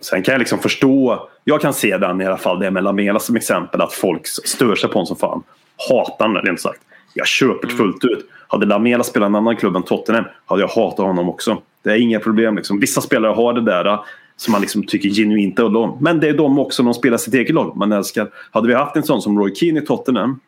Sen 0.00 0.22
kan 0.22 0.32
jag 0.32 0.38
liksom 0.38 0.58
förstå, 0.58 1.28
jag 1.44 1.60
kan 1.60 1.74
se 1.74 1.98
den 1.98 2.20
i 2.20 2.26
alla 2.26 2.36
fall, 2.36 2.58
det 2.58 2.70
med 2.70 2.84
Lamela 2.84 3.18
som 3.18 3.36
exempel, 3.36 3.80
att 3.80 3.92
folk 3.92 4.26
stör 4.26 4.74
sig 4.74 4.88
på 4.88 4.94
honom 4.94 5.06
som 5.06 5.16
fan. 5.16 5.42
Hatar 5.88 6.26
honom 6.26 6.42
rent 6.42 6.60
sagt. 6.60 6.80
Jag 7.14 7.26
köper 7.26 7.68
det 7.68 7.74
fullt 7.74 8.04
ut. 8.04 8.28
Hade 8.48 8.66
Lamela 8.66 9.04
spelat 9.04 9.26
en 9.26 9.34
annan 9.34 9.56
klubb 9.56 9.76
än 9.76 9.82
Tottenham 9.82 10.24
hade 10.46 10.62
jag 10.62 10.68
hatat 10.68 11.06
honom 11.06 11.28
också. 11.28 11.62
Det 11.82 11.90
är 11.90 11.96
inga 11.96 12.20
problem. 12.20 12.56
Liksom. 12.56 12.80
Vissa 12.80 13.00
spelare 13.00 13.32
har 13.32 13.52
det 13.52 13.60
där 13.60 13.84
äh, 13.84 14.00
som 14.36 14.52
man 14.52 14.60
liksom 14.60 14.82
tycker 14.82 15.08
genuint 15.08 15.58
om. 15.58 15.98
Men 16.00 16.20
det 16.20 16.28
är 16.28 16.34
de 16.34 16.58
också 16.58 16.82
när 16.82 16.90
de 16.90 16.94
spelar 16.94 17.16
sitt 17.16 17.34
eget 17.34 17.54
lag. 17.54 17.76
Man 17.76 17.92
älskar. 17.92 18.28
Hade 18.50 18.68
vi 18.68 18.74
haft 18.74 18.96
en 18.96 19.02
sån 19.02 19.22
som 19.22 19.38
Roy 19.38 19.54
Keane 19.54 19.80
i 19.80 19.86
Tottenham. 19.86 20.40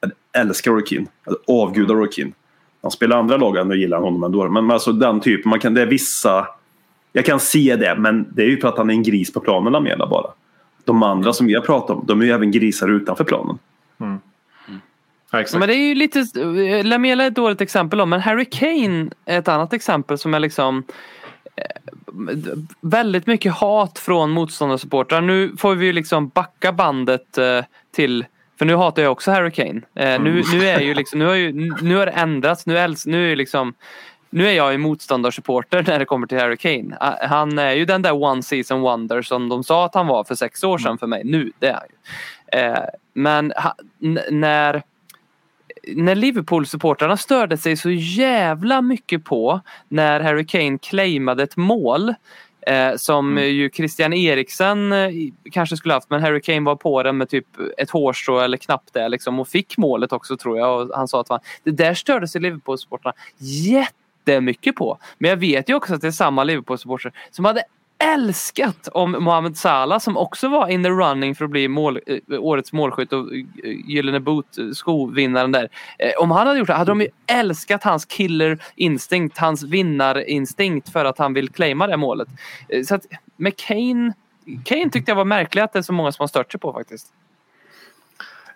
Jag 0.00 0.08
hade 0.08 0.48
älskat 0.48 0.72
Roy 0.72 0.86
Keane. 0.86 1.06
Jag 1.24 1.32
hade 1.32 1.62
avgudat 1.62 1.96
Roy 1.96 2.08
Keane. 2.12 2.32
Han 2.82 2.90
spelar 2.90 3.16
andra 3.16 3.36
lag 3.36 3.56
jag 3.56 3.76
gillar 3.76 4.00
honom 4.00 4.24
ändå. 4.24 4.48
Men 4.48 4.70
alltså 4.70 4.92
den 4.92 5.20
typen, 5.20 5.50
man 5.50 5.60
kan, 5.60 5.74
det 5.74 5.82
är 5.82 5.86
vissa... 5.86 6.46
Jag 7.12 7.24
kan 7.24 7.40
se 7.40 7.76
det, 7.76 7.96
men 7.98 8.26
det 8.34 8.42
är 8.42 8.46
ju 8.46 8.60
för 8.60 8.68
att 8.68 8.78
han 8.78 8.90
är 8.90 8.94
en 8.94 9.02
gris 9.02 9.32
på 9.32 9.40
planen 9.40 9.72
Lamela 9.72 10.06
bara. 10.06 10.30
De 10.84 11.02
andra 11.02 11.32
som 11.32 11.46
vi 11.46 11.54
har 11.54 11.60
pratat 11.60 11.96
om, 11.96 12.04
de 12.06 12.20
är 12.20 12.24
ju 12.24 12.32
även 12.32 12.50
grisar 12.50 12.88
utanför 12.88 13.24
planen. 13.24 13.58
Ja, 13.98 14.18
Ja. 15.32 15.58
Men 15.58 15.68
det 15.68 15.74
är 15.74 15.88
ju 15.88 15.94
lite, 15.94 16.24
Lamela 16.82 17.24
är 17.24 17.28
ett 17.28 17.34
dåligt 17.34 17.60
exempel 17.60 17.98
då, 17.98 18.06
men 18.06 18.20
Harry 18.20 18.44
Kane 18.44 19.10
är 19.24 19.38
ett 19.38 19.48
annat 19.48 19.72
exempel 19.72 20.18
som 20.18 20.34
är 20.34 20.40
liksom 20.40 20.84
eh, 21.56 21.64
väldigt 22.80 23.26
mycket 23.26 23.52
hat 23.52 23.98
från 23.98 24.30
motståndarsupportrar. 24.30 25.20
Nu 25.20 25.56
får 25.58 25.74
vi 25.74 25.86
ju 25.86 25.92
liksom 25.92 26.28
backa 26.28 26.72
bandet 26.72 27.38
eh, 27.38 27.64
till 27.94 28.24
för 28.58 28.66
nu 28.66 28.74
hatar 28.74 29.02
jag 29.02 29.12
också 29.12 29.30
Harry 29.30 29.50
Kane. 29.50 29.80
Eh, 29.94 30.22
nu, 30.22 30.42
nu 30.52 30.68
är 30.68 30.80
ju 30.80 30.94
liksom, 30.94 31.18
nu 31.18 31.24
har, 31.24 31.34
ju, 31.34 31.52
nu 31.82 31.96
har 31.96 32.06
det 32.06 32.12
ändrats. 32.12 32.66
Nu, 32.66 32.78
äls, 32.78 33.06
nu 33.06 33.32
är 33.32 33.36
liksom 33.36 33.74
nu 34.30 34.48
är 34.48 34.52
jag 34.52 34.72
ju 34.72 34.78
motståndarsupporter 34.78 35.82
när 35.86 35.98
det 35.98 36.04
kommer 36.04 36.26
till 36.26 36.38
Harry 36.38 36.56
Kane. 36.56 36.96
Ah, 37.00 37.26
Han 37.26 37.58
är 37.58 37.72
ju 37.72 37.84
den 37.84 38.02
där 38.02 38.22
one 38.22 38.42
season 38.42 38.80
wonder 38.80 39.22
som 39.22 39.48
de 39.48 39.64
sa 39.64 39.84
att 39.84 39.94
han 39.94 40.06
var 40.06 40.24
för 40.24 40.34
sex 40.34 40.64
år 40.64 40.78
sedan 40.78 40.98
för 40.98 41.06
mig. 41.06 41.22
Nu, 41.24 41.52
det 41.58 41.66
är 41.66 41.72
han 41.72 41.82
ju. 41.88 42.58
Eh, 42.58 42.84
men 43.14 43.52
när 44.30 44.82
när 45.86 46.14
Liverpool-supportrarna 46.14 47.16
störde 47.16 47.58
sig 47.58 47.76
så 47.76 47.90
jävla 47.90 48.82
mycket 48.82 49.24
på 49.24 49.60
när 49.88 50.20
Harry 50.20 50.46
Kane 50.46 50.78
claimade 50.78 51.42
ett 51.42 51.56
mål 51.56 52.14
eh, 52.66 52.96
som 52.96 53.38
ju 53.38 53.70
Christian 53.70 54.12
Eriksen 54.12 54.92
eh, 54.92 55.10
kanske 55.52 55.76
skulle 55.76 55.94
haft 55.94 56.10
men 56.10 56.22
Harry 56.22 56.40
Kane 56.40 56.60
var 56.60 56.76
på 56.76 57.02
den 57.02 57.16
med 57.16 57.28
typ 57.28 57.46
ett 57.78 57.90
hårstrå 57.90 58.40
eller 58.40 58.56
knappt 58.56 58.92
det 58.92 59.08
liksom 59.08 59.40
och 59.40 59.48
fick 59.48 59.76
målet 59.76 60.12
också 60.12 60.36
tror 60.36 60.58
jag 60.58 60.80
och 60.80 60.96
han 60.96 61.08
sa 61.08 61.20
att 61.20 61.28
han, 61.28 61.40
det 61.64 61.70
där 61.70 61.94
störde 61.94 62.28
sig 62.28 62.40
Liverpool-supportrarna 62.40 63.12
jättemycket 63.38 64.76
på. 64.76 64.98
Men 65.18 65.30
jag 65.30 65.36
vet 65.36 65.68
ju 65.68 65.74
också 65.74 65.94
att 65.94 66.00
det 66.00 66.06
är 66.06 66.10
samma 66.12 66.44
Liverpool-supportrar 66.44 67.12
som 67.30 67.44
hade 67.44 67.62
älskat 68.02 68.88
om 68.88 69.12
Mohamed 69.12 69.56
Salah 69.56 69.98
som 69.98 70.16
också 70.16 70.48
var 70.48 70.68
in 70.68 70.82
the 70.82 70.90
running 70.90 71.34
för 71.34 71.44
att 71.44 71.50
bli 71.50 71.68
mål, 71.68 72.00
eh, 72.06 72.18
årets 72.40 72.72
målskytt 72.72 73.12
och 73.12 73.32
eh, 73.32 73.44
Gyllene 73.64 74.20
Boot 74.20 74.58
eh, 74.58 74.70
skovinnaren 74.70 75.52
där. 75.52 75.68
Om 76.18 76.30
han 76.30 76.46
hade 76.46 76.58
gjort 76.58 76.66
det 76.66 76.74
hade 76.74 76.90
de 76.90 77.00
ju 77.00 77.08
älskat 77.26 77.84
hans 77.84 78.04
killer 78.04 78.58
instinct, 78.74 79.38
hans 79.38 79.62
vinnarinstinkt 79.62 80.92
för 80.92 81.04
att 81.04 81.18
han 81.18 81.34
vill 81.34 81.48
claima 81.48 81.86
det 81.86 81.96
målet. 81.96 82.28
Så 82.86 82.94
att 82.94 83.06
med 83.36 83.56
Kane, 83.56 84.12
Kane 84.64 84.90
tyckte 84.90 85.10
jag 85.10 85.16
var 85.16 85.24
märkligt 85.24 85.64
att 85.64 85.72
det 85.72 85.78
är 85.78 85.82
så 85.82 85.92
många 85.92 86.12
som 86.12 86.22
har 86.22 86.28
stört 86.28 86.52
sig 86.52 86.60
på 86.60 86.72
faktiskt. 86.72 87.06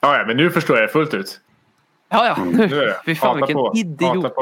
Ja, 0.00 0.18
ja, 0.18 0.24
men 0.26 0.36
nu 0.36 0.50
förstår 0.50 0.78
jag 0.78 0.92
fullt 0.92 1.14
ut. 1.14 1.40
Ja, 2.08 2.26
ja. 2.26 2.44
Nu 2.44 2.64
är 2.64 2.86
det. 2.86 2.96
Fy 3.04 3.14
fan 3.14 3.28
Hata 3.28 3.36
vilken 3.36 3.54
på. 3.54 3.72
idiot. 3.74 4.32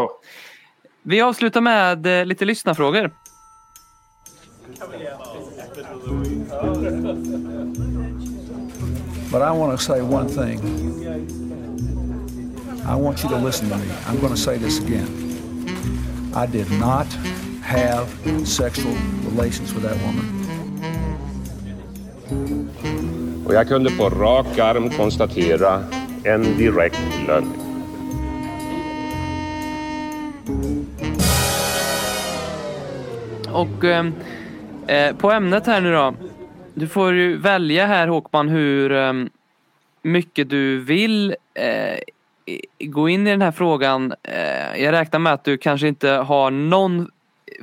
Vi 1.03 1.21
avslutar 1.21 1.61
med 1.61 2.07
lite 2.27 2.45
lyssnarfrågor. 2.45 3.11
But 9.31 9.43
I 9.43 9.51
want 9.51 9.79
to 9.79 9.85
say 9.85 10.03
one 10.03 10.29
thing. 10.29 10.59
I 12.87 12.95
want 12.97 13.23
you 13.23 13.29
to 13.31 13.37
listen 13.37 13.69
to 13.69 13.77
me. 13.77 13.87
I'm 14.07 14.21
going 14.21 14.35
to 14.35 14.41
say 14.41 14.59
this 14.59 14.79
again. 14.79 15.09
I 16.35 16.47
did 16.47 16.71
not 16.73 17.07
have 17.63 18.09
sexual 18.45 18.95
relations 19.25 19.73
with 19.75 19.85
that 19.85 19.97
woman. 20.03 20.41
Och 23.47 23.55
jag 23.55 23.69
kunde 23.69 23.91
på 23.91 24.09
rak 24.09 24.59
arm 24.59 24.91
konstatera 24.91 25.85
en 26.25 26.59
direkt 26.59 27.01
lögn. 27.27 27.53
Och 33.53 33.85
eh, 33.85 34.05
eh, 34.87 35.17
på 35.17 35.31
ämnet 35.31 35.67
här 35.67 35.81
nu 35.81 35.93
då. 35.93 36.15
Du 36.75 36.89
får 36.89 37.13
ju 37.13 37.37
välja 37.37 37.87
här 37.87 38.09
Håkman 38.09 38.49
hur 38.49 38.93
eh, 38.93 39.13
mycket 40.03 40.51
du 40.51 40.81
vill 40.81 41.37
eh, 41.55 41.99
gå 42.81 43.09
in 43.09 43.27
i 43.27 43.31
den 43.31 43.43
här 43.43 43.53
frågan. 43.53 44.15
Eh, 44.23 44.83
jag 44.83 44.93
räknar 44.93 45.21
med 45.21 45.33
att 45.33 45.45
du 45.45 45.57
kanske 45.57 45.89
inte 45.89 46.11
har 46.11 46.51
någon 46.51 47.09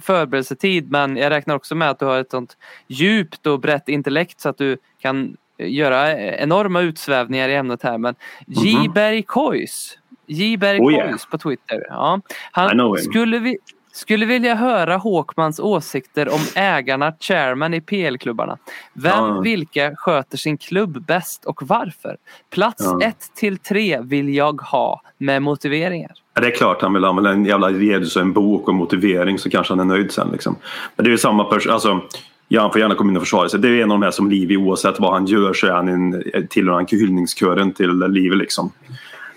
förberedelsetid 0.02 0.92
men 0.92 1.18
jag 1.18 1.30
räknar 1.30 1.56
också 1.56 1.76
med 1.76 1.90
att 1.90 2.00
du 2.00 2.06
har 2.06 2.20
ett 2.20 2.32
sånt 2.32 2.58
djupt 2.88 3.48
och 3.48 3.60
brett 3.60 3.90
intellekt 3.90 4.40
så 4.40 4.50
att 4.50 4.58
du 4.58 4.78
kan 5.02 5.38
göra 5.58 6.20
enorma 6.20 6.82
utsvävningar 6.82 7.50
i 7.50 7.56
ämnet 7.56 7.84
här. 7.84 7.98
Men 7.98 8.16
J. 8.48 8.78
Mhm. 8.78 8.94
Berg 8.94 9.24
Kois 9.24 9.98
J. 10.26 10.58
Berg 10.58 10.80
Oh. 10.80 11.10
Kois 11.10 11.26
på 11.26 11.38
Twitter. 11.38 11.86
Ja. 11.90 12.22
Han, 12.52 12.98
skulle, 12.98 13.40
vi, 13.40 13.58
Skulle 13.94 14.26
vilja 14.26 14.56
höra 14.56 14.98
Håkmans 14.98 15.60
åsikter 15.60 16.34
om 16.34 16.40
ägarna, 16.56 17.14
chairman 17.20 17.74
i 17.74 17.82
PL-klubbarna. 17.82 18.58
Vem, 18.94 19.12
Ja. 19.12 19.40
vilka 19.40 19.96
sköter 19.96 20.38
sin 20.38 20.58
klubb 20.58 21.06
bäst 21.06 21.46
och 21.46 21.64
varför? 21.64 22.18
Plats 22.54 22.84
Ja. 22.86 23.08
1 23.08 23.16
till 23.36 23.58
3 23.58 24.00
vill 24.02 24.36
jag 24.36 24.62
ha 24.62 25.02
med 25.18 25.42
motiveringar. 25.42 26.12
Ja, 26.34 26.42
det 26.42 26.48
är 26.48 26.52
klart 26.56 26.82
han 26.82 26.94
vill 26.94 27.06
använda 27.06 27.32
en 27.32 27.46
jävla 27.46 27.70
redus 27.70 28.16
och 28.16 28.22
en 28.22 28.34
bok 28.34 28.68
och 28.68 28.76
motivering 28.76 29.40
så 29.40 29.50
kanske 29.50 29.72
han 29.74 29.80
är 29.80 29.86
nöjd 29.96 30.12
sen. 30.12 30.30
Liksom. 30.32 30.56
Men 30.96 31.04
det 31.04 31.10
är 31.10 31.12
ju 31.12 31.18
samma 31.18 31.44
person. 31.44 31.74
Alltså, 31.74 32.02
ja, 32.48 32.62
han 32.62 32.72
får 32.72 32.82
gärna 32.82 32.96
komma 32.96 33.10
in 33.12 33.18
och 33.18 33.24
försvara 33.24 33.50
sig. 33.50 33.60
Det 33.60 33.68
är 33.68 33.84
en 33.84 33.92
av 33.92 34.00
de 34.00 34.04
här 34.04 34.12
som 34.12 34.30
Livi, 34.30 34.58
oavsett 34.58 35.00
vad 35.00 35.14
han 35.14 35.26
gör 35.26 35.54
så 35.54 35.68
är 35.68 35.72
han 35.72 35.88
en, 35.88 36.24
tillhör 36.50 36.74
han 36.74 36.86
hyllningskören 36.92 37.74
till 37.74 38.00
Livi. 38.08 38.36
Liksom. 38.36 38.72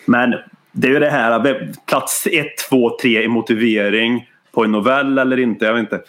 Men 0.07 0.35
det 0.73 0.89
är 0.89 0.93
ju 0.93 0.99
det 0.99 1.11
här, 1.11 1.73
plats 1.87 2.27
1, 2.33 2.47
2, 2.71 2.97
3 3.03 3.23
i 3.23 3.29
motivering 3.29 4.29
på 4.55 4.65
en 4.65 4.73
novell 4.73 5.19
eller 5.19 5.39
inte. 5.39 5.65
Jag 5.65 5.75
vet 5.75 5.81
inte. 5.81 6.01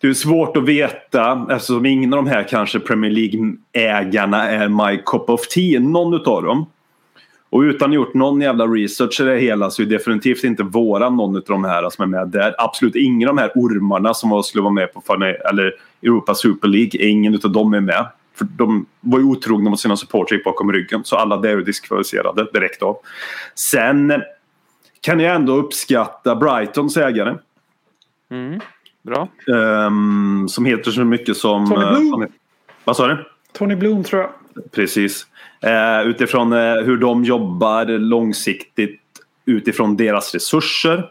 Det 0.00 0.08
är 0.08 0.12
svårt 0.12 0.56
att 0.56 0.64
veta 0.64 1.46
eftersom 1.50 1.86
ingen 1.86 2.12
av 2.12 2.24
de 2.24 2.30
här 2.30 2.42
kanske 2.48 2.80
Premier 2.80 3.10
League-ägarna 3.10 4.48
är 4.48 4.68
my 4.68 4.96
cup 5.06 5.30
of 5.30 5.40
tea. 5.48 5.80
Någon 5.80 6.14
utav 6.14 6.42
dem. 6.42 6.66
Och 7.50 7.60
utan 7.60 7.92
gjort 7.92 8.14
någon 8.14 8.40
jävla 8.40 8.66
research 8.66 9.20
i 9.20 9.24
det 9.24 9.38
hela 9.38 9.70
så 9.70 9.82
är 9.82 9.86
definitivt 9.86 10.44
inte 10.44 10.62
våra 10.62 11.10
någon 11.10 11.36
av 11.36 11.42
de 11.46 11.64
här 11.64 11.90
som 11.90 12.02
är 12.02 12.06
med 12.06 12.28
där. 12.28 12.54
Absolut 12.58 12.96
ingen 12.96 13.28
av 13.28 13.36
de 13.36 13.40
här 13.40 13.52
ormarna 13.54 14.14
som 14.14 14.42
skulle 14.42 14.62
vara 14.62 14.72
med 14.72 14.92
på 14.94 15.14
eller 15.50 15.74
Europa 16.02 16.34
Super 16.34 16.68
League, 16.68 17.08
ingen 17.08 17.34
av 17.44 17.52
dem 17.52 17.74
är 17.74 17.80
med. 17.80 18.06
För 18.38 18.44
de 18.44 18.86
var 19.00 19.18
ju 19.18 19.24
otrogna 19.24 19.70
mot 19.70 19.80
sina 19.80 19.96
supportrar 19.96 20.40
bakom 20.44 20.72
ryggen. 20.72 21.04
Så 21.04 21.16
alla 21.16 21.36
där 21.36 21.48
är 21.48 21.56
ju 21.56 21.64
diskvalificerade 21.64 22.46
direkt 22.52 22.82
av. 22.82 22.96
Sen 23.54 24.22
kan 25.00 25.20
jag 25.20 25.34
ändå 25.34 25.56
uppskatta 25.56 26.36
Brightons 26.36 26.96
ägare. 26.96 27.34
Mm. 28.30 28.60
Bra. 29.02 29.28
ehm, 29.54 30.48
som 30.48 30.64
heter 30.64 30.90
så 30.90 31.04
mycket 31.04 31.36
som... 31.36 31.68
Tony 31.68 31.84
eh, 31.84 31.90
Bloom. 31.90 32.26
vad 32.84 32.96
sa 32.96 33.06
du? 33.06 33.24
Tony 33.52 33.74
Bloom 33.76 34.04
tror 34.04 34.22
jag. 34.22 34.30
Precis. 34.72 35.26
Eh, 35.60 36.08
utifrån 36.08 36.52
eh, 36.52 36.74
hur 36.74 36.96
de 36.96 37.24
jobbar 37.24 37.86
långsiktigt 37.86 39.00
utifrån 39.44 39.96
deras 39.96 40.34
resurser. 40.34 41.04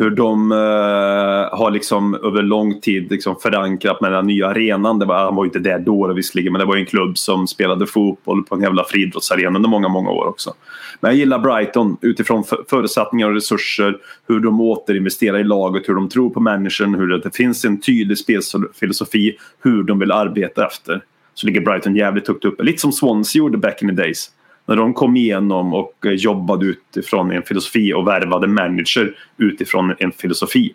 Hur 0.00 0.10
de 0.10 0.52
eh, 0.52 1.58
har 1.58 1.70
liksom 1.70 2.14
över 2.14 2.42
lång 2.42 2.80
tid 2.80 3.10
liksom 3.10 3.36
förankrat 3.36 4.00
med 4.00 4.12
den 4.12 4.26
nya 4.26 4.48
arenan. 4.48 4.98
Det 4.98 5.06
var, 5.06 5.18
han 5.18 5.34
var 5.34 5.44
ju 5.44 5.48
inte 5.48 5.58
där 5.58 5.78
då 5.78 6.12
visserligen 6.12 6.52
men 6.52 6.60
det 6.60 6.66
var 6.66 6.74
ju 6.74 6.80
en 6.80 6.86
klubb 6.86 7.18
som 7.18 7.46
spelade 7.46 7.86
fotboll 7.86 8.42
på 8.44 8.54
en 8.54 8.60
jävla 8.60 8.84
friidrottsarena 8.84 9.56
under 9.56 9.70
många, 9.70 9.88
många 9.88 10.10
år 10.10 10.26
också. 10.26 10.54
Men 11.00 11.10
jag 11.10 11.18
gillar 11.18 11.38
Brighton 11.38 11.96
utifrån 12.00 12.44
förutsättningar 12.70 13.28
och 13.28 13.34
resurser. 13.34 13.98
Hur 14.28 14.40
de 14.40 14.60
återinvesterar 14.60 15.38
i 15.38 15.44
laget, 15.44 15.88
hur 15.88 15.94
de 15.94 16.08
tror 16.08 16.30
på 16.30 16.40
människan, 16.40 16.94
hur 16.94 17.08
det 17.08 17.36
finns 17.36 17.64
en 17.64 17.80
tydlig 17.80 18.18
spelfilosofi, 18.18 19.36
hur 19.62 19.82
de 19.82 19.98
vill 19.98 20.12
arbeta 20.12 20.66
efter 20.66 21.02
så 21.34 21.46
ligger 21.46 21.60
Brighton 21.60 21.96
jävligt 21.96 22.28
högt 22.28 22.44
uppe. 22.44 22.62
Lite 22.62 22.78
som 22.78 22.92
Swans 22.92 23.34
gjorde 23.34 23.58
back 23.58 23.82
in 23.82 23.88
the 23.88 23.94
days. 23.94 24.30
När 24.66 24.76
de 24.76 24.94
kom 24.94 25.16
igenom 25.16 25.74
och 25.74 26.06
eh, 26.06 26.12
jobbade 26.12 26.66
utifrån 26.66 27.30
en 27.30 27.42
filosofi 27.42 27.94
och 27.94 28.06
värvade 28.06 28.46
manager 28.46 29.14
utifrån 29.36 29.94
en 29.98 30.12
filosofi. 30.12 30.74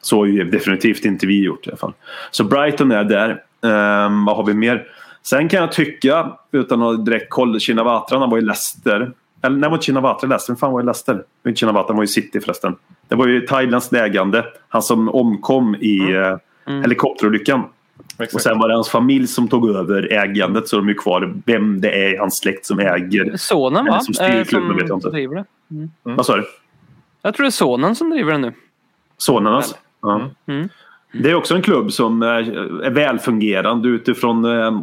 Så 0.00 0.18
har 0.18 0.26
ju 0.26 0.44
definitivt 0.44 1.04
inte 1.04 1.26
vi 1.26 1.42
gjort 1.42 1.66
i 1.66 1.70
alla 1.70 1.76
fall. 1.76 1.92
Så 2.30 2.44
Brighton 2.44 2.90
är 2.90 3.04
där. 3.04 3.30
Ehm, 3.64 4.24
vad 4.24 4.36
har 4.36 4.44
vi 4.44 4.54
mer? 4.54 4.86
Sen 5.22 5.48
kan 5.48 5.60
jag 5.60 5.72
tycka, 5.72 6.32
utan 6.52 6.82
att 6.82 6.96
ha 6.96 7.04
direkt 7.04 7.30
koll, 7.30 7.60
Shinawatra 7.60 8.18
han 8.18 8.30
var 8.30 8.38
i 8.38 8.40
Leicester. 8.40 9.12
Eller 9.42 9.56
nej, 9.56 9.70
var 9.70 9.76
inte 9.76 9.86
Shinawatra 9.86 10.26
i 10.26 10.28
Leicester? 10.28 10.52
Vem 10.52 10.58
fan 10.58 10.72
var 10.72 10.80
i 10.80 10.84
Leicester? 10.84 11.22
Inte 11.46 11.66
han 11.66 11.96
var 11.96 12.04
i 12.04 12.06
City 12.06 12.40
förresten. 12.40 12.76
Det 13.08 13.14
var 13.14 13.26
ju 13.26 13.40
Thailands 13.40 13.92
ägande. 13.92 14.44
Han 14.68 14.82
som 14.82 15.08
omkom 15.08 15.74
i 15.74 16.14
eh, 16.14 16.36
helikopterolyckan. 16.82 17.62
Och 18.34 18.40
sen 18.40 18.58
var 18.58 18.68
det 18.68 18.74
hans 18.74 18.88
familj 18.88 19.26
som 19.26 19.48
tog 19.48 19.70
över 19.70 20.12
ägandet 20.12 20.68
så 20.68 20.76
de 20.76 20.84
är 20.86 20.88
ju 20.88 20.98
kvar. 20.98 21.34
Vem 21.46 21.80
det 21.80 21.90
är 22.04 22.14
i 22.14 22.16
hans 22.16 22.38
släkt 22.38 22.66
som 22.66 22.78
äger. 22.78 23.36
Sonen 23.36 23.84
va? 23.84 24.00
Som 24.00 24.14
styr 24.14 24.24
Eh, 24.24 24.44
klubben 24.44 24.76
vet 24.76 24.88
jag 24.88 24.96
inte. 24.96 25.10
driver 25.10 25.34
det. 25.34 25.44
Mm. 25.70 25.90
Vad 26.02 26.26
sa 26.26 26.36
du? 26.36 26.44
Jag 27.22 27.34
tror 27.34 27.44
det 27.44 27.48
är 27.48 27.50
sonen 27.50 27.96
som 27.96 28.10
driver 28.10 28.32
det 28.32 28.38
nu. 28.38 28.52
Sonernas? 29.16 29.74
Ja. 30.02 30.30
Mm. 30.46 30.68
Det 31.12 31.30
är 31.30 31.34
också 31.34 31.54
en 31.54 31.62
klubb 31.62 31.92
som 31.92 32.22
är, 32.22 32.56
är 32.82 32.90
välfungerande 32.90 33.88
utifrån 33.88 34.44
eh, 34.44 34.80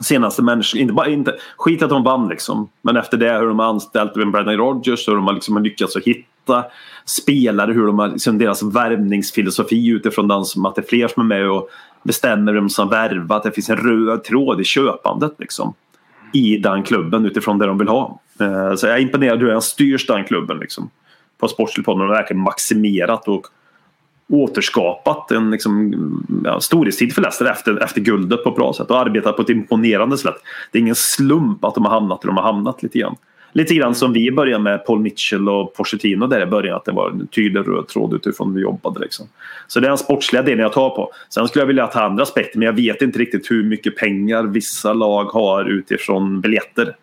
senaste 0.00 0.42
människor. 0.42 0.80
Inte, 0.80 0.94
bara, 0.94 1.08
inte, 1.08 1.34
skit 1.56 1.82
att 1.82 1.90
de 1.90 2.02
vann 2.02 2.28
liksom. 2.28 2.68
Men 2.82 2.96
efter 2.96 3.16
det 3.16 3.32
hur 3.38 3.46
de 3.46 3.58
har 3.58 3.66
anställt 3.66 4.16
med 4.16 4.30
Brendan 4.30 4.56
Rodgers 4.56 5.08
hur 5.08 5.14
de 5.14 5.26
har 5.26 5.34
liksom 5.34 5.62
lyckats 5.62 5.96
att 5.96 6.04
hitta 6.04 6.64
spelare. 7.04 7.72
Hur 7.72 7.86
de 7.86 7.98
har 7.98 8.08
liksom 8.08 8.38
deras 8.38 8.62
värvningsfilosofi 8.62 9.88
utifrån 9.88 10.28
den 10.28 10.44
som 10.44 10.66
att 10.66 10.74
det 10.74 10.80
är 10.80 10.86
fler 10.86 11.08
som 11.08 11.20
är 11.20 11.38
med 11.38 11.50
och 11.50 11.68
bestämmer 12.04 12.52
vem 12.52 12.68
som 12.68 12.88
värvar. 12.88 13.36
Att 13.36 13.42
det 13.42 13.52
finns 13.52 13.70
en 13.70 13.76
röd 13.76 14.24
tråd 14.24 14.60
i 14.60 14.64
köpandet 14.64 15.32
liksom. 15.38 15.74
I 16.32 16.56
den 16.56 16.82
klubben 16.82 17.26
utifrån 17.26 17.58
det 17.58 17.66
de 17.66 17.78
vill 17.78 17.88
ha. 17.88 18.20
Eh, 18.40 18.74
så 18.74 18.86
jag 18.86 18.96
är 18.96 19.00
imponerad 19.00 19.38
hur 19.38 19.52
han 19.52 19.62
styrs 19.62 20.06
den 20.06 20.24
klubben 20.24 20.58
liksom. 20.58 20.90
På 21.38 21.48
sportsligt 21.48 21.84
plan. 21.84 21.98
De 21.98 22.08
har 22.08 22.14
verkligen 22.14 22.42
maximerat 22.42 23.28
och 23.28 23.46
återskapat 24.28 25.30
en 25.30 25.50
liksom, 25.50 25.94
ja, 26.44 26.60
storhetstid 26.60 27.14
för 27.14 27.22
Leicester 27.22 27.46
efter, 27.46 27.82
efter 27.82 28.00
guldet 28.00 28.44
på 28.44 28.50
ett 28.50 28.56
bra 28.56 28.72
sätt 28.72 28.90
och 28.90 28.98
arbetat 28.98 29.36
på 29.36 29.42
ett 29.42 29.48
imponerande 29.48 30.18
sätt. 30.18 30.34
Det 30.72 30.78
är 30.78 30.82
ingen 30.82 30.94
slump 30.94 31.64
att 31.64 31.74
de 31.74 31.84
har 31.84 31.92
hamnat 31.92 32.20
där 32.20 32.28
de 32.28 32.36
har 32.36 32.44
hamnat 32.44 32.82
lite 32.82 32.98
grann. 32.98 33.16
Lite 33.56 33.74
grann 33.74 33.94
som 33.94 34.12
vi 34.12 34.30
började 34.30 34.62
med 34.62 34.86
Paul 34.86 35.00
Mitchell 35.00 35.48
och 35.48 35.74
Pochettino 35.74 36.26
där 36.26 36.42
i 36.42 36.46
början 36.46 36.76
att 36.76 36.84
det 36.84 36.92
var 36.92 37.10
en 37.10 37.26
tydlig 37.26 37.68
röd 37.68 37.88
tråd 37.88 38.14
utifrån 38.14 38.48
hur 38.48 38.54
vi 38.54 38.62
jobbade. 38.62 39.00
Liksom. 39.00 39.26
Så 39.66 39.80
det 39.80 39.86
är 39.86 39.88
den 39.88 39.98
sportsliga 39.98 40.42
delen 40.42 40.58
jag 40.58 40.72
tar 40.72 40.90
på. 40.90 41.12
Sen 41.28 41.48
skulle 41.48 41.62
jag 41.62 41.66
vilja 41.66 41.86
ta 41.86 42.00
andra 42.00 42.22
aspekter 42.22 42.58
men 42.58 42.66
jag 42.66 42.72
vet 42.72 43.02
inte 43.02 43.18
riktigt 43.18 43.50
hur 43.50 43.64
mycket 43.64 43.96
pengar 43.96 44.42
vissa 44.42 44.92
lag 44.92 45.24
har 45.24 45.64
utifrån 45.64 46.40
biljetter. 46.40 46.96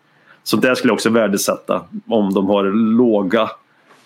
Så 0.44 0.56
där 0.56 0.74
skulle 0.74 0.90
jag 0.90 0.94
också 0.94 1.10
värdesätta 1.10 1.84
om 2.06 2.34
de 2.34 2.46
har 2.46 2.64
låga 2.96 3.50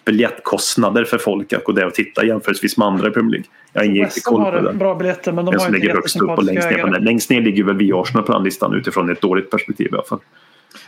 biljettkostnader 0.05 1.05
för 1.05 1.18
folk 1.18 1.52
att 1.52 1.64
gå 1.64 1.73
där 1.73 1.86
och 1.86 1.94
titta 1.94 2.24
jämförelsevis 2.24 2.77
med 2.77 2.86
andra 2.86 3.09
i 3.09 3.10
Premier 3.10 3.31
League. 3.31 3.47
Jag 3.73 3.81
har 3.81 3.86
ingen 3.86 4.05
riktig 4.05 4.24
koll 4.24 4.44
på 4.44 4.51
det. 4.60 4.73
bra 4.73 4.94
biljetter 4.94 5.32
men 5.32 5.44
de 5.44 5.55
har 5.55 5.59
som 5.59 5.74
inte 5.74 5.81
ligger 5.81 5.94
högst 5.94 6.20
upp 6.20 6.31
och 6.31 6.44
längst 6.44 6.70
ner 6.70 6.78
på 6.78 6.89
den. 6.89 7.05
Längst 7.05 7.31
ner 7.31 7.40
ligger 7.40 7.64
väl 7.64 7.77
vi 7.77 7.93
Arsenal 7.93 8.24
på 8.24 8.32
den 8.32 8.43
listan 8.43 8.74
utifrån 8.74 9.10
ett 9.10 9.20
dåligt 9.20 9.51
perspektiv 9.51 9.86
i 9.86 9.94
alla 9.94 10.02
fall. 10.02 10.18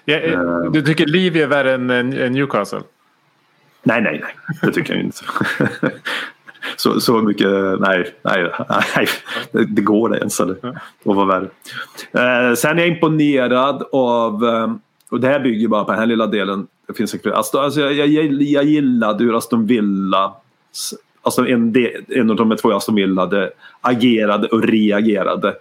Ja, 0.04 0.16
eh, 0.16 0.62
du 0.72 0.82
tycker 0.82 1.06
Liv 1.06 1.36
är 1.36 1.46
värre 1.46 1.74
än 1.74 1.90
eh, 1.90 2.30
Newcastle? 2.30 2.80
Nej, 3.82 4.02
nej, 4.02 4.20
nej. 4.22 4.34
Det 4.62 4.72
tycker 4.72 4.94
jag 4.94 5.02
inte. 5.02 5.24
Så, 6.76 7.00
så 7.00 7.22
mycket, 7.22 7.50
nej, 7.80 8.14
nej, 8.22 8.50
nej. 8.96 9.06
Det, 9.52 9.64
det 9.64 9.82
går 9.82 10.08
det 10.08 10.18
ens. 10.18 10.40
Eller? 10.40 10.54
Det 10.62 10.78
var 11.02 11.26
värre. 11.26 11.48
Eh, 12.12 12.54
sen 12.54 12.78
är 12.78 12.82
jag 12.82 12.88
imponerad 12.88 13.82
av, 13.92 14.44
eh, 14.44 14.72
och 15.10 15.20
det 15.20 15.28
här 15.28 15.40
bygger 15.40 15.68
bara 15.68 15.84
på 15.84 15.90
den 15.90 16.00
här 16.00 16.06
lilla 16.06 16.26
delen. 16.26 16.66
Det 16.86 16.94
finns 16.94 17.10
säkert, 17.10 17.32
alltså, 17.32 17.58
alltså, 17.58 17.80
jag, 17.80 18.06
jag, 18.06 18.42
jag 18.42 18.64
gillade 18.64 19.24
hur 19.24 19.36
Aston 19.36 19.66
Villa, 19.66 20.32
alltså 21.22 21.46
en, 21.46 21.72
del, 21.72 22.04
en 22.08 22.30
av 22.30 22.36
de 22.36 22.56
två 22.56 22.72
Aston 22.72 22.94
Villa 22.94 23.50
agerade 23.80 24.48
och 24.48 24.62
reagerade 24.62 25.54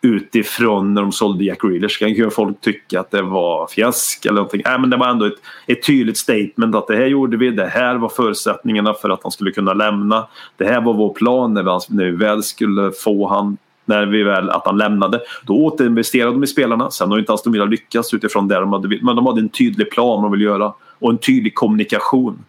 utifrån 0.00 0.94
när 0.94 1.02
de 1.02 1.12
sålde 1.12 1.44
Jack 1.44 1.64
Reelers. 1.64 1.98
Kan 1.98 2.12
ju 2.12 2.30
folk 2.30 2.60
tycka 2.60 3.00
att 3.00 3.10
det 3.10 3.22
var 3.22 3.66
fjäsk 3.66 4.26
eller 4.26 4.34
någonting. 4.34 4.62
Nej, 4.64 4.78
men 4.78 4.90
det 4.90 4.96
var 4.96 5.08
ändå 5.08 5.24
ett, 5.24 5.38
ett 5.66 5.86
tydligt 5.86 6.16
statement 6.18 6.74
att 6.74 6.86
det 6.86 6.96
här 6.96 7.06
gjorde 7.06 7.36
vi. 7.36 7.50
Det 7.50 7.66
här 7.66 7.94
var 7.94 8.08
förutsättningarna 8.08 8.94
för 8.94 9.10
att 9.10 9.22
han 9.22 9.32
skulle 9.32 9.50
kunna 9.50 9.74
lämna. 9.74 10.26
Det 10.56 10.64
här 10.64 10.80
var 10.80 10.94
vår 10.94 11.14
plan 11.14 11.54
när 11.54 11.62
vi, 11.62 11.96
när 11.96 12.04
vi 12.04 12.10
väl 12.10 12.42
skulle 12.42 12.92
få 13.04 13.28
han 13.28 13.56
när 13.84 14.06
vi 14.06 14.22
väl 14.22 14.50
att 14.50 14.66
han 14.66 14.78
lämnade. 14.78 15.20
Då 15.46 15.64
återinvesterade 15.64 16.32
de 16.32 16.44
i 16.44 16.46
spelarna. 16.46 16.90
Sen 16.90 17.10
har 17.10 17.18
inte 17.18 17.32
Aston 17.32 17.52
Villa 17.52 17.64
lyckats 17.64 18.14
utifrån 18.14 18.48
det 18.48 18.54
de 18.54 18.72
hade 18.72 18.98
Men 19.02 19.16
de 19.16 19.26
hade 19.26 19.40
en 19.40 19.48
tydlig 19.48 19.90
plan 19.90 20.22
de 20.22 20.32
ville 20.32 20.44
göra. 20.44 20.72
Och 20.98 21.10
en 21.10 21.18
tydlig 21.18 21.54
kommunikation. 21.54 22.44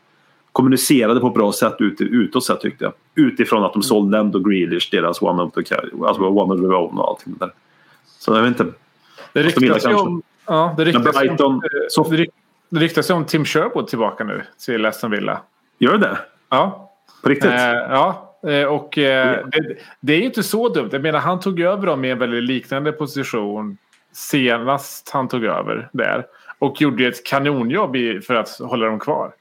Kommunicerade 0.51 1.19
på 1.19 1.27
ett 1.27 1.33
bra 1.33 1.51
sätt 1.51 1.75
ut, 1.79 2.01
utåt 2.01 2.45
sett 2.45 2.61
tyckte 2.61 2.83
jag. 2.83 2.93
Utifrån 3.15 3.63
att 3.63 3.73
de 3.73 3.83
sålde 3.83 4.17
ändå 4.17 4.39
Grealish, 4.39 4.89
deras 4.91 5.21
one 5.21 5.43
of 5.43 5.53
the, 5.53 5.75
alltså 6.05 6.23
one 6.23 6.53
of 6.53 6.59
their 6.59 6.73
own 6.73 6.97
och 6.97 7.07
allting 7.07 7.35
där. 7.39 7.51
Så 8.19 8.35
jag 8.35 8.41
vet 8.41 8.59
inte. 8.59 8.65
Det 9.33 9.43
ryktas 9.43 9.85
ju 9.85 9.93
om, 9.93 10.21
ja, 10.45 10.73
det 10.77 10.85
ryktas 10.85 11.17
Brighton, 11.19 11.45
om, 11.53 11.61
så- 11.89 12.03
det 12.09 12.17
ryk- 12.17 12.31
det 12.69 12.79
ryktas 12.79 13.09
om 13.09 13.25
Tim 13.25 13.45
Sherwood 13.45 13.87
tillbaka 13.87 14.23
nu 14.23 14.41
till 14.65 14.85
Aston 14.85 15.11
Villa. 15.11 15.41
Gör 15.79 15.97
det? 15.97 16.17
Ja. 16.49 16.91
På 17.23 17.29
riktigt? 17.29 17.51
Eh, 17.51 17.57
ja, 17.71 18.35
eh, 18.47 18.63
och 18.65 18.97
eh, 18.97 19.45
det, 19.51 19.75
det 19.99 20.13
är 20.13 20.17
ju 20.17 20.23
inte 20.25 20.43
så 20.43 20.69
dumt. 20.69 20.89
Jag 20.91 21.01
menar, 21.01 21.19
han 21.19 21.39
tog 21.39 21.59
över 21.59 21.87
dem 21.87 22.05
i 22.05 22.09
en 22.09 22.19
väldigt 22.19 22.43
liknande 22.43 22.91
position 22.91 23.77
senast 24.11 25.09
han 25.13 25.27
tog 25.27 25.43
över 25.45 25.89
där. 25.93 26.25
Och 26.59 26.81
gjorde 26.81 27.07
ett 27.07 27.25
kanonjobb 27.25 27.95
i, 27.95 28.21
för 28.21 28.35
att 28.35 28.49
hålla 28.59 28.85
dem 28.85 28.99
kvar. 28.99 29.31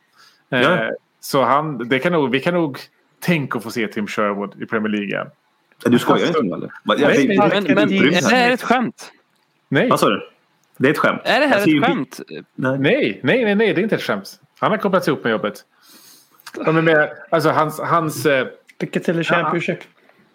Eh, 0.50 0.60
Ja. 0.60 0.90
Så 1.20 1.42
han, 1.44 1.88
det 1.88 1.98
kan 1.98 2.12
nog, 2.12 2.30
vi 2.30 2.40
kan 2.40 2.54
nog 2.54 2.78
tänka 3.20 3.58
att 3.58 3.64
få 3.64 3.70
se 3.70 3.86
Tim 3.88 4.06
Sherwood 4.06 4.62
i 4.62 4.66
Premier 4.66 4.88
League. 4.92 5.30
Du 5.84 5.98
skojar 5.98 6.26
inte 6.26 6.42
nu 6.42 6.54
eller? 6.54 6.70
Jag 6.84 7.00
Nej, 7.00 7.38
Men, 7.38 7.64
men 7.64 7.92
utrymme 7.92 8.16
är 8.16 8.20
det 8.30 8.36
här. 8.36 8.50
ett 8.52 8.62
skämt? 8.62 9.12
Nej. 9.68 9.88
Vad 9.90 10.00
sa 10.00 10.08
du? 10.08 10.28
Det 10.76 10.88
är 10.88 10.92
ett 10.92 10.98
skämt. 10.98 11.20
Är 11.24 11.40
det 11.40 11.46
här 11.46 11.66
ju- 11.66 11.78
ett 11.78 11.84
skämt? 11.84 12.20
Nej. 12.54 12.78
Nej, 12.78 13.20
nej, 13.22 13.44
nej, 13.44 13.54
nej, 13.54 13.74
det 13.74 13.80
är 13.80 13.82
inte 13.82 13.94
ett 13.94 14.02
skämt. 14.02 14.40
Han 14.58 14.70
har 14.70 14.78
kopplats 14.78 15.08
ihop 15.08 15.24
med 15.24 15.30
jobbet. 15.30 15.64
Men 16.66 16.84
med, 16.84 17.12
alltså 17.30 17.50
hans, 17.50 17.80
hans, 17.80 18.26
eh, 18.26 18.46
Lycka 18.80 19.00
till 19.00 19.20
i 19.20 19.24
Championship. 19.24 19.78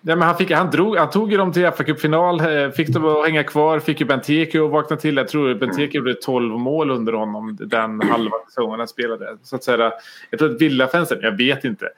Ja, 0.06 0.16
men 0.16 0.28
han, 0.28 0.38
fick, 0.38 0.52
han, 0.52 0.70
drog, 0.72 0.98
han 0.98 1.10
tog 1.10 1.32
ju 1.32 1.38
dem 1.38 1.52
till 1.52 1.72
fa 1.72 1.84
Cup-final, 1.84 2.40
eh, 2.40 2.70
fick 2.70 2.88
dem 2.88 3.06
att 3.06 3.26
hänga 3.26 3.44
kvar, 3.44 3.80
fick 3.80 4.00
ju 4.00 4.06
Benteke 4.06 4.64
att 4.66 4.72
vakna 4.72 4.96
till. 4.98 5.16
Jag 5.18 5.28
tror 5.28 5.56
Benteke 5.56 5.98
gjorde 5.98 6.14
12 6.14 6.58
mål 6.60 6.92
under 6.92 7.14
honom 7.14 7.58
den 7.60 8.02
halva 8.02 8.36
säsongen 8.48 8.80
han 8.80 8.88
spelade. 8.88 9.38
Så 9.44 9.56
att 9.56 9.64
säga, 9.64 9.92
jag 10.30 10.40
tror 10.40 10.52
att 10.52 10.62
Villa-fansen, 10.62 11.18
jag 11.22 11.38
vet 11.38 11.64
inte, 11.66 11.90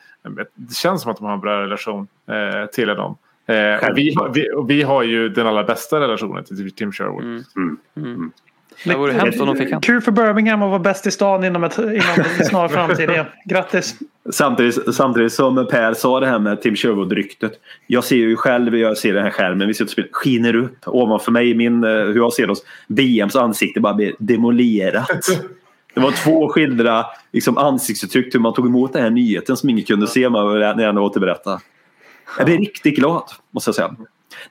det 0.54 0.76
känns 0.76 1.02
som 1.02 1.12
att 1.12 1.18
de 1.18 1.26
har 1.26 1.34
en 1.34 1.40
bra 1.40 1.62
relation 1.62 2.08
eh, 2.30 2.66
till 2.70 2.88
dem. 2.88 3.18
Eh, 3.48 3.56
och 3.92 3.98
vi, 3.98 4.14
har- 4.16 4.30
vi, 4.34 4.52
och 4.52 4.70
vi 4.70 4.82
har 4.82 5.04
ju 5.04 5.30
den 5.30 5.48
allra 5.48 5.64
bästa 5.64 6.00
relationen 6.00 6.44
till 6.44 6.72
Tim 6.72 6.92
Sherwood. 6.92 7.24
Mm. 7.98 8.32
Det 8.84 8.96
vore 8.96 9.14
hemskt 9.14 9.42
om 9.42 9.48
de 9.48 9.56
fick 9.56 9.72
han. 9.72 9.82
Kul 9.82 10.02
för 10.02 10.12
Birmingham 10.12 10.62
att 10.62 10.70
vara 10.70 10.80
bäst 10.80 11.08
i 11.08 11.12
stan 11.12 11.44
inom, 11.44 11.64
ett, 11.64 11.78
inom 11.78 12.26
en 12.40 12.46
snar 12.46 12.68
framtid 12.68 13.10
igen. 13.10 13.26
Grattis! 13.46 13.96
Samtidigt, 14.30 14.96
samtidigt 14.96 15.34
som 15.34 15.68
Per 15.72 15.94
sa 15.94 16.20
det 16.20 16.28
här 16.28 16.40
med 16.40 16.62
Tim 16.62 16.76
Sherwood-ryktet. 16.76 17.52
Jag 17.88 18.04
ser 18.04 18.16
ju 18.16 18.36
själv, 18.36 18.78
jag 18.78 18.98
ser 18.98 19.14
den 19.14 19.24
här 19.24 19.32
skärmen, 19.32 19.68
vi 19.68 19.74
sitter 19.74 19.86
och 19.86 19.90
spelar, 19.90 20.10
skiner 20.12 20.56
upp 20.56 20.78
ovanför 20.86 21.32
mig, 21.32 21.56
min, 21.56 21.84
eh, 21.84 21.90
hur 21.90 22.16
jag 22.16 22.34
ser 22.34 22.50
oss. 22.50 22.64
BMs 22.88 23.36
ansikte 23.36 23.80
bara 23.80 23.94
blir 23.94 24.16
demolerat. 24.20 25.26
Det 25.94 26.02
var 26.02 26.12
två 26.12 26.50
skilda 26.50 27.06
liksom, 27.32 27.58
ansiktsuttryck 27.58 28.36
hur 28.36 28.40
man 28.40 28.54
tog 28.54 28.66
emot 28.66 28.94
den 28.94 29.04
här 29.04 29.10
nyheten 29.10 29.58
som 29.58 29.70
ingen 29.70 29.86
kunde 29.86 30.08
se 30.08 30.30
när 30.30 30.84
jag 30.84 30.98
återberättade. 30.98 31.60
Jag 32.38 32.46
blir 32.46 32.58
riktigt 32.58 32.96
glad, 32.96 33.24
måste 33.52 33.68
jag 33.68 33.76
säga. 33.76 33.96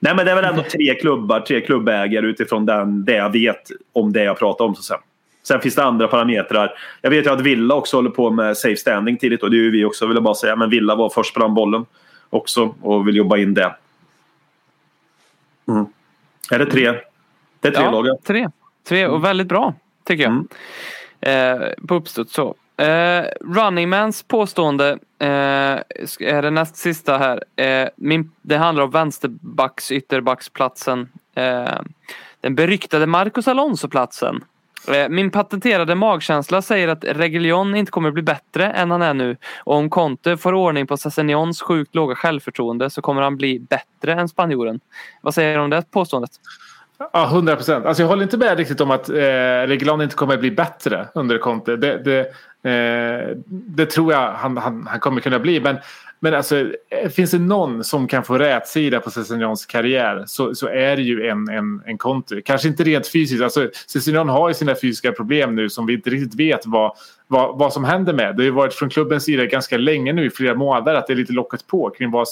Nej 0.01 0.15
men 0.17 0.25
det 0.25 0.31
är 0.31 0.37
väl 0.37 0.45
ändå 0.45 0.63
tre 0.63 0.95
klubbar, 0.95 1.41
tre 1.41 1.61
klubbägare 1.61 2.27
utifrån 2.27 2.67
den, 2.67 3.05
det 3.05 3.15
jag 3.15 3.33
vet 3.33 3.71
om 3.93 4.13
det 4.13 4.25
jag 4.25 4.39
pratar 4.39 4.65
om. 4.65 4.75
Så 4.75 4.83
säga. 4.83 5.01
Sen 5.43 5.61
finns 5.61 5.75
det 5.75 5.85
andra 5.85 6.09
parametrar. 6.09 6.79
Jag 7.01 7.11
vet 7.11 7.27
ju 7.27 7.31
att 7.31 7.41
Villa 7.41 7.75
också 7.75 7.97
håller 7.97 8.11
på 8.11 8.31
med 8.31 8.57
safe 8.57 8.77
standing 8.77 9.17
tidigt 9.17 9.43
och 9.43 9.51
det 9.51 9.57
är 9.57 9.59
ju 9.59 9.71
vi 9.71 9.85
också 9.85 10.07
vill 10.07 10.15
jag 10.17 10.25
bara 10.25 10.35
säga. 10.35 10.57
Men 10.57 10.71
Villa 10.71 10.95
var 10.95 11.09
först 11.09 11.35
på 11.35 11.41
den 11.41 11.55
bollen 11.55 11.87
också 12.31 12.75
och 12.81 13.09
vill 13.09 13.17
jobba 13.17 13.37
in 13.37 13.55
det. 13.55 13.75
Mm. 15.69 15.87
Är 16.51 16.59
det 16.59 16.67
tre? 16.67 16.93
Det 17.61 17.69
är 17.69 17.73
tre 17.73 17.85
Ja, 17.85 18.03
lag 18.03 18.25
tre. 18.25 18.49
Tre 18.89 19.07
och 19.07 19.25
väldigt 19.25 19.47
bra 19.47 19.75
tycker 20.05 20.23
jag. 20.23 20.47
Eh, 21.21 21.69
på 21.89 21.95
uppstuds 21.95 22.33
så. 22.33 22.55
Eh, 22.77 23.25
Runningmans 23.41 24.23
påstående 24.23 24.91
eh, 25.19 25.29
är 26.21 26.43
det 26.43 26.51
näst 26.51 26.77
sista 26.77 27.19
här. 27.19 27.45
Eh, 27.57 27.89
min, 27.97 28.31
det 28.43 28.57
handlar 28.57 28.85
om 28.85 28.91
vänsterbacks 28.91 29.93
ytterbacksplatsen. 29.93 31.09
Eh, 31.35 31.81
den 32.41 32.55
beryktade 32.55 33.07
Marcus 33.07 33.49
Alonso-platsen. 33.49 34.45
Eh, 34.89 35.09
min 35.09 35.31
patenterade 35.31 35.95
magkänsla 35.95 36.63
säger 36.63 36.89
att 36.89 37.05
Reguilon 37.05 37.75
inte 37.75 37.93
kommer 37.93 38.11
bli 38.11 38.23
bättre 38.23 38.71
än 38.71 38.91
han 38.91 39.03
är 39.03 39.15
nu. 39.15 39.37
Och 39.59 39.77
om 39.77 39.91
Conte 39.91 40.37
får 40.37 40.53
ordning 40.53 40.87
på 40.87 40.97
Sassignons 40.97 41.63
sjukt 41.63 41.95
låga 41.95 42.15
självförtroende 42.15 42.91
så 42.91 43.03
kommer 43.03 43.23
han 43.23 43.37
bli 43.37 43.59
bättre 43.59 44.13
än 44.13 44.29
spanjoren. 44.29 44.81
Vad 45.23 45.35
säger 45.35 45.57
du 45.57 45.65
om 45.65 45.71
det 45.71 45.91
påståendet? 45.91 46.31
Ja, 46.99 47.27
100 47.27 47.57
procent. 47.57 47.87
Alltså 47.87 48.03
jag 48.03 48.09
håller 48.09 48.23
inte 48.23 48.37
med 48.37 48.59
riktigt 48.59 48.81
om 48.81 48.91
att 48.91 49.09
eh, 49.09 49.15
Reguilon 49.67 50.03
inte 50.03 50.17
kommer 50.17 50.35
att 50.35 50.41
bli 50.41 50.51
bättre 50.51 51.09
under 51.15 51.39
Conte. 51.39 51.77
Det, 51.77 51.99
det, 52.05 52.21
eh, 52.71 53.37
det 53.49 53.87
tror 53.87 54.13
jag 54.13 54.33
han, 54.33 54.57
han, 54.57 54.87
han 54.87 55.01
kommer 55.01 55.21
kunna 55.21 55.39
bli. 55.39 55.61
Men, 55.61 55.77
men 56.21 56.35
alltså, 56.35 56.57
eh, 56.91 57.11
finns 57.11 57.31
det 57.31 57.39
någon 57.39 57.85
som 57.85 58.09
kan 58.09 58.25
få 58.25 58.39
rätsida 58.39 59.01
på 59.01 59.11
Cessignon 59.11 59.57
karriär 59.69 60.25
så, 60.27 60.55
så 60.55 60.69
är 60.69 60.97
det 60.97 61.03
ju 61.03 61.27
en, 61.27 61.49
en, 61.49 61.83
en 61.87 61.99
Conte. 61.99 62.43
Kanske 62.43 62.69
inte 62.69 62.85
rent 62.85 63.09
fysiskt. 63.09 63.43
Alltså, 63.43 63.71
Cessignon 63.87 64.29
har 64.29 64.49
ju 64.49 64.55
sina 64.55 64.75
fysiska 64.75 65.13
problem 65.13 65.55
nu 65.55 65.71
som 65.71 65.87
vi 65.87 65.95
inte 65.95 66.11
riktigt 66.11 66.41
vet 66.41 66.67
vad, 66.67 66.93
vad, 67.35 67.59
vad 67.59 67.73
som 67.73 67.85
händer 67.85 68.13
med. 68.13 68.37
Det 68.37 68.43
har 68.43 68.45
ju 68.45 68.51
varit 68.51 68.75
från 68.75 68.91
klubbens 68.91 69.25
sida 69.25 69.47
ganska 69.47 69.77
länge 69.77 70.13
nu 70.13 70.27
i 70.27 70.31
flera 70.31 70.55
månader 70.55 70.95
att 70.95 71.07
det 71.07 71.13
är 71.13 71.17
lite 71.17 71.33
locket 71.33 71.67
på 71.67 71.91
kring 71.91 72.11
vad 72.11 72.29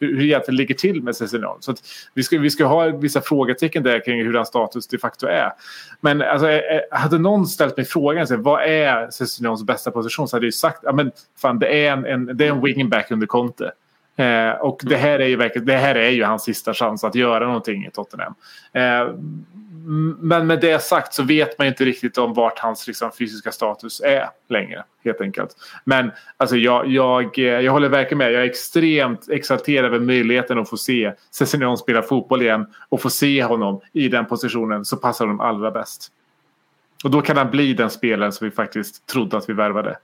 hur 0.00 0.16
det 0.16 0.24
egentligen 0.24 0.56
ligger 0.56 0.74
till 0.74 1.02
med 1.02 1.16
Cessignon. 1.16 1.56
Så 1.60 1.70
att 1.70 1.78
vi, 2.14 2.22
ska, 2.22 2.38
vi 2.38 2.50
ska 2.50 2.64
ha 2.64 2.86
vissa 2.86 3.20
frågetecken 3.20 3.82
där 3.82 4.04
kring 4.04 4.24
hur 4.24 4.34
hans 4.34 4.48
status 4.48 4.88
de 4.88 4.98
facto 4.98 5.26
är. 5.26 5.52
Men 6.00 6.22
alltså, 6.22 6.48
eh, 6.48 6.56
eh, 6.56 6.98
hade 6.98 7.18
någon 7.18 7.46
ställt 7.46 7.76
mig 7.76 7.86
frågan 7.86 8.26
så 8.26 8.36
vad 8.36 8.62
är 8.62 9.10
Cessignons 9.10 9.64
bästa 9.64 9.90
position 9.90 10.28
så 10.28 10.36
hade 10.36 10.44
jag 10.44 10.48
ju 10.48 10.52
sagt 10.52 10.78
ja, 10.82 10.92
men, 10.92 11.12
fan, 11.38 11.58
det 11.58 11.86
är 11.86 11.92
en, 11.92 12.06
en, 12.06 12.36
det 12.36 12.46
är 12.46 12.50
en 12.50 12.62
wingback 12.62 13.10
under 13.10 13.26
Conte. 13.26 13.72
Eh, 14.16 14.50
och 14.50 14.80
det 14.82 14.96
här, 14.96 15.18
är 15.18 15.26
ju 15.26 15.36
verkligen, 15.36 15.66
det 15.66 15.76
här 15.76 15.94
är 15.94 16.10
ju 16.10 16.24
hans 16.24 16.42
sista 16.42 16.74
chans 16.74 17.04
att 17.04 17.14
göra 17.14 17.46
någonting 17.46 17.86
i 17.86 17.90
Tottenham. 17.90 18.34
Eh, 18.72 19.14
men 20.18 20.46
med 20.46 20.60
det 20.60 20.82
sagt 20.82 21.14
så 21.14 21.22
vet 21.22 21.58
man 21.58 21.66
inte 21.66 21.84
riktigt 21.84 22.18
om 22.18 22.34
vart 22.34 22.58
hans 22.58 22.86
liksom, 22.86 23.10
fysiska 23.18 23.52
status 23.52 24.00
är 24.00 24.28
längre. 24.48 24.84
Helt 25.04 25.20
enkelt. 25.20 25.56
Men 25.84 26.10
alltså, 26.36 26.56
jag, 26.56 26.86
jag, 26.86 27.38
eh, 27.38 27.44
jag 27.44 27.72
håller 27.72 27.88
verkligen 27.88 28.18
med. 28.18 28.32
Jag 28.32 28.42
är 28.42 28.46
extremt 28.46 29.28
exalterad 29.28 29.84
över 29.84 30.00
möjligheten 30.00 30.58
att 30.58 30.70
få 30.70 30.76
se 30.76 31.12
Cessignon 31.30 31.78
spela 31.78 32.02
fotboll 32.02 32.42
igen 32.42 32.66
och 32.88 33.00
få 33.00 33.10
se 33.10 33.44
honom 33.44 33.80
i 33.92 34.08
den 34.08 34.26
positionen 34.26 34.84
så 34.84 34.96
passar 34.96 35.26
honom 35.26 35.40
allra 35.40 35.70
bäst. 35.70 36.08
Och 37.04 37.10
då 37.10 37.20
kan 37.20 37.36
han 37.36 37.50
bli 37.50 37.74
den 37.74 37.90
spelaren 37.90 38.32
som 38.32 38.44
vi 38.44 38.50
faktiskt 38.50 39.06
trodde 39.06 39.36
att 39.36 39.48
vi 39.48 39.52
värvade. 39.52 39.96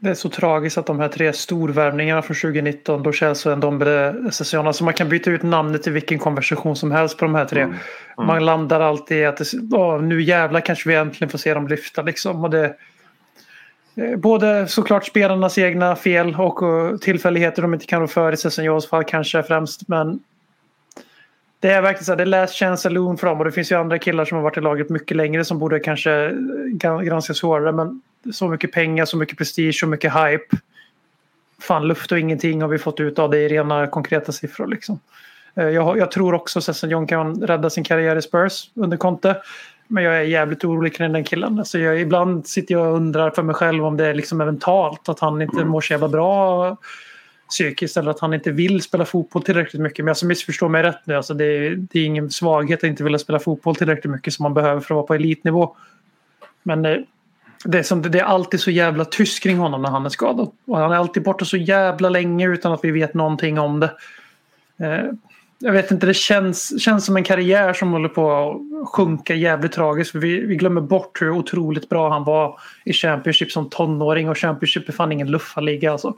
Det 0.00 0.10
är 0.10 0.14
så 0.14 0.28
tragiskt 0.28 0.78
att 0.78 0.86
de 0.86 1.00
här 1.00 1.08
tre 1.08 1.32
storvärvningarna 1.32 2.22
från 2.22 2.36
2019, 2.36 3.02
Lo 3.02 3.12
Celso, 3.12 3.56
Ndombele, 3.56 4.32
Session, 4.32 4.66
alltså 4.66 4.84
man 4.84 4.94
kan 4.94 5.08
byta 5.08 5.30
ut 5.30 5.42
namnet 5.42 5.86
i 5.86 5.90
vilken 5.90 6.18
konversation 6.18 6.76
som 6.76 6.92
helst 6.92 7.18
på 7.18 7.24
de 7.24 7.34
här 7.34 7.44
tre. 7.44 7.62
Mm. 7.62 7.76
Man 8.16 8.44
landar 8.44 8.80
alltid 8.80 9.18
i 9.18 9.24
att 9.24 9.40
åh, 9.72 10.02
nu 10.02 10.22
jävlar 10.22 10.60
kanske 10.60 10.88
vi 10.88 10.94
äntligen 10.94 11.30
får 11.30 11.38
se 11.38 11.54
dem 11.54 11.68
lyfta 11.68 12.02
liksom. 12.02 12.44
Och 12.44 12.50
det, 12.50 12.76
eh, 13.96 14.16
både 14.16 14.68
såklart 14.68 15.06
spelarnas 15.06 15.58
egna 15.58 15.96
fel 15.96 16.34
och 16.34 16.60
tillfälligheter 17.00 17.62
de 17.62 17.74
inte 17.74 17.86
kan 17.86 18.00
rå 18.00 18.06
för 18.06 18.32
i 18.32 18.36
Sessions 18.36 18.88
fall 18.88 19.04
kanske 19.04 19.42
främst. 19.42 19.88
Men 19.88 20.20
det 21.60 21.70
är 21.70 21.82
verkligen 21.82 22.04
så 22.04 22.12
här, 22.12 22.16
det 22.16 22.22
är 22.22 22.26
last 22.26 22.54
chance 22.54 22.82
saloon 22.82 23.16
för 23.16 23.26
dem 23.26 23.38
och 23.38 23.44
det 23.44 23.52
finns 23.52 23.72
ju 23.72 23.76
andra 23.76 23.98
killar 23.98 24.24
som 24.24 24.36
har 24.36 24.42
varit 24.42 24.56
i 24.56 24.60
laget 24.60 24.90
mycket 24.90 25.16
längre 25.16 25.44
som 25.44 25.58
borde 25.58 25.80
kanske 25.80 26.12
eh, 26.82 27.00
granskas 27.00 27.42
hårdare. 27.42 27.72
Men 27.72 28.02
så 28.32 28.48
mycket 28.48 28.72
pengar, 28.72 29.04
så 29.04 29.16
mycket 29.16 29.38
prestige, 29.38 29.74
så 29.74 29.86
mycket 29.86 30.12
hype. 30.12 30.56
Fan, 31.60 31.88
luft 31.88 32.12
och 32.12 32.18
ingenting 32.18 32.62
har 32.62 32.68
vi 32.68 32.78
fått 32.78 33.00
ut 33.00 33.18
av 33.18 33.30
det 33.30 33.38
i 33.38 33.48
rena 33.48 33.86
konkreta 33.86 34.32
siffror. 34.32 34.66
Liksom. 34.66 35.00
Eh, 35.54 35.68
jag, 35.68 35.98
jag 35.98 36.10
tror 36.10 36.34
också 36.34 36.58
att 36.58 36.82
John 36.82 37.06
kan 37.06 37.42
rädda 37.42 37.70
sin 37.70 37.84
karriär 37.84 38.16
i 38.16 38.22
Spurs 38.22 38.70
under 38.74 38.96
Conte. 38.96 39.36
Men 39.88 40.04
jag 40.04 40.16
är 40.16 40.22
jävligt 40.22 40.64
orolig 40.64 40.96
kring 40.96 41.12
den 41.12 41.24
killen. 41.24 41.58
Alltså 41.58 41.78
jag, 41.78 42.00
ibland 42.00 42.46
sitter 42.46 42.74
jag 42.74 42.88
och 42.88 42.96
undrar 42.96 43.30
för 43.30 43.42
mig 43.42 43.54
själv 43.54 43.84
om 43.84 43.96
det 43.96 44.06
är 44.06 44.14
liksom 44.14 44.38
mentalt. 44.38 45.08
Att 45.08 45.20
han 45.20 45.42
inte 45.42 45.64
mår 45.64 45.80
så 45.80 45.92
jävla 45.92 46.08
bra 46.08 46.76
psykiskt 47.48 47.96
eller 47.96 48.10
att 48.10 48.20
han 48.20 48.34
inte 48.34 48.50
vill 48.50 48.82
spela 48.82 49.04
fotboll 49.04 49.42
tillräckligt 49.42 49.82
mycket. 49.82 50.04
Men 50.04 50.12
alltså 50.12 50.26
missförstå 50.26 50.68
mig 50.68 50.82
rätt 50.82 51.00
nu. 51.04 51.14
Alltså 51.14 51.34
det, 51.34 51.44
är, 51.44 51.76
det 51.76 51.98
är 51.98 52.04
ingen 52.04 52.30
svaghet 52.30 52.78
att 52.78 52.88
inte 52.88 53.04
vilja 53.04 53.18
spela 53.18 53.38
fotboll 53.38 53.76
tillräckligt 53.76 54.12
mycket 54.12 54.34
som 54.34 54.42
man 54.42 54.54
behöver 54.54 54.80
för 54.80 54.94
att 54.94 54.96
vara 54.96 55.06
på 55.06 55.14
elitnivå. 55.14 55.76
Men 56.62 56.84
eh, 56.84 56.98
det 57.64 57.78
är, 57.78 57.82
som, 57.82 58.02
det 58.02 58.20
är 58.20 58.24
alltid 58.24 58.60
så 58.60 58.70
jävla 58.70 59.04
tyst 59.04 59.42
kring 59.42 59.58
honom 59.58 59.82
när 59.82 59.90
han 59.90 60.06
är 60.06 60.10
skadad. 60.10 60.50
Och 60.66 60.78
han 60.78 60.92
är 60.92 60.96
alltid 60.96 61.22
borta 61.22 61.44
så 61.44 61.56
jävla 61.56 62.08
länge 62.08 62.48
utan 62.48 62.72
att 62.72 62.84
vi 62.84 62.90
vet 62.90 63.14
någonting 63.14 63.58
om 63.58 63.80
det. 63.80 63.90
Eh, 64.78 65.04
jag 65.58 65.72
vet 65.72 65.90
inte, 65.90 66.06
det 66.06 66.14
känns, 66.14 66.82
känns 66.82 67.06
som 67.06 67.16
en 67.16 67.24
karriär 67.24 67.72
som 67.72 67.92
håller 67.92 68.08
på 68.08 68.32
att 68.32 68.88
sjunka 68.88 69.34
jävligt 69.34 69.72
tragiskt. 69.72 70.14
Vi, 70.14 70.40
vi 70.40 70.56
glömmer 70.56 70.80
bort 70.80 71.22
hur 71.22 71.30
otroligt 71.30 71.88
bra 71.88 72.10
han 72.10 72.24
var 72.24 72.60
i 72.84 72.92
Championship 72.92 73.52
som 73.52 73.70
tonåring. 73.70 74.28
Och 74.28 74.38
Championship 74.38 74.88
är 74.88 74.92
fan 74.92 75.12
ingen 75.12 75.30
luffarliga 75.30 75.92
alltså. 75.92 76.14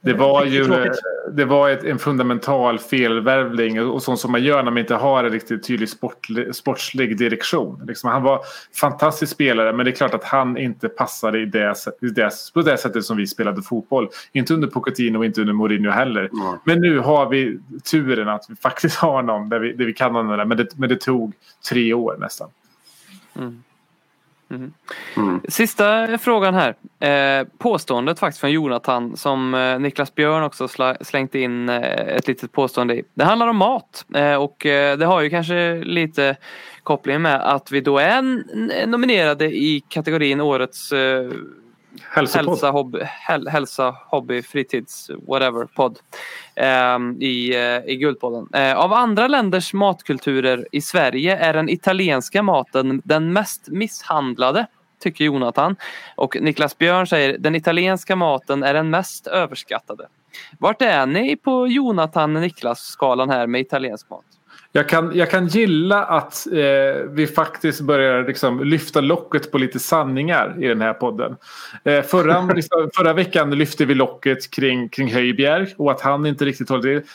Det 0.00 0.12
var 0.12 0.44
ju 0.44 0.90
det 1.32 1.44
var 1.44 1.70
ett, 1.70 1.84
en 1.84 1.98
fundamental 1.98 2.78
felvärvning 2.78 3.82
och, 3.82 4.02
sånt 4.02 4.20
som 4.20 4.32
man 4.32 4.42
gör 4.42 4.62
när 4.62 4.70
man 4.70 4.78
inte 4.78 4.94
har 4.94 5.24
en 5.24 5.30
riktigt 5.30 5.66
tydlig 5.66 5.88
sportlig, 5.88 6.54
sportslig 6.54 7.18
direktion. 7.18 7.82
Liksom, 7.86 8.10
han 8.10 8.22
var 8.22 8.40
fantastisk 8.80 9.32
spelare 9.32 9.72
men 9.72 9.84
det 9.84 9.90
är 9.90 9.94
klart 9.94 10.14
att 10.14 10.24
han 10.24 10.56
inte 10.56 10.88
passade 10.88 11.40
i 11.40 11.46
det, 11.46 11.74
i 12.00 12.06
det, 12.06 12.30
på 12.54 12.62
det 12.62 12.78
sättet 12.78 13.04
som 13.04 13.16
vi 13.16 13.26
spelade 13.26 13.62
fotboll. 13.62 14.08
Inte 14.32 14.54
under 14.54 14.68
Pochettino 14.68 15.18
och 15.18 15.24
inte 15.24 15.40
under 15.40 15.54
Mourinho 15.54 15.90
heller. 15.90 16.30
Men 16.64 16.80
nu 16.80 16.98
har 16.98 17.28
vi 17.28 17.58
turen 17.90 18.28
att 18.28 18.46
vi 18.48 18.56
faktiskt 18.56 18.96
har 18.96 19.22
någon 19.22 19.48
där 19.48 19.58
vi, 19.58 19.72
där 19.72 19.84
vi 19.84 19.92
kan 19.92 20.16
använda 20.16 20.36
det. 20.36 20.44
Men 20.44 20.56
det, 20.56 20.78
men 20.78 20.88
det 20.88 21.00
tog 21.00 21.32
tre 21.70 21.94
år 21.94 22.16
nästan. 22.20 22.48
Mm. 24.52 24.72
Mm. 25.16 25.40
Sista 25.48 26.18
frågan 26.18 26.54
här. 26.54 26.74
Eh, 27.40 27.46
påståendet 27.58 28.18
faktiskt 28.18 28.40
från 28.40 28.50
Jonathan 28.50 29.16
som 29.16 29.54
eh, 29.54 29.78
Niklas 29.78 30.14
Björn 30.14 30.42
också 30.44 30.66
sla- 30.66 31.04
slängt 31.04 31.34
in 31.34 31.68
eh, 31.68 32.16
ett 32.16 32.28
litet 32.28 32.52
påstående 32.52 32.94
i. 32.96 33.02
Det 33.14 33.24
handlar 33.24 33.48
om 33.48 33.56
mat 33.56 34.04
eh, 34.14 34.34
och 34.34 34.66
eh, 34.66 34.98
det 34.98 35.06
har 35.06 35.20
ju 35.20 35.30
kanske 35.30 35.74
lite 35.84 36.36
koppling 36.82 37.22
med 37.22 37.40
att 37.54 37.72
vi 37.72 37.80
då 37.80 37.98
är 37.98 38.18
n- 38.18 38.44
nominerade 38.86 39.44
i 39.46 39.82
kategorin 39.88 40.40
årets 40.40 40.92
eh, 40.92 41.30
Hälsopodd. 42.10 42.48
hälsa, 42.48 42.70
hobby, 42.70 42.98
häl, 43.02 43.48
hälsa, 43.48 43.96
hobby, 44.06 44.42
fritids, 44.42 45.10
whatever 45.26 45.64
podd 45.64 45.98
Eh, 46.54 46.98
i, 47.20 47.54
eh, 47.54 47.92
i 47.92 47.96
Guldpodden. 47.96 48.48
Eh, 48.54 48.78
av 48.78 48.92
andra 48.92 49.28
länders 49.28 49.72
matkulturer 49.72 50.68
i 50.72 50.80
Sverige 50.80 51.36
är 51.36 51.52
den 51.52 51.68
italienska 51.68 52.42
maten 52.42 53.02
den 53.04 53.32
mest 53.32 53.68
misshandlade. 53.68 54.66
tycker 55.02 55.24
Jonathan. 55.24 55.76
Och 56.16 56.36
Niklas 56.40 56.78
Björn 56.78 57.06
säger 57.06 57.38
den 57.38 57.54
italienska 57.54 58.16
maten 58.16 58.62
är 58.62 58.74
den 58.74 58.90
mest 58.90 59.26
överskattade. 59.26 60.08
Vart 60.58 60.82
är 60.82 61.06
ni 61.06 61.36
på 61.36 61.66
Jonathan 61.66 62.34
Niklas-skalan 62.34 63.30
här 63.30 63.46
med 63.46 63.60
italiensk 63.60 64.10
mat? 64.10 64.24
Jag 64.74 64.88
kan, 64.88 65.12
jag 65.14 65.30
kan 65.30 65.46
gilla 65.46 66.04
att 66.04 66.46
eh, 66.46 67.02
vi 67.08 67.26
faktiskt 67.26 67.80
börjar 67.80 68.26
liksom, 68.26 68.64
lyfta 68.64 69.00
locket 69.00 69.52
på 69.52 69.58
lite 69.58 69.78
sanningar 69.78 70.54
i 70.58 70.68
den 70.68 70.80
här 70.80 70.92
podden. 70.94 71.36
Eh, 71.84 72.02
förra, 72.02 72.42
liksom, 72.54 72.90
förra 72.94 73.12
veckan 73.12 73.50
lyfte 73.50 73.84
vi 73.84 73.94
locket 73.94 74.50
kring, 74.50 74.88
kring 74.88 75.14
Höjbjerg 75.14 75.74
och 75.76 75.90
att 75.90 76.00
han 76.00 76.26
inte 76.26 76.44
riktigt 76.44 76.68
håller 76.68 76.82
till. 76.82 77.08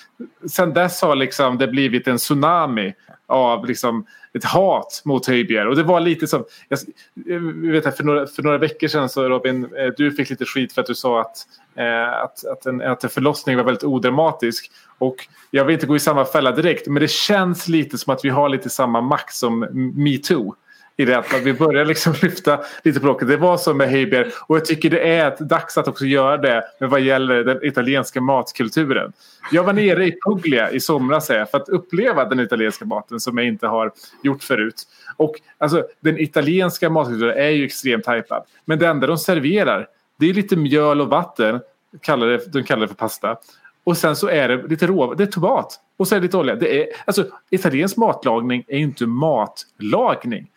Sen 0.49 0.73
dess 0.73 1.01
har 1.01 1.15
liksom, 1.15 1.57
det 1.57 1.67
blivit 1.67 2.07
en 2.07 2.17
tsunami 2.17 2.93
av 3.27 3.65
liksom, 3.65 4.05
ett 4.33 4.43
hat 4.43 5.01
mot 5.05 5.27
Höjbjerg. 5.27 5.67
Och 5.67 5.75
det 5.75 5.83
var 5.83 5.99
lite 5.99 6.27
som, 6.27 6.45
jag, 6.69 6.79
jag 7.25 7.71
vet, 7.71 7.97
för, 7.97 8.03
några, 8.03 8.27
för 8.27 8.43
några 8.43 8.57
veckor 8.57 8.87
sedan 8.87 9.09
så 9.09 9.29
Robin, 9.29 9.63
eh, 9.63 9.93
du 9.97 10.11
fick 10.11 10.29
lite 10.29 10.45
skit 10.45 10.73
för 10.73 10.81
att 10.81 10.87
du 10.87 10.95
sa 10.95 11.21
att, 11.21 11.37
eh, 11.75 12.23
att, 12.23 12.45
att, 12.45 12.65
en, 12.65 12.81
att 12.81 13.03
en 13.03 13.09
förlossning 13.09 13.57
var 13.57 13.63
väldigt 13.63 13.83
odramatisk. 13.83 14.71
Och 14.97 15.15
jag 15.51 15.65
vill 15.65 15.73
inte 15.73 15.87
gå 15.87 15.95
i 15.95 15.99
samma 15.99 16.25
fälla 16.25 16.51
direkt 16.51 16.87
men 16.87 17.01
det 17.01 17.11
känns 17.11 17.67
lite 17.67 17.97
som 17.97 18.13
att 18.13 18.25
vi 18.25 18.29
har 18.29 18.49
lite 18.49 18.69
samma 18.69 19.01
makt 19.01 19.33
som 19.33 19.59
metoo. 19.95 20.55
I 20.99 21.05
det 21.05 21.17
att 21.17 21.41
vi 21.43 21.53
börjar 21.53 21.85
liksom 21.85 22.13
lyfta 22.21 22.59
lite 22.83 22.99
på 22.99 23.07
locket. 23.07 23.27
Det 23.27 23.37
var 23.37 23.57
så 23.57 23.73
med 23.73 23.89
Heiberg 23.89 24.31
och 24.47 24.55
jag 24.55 24.65
tycker 24.65 24.89
det 24.89 24.99
är 24.99 25.35
dags 25.39 25.77
att 25.77 25.87
också 25.87 26.05
göra 26.05 26.37
det 26.37 26.63
med 26.79 26.89
vad 26.89 27.01
gäller 27.01 27.43
den 27.43 27.65
italienska 27.65 28.21
matkulturen. 28.21 29.13
Jag 29.51 29.63
var 29.63 29.73
nere 29.73 30.05
i 30.05 30.15
Puglia 30.25 30.71
i 30.71 30.79
somras 30.79 31.29
här, 31.29 31.45
för 31.45 31.57
att 31.57 31.69
uppleva 31.69 32.25
den 32.25 32.39
italienska 32.39 32.85
maten 32.85 33.19
som 33.19 33.37
jag 33.37 33.47
inte 33.47 33.67
har 33.67 33.91
gjort 34.23 34.43
förut. 34.43 34.83
Och 35.17 35.35
alltså, 35.57 35.83
den 35.99 36.19
italienska 36.19 36.89
matkulturen 36.89 37.37
är 37.37 37.49
ju 37.49 37.65
extremt 37.65 38.07
hypad. 38.07 38.43
Men 38.65 38.79
det 38.79 38.87
enda 38.87 39.07
de 39.07 39.17
serverar 39.17 39.87
det 40.19 40.29
är 40.29 40.33
lite 40.33 40.55
mjöl 40.55 41.01
och 41.01 41.07
vatten. 41.07 41.59
Kallar 42.01 42.27
det, 42.27 42.53
de 42.53 42.63
kallar 42.63 42.81
det 42.81 42.87
för 42.87 42.95
pasta. 42.95 43.37
Och 43.83 43.97
sen 43.97 44.15
så 44.15 44.27
är 44.27 44.47
det 44.47 44.67
lite 44.67 44.87
rå, 44.87 45.13
det 45.13 45.23
är 45.23 45.27
tomat. 45.27 45.79
Och 45.97 46.07
så 46.07 46.15
är 46.15 46.19
det 46.19 46.23
lite 46.23 46.37
olja. 46.37 46.55
Det 46.55 46.81
är, 46.81 46.87
alltså, 47.05 47.25
italiensk 47.49 47.97
matlagning 47.97 48.63
är 48.67 48.77
ju 48.77 48.83
inte 48.83 49.05
matlagning. 49.05 50.47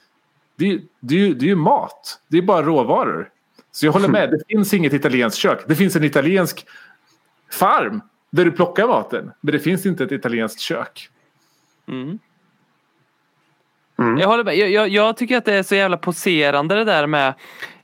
Det 0.61 0.71
är, 0.71 0.81
det, 1.01 1.15
är, 1.15 1.35
det 1.35 1.45
är 1.45 1.49
ju 1.49 1.57
mat. 1.57 2.21
Det 2.29 2.39
är 2.39 2.43
bara 2.43 2.63
råvaror. 2.63 3.29
Så 3.73 3.87
jag 3.87 3.93
håller 3.93 4.09
med. 4.09 4.31
Det 4.31 4.43
finns 4.49 4.75
inget 4.75 4.93
italienskt 4.93 5.39
kök. 5.39 5.65
Det 5.67 5.75
finns 5.75 5.97
en 5.97 6.05
italiensk 6.05 6.67
farm 7.53 8.01
där 8.31 8.45
du 8.45 8.53
plockar 8.53 8.87
maten. 8.87 9.33
Men 9.41 9.53
det 9.53 9.59
finns 9.59 9.87
inte 9.87 10.05
ett 10.05 10.13
italienskt 10.13 10.61
kök. 10.61 11.09
Mm. 11.89 12.19
Jag 14.19 14.29
håller 14.29 14.45
med. 14.45 14.57
Jag, 14.57 14.71
jag, 14.71 14.89
jag 14.89 15.17
tycker 15.17 15.37
att 15.37 15.45
det 15.45 15.55
är 15.55 15.63
så 15.63 15.75
jävla 15.75 15.97
poserande 15.97 16.75
det 16.75 16.85
där 16.85 17.07
med 17.07 17.35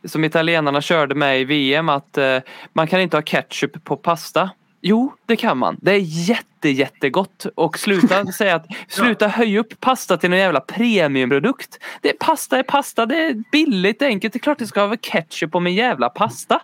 som 0.05 0.25
italienarna 0.25 0.81
körde 0.81 1.15
med 1.15 1.41
i 1.41 1.45
VM 1.45 1.89
att 1.89 2.19
eh, 2.19 2.39
man 2.73 2.87
kan 2.87 3.01
inte 3.01 3.17
ha 3.17 3.23
ketchup 3.23 3.85
på 3.85 3.97
pasta. 3.97 4.51
Jo, 4.89 5.13
det 5.27 5.37
kan 5.37 5.59
man. 5.59 5.77
Det 5.81 5.93
är 5.93 6.01
jätte, 6.29 6.69
jättegott. 6.69 7.47
Och 7.55 7.79
sluta 7.79 8.27
säga 8.39 8.55
att 8.55 8.67
sluta 8.89 9.29
höja 9.29 9.61
upp 9.61 9.81
pasta 9.81 10.17
till 10.17 10.33
en 10.33 10.39
jävla 10.39 10.61
premiumprodukt. 10.61 11.79
Det 12.03 12.09
är 12.09 12.17
pasta 12.21 12.59
är 12.59 12.63
pasta. 12.63 13.07
Det 13.07 13.17
är 13.17 13.43
billigt, 13.53 14.03
enkelt. 14.03 14.33
Det 14.33 14.37
är 14.37 14.41
klart 14.41 14.59
det 14.59 14.67
ska 14.67 14.87
ha 14.87 14.97
ketchup 14.97 15.53
på 15.53 15.61
min 15.61 15.75
jävla 15.75 16.09
pasta. 16.09 16.61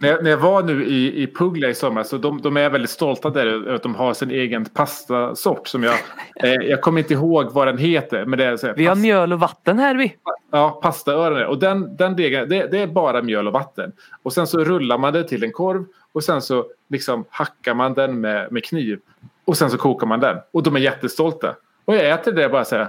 När 0.00 0.08
jag, 0.08 0.24
när 0.24 0.30
jag 0.30 0.38
var 0.38 0.62
nu 0.62 0.84
i, 0.86 1.22
i 1.22 1.26
Puglia 1.26 1.70
i 1.70 1.74
somras 1.74 2.08
så 2.08 2.18
de, 2.18 2.40
de 2.42 2.56
är 2.56 2.70
väldigt 2.70 2.90
stolta 2.90 3.30
där 3.30 3.46
över 3.46 3.74
att 3.74 3.82
de 3.82 3.94
har 3.94 4.14
sin 4.14 4.30
egen 4.30 4.64
pastasort 4.64 5.68
som 5.68 5.82
jag, 5.82 5.94
eh, 6.42 6.52
jag 6.52 6.82
kommer 6.82 7.00
inte 7.00 7.14
ihåg 7.14 7.52
vad 7.52 7.66
den 7.66 7.78
heter. 7.78 8.24
Men 8.24 8.38
det 8.38 8.44
är 8.44 8.56
så 8.56 8.66
här, 8.66 8.74
Vi 8.74 8.86
har 8.86 8.94
mjöl 8.94 9.32
och 9.32 9.40
vatten 9.40 9.78
här 9.78 9.94
vi. 9.94 10.14
Ja, 10.52 10.80
pastaöron. 10.82 11.46
Och 11.46 11.58
den, 11.58 11.96
den 11.96 12.16
degen, 12.16 12.48
det, 12.48 12.66
det 12.70 12.78
är 12.78 12.86
bara 12.86 13.22
mjöl 13.22 13.46
och 13.46 13.52
vatten. 13.52 13.92
Och 14.22 14.32
sen 14.32 14.46
så 14.46 14.64
rullar 14.64 14.98
man 14.98 15.12
det 15.12 15.24
till 15.24 15.44
en 15.44 15.52
korv 15.52 15.84
och 16.12 16.24
sen 16.24 16.42
så 16.42 16.66
liksom 16.88 17.24
hackar 17.30 17.74
man 17.74 17.94
den 17.94 18.20
med, 18.20 18.52
med 18.52 18.64
kniv. 18.64 19.00
Och 19.44 19.58
sen 19.58 19.70
så 19.70 19.78
kokar 19.78 20.06
man 20.06 20.20
den. 20.20 20.36
Och 20.50 20.62
de 20.62 20.76
är 20.76 20.80
jättestolta. 20.80 21.56
Och 21.84 21.94
jag 21.94 22.10
äter 22.10 22.32
det 22.32 22.44
och 22.44 22.50
bara 22.50 22.64
säger 22.64 22.88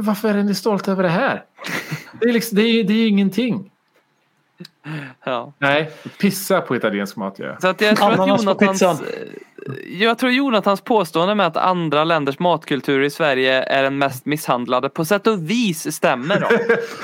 varför 0.00 0.28
är 0.28 0.42
ni 0.42 0.54
stolta 0.54 0.92
över 0.92 1.02
det 1.02 1.08
här? 1.08 1.44
Det 2.20 2.28
är, 2.28 2.32
liksom, 2.32 2.56
det 2.56 2.62
är, 2.62 2.84
det 2.84 2.92
är 2.92 3.08
ingenting. 3.08 3.70
Ja. 5.24 5.52
Nej, 5.58 5.90
pissa 6.20 6.60
på 6.60 6.76
italiensk 6.76 7.16
mat 7.16 7.38
gör 7.38 7.46
jag. 7.46 7.60
Så 7.62 7.68
att 7.68 7.80
jag, 7.80 7.96
tror 7.96 8.12
att 8.12 8.28
Jonathans, 8.28 8.58
pizzan. 8.58 8.96
jag 9.86 10.18
tror 10.18 10.32
Jonathans 10.32 10.80
påstående 10.80 11.34
med 11.34 11.46
att 11.46 11.56
andra 11.56 12.04
länders 12.04 12.38
matkultur 12.38 13.02
i 13.02 13.10
Sverige 13.10 13.62
är 13.62 13.82
den 13.82 13.98
mest 13.98 14.26
misshandlade 14.26 14.88
på 14.88 15.04
sätt 15.04 15.26
och 15.26 15.50
vis 15.50 15.94
stämmer. 15.94 16.40
Då. 16.40 16.48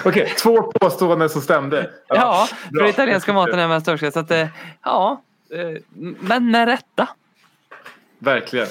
Okej, 0.11 0.35
två 0.43 0.63
påståenden 0.63 1.29
som 1.29 1.41
stämde. 1.41 1.91
Ja, 2.09 2.49
för 2.65 2.79
bra. 2.79 2.89
italienska 2.89 3.33
maten 3.33 3.59
är 3.59 3.69
mest 3.69 3.89
överskattad. 3.89 4.13
Så 4.13 4.21
att, 4.21 4.31
eh, 4.31 4.49
ja, 4.85 5.13
eh, 5.13 5.34
men 6.21 6.51
med 6.51 6.69
rätta. 6.69 7.09
Verkligen. 8.19 8.67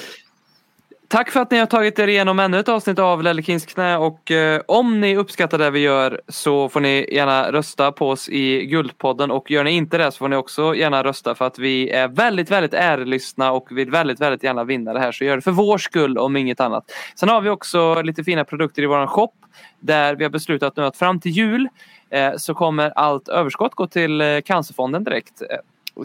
Tack 1.14 1.32
för 1.32 1.40
att 1.40 1.52
ni 1.52 1.58
har 1.58 1.66
tagit 1.66 2.00
er 2.00 2.08
igenom 2.08 2.40
ännu 2.40 2.60
ett 2.60 2.70
avsnitt 2.70 3.00
av 3.00 3.24
Lellekins 3.24 3.66
knä 3.66 3.98
och 3.98 4.32
eh, 4.32 4.62
om 4.68 5.02
ni 5.02 5.18
uppskattar 5.18 5.58
det 5.58 5.70
vi 5.70 5.80
gör 5.80 6.22
så 6.28 6.70
får 6.70 6.80
ni 6.80 7.08
gärna 7.12 7.52
rösta 7.52 7.92
på 7.92 8.10
oss 8.10 8.30
i 8.30 8.66
Guldpodden 8.66 9.32
och 9.32 9.52
gör 9.52 9.64
ni 9.64 9.72
inte 9.72 9.98
det 9.98 10.12
så 10.12 10.18
får 10.18 10.28
ni 10.28 10.36
också 10.36 10.76
gärna 10.76 11.04
rösta 11.04 11.36
för 11.36 11.46
att 11.46 11.60
vi 11.60 11.90
är 11.90 12.08
väldigt, 12.08 12.52
väldigt 12.52 12.74
ärlystna 12.74 13.52
och 13.52 13.68
vill 13.72 13.92
väldigt, 13.92 14.22
väldigt 14.22 14.44
gärna 14.44 14.64
vinna 14.64 14.94
det 14.94 15.00
här 15.00 15.12
så 15.12 15.24
gör 15.24 15.36
det 15.36 15.42
för 15.42 15.52
vår 15.52 15.78
skull 15.78 16.18
om 16.18 16.38
inget 16.38 16.60
annat. 16.60 16.92
Sen 17.16 17.30
har 17.30 17.42
vi 17.42 17.50
också 17.50 18.02
lite 18.02 18.24
fina 18.24 18.46
produkter 18.46 18.84
i 18.84 18.86
våran 18.86 19.08
shop 19.08 19.34
där 19.80 20.16
vi 20.16 20.24
har 20.24 20.32
beslutat 20.32 20.78
nu 20.78 20.86
att 20.86 20.98
fram 20.98 21.20
till 21.20 21.32
jul 21.32 21.70
eh, 22.10 22.34
så 22.38 22.54
kommer 22.54 22.90
allt 22.90 23.28
överskott 23.28 23.76
gå 23.76 23.88
till 23.88 24.22
eh, 24.22 24.42
Cancerfonden 24.42 25.04
direkt. 25.04 25.42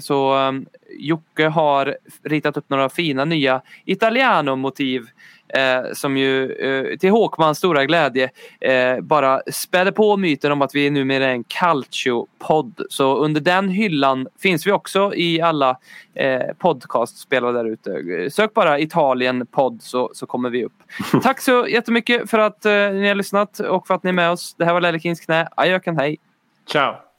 Så 0.00 0.48
um, 0.48 0.66
Jocke 0.98 1.46
har 1.46 1.96
ritat 2.22 2.56
upp 2.56 2.70
några 2.70 2.88
fina 2.88 3.24
nya 3.24 3.62
Italiano-motiv 3.84 5.06
eh, 5.48 5.92
som 5.92 6.16
ju 6.16 6.52
eh, 6.52 6.96
till 6.96 7.10
Håkmans 7.10 7.58
stora 7.58 7.84
glädje 7.84 8.30
eh, 8.60 9.00
bara 9.00 9.42
späder 9.52 9.92
på 9.92 10.16
myten 10.16 10.52
om 10.52 10.62
att 10.62 10.74
vi 10.74 10.90
numera 10.90 11.24
är 11.24 11.30
en 11.30 11.44
calcio-podd. 11.44 12.82
Så 12.90 13.16
under 13.16 13.40
den 13.40 13.68
hyllan 13.68 14.28
finns 14.38 14.66
vi 14.66 14.72
också 14.72 15.14
i 15.14 15.40
alla 15.40 15.78
eh, 16.14 16.54
podcastspelare 16.58 17.52
där 17.52 17.64
ute. 17.64 18.30
Sök 18.30 18.54
bara 18.54 18.78
Italien-podd 18.78 19.82
så, 19.82 20.10
så 20.14 20.26
kommer 20.26 20.50
vi 20.50 20.64
upp. 20.64 20.82
Tack 21.22 21.40
så 21.40 21.66
jättemycket 21.68 22.30
för 22.30 22.38
att 22.38 22.64
eh, 22.64 22.72
ni 22.72 23.08
har 23.08 23.14
lyssnat 23.14 23.58
och 23.60 23.86
för 23.86 23.94
att 23.94 24.02
ni 24.02 24.08
är 24.08 24.14
med 24.14 24.30
oss. 24.30 24.54
Det 24.58 24.64
här 24.64 24.72
var 24.72 24.80
Lellekins 24.80 25.20
knä. 25.20 25.48
Ajöken, 25.56 25.98
hej! 25.98 26.16
Ciao! 26.66 27.07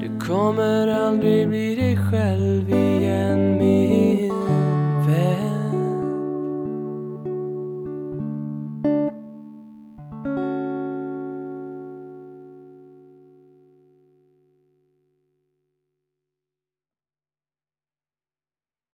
du 0.00 0.26
kommer 0.26 0.88
aldrig 0.88 1.48
bli 1.48 1.74
dig 1.74 1.96
själv 1.96 2.70
igen. 2.70 3.58
Min. 3.58 4.13